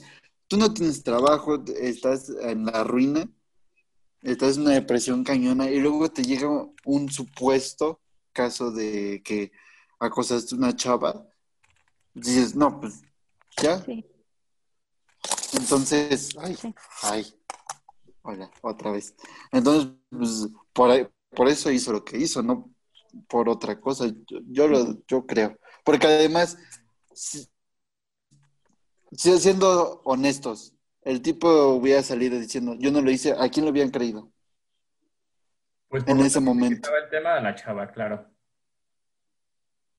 tú 0.47 0.57
no 0.57 0.73
tienes 0.73 1.03
trabajo, 1.03 1.63
estás 1.79 2.29
en 2.29 2.65
la 2.65 2.83
ruina, 2.83 3.27
estás 4.21 4.55
en 4.55 4.63
una 4.63 4.71
depresión 4.71 5.23
cañona 5.23 5.69
y 5.69 5.79
luego 5.79 6.09
te 6.11 6.23
llega 6.23 6.47
un 6.85 7.09
supuesto 7.11 7.99
caso 8.31 8.71
de 8.71 9.21
que 9.25 9.51
acosaste 9.99 10.55
a 10.55 10.57
una 10.59 10.75
chava, 10.75 11.27
dices, 12.13 12.55
no, 12.55 12.79
pues 12.79 13.01
ya, 13.61 13.83
Sí. 13.83 14.05
entonces, 15.53 16.29
ay, 16.37 16.55
Sí. 16.55 16.73
ay, 17.03 17.33
hola, 18.21 18.49
otra 18.61 18.91
vez. 18.91 19.15
Entonces, 19.51 19.91
pues, 20.09 20.47
por, 20.73 20.89
ahí- 20.91 21.07
por 21.35 21.47
eso 21.47 21.71
hizo 21.71 21.91
lo 21.93 22.03
que 22.03 22.17
hizo, 22.17 22.41
no 22.43 22.69
por 23.27 23.47
otra 23.49 23.79
cosa. 23.79 24.07
Yo, 24.07 24.39
yo 24.47 24.67
lo, 24.67 24.97
yo 25.07 25.25
creo. 25.25 25.57
Porque 25.83 26.07
además, 26.07 26.57
siendo 29.11 30.01
honestos, 30.03 30.73
el 31.01 31.21
tipo 31.21 31.49
hubiera 31.69 32.01
salido 32.01 32.39
diciendo, 32.39 32.75
yo 32.77 32.91
no 32.91 33.01
lo 33.01 33.11
hice, 33.11 33.33
¿a 33.37 33.49
quién 33.49 33.65
lo 33.65 33.69
habían 33.69 33.91
creído? 33.91 34.31
Pues, 35.89 36.07
en 36.07 36.19
ese 36.21 36.39
momento. 36.39 36.87
Estaba 36.87 36.97
el 36.97 37.09
tema 37.09 37.35
de 37.35 37.41
la 37.41 37.55
chava, 37.55 37.91
claro. 37.91 38.25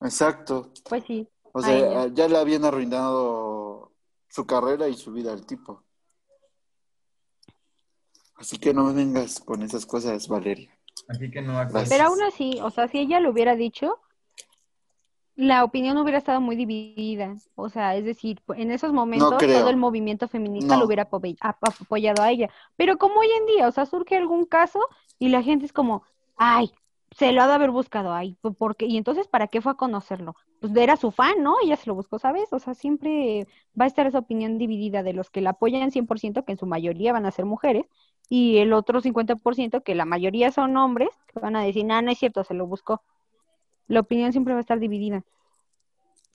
Exacto. 0.01 0.73
Pues 0.89 1.03
sí. 1.05 1.29
O 1.53 1.61
sea, 1.61 2.07
ya 2.07 2.27
le 2.27 2.37
habían 2.37 2.65
arruinado 2.65 3.93
su 4.27 4.45
carrera 4.45 4.89
y 4.89 4.95
su 4.95 5.13
vida 5.13 5.31
al 5.31 5.45
tipo. 5.45 5.85
Así 8.35 8.57
que 8.57 8.73
no 8.73 8.83
me 8.83 8.93
vengas 8.93 9.39
con 9.39 9.61
esas 9.61 9.85
cosas, 9.85 10.27
Valeria. 10.27 10.77
Así 11.07 11.31
que 11.31 11.41
no 11.41 11.53
Gracias. 11.53 11.87
Pero 11.87 12.03
aún 12.05 12.21
así, 12.23 12.59
o 12.61 12.69
sea, 12.69 12.89
si 12.89 12.99
ella 12.99 13.21
lo 13.21 13.31
hubiera 13.31 13.55
dicho, 13.55 14.01
la 15.35 15.63
opinión 15.63 15.97
hubiera 15.97 16.17
estado 16.17 16.39
muy 16.41 16.55
dividida. 16.55 17.35
O 17.55 17.69
sea, 17.69 17.95
es 17.95 18.05
decir, 18.05 18.41
en 18.55 18.71
esos 18.71 18.93
momentos 18.93 19.37
todo 19.37 19.69
el 19.69 19.77
movimiento 19.77 20.27
feminista 20.27 20.75
No. 20.75 20.81
lo 20.81 20.85
hubiera 20.87 21.03
apo- 21.09 21.21
ap- 21.41 21.63
apoyado 21.81 22.23
a 22.23 22.31
ella. 22.31 22.49
Pero 22.77 22.97
como 22.97 23.19
hoy 23.19 23.27
en 23.39 23.45
día, 23.45 23.67
o 23.67 23.71
sea, 23.71 23.85
surge 23.85 24.15
algún 24.15 24.45
caso 24.45 24.79
y 25.19 25.29
la 25.29 25.43
gente 25.43 25.65
es 25.65 25.73
como, 25.73 26.03
ay, 26.37 26.71
se 27.11 27.31
lo 27.31 27.41
ha 27.41 27.47
de 27.47 27.53
haber 27.53 27.71
buscado, 27.71 28.13
ay, 28.13 28.37
¿por 28.57 28.75
qué? 28.75 28.85
Y 28.87 28.97
entonces, 28.97 29.27
¿para 29.27 29.47
qué 29.47 29.61
fue 29.61 29.71
a 29.73 29.75
conocerlo? 29.75 30.35
Pues 30.59 30.75
era 30.75 30.97
su 30.97 31.11
fan, 31.11 31.41
¿no? 31.43 31.55
Ella 31.63 31.75
se 31.77 31.87
lo 31.87 31.95
buscó, 31.95 32.19
¿sabes? 32.19 32.51
O 32.51 32.59
sea, 32.59 32.73
siempre 32.73 33.47
va 33.79 33.85
a 33.85 33.87
estar 33.87 34.05
esa 34.07 34.19
opinión 34.19 34.57
dividida 34.57 35.03
de 35.03 35.13
los 35.13 35.29
que 35.29 35.41
la 35.41 35.51
apoyan 35.51 35.91
100%, 35.91 36.43
que 36.43 36.51
en 36.53 36.57
su 36.57 36.65
mayoría 36.65 37.13
van 37.13 37.25
a 37.25 37.31
ser 37.31 37.45
mujeres, 37.45 37.85
y 38.29 38.57
el 38.57 38.73
otro 38.73 39.01
50%, 39.01 39.81
que 39.81 39.95
la 39.95 40.05
mayoría 40.05 40.51
son 40.51 40.75
hombres, 40.77 41.09
que 41.33 41.39
van 41.39 41.55
a 41.55 41.61
decir, 41.63 41.85
no, 41.85 42.01
no 42.01 42.11
es 42.11 42.17
cierto, 42.17 42.43
se 42.43 42.53
lo 42.53 42.67
buscó. 42.67 43.01
La 43.87 43.99
opinión 44.01 44.31
siempre 44.31 44.53
va 44.53 44.59
a 44.59 44.61
estar 44.61 44.79
dividida 44.79 45.17
en 45.17 45.23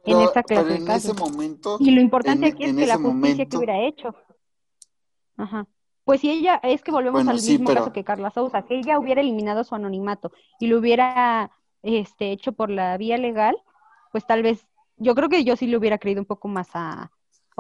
Pero- 0.05 0.21
esta 0.23 0.43
clase 0.43 0.65
pero 0.65 0.79
de 0.81 0.85
casos. 0.87 1.11
ese 1.13 1.21
momento, 1.21 1.77
Y 1.81 1.91
lo 1.91 2.01
importante 2.01 2.47
en- 2.49 2.55
aquí 2.55 2.65
es 2.65 2.75
que 2.75 2.87
la 2.87 2.97
justicia 2.97 3.47
que 3.47 3.57
hubiera 3.57 3.81
hecho. 3.81 4.15
Ajá. 5.37 5.67
Pues 6.05 6.21
si 6.23 6.31
ella, 6.31 6.57
es 6.63 6.83
que 6.83 6.91
volvemos 6.91 7.19
Bueno, 7.19 7.31
al 7.33 7.41
sí, 7.41 7.53
mismo 7.53 7.67
pero- 7.69 7.81
caso 7.83 7.93
que 7.93 8.05
Carla 8.05 8.31
Sousa, 8.31 8.63
que 8.63 8.79
ella 8.79 8.99
hubiera 8.99 9.21
eliminado 9.21 9.63
su 9.65 9.75
anonimato 9.75 10.33
y 10.59 10.67
lo 10.67 10.79
hubiera 10.79 11.51
este, 11.83 12.33
hecho 12.33 12.53
por 12.53 12.69
la 12.71 12.97
vía 12.99 13.17
legal, 13.17 13.57
pues 14.13 14.27
tal 14.27 14.43
vez, 14.43 14.67
yo 14.97 15.15
creo 15.15 15.29
que 15.31 15.45
yo 15.45 15.57
sí 15.57 15.67
le 15.67 15.77
hubiera 15.79 15.97
creído 15.99 16.21
un 16.21 16.27
poco 16.27 16.47
más 16.49 16.69
a, 16.75 17.11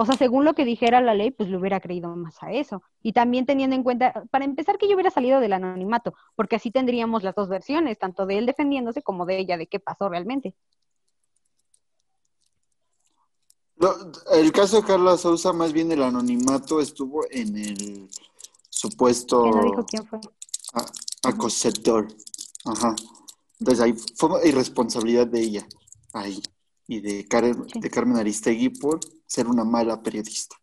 o 0.00 0.06
sea, 0.06 0.16
según 0.16 0.46
lo 0.46 0.54
que 0.54 0.64
dijera 0.64 1.02
la 1.02 1.12
ley, 1.12 1.30
pues 1.30 1.50
le 1.50 1.58
hubiera 1.58 1.78
creído 1.78 2.08
más 2.16 2.42
a 2.42 2.50
eso. 2.52 2.82
Y 3.02 3.12
también 3.12 3.44
teniendo 3.44 3.76
en 3.76 3.82
cuenta, 3.82 4.24
para 4.30 4.46
empezar, 4.46 4.78
que 4.78 4.88
yo 4.88 4.94
hubiera 4.94 5.10
salido 5.10 5.40
del 5.40 5.52
anonimato, 5.52 6.14
porque 6.34 6.56
así 6.56 6.70
tendríamos 6.70 7.22
las 7.22 7.34
dos 7.34 7.50
versiones, 7.50 7.98
tanto 7.98 8.24
de 8.24 8.38
él 8.38 8.46
defendiéndose 8.46 9.02
como 9.02 9.26
de 9.26 9.38
ella, 9.38 9.58
de 9.58 9.66
qué 9.66 9.78
pasó 9.78 10.08
realmente. 10.08 10.54
El 14.32 14.52
caso 14.52 14.80
de 14.80 14.86
Carla 14.86 15.18
Sousa, 15.18 15.52
más 15.52 15.74
bien 15.74 15.92
el 15.92 16.02
anonimato 16.02 16.80
estuvo 16.80 17.26
en 17.30 17.58
el 17.58 18.08
supuesto 18.70 19.44
no 19.44 19.62
dijo 19.64 19.84
quién 19.84 20.06
fue. 20.06 20.18
acosador. 21.24 22.08
Ajá. 22.64 22.96
Entonces 23.58 23.84
ahí 23.84 23.94
fue 24.16 24.48
irresponsabilidad 24.48 25.26
de 25.26 25.42
ella. 25.42 25.68
Ahí. 26.14 26.42
Y 26.92 27.00
de 27.00 27.24
Karen, 27.28 27.68
Sí. 27.68 27.78
de 27.80 27.88
Carmen 27.88 28.16
Aristegui 28.16 28.70
por 28.70 28.98
ser 29.24 29.46
una 29.46 29.62
mala 29.62 30.02
periodista. 30.02 30.56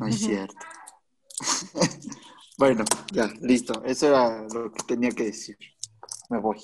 No 0.00 0.06
es 0.08 0.18
cierto. 0.48 0.56
bueno, 2.58 2.84
ya, 3.12 3.28
listo. 3.40 3.84
Eso 3.84 4.08
era 4.08 4.42
lo 4.52 4.72
que 4.72 4.82
tenía 4.84 5.10
que 5.10 5.24
decir. 5.26 5.56
Me 6.28 6.38
voy. 6.40 6.58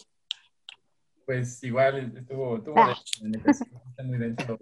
Pues 1.24 1.62
igual 1.62 2.16
estuvo, 2.18 2.56
estuvo 2.56 2.74
Ah. 2.78 2.97
denso, 3.20 3.64
está 3.90 4.02
muy 4.02 4.18
denso. 4.18 4.59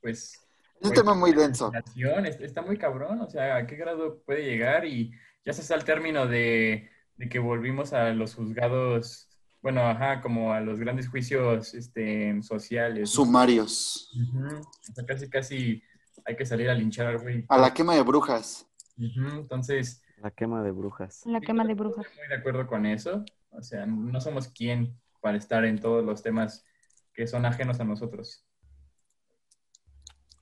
Pues 0.00 0.34
Es 0.34 0.86
un 0.86 0.88
Pues, 0.88 0.94
tema 0.94 1.14
muy 1.14 1.32
denso. 1.32 1.70
está, 1.72 2.44
está 2.44 2.62
muy 2.62 2.78
cabrón, 2.78 3.20
o 3.20 3.28
sea, 3.30 3.56
¿a 3.56 3.66
qué 3.66 3.76
grado 3.76 4.22
puede 4.24 4.42
llegar? 4.44 4.84
Y 4.86 5.12
ya 5.44 5.52
se 5.52 5.60
está 5.60 5.74
el 5.76 5.84
término 5.84 6.26
de, 6.26 6.90
de 7.16 7.28
que 7.28 7.38
volvimos 7.38 7.92
a 7.92 8.10
los 8.10 8.34
juzgados, 8.34 9.28
bueno, 9.62 9.82
ajá, 9.86 10.20
como 10.22 10.52
a 10.52 10.60
los 10.60 10.78
grandes 10.78 11.08
juicios 11.08 11.74
este, 11.74 12.42
sociales. 12.42 13.10
Sumarios. 13.10 14.10
Ujú, 14.14 14.56
O 14.56 14.94
sea, 14.94 15.04
casi, 15.06 15.28
casi 15.28 15.82
hay 16.24 16.36
que 16.36 16.46
salir 16.46 16.68
a 16.70 16.74
linchar 16.74 17.06
al 17.06 17.18
güey. 17.18 17.44
A 17.48 17.58
la 17.58 17.72
quema 17.74 17.94
de 17.94 18.02
brujas. 18.02 18.66
Ujú, 18.96 19.40
Entonces, 19.40 20.02
La 20.18 20.30
quema 20.30 20.62
de 20.62 20.70
brujas. 20.70 21.22
La 21.26 21.40
quema 21.40 21.64
de 21.64 21.74
brujas. 21.74 22.06
estoy 22.06 22.18
muy 22.20 22.28
de 22.28 22.34
acuerdo 22.36 22.66
con 22.66 22.86
eso. 22.86 23.24
O 23.50 23.62
sea, 23.62 23.86
no 23.86 24.20
somos 24.20 24.48
quien 24.48 24.98
para 25.20 25.36
estar 25.38 25.64
en 25.64 25.78
todos 25.80 26.04
los 26.04 26.22
temas 26.22 26.64
que 27.12 27.26
son 27.26 27.44
ajenos 27.44 27.80
a 27.80 27.84
nosotros. 27.84 28.44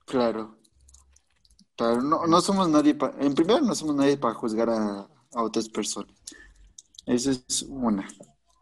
Claro. 0.05 0.57
Claro, 1.75 2.01
no, 2.01 2.27
no 2.27 2.41
somos 2.41 2.67
nadie 2.69 2.93
para... 2.95 3.17
En 3.23 3.33
primer, 3.33 3.61
no 3.63 3.73
somos 3.73 3.95
nadie 3.95 4.17
para 4.17 4.33
juzgar 4.33 4.69
a, 4.69 5.07
a 5.33 5.43
otras 5.43 5.69
personas. 5.69 6.13
Eso 7.05 7.31
es 7.31 7.61
una. 7.63 8.07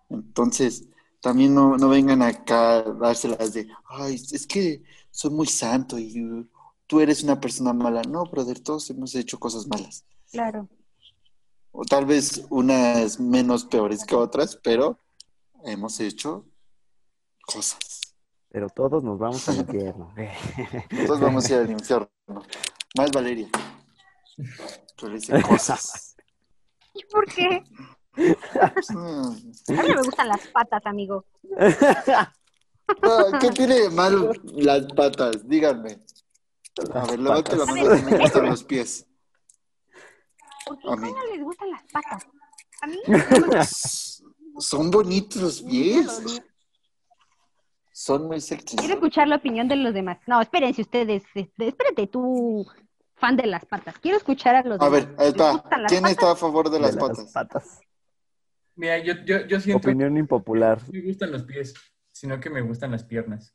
Entonces, 0.09 0.87
también 1.21 1.53
no, 1.53 1.77
no 1.77 1.89
vengan 1.89 2.21
acá 2.21 2.77
a 2.77 2.81
dárselas 2.83 3.53
de, 3.53 3.67
ay, 3.89 4.15
es 4.15 4.47
que 4.47 4.83
soy 5.11 5.31
muy 5.31 5.47
santo 5.47 5.97
y 5.99 6.47
tú 6.85 6.99
eres 6.99 7.23
una 7.23 7.39
persona 7.39 7.73
mala. 7.73 8.01
No, 8.03 8.23
brother, 8.25 8.59
todos 8.59 8.89
hemos 8.89 9.13
hecho 9.15 9.39
cosas 9.39 9.67
malas. 9.67 10.05
Claro. 10.31 10.69
O 11.71 11.83
tal 11.85 12.05
vez 12.05 12.45
unas 12.49 13.19
menos 13.19 13.65
peores 13.65 14.05
que 14.05 14.15
otras, 14.15 14.59
pero 14.63 14.99
hemos 15.63 15.99
hecho 15.99 16.45
cosas. 17.45 18.01
Pero 18.49 18.69
todos 18.69 19.03
nos 19.03 19.19
vamos 19.19 19.47
al 19.49 19.57
infierno. 19.59 20.13
Todos 21.05 21.19
vamos 21.19 21.45
a 21.45 21.53
ir 21.53 21.59
al 21.59 21.71
infierno. 21.71 22.09
Más 22.97 23.11
Valeria. 23.11 23.49
Le 25.29 25.41
cosas. 25.43 26.15
¿Y 26.93 27.03
por 27.05 27.25
qué? 27.31 27.63
A 28.61 28.73
mí 29.71 29.77
no 29.77 29.83
me 29.95 30.01
gustan 30.03 30.27
las 30.27 30.47
patas, 30.47 30.85
amigo. 30.85 31.25
Ah, 31.59 33.37
¿Qué 33.39 33.49
tiene 33.51 33.75
de 33.81 33.89
malo 33.89 34.31
las 34.53 34.85
patas? 34.93 35.47
Díganme. 35.47 35.99
A 36.93 37.05
ver, 37.05 37.19
levante 37.19 37.55
la 37.55 37.65
mano 37.65 37.95
si 37.95 38.03
me 38.03 38.17
gustan 38.17 38.45
los 38.45 38.63
pies. 38.63 39.05
¿Por 40.65 40.77
qué 40.79 40.87
A 40.89 40.95
mí. 40.95 41.11
no 41.11 41.25
les 41.35 41.43
gustan 41.43 41.69
las 41.71 41.83
patas? 41.91 42.25
A 42.81 42.87
mí 42.87 42.97
Son 44.59 44.89
bonitos 44.89 45.41
los 45.41 45.61
pies. 45.61 46.21
Son 47.91 48.27
muy 48.27 48.39
sexys. 48.41 48.79
Quiero 48.79 48.95
escuchar 48.95 49.27
la 49.27 49.35
opinión 49.37 49.67
de 49.67 49.75
los 49.75 49.93
demás. 49.93 50.17
No, 50.27 50.39
espérense 50.41 50.81
ustedes. 50.81 51.23
este, 51.35 51.67
Espérate 51.67 52.07
tú, 52.07 52.65
fan 53.15 53.35
de 53.37 53.47
las 53.47 53.65
patas. 53.65 53.95
Quiero 53.99 54.17
escuchar 54.17 54.55
a 54.55 54.61
los 54.63 54.79
A 54.81 54.85
demás. 54.85 54.91
ver, 55.07 55.15
ahí 55.19 55.25
¿Les 55.25 55.27
está. 55.35 55.63
¿Quién 55.87 56.01
patas? 56.03 56.11
está 56.11 56.31
a 56.31 56.35
favor 56.35 56.69
de 56.69 56.77
De 56.77 56.79
las 56.79 56.95
las 56.95 57.03
patas? 57.09 57.31
patas. 57.31 57.79
Mira, 58.77 58.97
yo, 58.99 59.13
yo, 59.25 59.45
yo 59.47 59.59
siento 59.59 59.89
Opinión 59.89 60.15
impopular. 60.17 60.81
no 60.83 60.93
me 60.93 61.01
gustan 61.01 61.31
los 61.31 61.43
pies, 61.43 61.73
sino 62.11 62.39
que 62.39 62.49
me 62.49 62.61
gustan 62.61 62.91
las 62.91 63.03
piernas. 63.03 63.53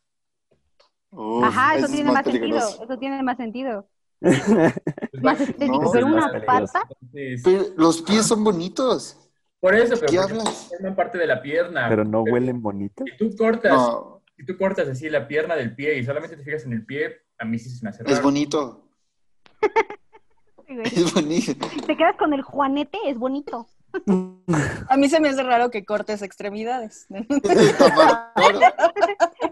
Uf, 1.11 1.44
Ajá, 1.44 1.77
eso 1.77 1.86
es 1.86 1.93
tiene 1.93 2.11
más 2.11 2.24
sentido. 2.24 2.59
Eso 2.59 2.99
tiene 2.99 3.23
más 3.23 3.36
sentido. 3.36 3.89
Pues 4.20 4.43
Más 5.23 5.39
va- 5.40 5.44
estético. 5.44 5.82
No, 5.82 5.90
pero 5.93 6.07
es 6.09 6.12
más 6.12 6.31
una 6.32 6.44
pata. 6.44 6.89
Pero 7.44 7.65
los 7.77 8.03
pies 8.03 8.27
son 8.27 8.43
bonitos. 8.44 9.19
por 9.61 9.74
eso, 9.74 9.94
pero 9.97 10.11
¿Qué 10.11 10.19
hablas? 10.19 10.69
forman 10.70 10.97
parte 10.97 11.19
de 11.19 11.27
la 11.27 11.40
pierna. 11.40 11.89
Pero 11.89 12.05
no 12.05 12.23
huelen 12.23 12.61
bonito. 12.61 13.05
Si 13.07 13.16
tú 13.16 13.35
cortas, 13.36 13.73
No, 13.73 14.23
si 14.36 14.44
tú 14.44 14.57
cortas 14.59 14.89
así 14.89 15.09
la 15.09 15.28
pierna 15.28 15.55
del 15.55 15.74
pie 15.74 15.99
y 15.99 16.05
solamente 16.05 16.36
te 16.36 16.43
fijas 16.44 16.65
en 16.65 16.73
el 16.73 16.85
pie, 16.85 17.23
a 17.39 17.44
mí 17.44 17.59
sí 17.59 17.70
se 17.70 17.85
me 17.85 17.90
hace 17.90 18.03
es 18.03 18.11
raro. 18.11 18.23
bonito. 18.24 18.89
Sí, 20.66 20.77
güey. 20.77 20.86
Es 20.86 21.12
bonito. 21.12 21.69
Si 21.69 21.81
te 21.82 21.97
quedas 21.97 22.16
con 22.16 22.32
el 22.32 22.43
juanete, 22.43 22.97
es 23.07 23.19
bonito. 23.19 23.66
A 24.89 24.97
mí 24.97 25.09
se 25.09 25.20
me 25.20 25.28
hace 25.28 25.43
raro 25.43 25.70
que 25.70 25.85
cortes 25.85 26.23
extremidades. 26.23 27.06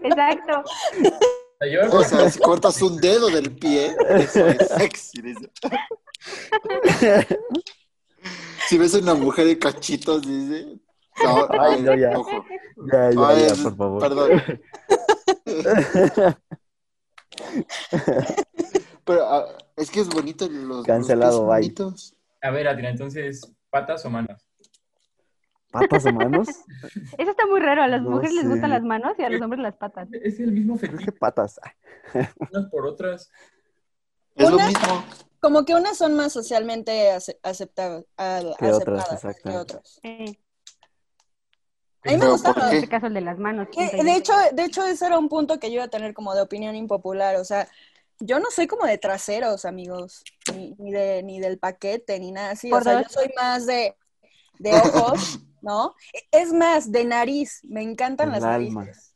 Exacto. 0.03 0.63
O 1.91 2.03
sea, 2.03 2.29
si 2.29 2.39
cortas 2.39 2.81
un 2.81 2.97
dedo 2.97 3.29
del 3.29 3.55
pie, 3.55 3.95
eso 4.09 4.47
es 4.47 4.67
sexy. 4.67 5.21
dice. 5.21 5.51
Si 8.67 8.77
ves 8.77 8.95
a 8.95 8.99
una 8.99 9.13
mujer 9.13 9.45
de 9.45 9.59
cachitos, 9.59 10.21
dice. 10.23 10.79
No, 11.23 11.47
Ay, 11.59 11.81
no, 11.81 11.93
ya. 11.95 12.17
ojo. 12.17 12.45
Ya, 12.91 13.11
ya, 13.11 13.27
Ay, 13.27 13.47
ya, 13.47 13.55
por 13.63 13.75
favor. 13.77 14.01
Perdón. 14.01 14.41
Pero 19.05 19.25
ah, 19.27 19.45
es 19.75 19.91
que 19.91 19.99
es 19.99 20.09
bonito 20.09 20.47
los, 20.49 20.85
Cancelado, 20.85 21.45
bye. 21.45 21.57
bonitos. 21.61 22.15
A 22.41 22.49
ver, 22.51 22.67
Adriana, 22.67 22.89
entonces, 22.91 23.41
¿patas 23.71 24.05
o 24.05 24.09
manos? 24.11 24.47
¿Patas 25.71 26.05
o 26.05 26.13
manos? 26.13 26.47
Eso 27.17 27.31
está 27.31 27.45
muy 27.47 27.59
raro. 27.61 27.81
A 27.83 27.87
las 27.87 28.01
No 28.01 28.11
mujeres 28.11 28.33
les 28.35 28.47
gustan 28.47 28.69
las 28.69 28.83
manos 28.83 29.13
y 29.17 29.23
a 29.23 29.29
los 29.29 29.41
hombres 29.41 29.61
las 29.61 29.75
patas. 29.75 30.07
Es 30.11 30.39
el 30.39 30.51
mismo 30.51 30.77
Creo 30.77 30.91
fetiche, 30.91 31.11
que 31.13 31.17
patas. 31.17 31.59
unas 32.51 32.69
por 32.69 32.85
otras. 32.85 33.31
Es 34.35 34.49
lo 34.49 34.57
mismo. 34.57 35.03
Como 35.39 35.65
que 35.65 35.73
unas 35.73 35.97
son 35.97 36.13
más 36.15 36.31
socialmente 36.33 37.09
ace- 37.11 37.39
aceptadas, 37.41 38.05
a- 38.17 38.41
Que 38.59 38.71
otras, 38.71 39.21
que 39.43 39.49
otras. 39.57 39.99
Eh, 40.03 40.25
A 42.03 42.09
mí 42.09 42.13
me 42.13 42.19
Pero 42.19 42.31
gusta 42.31 42.53
¿por 42.53 42.63
en 42.63 42.69
qué? 42.69 42.75
este 42.77 42.89
caso 42.89 43.07
el 43.07 43.13
de 43.13 43.21
las 43.21 43.37
manos. 43.39 43.67
Que, 43.71 44.03
de 44.03 44.15
hecho, 44.15 44.33
de 44.53 44.63
hecho, 44.65 44.85
ese 44.85 45.05
era 45.05 45.17
un 45.17 45.29
punto 45.29 45.59
que 45.59 45.69
yo 45.69 45.75
iba 45.75 45.83
a 45.85 45.87
tener 45.87 46.13
como 46.13 46.33
de 46.35 46.41
opinión 46.41 46.75
impopular. 46.75 47.35
O 47.37 47.43
sea, 47.45 47.67
yo 48.21 48.39
no 48.39 48.49
soy 48.51 48.67
como 48.67 48.85
de 48.85 48.97
traseros, 48.97 49.65
amigos, 49.65 50.23
ni, 50.55 50.75
ni 50.79 50.91
de, 50.91 51.23
ni 51.23 51.39
del 51.39 51.59
paquete, 51.59 52.19
ni 52.19 52.31
nada 52.31 52.51
así. 52.51 52.71
O 52.71 52.81
sea, 52.81 53.01
yo 53.01 53.09
soy 53.09 53.31
más 53.35 53.65
de, 53.65 53.95
de 54.59 54.73
ojos, 54.75 55.39
¿no? 55.61 55.95
Es 56.31 56.53
más, 56.53 56.91
de 56.91 57.05
nariz. 57.05 57.59
Me 57.63 57.81
encantan 57.81 58.27
El 58.29 58.33
las 58.35 58.43
alma. 58.43 58.81
narices. 58.81 59.13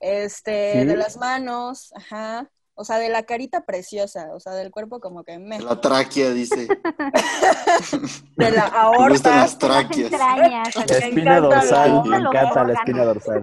Este, 0.00 0.72
¿Sí? 0.80 0.86
de 0.86 0.96
las 0.96 1.16
manos, 1.18 1.92
ajá. 1.94 2.50
O 2.74 2.84
sea, 2.84 2.96
de 2.98 3.10
la 3.10 3.24
carita 3.24 3.66
preciosa, 3.66 4.30
o 4.32 4.40
sea, 4.40 4.52
del 4.54 4.70
cuerpo 4.70 5.00
como 5.00 5.22
que 5.22 5.38
me. 5.38 5.60
La 5.60 5.78
tráquea, 5.78 6.30
dice. 6.30 6.66
De 8.36 8.50
la 8.50 8.70
Me 8.98 9.08
gustan 9.08 9.34
aorta. 9.34 9.36
las 9.36 9.50
Las 9.50 9.58
tráqueas. 9.58 10.10
La 10.12 10.96
espina 10.96 11.40
dorsal. 11.40 12.02
Me 12.08 12.16
encanta 12.16 12.64
la 12.64 12.72
espina 12.72 13.04
dorsal. 13.04 13.42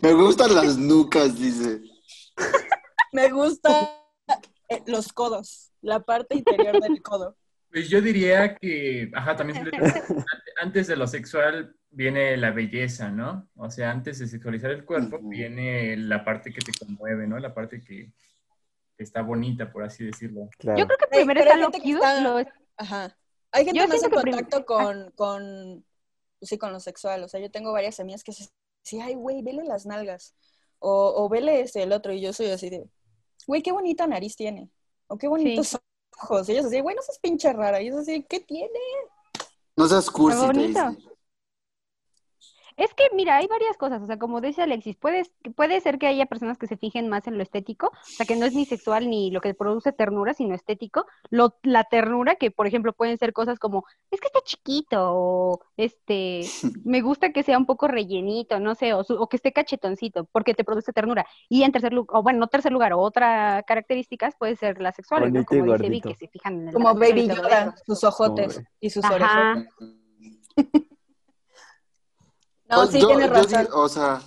Me 0.00 0.12
gustan 0.14 0.54
las 0.54 0.76
nucas, 0.76 1.38
dice. 1.38 1.80
Me 3.12 3.30
gusta 3.30 4.02
eh, 4.68 4.82
los 4.86 5.12
codos, 5.12 5.72
la 5.82 6.00
parte 6.00 6.36
interior 6.36 6.80
del 6.80 7.02
codo. 7.02 7.36
Pues 7.70 7.88
yo 7.88 8.00
diría 8.00 8.54
que, 8.56 9.10
ajá, 9.14 9.36
también 9.36 9.70
antes 10.60 10.86
de 10.86 10.96
lo 10.96 11.06
sexual 11.06 11.74
viene 11.90 12.36
la 12.36 12.50
belleza, 12.50 13.10
¿no? 13.10 13.48
O 13.56 13.70
sea, 13.70 13.90
antes 13.90 14.18
de 14.18 14.26
sexualizar 14.26 14.70
el 14.70 14.84
cuerpo 14.84 15.16
Ujú. 15.16 15.28
viene 15.28 15.96
la 15.96 16.24
parte 16.24 16.52
que 16.52 16.60
te 16.60 16.72
conmueve, 16.78 17.26
¿no? 17.26 17.38
La 17.38 17.54
parte 17.54 17.80
que, 17.82 18.12
que 18.96 19.02
está 19.04 19.22
bonita, 19.22 19.70
por 19.72 19.84
así 19.84 20.04
decirlo. 20.04 20.48
Claro. 20.58 20.78
Yo 20.78 20.86
creo 20.86 20.98
que 20.98 21.06
primero 21.06 21.40
está 21.40 21.56
lo 21.56 21.70
que 21.70 21.78
cute, 21.78 21.92
está- 21.94 22.20
lo- 22.20 22.44
Ajá. 22.76 23.16
Hay 23.52 23.64
gente 23.66 23.80
Yo 23.80 23.88
más 23.88 24.02
en 24.02 24.10
contacto 24.10 24.64
con, 24.64 25.10
con, 25.12 25.84
pues 26.38 26.48
sí, 26.48 26.56
con 26.58 26.72
lo 26.72 26.80
sexual. 26.80 27.22
O 27.22 27.28
sea, 27.28 27.38
yo 27.40 27.50
tengo 27.50 27.72
varias 27.72 28.00
amigas 28.00 28.24
que 28.24 28.32
se 28.32 28.48
sí, 28.82 29.00
ay, 29.00 29.14
güey, 29.14 29.42
vele 29.42 29.64
las 29.64 29.86
nalgas. 29.86 30.34
O, 30.84 31.24
o 31.24 31.28
vele 31.28 31.60
este, 31.60 31.82
el 31.82 31.92
otro. 31.92 32.12
Y 32.12 32.20
yo 32.20 32.32
soy 32.32 32.50
así 32.50 32.68
de, 32.68 32.84
güey, 33.46 33.62
qué 33.62 33.72
bonita 33.72 34.06
nariz 34.06 34.36
tiene. 34.36 34.68
O 35.06 35.16
qué 35.16 35.28
bonitos 35.28 35.78
ojos. 36.22 36.48
Y 36.48 36.52
ellos 36.52 36.66
así, 36.66 36.80
güey, 36.80 36.96
no 36.96 37.02
seas 37.02 37.18
pinche 37.18 37.52
rara. 37.52 37.80
Y 37.80 37.88
yo 37.88 37.98
así, 37.98 38.24
¿qué 38.28 38.40
tiene? 38.40 38.78
No 39.76 39.88
seas 39.88 40.10
cursi, 40.10 40.48
te 40.52 40.60
dice. 40.66 40.80
Es 42.76 42.92
que, 42.94 43.04
mira, 43.14 43.36
hay 43.36 43.46
varias 43.46 43.76
cosas, 43.76 44.02
o 44.02 44.06
sea, 44.06 44.18
como 44.18 44.40
dice 44.40 44.62
Alexis, 44.62 44.96
puede, 44.96 45.22
puede 45.54 45.80
ser 45.80 45.98
que 45.98 46.06
haya 46.06 46.26
personas 46.26 46.58
que 46.58 46.66
se 46.66 46.76
fijen 46.76 47.08
más 47.08 47.26
en 47.26 47.36
lo 47.36 47.42
estético, 47.42 47.86
o 47.88 48.06
sea, 48.16 48.26
que 48.26 48.36
no 48.36 48.46
es 48.46 48.54
ni 48.54 48.64
sexual 48.66 49.08
ni 49.08 49.30
lo 49.30 49.40
que 49.40 49.54
produce 49.54 49.92
ternura, 49.92 50.34
sino 50.34 50.54
estético. 50.54 51.06
Lo, 51.30 51.56
la 51.62 51.84
ternura, 51.84 52.34
que 52.36 52.50
por 52.50 52.66
ejemplo 52.66 52.92
pueden 52.92 53.18
ser 53.18 53.32
cosas 53.32 53.58
como, 53.58 53.84
es 54.10 54.20
que 54.20 54.26
está 54.26 54.40
chiquito, 54.44 54.98
o 55.14 55.60
este, 55.76 56.40
me 56.84 57.00
gusta 57.02 57.32
que 57.32 57.42
sea 57.42 57.58
un 57.58 57.66
poco 57.66 57.88
rellenito, 57.88 58.58
no 58.60 58.74
sé, 58.74 58.94
o, 58.94 59.04
su- 59.04 59.14
o 59.14 59.28
que 59.28 59.36
esté 59.36 59.52
cachetoncito, 59.52 60.24
porque 60.32 60.54
te 60.54 60.64
produce 60.64 60.92
ternura. 60.92 61.26
Y 61.48 61.62
en 61.62 61.72
tercer 61.72 61.92
lugar, 61.92 62.16
o 62.18 62.22
bueno, 62.22 62.40
no 62.40 62.48
tercer 62.48 62.72
lugar, 62.72 62.92
o 62.92 63.00
otra 63.00 63.62
características 63.66 64.34
puede 64.36 64.56
ser. 64.56 64.72
Bonito 65.10 65.40
y 65.40 65.44
Como 65.44 65.64
dice 65.64 65.88
Vi, 65.88 66.00
gordito. 66.00 66.08
que 66.08 66.14
se 66.14 66.28
fijan 66.28 66.54
en 66.62 66.68
el 66.68 66.74
Como 66.74 66.94
Baby 66.94 67.28
Yoda, 67.28 67.74
sus 67.86 68.02
ojotes 68.04 68.62
y 68.80 68.90
sus 68.90 69.04
Ajá. 69.04 69.64
No, 72.72 72.78
Pues 72.78 72.90
sí, 72.90 73.00
yo- 73.00 73.06
tienes 73.08 73.28
yo 73.28 73.34
razón. 73.34 73.68
o 73.74 73.88
sea, 73.88 74.22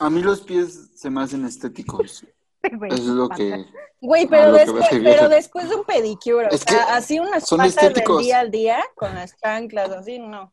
a 0.00 0.10
mí 0.10 0.22
los 0.22 0.40
pies 0.40 0.90
se 0.96 1.10
me 1.10 1.22
hacen 1.22 1.44
estéticos. 1.44 2.24
Este 2.64 2.76
güey 2.78 2.92
Es 2.94 3.00
lo 3.04 3.28
que... 3.28 3.66
Güey, 4.00 4.26
pero, 4.26 4.50
lo 4.52 4.56
después, 4.56 4.86
pero 4.90 5.28
después 5.28 5.68
de 5.68 5.74
un 5.76 5.84
pedicure, 5.84 6.48
o 6.50 6.56
sea, 6.56 6.96
así 6.96 7.18
unas 7.18 7.46
son 7.46 7.58
patas 7.58 7.76
estéticos. 7.76 8.16
del 8.16 8.24
día 8.26 8.40
al 8.40 8.50
día 8.50 8.84
con 8.96 9.14
las 9.14 9.36
chanclas, 9.36 9.90
así, 9.90 10.18
no. 10.18 10.50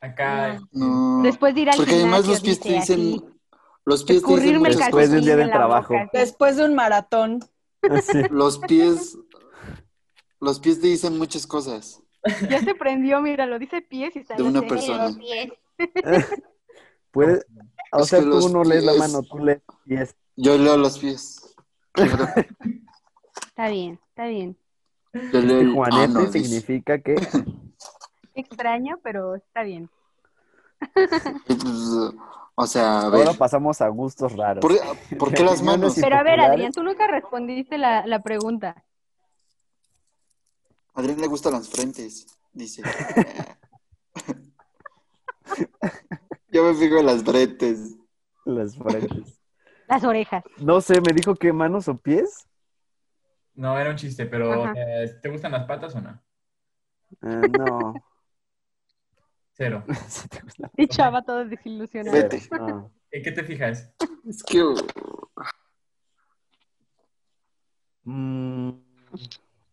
Acá, 0.00 0.60
No. 0.72 1.20
Después 1.22 1.54
de 1.54 1.60
ir 1.62 1.70
al 1.70 1.76
Porque 1.76 1.94
además 1.94 2.26
los 2.26 2.40
pies 2.40 2.60
te 2.60 2.68
dice 2.72 2.96
dicen... 2.96 3.14
aquí, 3.18 3.38
Los 3.84 4.04
pies 4.04 4.22
te 4.22 4.32
dicen 4.34 4.62
Después 4.62 5.10
de 5.10 5.18
un 5.18 5.24
día 5.24 5.36
de 5.36 5.48
trabajo. 5.48 5.92
boca. 5.94 6.10
Después 6.12 6.56
de 6.56 6.64
un 6.64 6.74
maratón. 6.74 7.40
Sí. 8.02 8.22
Los 8.30 8.58
pies... 8.60 9.16
Los 10.40 10.58
pies 10.60 10.80
te 10.80 10.86
dicen 10.86 11.18
muchas 11.18 11.46
cosas. 11.46 12.00
Ya 12.48 12.60
se 12.60 12.74
prendió, 12.74 13.20
mira, 13.20 13.46
lo 13.46 13.58
dice 13.58 13.82
pies 13.82 14.16
y 14.16 14.20
está 14.20 14.34
De 14.34 14.42
en 14.42 14.48
una 14.48 14.62
persona. 14.62 15.04
Los 15.04 15.16
pies. 15.18 15.52
Puede- 17.10 17.44
o 17.92 18.00
Es 18.00 18.08
sea, 18.08 18.20
tú 18.20 18.48
no 18.48 18.64
lees 18.64 18.82
la 18.84 18.94
mano, 18.94 19.22
tú 19.22 19.38
lees 19.38 19.60
pies. 19.84 20.16
Yo 20.36 20.56
leo 20.58 20.76
los 20.76 20.98
pies. 20.98 21.54
Está 21.94 23.68
bien, 23.68 24.00
está 24.08 24.26
bien. 24.26 24.56
Yo 25.32 25.40
leo 25.40 25.58
Que 25.58 25.64
el 25.64 25.72
Juanete 25.74 26.04
ano, 26.04 26.20
dice. 26.22 26.40
significa 26.42 26.98
que 26.98 27.14
Extraño, 28.34 28.98
pero 29.02 29.36
está 29.36 29.62
bien. 29.62 29.88
O 32.56 32.66
sea, 32.68 33.00
a 33.00 33.08
ver. 33.10 33.26
ahora 33.26 33.36
pasamos 33.36 33.80
a 33.80 33.88
gustos 33.88 34.32
raros. 34.36 34.60
¿Por, 34.62 34.72
por 35.18 35.34
qué 35.34 35.42
las 35.42 35.60
manos? 35.60 35.96
Pero 36.00 36.14
a 36.16 36.22
ver. 36.22 36.38
Adrián, 36.38 36.70
tú 36.70 36.84
nunca 36.84 37.08
respondiste 37.08 37.78
la, 37.78 38.06
la 38.06 38.22
pregunta. 38.22 38.84
A 40.94 41.00
Adrián 41.00 41.20
le 41.20 41.26
gustan 41.26 41.52
las 41.54 41.68
frentes, 41.68 42.26
dice. 42.52 42.82
Yo 46.48 46.64
me 46.64 46.74
fijo 46.74 46.98
en 46.98 47.06
las 47.06 47.22
frentes. 47.24 47.96
Las 48.44 48.76
frentes. 48.76 49.40
Las 49.88 50.04
orejas. 50.04 50.44
No 50.58 50.80
sé, 50.80 51.00
me 51.00 51.12
dijo 51.12 51.34
que 51.34 51.52
manos 51.52 51.88
o 51.88 51.96
pies. 51.98 52.46
no 53.54 53.78
era 53.78 53.90
un 53.90 53.96
chiste, 53.96 54.26
pero 54.26 54.64
Ajá. 54.64 54.72
eh, 54.76 55.18
¿te 55.20 55.28
gustan 55.30 55.52
las 55.52 55.66
patas 55.66 55.94
o 55.94 56.00
no? 56.00 56.22
Eh, 57.22 57.48
no. 57.50 57.94
Cero. 59.52 59.84
Sí 60.08 60.28
te 60.28 60.40
gusta. 60.40 60.70
Y 60.76 60.86
Chava 60.88 61.22
todo 61.22 61.44
desilusionado. 61.44 62.16
Vete. 62.16 62.42
No. 62.52 62.90
¿En 63.10 63.22
qué 63.22 63.32
te 63.32 63.42
fijas? 63.44 63.92
Es 64.28 64.42
que 64.42 64.62
Mm, 68.06 68.70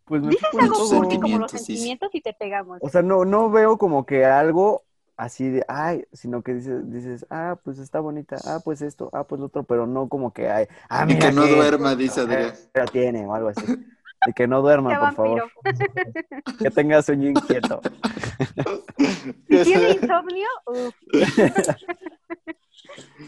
pues 0.05 0.21
me 0.21 0.29
Dices 0.29 0.47
algo 0.59 0.75
todo. 0.77 0.97
cursi 1.01 1.19
como 1.19 1.37
los 1.39 1.51
sentimientos, 1.51 2.09
y 2.13 2.21
te 2.21 2.33
pegamos. 2.33 2.79
O 2.81 2.89
sea, 2.89 3.01
no, 3.01 3.25
no 3.25 3.49
veo 3.49 3.77
como 3.77 4.05
que 4.05 4.25
algo 4.25 4.83
así 5.17 5.49
de, 5.49 5.63
ay, 5.67 6.03
sino 6.13 6.41
que 6.41 6.53
dices, 6.55 6.91
dices, 6.91 7.25
ah, 7.29 7.57
pues 7.63 7.77
está 7.79 7.99
bonita, 7.99 8.37
ah, 8.45 8.59
pues 8.63 8.81
esto, 8.81 9.09
ah, 9.13 9.23
pues 9.23 9.39
lo 9.39 9.45
otro, 9.47 9.63
pero 9.63 9.85
no 9.85 10.09
como 10.09 10.33
que, 10.33 10.49
ay, 10.49 10.65
ah, 10.89 11.03
y 11.03 11.13
mira 11.13 11.29
que 11.29 11.35
no 11.35 11.43
qué 11.43 11.55
duerma, 11.55 11.95
dice 11.95 12.21
Adrián. 12.21 12.53
pero 12.71 12.85
tiene 12.87 13.25
o 13.25 13.33
algo 13.35 13.49
así. 13.49 13.63
De 14.25 14.33
que 14.33 14.47
no 14.47 14.61
duerma, 14.61 14.91
por 14.91 14.99
vampiro. 14.99 15.49
favor. 15.49 16.57
Que 16.59 16.69
tenga 16.69 17.01
sueño 17.01 17.29
inquieto. 17.29 17.81
Si 19.49 19.57
tiene 19.63 19.91
insomnio, 19.91 20.47
uf, 20.67 20.93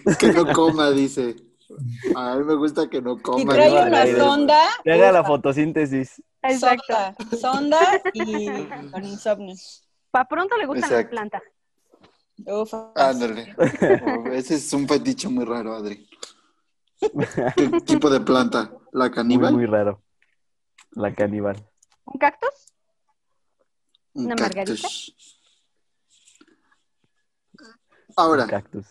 Que 0.20 0.34
no 0.34 0.46
coma, 0.54 0.92
dice. 0.92 1.36
A 2.16 2.36
mí 2.36 2.44
me 2.46 2.56
gusta 2.56 2.90
que 2.90 3.02
no 3.02 3.16
Si 3.18 3.22
coma. 3.24 3.54
trae 3.54 3.70
no, 3.70 3.88
una 3.88 4.06
sonda, 4.18 4.64
Que 4.84 4.92
haga 4.94 5.12
la 5.12 5.24
fotosíntesis. 5.24 6.22
exacto. 6.42 6.94
sonda, 6.94 7.38
sonda 7.40 8.02
y 8.14 8.46
con 8.92 9.04
insomnio. 9.06 9.56
Pa' 10.12 10.26
pronto 10.28 10.56
le 10.58 10.66
gustan 10.66 10.92
Exacto. 10.92 11.04
las 11.04 11.10
plantas. 11.10 11.44
Ufa. 12.46 12.92
Ándale. 12.96 13.56
Oh, 14.06 14.28
ese 14.32 14.56
es 14.56 14.74
un 14.74 14.88
fetiche 14.88 15.28
muy 15.30 15.46
raro, 15.46 15.74
Adri. 15.76 16.08
¿Qué 17.56 17.68
tipo 17.86 18.10
de 18.10 18.20
planta? 18.22 18.72
¿La 18.92 19.12
caníbal? 19.12 19.54
muy 19.54 19.66
raro. 19.66 20.02
La 20.92 21.14
caníbal. 21.14 21.58
¿Un 22.06 22.20
cactus? 22.20 22.74
Un 24.14 24.26
¿Una 24.26 24.36
cactus. 24.36 24.46
margarita? 24.58 24.88
Ahora, 28.16 28.44
Un 28.44 28.50
cactus. 28.50 28.86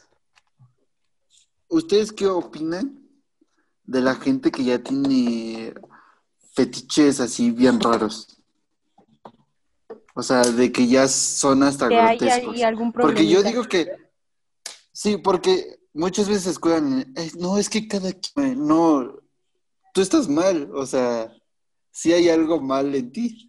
¿Ustedes 1.73 2.13
qué 2.13 2.27
opinan 2.27 3.01
de 3.85 4.01
la 4.01 4.15
gente 4.15 4.51
que 4.51 4.63
ya 4.65 4.79
tiene 4.83 5.75
fetiches 6.55 7.19
así 7.21 7.51
bien 7.51 7.81
raros? 7.81 8.39
O 10.15 10.23
sea, 10.23 10.43
de 10.43 10.71
que 10.71 10.87
ya 10.87 11.09
son 11.09 11.63
hasta 11.63 11.89
Que 11.89 11.97
hay, 11.99 12.19
grotescos. 12.19 12.55
hay 12.55 12.63
algún. 12.63 12.93
Porque 12.93 13.27
yo 13.27 13.43
digo 13.43 13.65
que 13.65 13.91
sí, 14.93 15.17
porque 15.17 15.81
muchas 15.95 16.29
veces 16.29 16.47
escudan, 16.49 17.13
"Eh, 17.17 17.31
no, 17.39 17.57
es 17.57 17.71
que 17.71 17.89
cada 17.89 18.13
quien, 18.13 18.67
no, 18.67 19.15
tú 19.95 20.01
estás 20.03 20.29
mal, 20.29 20.71
o 20.75 20.85
sea, 20.85 21.33
sí 21.91 22.13
hay 22.13 22.29
algo 22.29 22.61
mal 22.61 22.95
en 22.95 23.11
ti. 23.11 23.49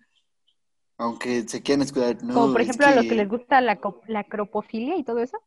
Aunque 0.98 1.46
se 1.50 1.62
quieran 1.62 1.82
escudar, 1.82 2.24
no. 2.24 2.34
Como 2.34 2.52
por 2.54 2.62
es 2.62 2.68
ejemplo 2.70 2.88
a 2.88 2.96
los 2.96 3.06
que 3.06 3.16
les 3.16 3.28
gusta 3.28 3.60
la, 3.60 3.78
la 4.08 4.24
cropofilia 4.24 4.96
y 4.96 5.04
todo 5.04 5.20
eso. 5.20 5.38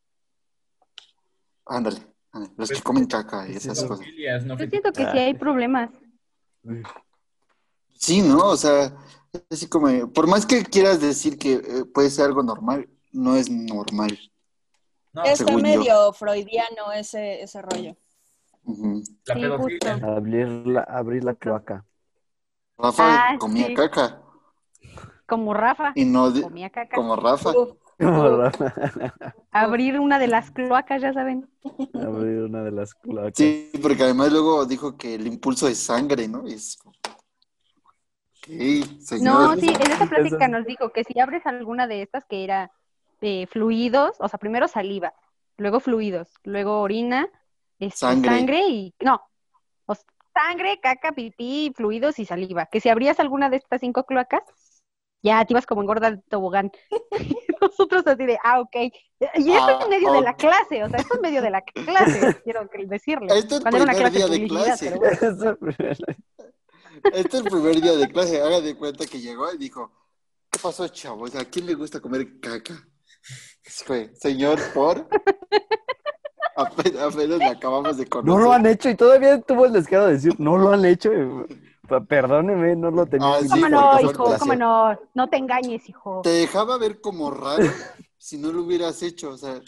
Ándale, 1.65 2.01
los 2.40 2.48
Pues, 2.50 2.70
que 2.72 2.82
comen 2.82 3.06
caca 3.06 3.46
y 3.48 3.52
sí, 3.52 3.58
esas 3.70 3.84
cosas. 3.84 4.06
Yo 4.06 4.56
siento 4.68 4.92
que 4.92 5.02
Ah. 5.04 5.12
sí 5.12 5.18
hay 5.18 5.34
problemas. 5.34 5.90
Sí, 7.94 8.22
¿no? 8.22 8.38
O 8.50 8.56
sea, 8.56 8.92
así 9.50 9.68
como, 9.68 10.12
por 10.12 10.26
más 10.26 10.46
que 10.46 10.64
quieras 10.64 11.00
decir 11.00 11.38
que 11.38 11.54
eh, 11.54 11.84
puede 11.92 12.10
ser 12.10 12.26
algo 12.26 12.42
normal, 12.42 12.88
no 13.12 13.36
es 13.36 13.50
normal. 13.50 14.18
No, 15.12 15.24
Está 15.24 15.50
yo. 15.50 15.58
medio 15.58 16.12
freudiano 16.12 16.92
ese, 16.94 17.42
ese 17.42 17.62
rollo. 17.62 17.96
La 18.64 19.34
Sí, 19.34 19.40
pedofilia. 19.40 19.58
justo. 19.94 20.06
Abrir 20.06 20.46
la, 20.66 20.80
abrir 20.82 21.24
la 21.24 21.34
cloaca. 21.34 21.84
Rafa 22.76 23.30
Ah, 23.30 23.38
comía 23.38 23.68
sí. 23.68 23.74
caca 23.74 24.20
Como 25.26 25.54
Rafa. 25.54 25.92
y 25.94 26.04
no 26.04 26.30
de- 26.30 26.42
Comía 26.42 26.68
caca. 26.70 26.94
como 26.94 27.16
Rafa. 27.16 27.50
Uf, 27.56 27.70
Como 27.98 28.51
Abrir 29.52 29.98
una 30.01 30.18
de 30.18 30.27
las 30.27 30.51
cloacas, 30.51 31.01
ya 31.01 31.12
saben. 31.12 31.48
abrir 31.94 32.43
una 32.43 32.62
de 32.62 32.70
las 32.73 32.94
cloacas. 32.94 33.32
Sí, 33.36 33.70
porque 33.82 34.02
además 34.02 34.31
luego 34.32 34.66
dijo 34.66 34.97
que 34.97 35.14
el 35.14 35.27
impulso 35.27 35.66
de 35.66 35.74
sangre, 35.74 36.28
¿no? 36.28 36.47
Es 36.47 36.77
como, 36.77 36.94
ok, 38.43 39.01
señor. 39.01 39.23
No, 39.24 39.56
sí, 39.56 39.68
en 39.68 39.90
esa 39.90 40.06
plática 40.06 40.44
Eso- 40.44 40.48
nos 40.48 40.66
dijo 40.66 40.90
que 40.90 41.05
si 41.05 41.18
abres 41.18 41.47
alguna 41.47 41.86
de 41.86 42.02
estas 42.02 42.24
que 42.27 42.44
era 42.44 42.70
de 43.20 43.48
fluidos, 43.51 44.16
o 44.18 44.28
sea, 44.28 44.39
primero 44.39 44.68
saliva, 44.68 45.14
luego 45.56 45.81
fluidos, 45.81 46.28
luego 46.44 46.81
orina, 46.82 47.28
este, 47.78 47.97
Sangre. 47.98 48.31
sangre. 48.31 48.68
y 48.68 48.94
no, 49.01 49.23
o 49.86 49.94
sangre, 50.35 50.81
caca, 50.82 51.12
pipí, 51.12 51.73
fluidos 51.74 52.18
y 52.18 52.27
saliva. 52.27 52.66
Que 52.66 52.81
si 52.81 52.90
abrías 52.90 53.18
alguna 53.20 53.48
de 53.48 53.56
estas 53.56 53.81
cinco 53.81 54.05
cloacas, 54.05 54.43
ya 55.23 55.43
te 55.47 55.55
ibas 55.55 55.64
como 55.66 55.81
engorda 55.81 56.09
el 56.09 56.23
tobogán. 56.24 56.70
Nosotros 57.61 58.07
así 58.07 58.27
de, 58.27 58.39
ah, 58.43 58.61
ok. 58.61 58.77
Y 58.77 59.53
esto 59.53 59.66
Ah, 59.66 59.81
en 59.83 59.91
medio 59.91 60.12
de 60.12 60.20
la 60.20 60.35
clase, 60.35 60.85
o 60.85 60.89
sea, 60.89 60.99
esto 60.99 61.15
en 61.16 61.20
medio 61.20 61.43
de 61.43 61.51
la 61.51 61.62
clase, 61.62 62.41
quiero 62.45 62.69
decirle. 62.87 63.27
Este 63.35 63.57
es 63.57 63.61
el 63.61 63.70
primer 63.70 63.97
clase 63.97 64.16
día 64.16 64.27
de 64.27 64.47
clase. 64.47 64.99
bueno. 64.99 65.57
Este 67.12 67.37
es 67.37 67.45
el 67.45 67.51
primer 67.51 67.78
día 67.81 67.93
de 67.93 68.09
clase. 68.09 68.41
Haga 68.41 68.61
de 68.62 68.74
cuenta 68.74 69.05
que 69.05 69.20
llegó 69.20 69.53
y 69.53 69.59
dijo, 69.59 69.93
¿qué 70.51 70.59
pasó, 70.59 70.89
chavos? 70.89 71.35
¿A 71.37 71.45
quién 71.45 71.66
le 71.66 71.74
gusta 71.74 72.01
comer 72.01 72.41
caca? 72.41 72.74
Fue, 73.62 74.11
señor, 74.15 74.59
¿por? 74.73 75.07
Apenas, 76.57 77.15
apenas 77.15 77.39
le 77.39 77.47
acabamos 77.49 77.99
de 77.99 78.07
conocer. 78.07 78.35
No 78.35 78.43
lo 78.43 78.51
han 78.51 78.65
hecho 78.65 78.89
y 78.89 78.95
todavía 78.95 79.39
tuvo 79.43 79.66
el 79.66 79.74
descaro 79.74 80.07
de 80.07 80.15
decir, 80.15 80.35
no 80.39 80.57
lo 80.57 80.73
han 80.73 80.87
hecho. 80.87 81.11
Perdóneme, 82.08 82.76
no 82.76 82.90
lo 82.90 83.06
tenía. 83.06 83.26
Ah, 83.34 83.38
en 83.38 83.44
sí, 83.44 83.48
¿Cómo 83.50 83.62
mente. 83.62 83.76
no, 83.76 84.00
hijo? 84.00 84.24
clase. 84.24 84.38
¿Cómo 84.40 84.54
no? 84.54 85.00
No 85.14 85.28
te 85.28 85.36
engañes, 85.36 85.88
hijo. 85.88 86.20
Te 86.22 86.30
dejaba 86.30 86.78
ver 86.78 87.00
como 87.00 87.30
raro 87.30 87.64
si 88.18 88.38
no 88.38 88.52
lo 88.52 88.62
hubieras 88.62 89.02
hecho. 89.02 89.30
O 89.30 89.36
sea, 89.36 89.60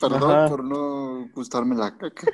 perdón 0.00 0.30
Ajá. 0.30 0.48
por 0.48 0.64
no 0.64 1.28
gustarme 1.34 1.74
la 1.76 1.96
caca. 1.96 2.26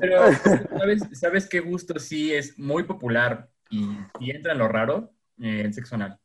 Pero, 0.00 0.20
¿sabes, 0.78 1.02
¿sabes 1.12 1.48
qué 1.48 1.60
gusto 1.60 1.98
sí 1.98 2.32
es 2.34 2.58
muy 2.58 2.82
popular 2.84 3.48
y, 3.68 3.88
y 4.18 4.30
entra 4.30 4.52
en 4.52 4.58
lo 4.58 4.68
raro? 4.68 5.10
Eh, 5.40 5.62
el 5.64 5.72
sexo 5.74 5.94
anal. 5.94 6.18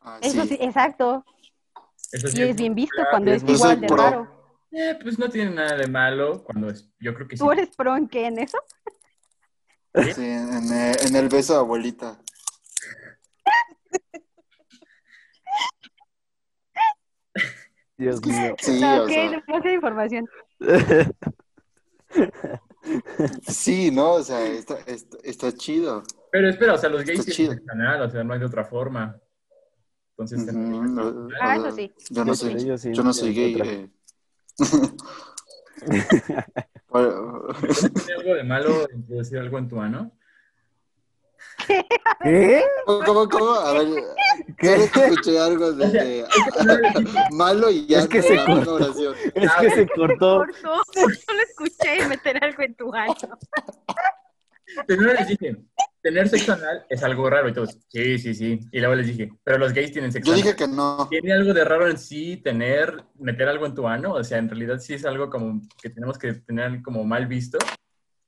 Ah, 0.00 0.18
Eso 0.20 0.42
sí, 0.42 0.48
sí. 0.48 0.58
exacto. 0.60 1.24
Eso 2.12 2.28
sí 2.28 2.38
Y 2.40 2.42
es 2.50 2.56
bien 2.56 2.74
visto 2.74 2.92
popular. 2.96 3.10
cuando 3.10 3.30
es 3.32 3.42
igual 3.48 3.80
de 3.80 3.86
pro. 3.86 3.96
raro. 3.96 4.34
Eh, 4.72 4.98
pues 5.00 5.18
no 5.18 5.28
tiene 5.28 5.52
nada 5.52 5.76
de 5.76 5.86
malo 5.86 6.42
cuando 6.44 6.68
es. 6.68 6.90
Yo 6.98 7.14
creo 7.14 7.28
que 7.28 7.36
sí. 7.36 7.44
¿Tú 7.44 7.50
eres 7.52 7.74
pro 7.76 7.96
en 7.96 8.08
qué 8.08 8.26
en 8.26 8.40
eso? 8.40 8.58
Sí, 9.94 10.24
en, 10.24 10.72
eh, 10.72 10.92
en 11.06 11.16
el 11.16 11.28
beso 11.28 11.52
de 11.52 11.58
abuelita. 11.60 12.18
Dios 17.96 18.24
mío. 18.26 18.56
Sí, 18.58 18.80
no, 18.80 19.04
o 19.04 19.08
sea, 19.08 19.30
demasiada 19.30 19.74
información. 19.74 20.28
sí, 23.46 23.90
¿no? 23.92 24.14
O 24.14 24.22
sea, 24.22 24.44
está, 24.46 24.78
está, 24.86 25.16
está 25.22 25.52
chido. 25.52 26.02
Pero 26.32 26.48
espera, 26.48 26.74
o 26.74 26.78
sea, 26.78 26.90
los 26.90 27.04
gays 27.04 27.24
tienen 27.24 27.36
chido. 27.36 27.52
sexo 27.52 27.70
anal, 27.72 28.02
o 28.02 28.10
sea, 28.10 28.24
no 28.24 28.34
hay 28.34 28.40
de 28.40 28.46
otra 28.46 28.64
forma. 28.64 29.16
Entonces, 30.18 30.54
Ujú, 30.54 31.00
o- 31.00 31.28
Ah, 31.40 31.56
eso 31.56 31.70
sí. 31.72 31.92
Yo 32.10 32.24
no 32.24 32.32
Yo 32.32 32.36
soy, 32.36 32.60
sí, 32.60 32.66
yo 32.66 32.78
sí, 32.78 32.90
yo 32.92 33.02
no 33.04 33.12
soy 33.12 33.32
gay. 33.32 33.56
eh. 33.62 33.88
¿Tiene 36.94 38.14
algo 38.20 38.34
de 38.34 38.44
malo 38.44 38.88
introducir 38.94 39.38
algo 39.38 39.58
en 39.58 39.68
tu 39.68 39.80
ano? 39.80 40.12
¿Qué? 42.22 42.64
¿Cómo, 42.84 43.04
cómo, 43.04 43.28
cómo? 43.28 43.50
A 43.52 43.72
ver, 43.74 43.86
¿Qué? 44.58 44.74
escuché 44.74 45.38
algo 45.38 45.72
de, 45.72 45.86
de- 45.88 46.26
malo 47.32 47.70
y 47.70 47.86
ya 47.86 48.00
Es 48.00 48.08
que 48.08 48.18
no 48.18 48.24
se 48.24 48.44
cortó. 48.44 48.74
oración. 48.74 49.14
Es 49.34 49.52
que 49.60 49.70
se 49.70 49.88
cortó. 49.88 50.36
Cortó. 50.38 50.82
Solo 50.92 51.40
escuché 51.48 52.06
meter 52.08 52.42
algo 52.42 52.62
en 52.62 52.74
tu 52.74 52.92
ano. 52.94 53.38
Primero 54.86 55.12
les 55.14 55.28
dije, 55.28 55.56
tener 56.04 56.28
sexo 56.28 56.52
anal 56.52 56.84
es 56.90 57.02
algo 57.02 57.28
raro 57.30 57.48
y 57.48 57.54
todos, 57.54 57.78
sí, 57.88 58.18
sí, 58.18 58.34
sí. 58.34 58.60
Y 58.70 58.78
luego 58.78 58.94
les 58.94 59.06
dije, 59.06 59.32
pero 59.42 59.56
los 59.56 59.72
gays 59.72 59.90
tienen 59.90 60.12
sexo 60.12 60.28
Yo 60.28 60.34
anal. 60.34 60.44
dije 60.44 60.54
que 60.56 60.68
no. 60.68 61.08
¿Tiene 61.08 61.32
algo 61.32 61.54
de 61.54 61.64
raro 61.64 61.88
en 61.88 61.98
sí 61.98 62.36
tener, 62.36 63.02
meter 63.14 63.48
algo 63.48 63.64
en 63.64 63.74
tu 63.74 63.88
ano? 63.88 64.12
O 64.12 64.22
sea, 64.22 64.36
en 64.38 64.48
realidad 64.50 64.78
sí 64.78 64.92
es 64.94 65.04
algo 65.06 65.30
como 65.30 65.62
que 65.82 65.88
tenemos 65.88 66.18
que 66.18 66.34
tener 66.34 66.82
como 66.82 67.02
mal 67.04 67.26
visto. 67.26 67.56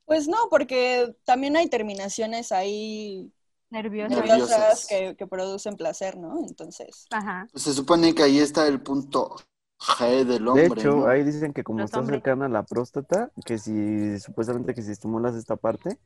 Pues 0.06 0.26
no, 0.26 0.48
porque 0.50 1.14
también 1.24 1.56
hay 1.56 1.68
terminaciones 1.68 2.50
ahí. 2.50 3.30
Nervioso. 3.68 4.14
nerviosas 4.14 4.86
que, 4.86 5.16
que 5.16 5.26
producen 5.26 5.76
placer, 5.76 6.16
¿no? 6.16 6.38
Entonces, 6.48 7.06
Ajá. 7.10 7.48
Se 7.54 7.72
supone 7.72 8.14
que 8.14 8.22
ahí 8.22 8.38
está 8.38 8.66
el 8.68 8.80
punto 8.80 9.34
G 9.80 10.24
del 10.24 10.46
hombre. 10.48 10.68
De 10.68 10.74
hecho, 10.74 10.90
¿no? 10.92 11.08
ahí 11.08 11.24
dicen 11.24 11.52
que 11.52 11.64
como 11.64 11.80
Los 11.80 11.86
está 11.88 11.98
hombres. 11.98 12.18
cercana 12.18 12.46
a 12.46 12.48
la 12.48 12.62
próstata, 12.62 13.30
que 13.44 13.58
si 13.58 14.18
supuestamente 14.20 14.72
que 14.72 14.82
si 14.82 14.92
estimulas 14.92 15.34
esta 15.34 15.56
parte, 15.56 15.98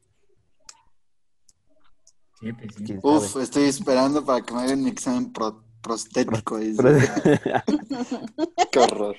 Sí, 2.40 2.52
pues 2.52 2.74
sí. 2.76 2.84
quién 2.84 3.00
Uf, 3.02 3.26
sabe. 3.32 3.44
estoy 3.44 3.64
esperando 3.64 4.24
para 4.24 4.44
que 4.44 4.54
me 4.54 4.62
hagan 4.62 4.82
mi 4.82 4.90
examen 4.90 5.32
pro- 5.32 5.62
prostético. 5.82 6.58
Qué 8.72 8.78
horror. 8.78 9.16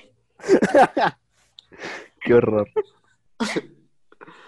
Qué 2.24 2.34
horror. 2.34 2.68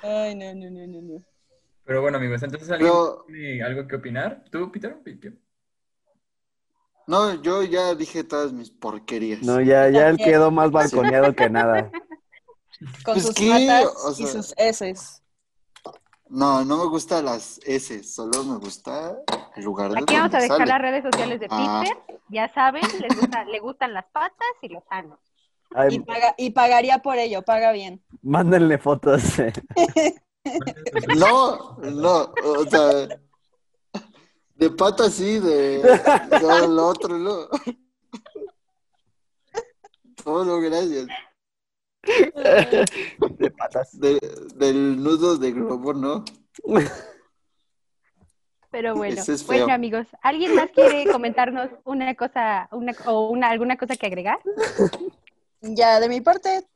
ay, 0.02 0.34
no, 0.34 0.54
no, 0.54 0.70
no, 0.70 0.86
no, 0.86 1.02
no. 1.02 1.24
Pero 1.84 2.00
bueno, 2.02 2.18
amigos, 2.18 2.42
entonces 2.42 2.70
alguien 2.70 2.90
Pero- 2.90 3.24
tiene 3.26 3.62
algo 3.62 3.86
que 3.86 3.96
opinar. 3.96 4.44
¿Tú, 4.50 4.70
Peter? 4.72 4.96
¿Qué? 5.04 5.32
No, 7.06 7.40
yo 7.42 7.62
ya 7.62 7.94
dije 7.94 8.24
todas 8.24 8.52
mis 8.52 8.70
porquerías. 8.70 9.42
No, 9.42 9.60
ya, 9.60 9.88
ya 9.90 10.08
él 10.08 10.16
quedó 10.16 10.50
más 10.50 10.70
balconeado 10.70 11.34
que 11.34 11.50
nada. 11.50 11.90
Con 13.04 13.14
Pues 13.14 13.26
sus 13.26 13.34
qué, 13.34 13.48
matas 13.50 13.94
o 14.04 14.12
y 14.12 14.26
sus 14.26 14.54
heces. 14.56 15.22
No, 16.28 16.64
no 16.64 16.78
me 16.78 16.86
gustan 16.86 17.24
las 17.26 17.60
S, 17.64 18.02
solo 18.02 18.42
me 18.44 18.56
gusta 18.58 19.16
el 19.56 19.64
lugar 19.64 19.92
de 19.92 19.98
Aquí 20.00 20.14
vamos 20.14 20.34
a 20.34 20.38
dejar 20.38 20.58
sale. 20.58 20.70
las 20.70 20.80
redes 20.80 21.02
sociales 21.04 21.40
de 21.40 21.46
Ah. 21.50 21.82
Peter. 21.84 22.20
Ya 22.28 22.52
saben, 22.54 22.82
les 23.00 23.20
gusta- 23.20 23.44
le 23.44 23.60
gustan 23.60 23.92
las 23.92 24.06
patas 24.06 24.48
y 24.62 24.68
los 24.68 24.82
anos. 24.90 25.18
Y, 25.90 25.98
paga- 26.00 26.34
y 26.38 26.50
pagaría 26.50 26.98
por 27.00 27.16
ello, 27.18 27.42
paga 27.42 27.72
bien. 27.72 28.02
mándenle 28.22 28.78
fotos. 28.78 29.22
No, 31.16 31.78
no, 31.78 32.34
o 32.44 32.64
sea, 32.68 33.08
de 34.56 34.70
pata 34.70 35.08
sí, 35.08 35.38
de, 35.38 35.78
de 35.80 36.68
lo 36.68 36.86
otro 36.88 37.16
no. 37.18 37.48
Solo 40.22 40.60
gracias. 40.60 41.06
De 43.38 43.50
patas. 43.50 43.98
De- 43.98 44.20
del 44.56 45.02
nudo 45.02 45.36
de 45.36 45.52
globo, 45.52 45.92
¿no? 45.94 46.24
Pero 48.70 48.94
bueno, 48.96 49.20
es 49.20 49.46
bueno 49.46 49.72
amigos, 49.72 50.06
¿alguien 50.20 50.56
más 50.56 50.68
quiere 50.74 51.10
comentarnos 51.10 51.70
una 51.84 52.14
cosa, 52.16 52.68
una 52.72 52.92
o 53.06 53.28
una 53.30 53.50
alguna 53.50 53.76
cosa 53.76 53.94
que 53.94 54.06
agregar? 54.06 54.38
Ya, 55.60 56.00
de 56.00 56.08
mi 56.08 56.20
parte, 56.20 56.66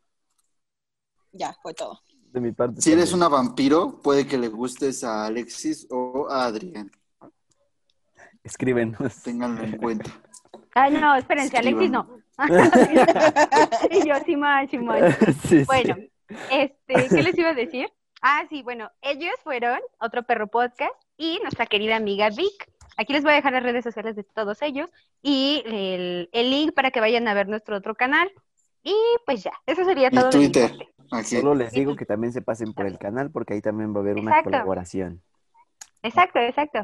ya, 1.32 1.56
fue 1.60 1.74
todo. 1.74 2.00
De 2.30 2.40
mi 2.40 2.52
parte. 2.52 2.80
Si 2.80 2.92
eres 2.92 3.12
una 3.12 3.28
vampiro, 3.28 4.00
puede 4.00 4.26
que 4.26 4.38
le 4.38 4.48
gustes 4.48 5.02
a 5.02 5.26
Alexis 5.26 5.86
o 5.90 6.28
a 6.30 6.44
Adrián. 6.44 6.90
Escríbenos. 8.44 9.22
Ténganlo 9.22 9.62
en 9.64 9.76
cuenta. 9.78 10.10
Ay, 10.74 10.92
no, 10.92 11.14
espérense, 11.16 11.56
Alexis 11.56 11.82
Escriban. 11.86 12.08
no. 12.08 12.27
y 13.90 14.08
yo, 14.08 14.14
Simón, 14.24 14.68
Simón. 14.68 14.98
Sí, 15.12 15.32
sí. 15.48 15.64
Bueno, 15.64 15.96
este, 16.50 17.08
¿qué 17.08 17.22
les 17.22 17.36
iba 17.38 17.50
a 17.50 17.54
decir? 17.54 17.90
Ah, 18.22 18.44
sí, 18.48 18.62
bueno, 18.62 18.90
ellos 19.02 19.32
fueron 19.44 19.78
otro 20.00 20.22
perro 20.24 20.46
podcast 20.48 20.94
y 21.16 21.38
nuestra 21.42 21.66
querida 21.66 21.96
amiga 21.96 22.30
Vic. 22.30 22.70
Aquí 22.96 23.12
les 23.12 23.22
voy 23.22 23.32
a 23.32 23.36
dejar 23.36 23.52
las 23.52 23.62
redes 23.62 23.84
sociales 23.84 24.16
de 24.16 24.24
todos 24.24 24.60
ellos 24.62 24.90
y 25.22 25.62
el, 25.66 26.28
el 26.32 26.50
link 26.50 26.74
para 26.74 26.90
que 26.90 27.00
vayan 27.00 27.28
a 27.28 27.34
ver 27.34 27.48
nuestro 27.48 27.76
otro 27.76 27.94
canal. 27.94 28.30
Y 28.82 28.94
pues 29.24 29.42
ya, 29.44 29.52
eso 29.66 29.84
sería 29.84 30.08
Y 30.08 30.16
todo. 30.16 30.26
mi 30.26 30.30
Twitter. 30.30 30.72
Solo 31.24 31.54
les 31.54 31.72
digo 31.72 31.96
que 31.96 32.04
también 32.04 32.32
se 32.32 32.42
pasen 32.42 32.72
por 32.74 32.86
el 32.86 32.98
canal 32.98 33.30
porque 33.30 33.54
ahí 33.54 33.60
también 33.60 33.94
va 33.94 33.98
a 33.98 34.00
haber 34.00 34.16
una 34.16 34.30
Exacto. 34.32 34.50
colaboración. 34.50 35.22
Exacto, 36.02 36.38
exacto. 36.40 36.80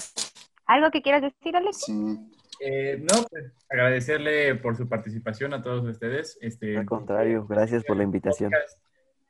¿Algo 0.67 0.91
que 0.91 1.03
quieras 1.03 1.23
decir, 1.23 1.57
Alex? 1.57 1.85
Sí. 1.85 2.17
Eh, 2.61 2.99
no, 3.01 3.23
pues 3.31 3.53
agradecerle 3.69 4.55
por 4.57 4.77
su 4.77 4.89
participación 4.89 5.55
a 5.55 5.63
todos 5.63 5.85
ustedes. 5.85 6.39
Este, 6.41 6.77
Al 6.79 6.87
contrario, 6.87 7.47
gracias 7.47 7.85
por 7.85 7.97
la 7.97 8.05
invitación. 8.05 8.53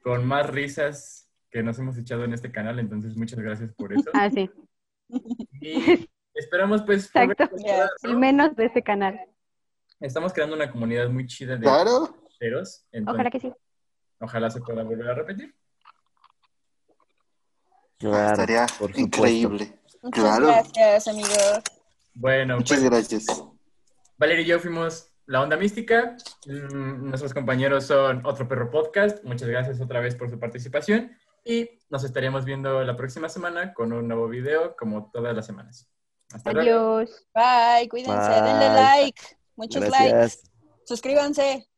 Con 0.02 0.26
más 0.26 0.48
risas 0.50 1.28
que 1.50 1.62
nos 1.62 1.78
hemos 1.78 1.96
echado 1.96 2.24
en 2.24 2.34
este 2.34 2.50
canal, 2.52 2.78
entonces 2.78 3.16
muchas 3.16 3.38
gracias 3.38 3.72
por 3.74 3.92
eso. 3.92 4.10
Ah, 4.12 4.28
sí, 4.30 4.50
Y 5.60 6.08
esperamos 6.34 6.82
pues 6.82 7.06
exacto. 7.06 7.48
poder- 7.48 7.88
El 8.02 8.16
menos 8.18 8.54
de 8.56 8.66
ese 8.66 8.82
canal. 8.82 9.20
Estamos 10.00 10.32
creando 10.32 10.56
una 10.56 10.70
comunidad 10.70 11.08
muy 11.08 11.26
chida 11.26 11.56
de 11.56 11.62
Claro. 11.62 12.16
entonces 12.40 12.86
Ojalá 13.06 13.30
que 13.30 13.40
sí. 13.40 13.52
ojalá 14.20 14.50
se 14.50 14.60
pueda 14.60 14.82
volver 14.82 15.08
a 15.08 15.14
repetir. 15.14 15.54
Claro, 17.98 18.32
Estaría 18.32 18.66
por 18.78 18.98
increíble. 18.98 19.78
Muchas 20.02 20.22
Claro. 20.24 20.46
gracias, 20.48 21.08
amigos. 21.08 21.60
Bueno, 22.14 22.56
Muchas 22.56 22.78
pues 22.78 22.90
gracias. 22.90 23.26
Valeria 24.16 24.42
y 24.42 24.46
yo 24.46 24.60
fuimos 24.60 25.10
La 25.26 25.42
Onda 25.42 25.56
Mística. 25.56 26.16
Mm, 26.46 27.08
Nuestros 27.08 27.34
compañeros 27.34 27.84
son 27.84 28.24
Otro 28.24 28.46
Perro 28.48 28.70
Podcast. 28.70 29.22
Muchas 29.24 29.48
gracias 29.48 29.80
otra 29.80 30.00
vez 30.00 30.14
por 30.14 30.30
su 30.30 30.38
participación. 30.38 31.16
Y 31.44 31.68
nos 31.90 32.04
estaríamos 32.04 32.44
viendo 32.44 32.82
la 32.84 32.96
próxima 32.96 33.28
semana 33.28 33.74
con 33.74 33.92
un 33.92 34.08
nuevo 34.08 34.28
video, 34.28 34.76
como 34.76 35.10
todas 35.12 35.34
las 35.36 35.44
semanas. 35.44 35.90
Hasta 36.32 36.52
luego. 36.52 36.96
Adiós. 36.96 37.26
Bye, 37.34 37.88
cuídense, 37.88 38.30
denle 38.30 38.68
like. 38.68 39.22
Muchos 39.56 39.82
likes. 39.82 40.08
Gracias. 40.08 40.50
Suscríbanse. 40.84 41.68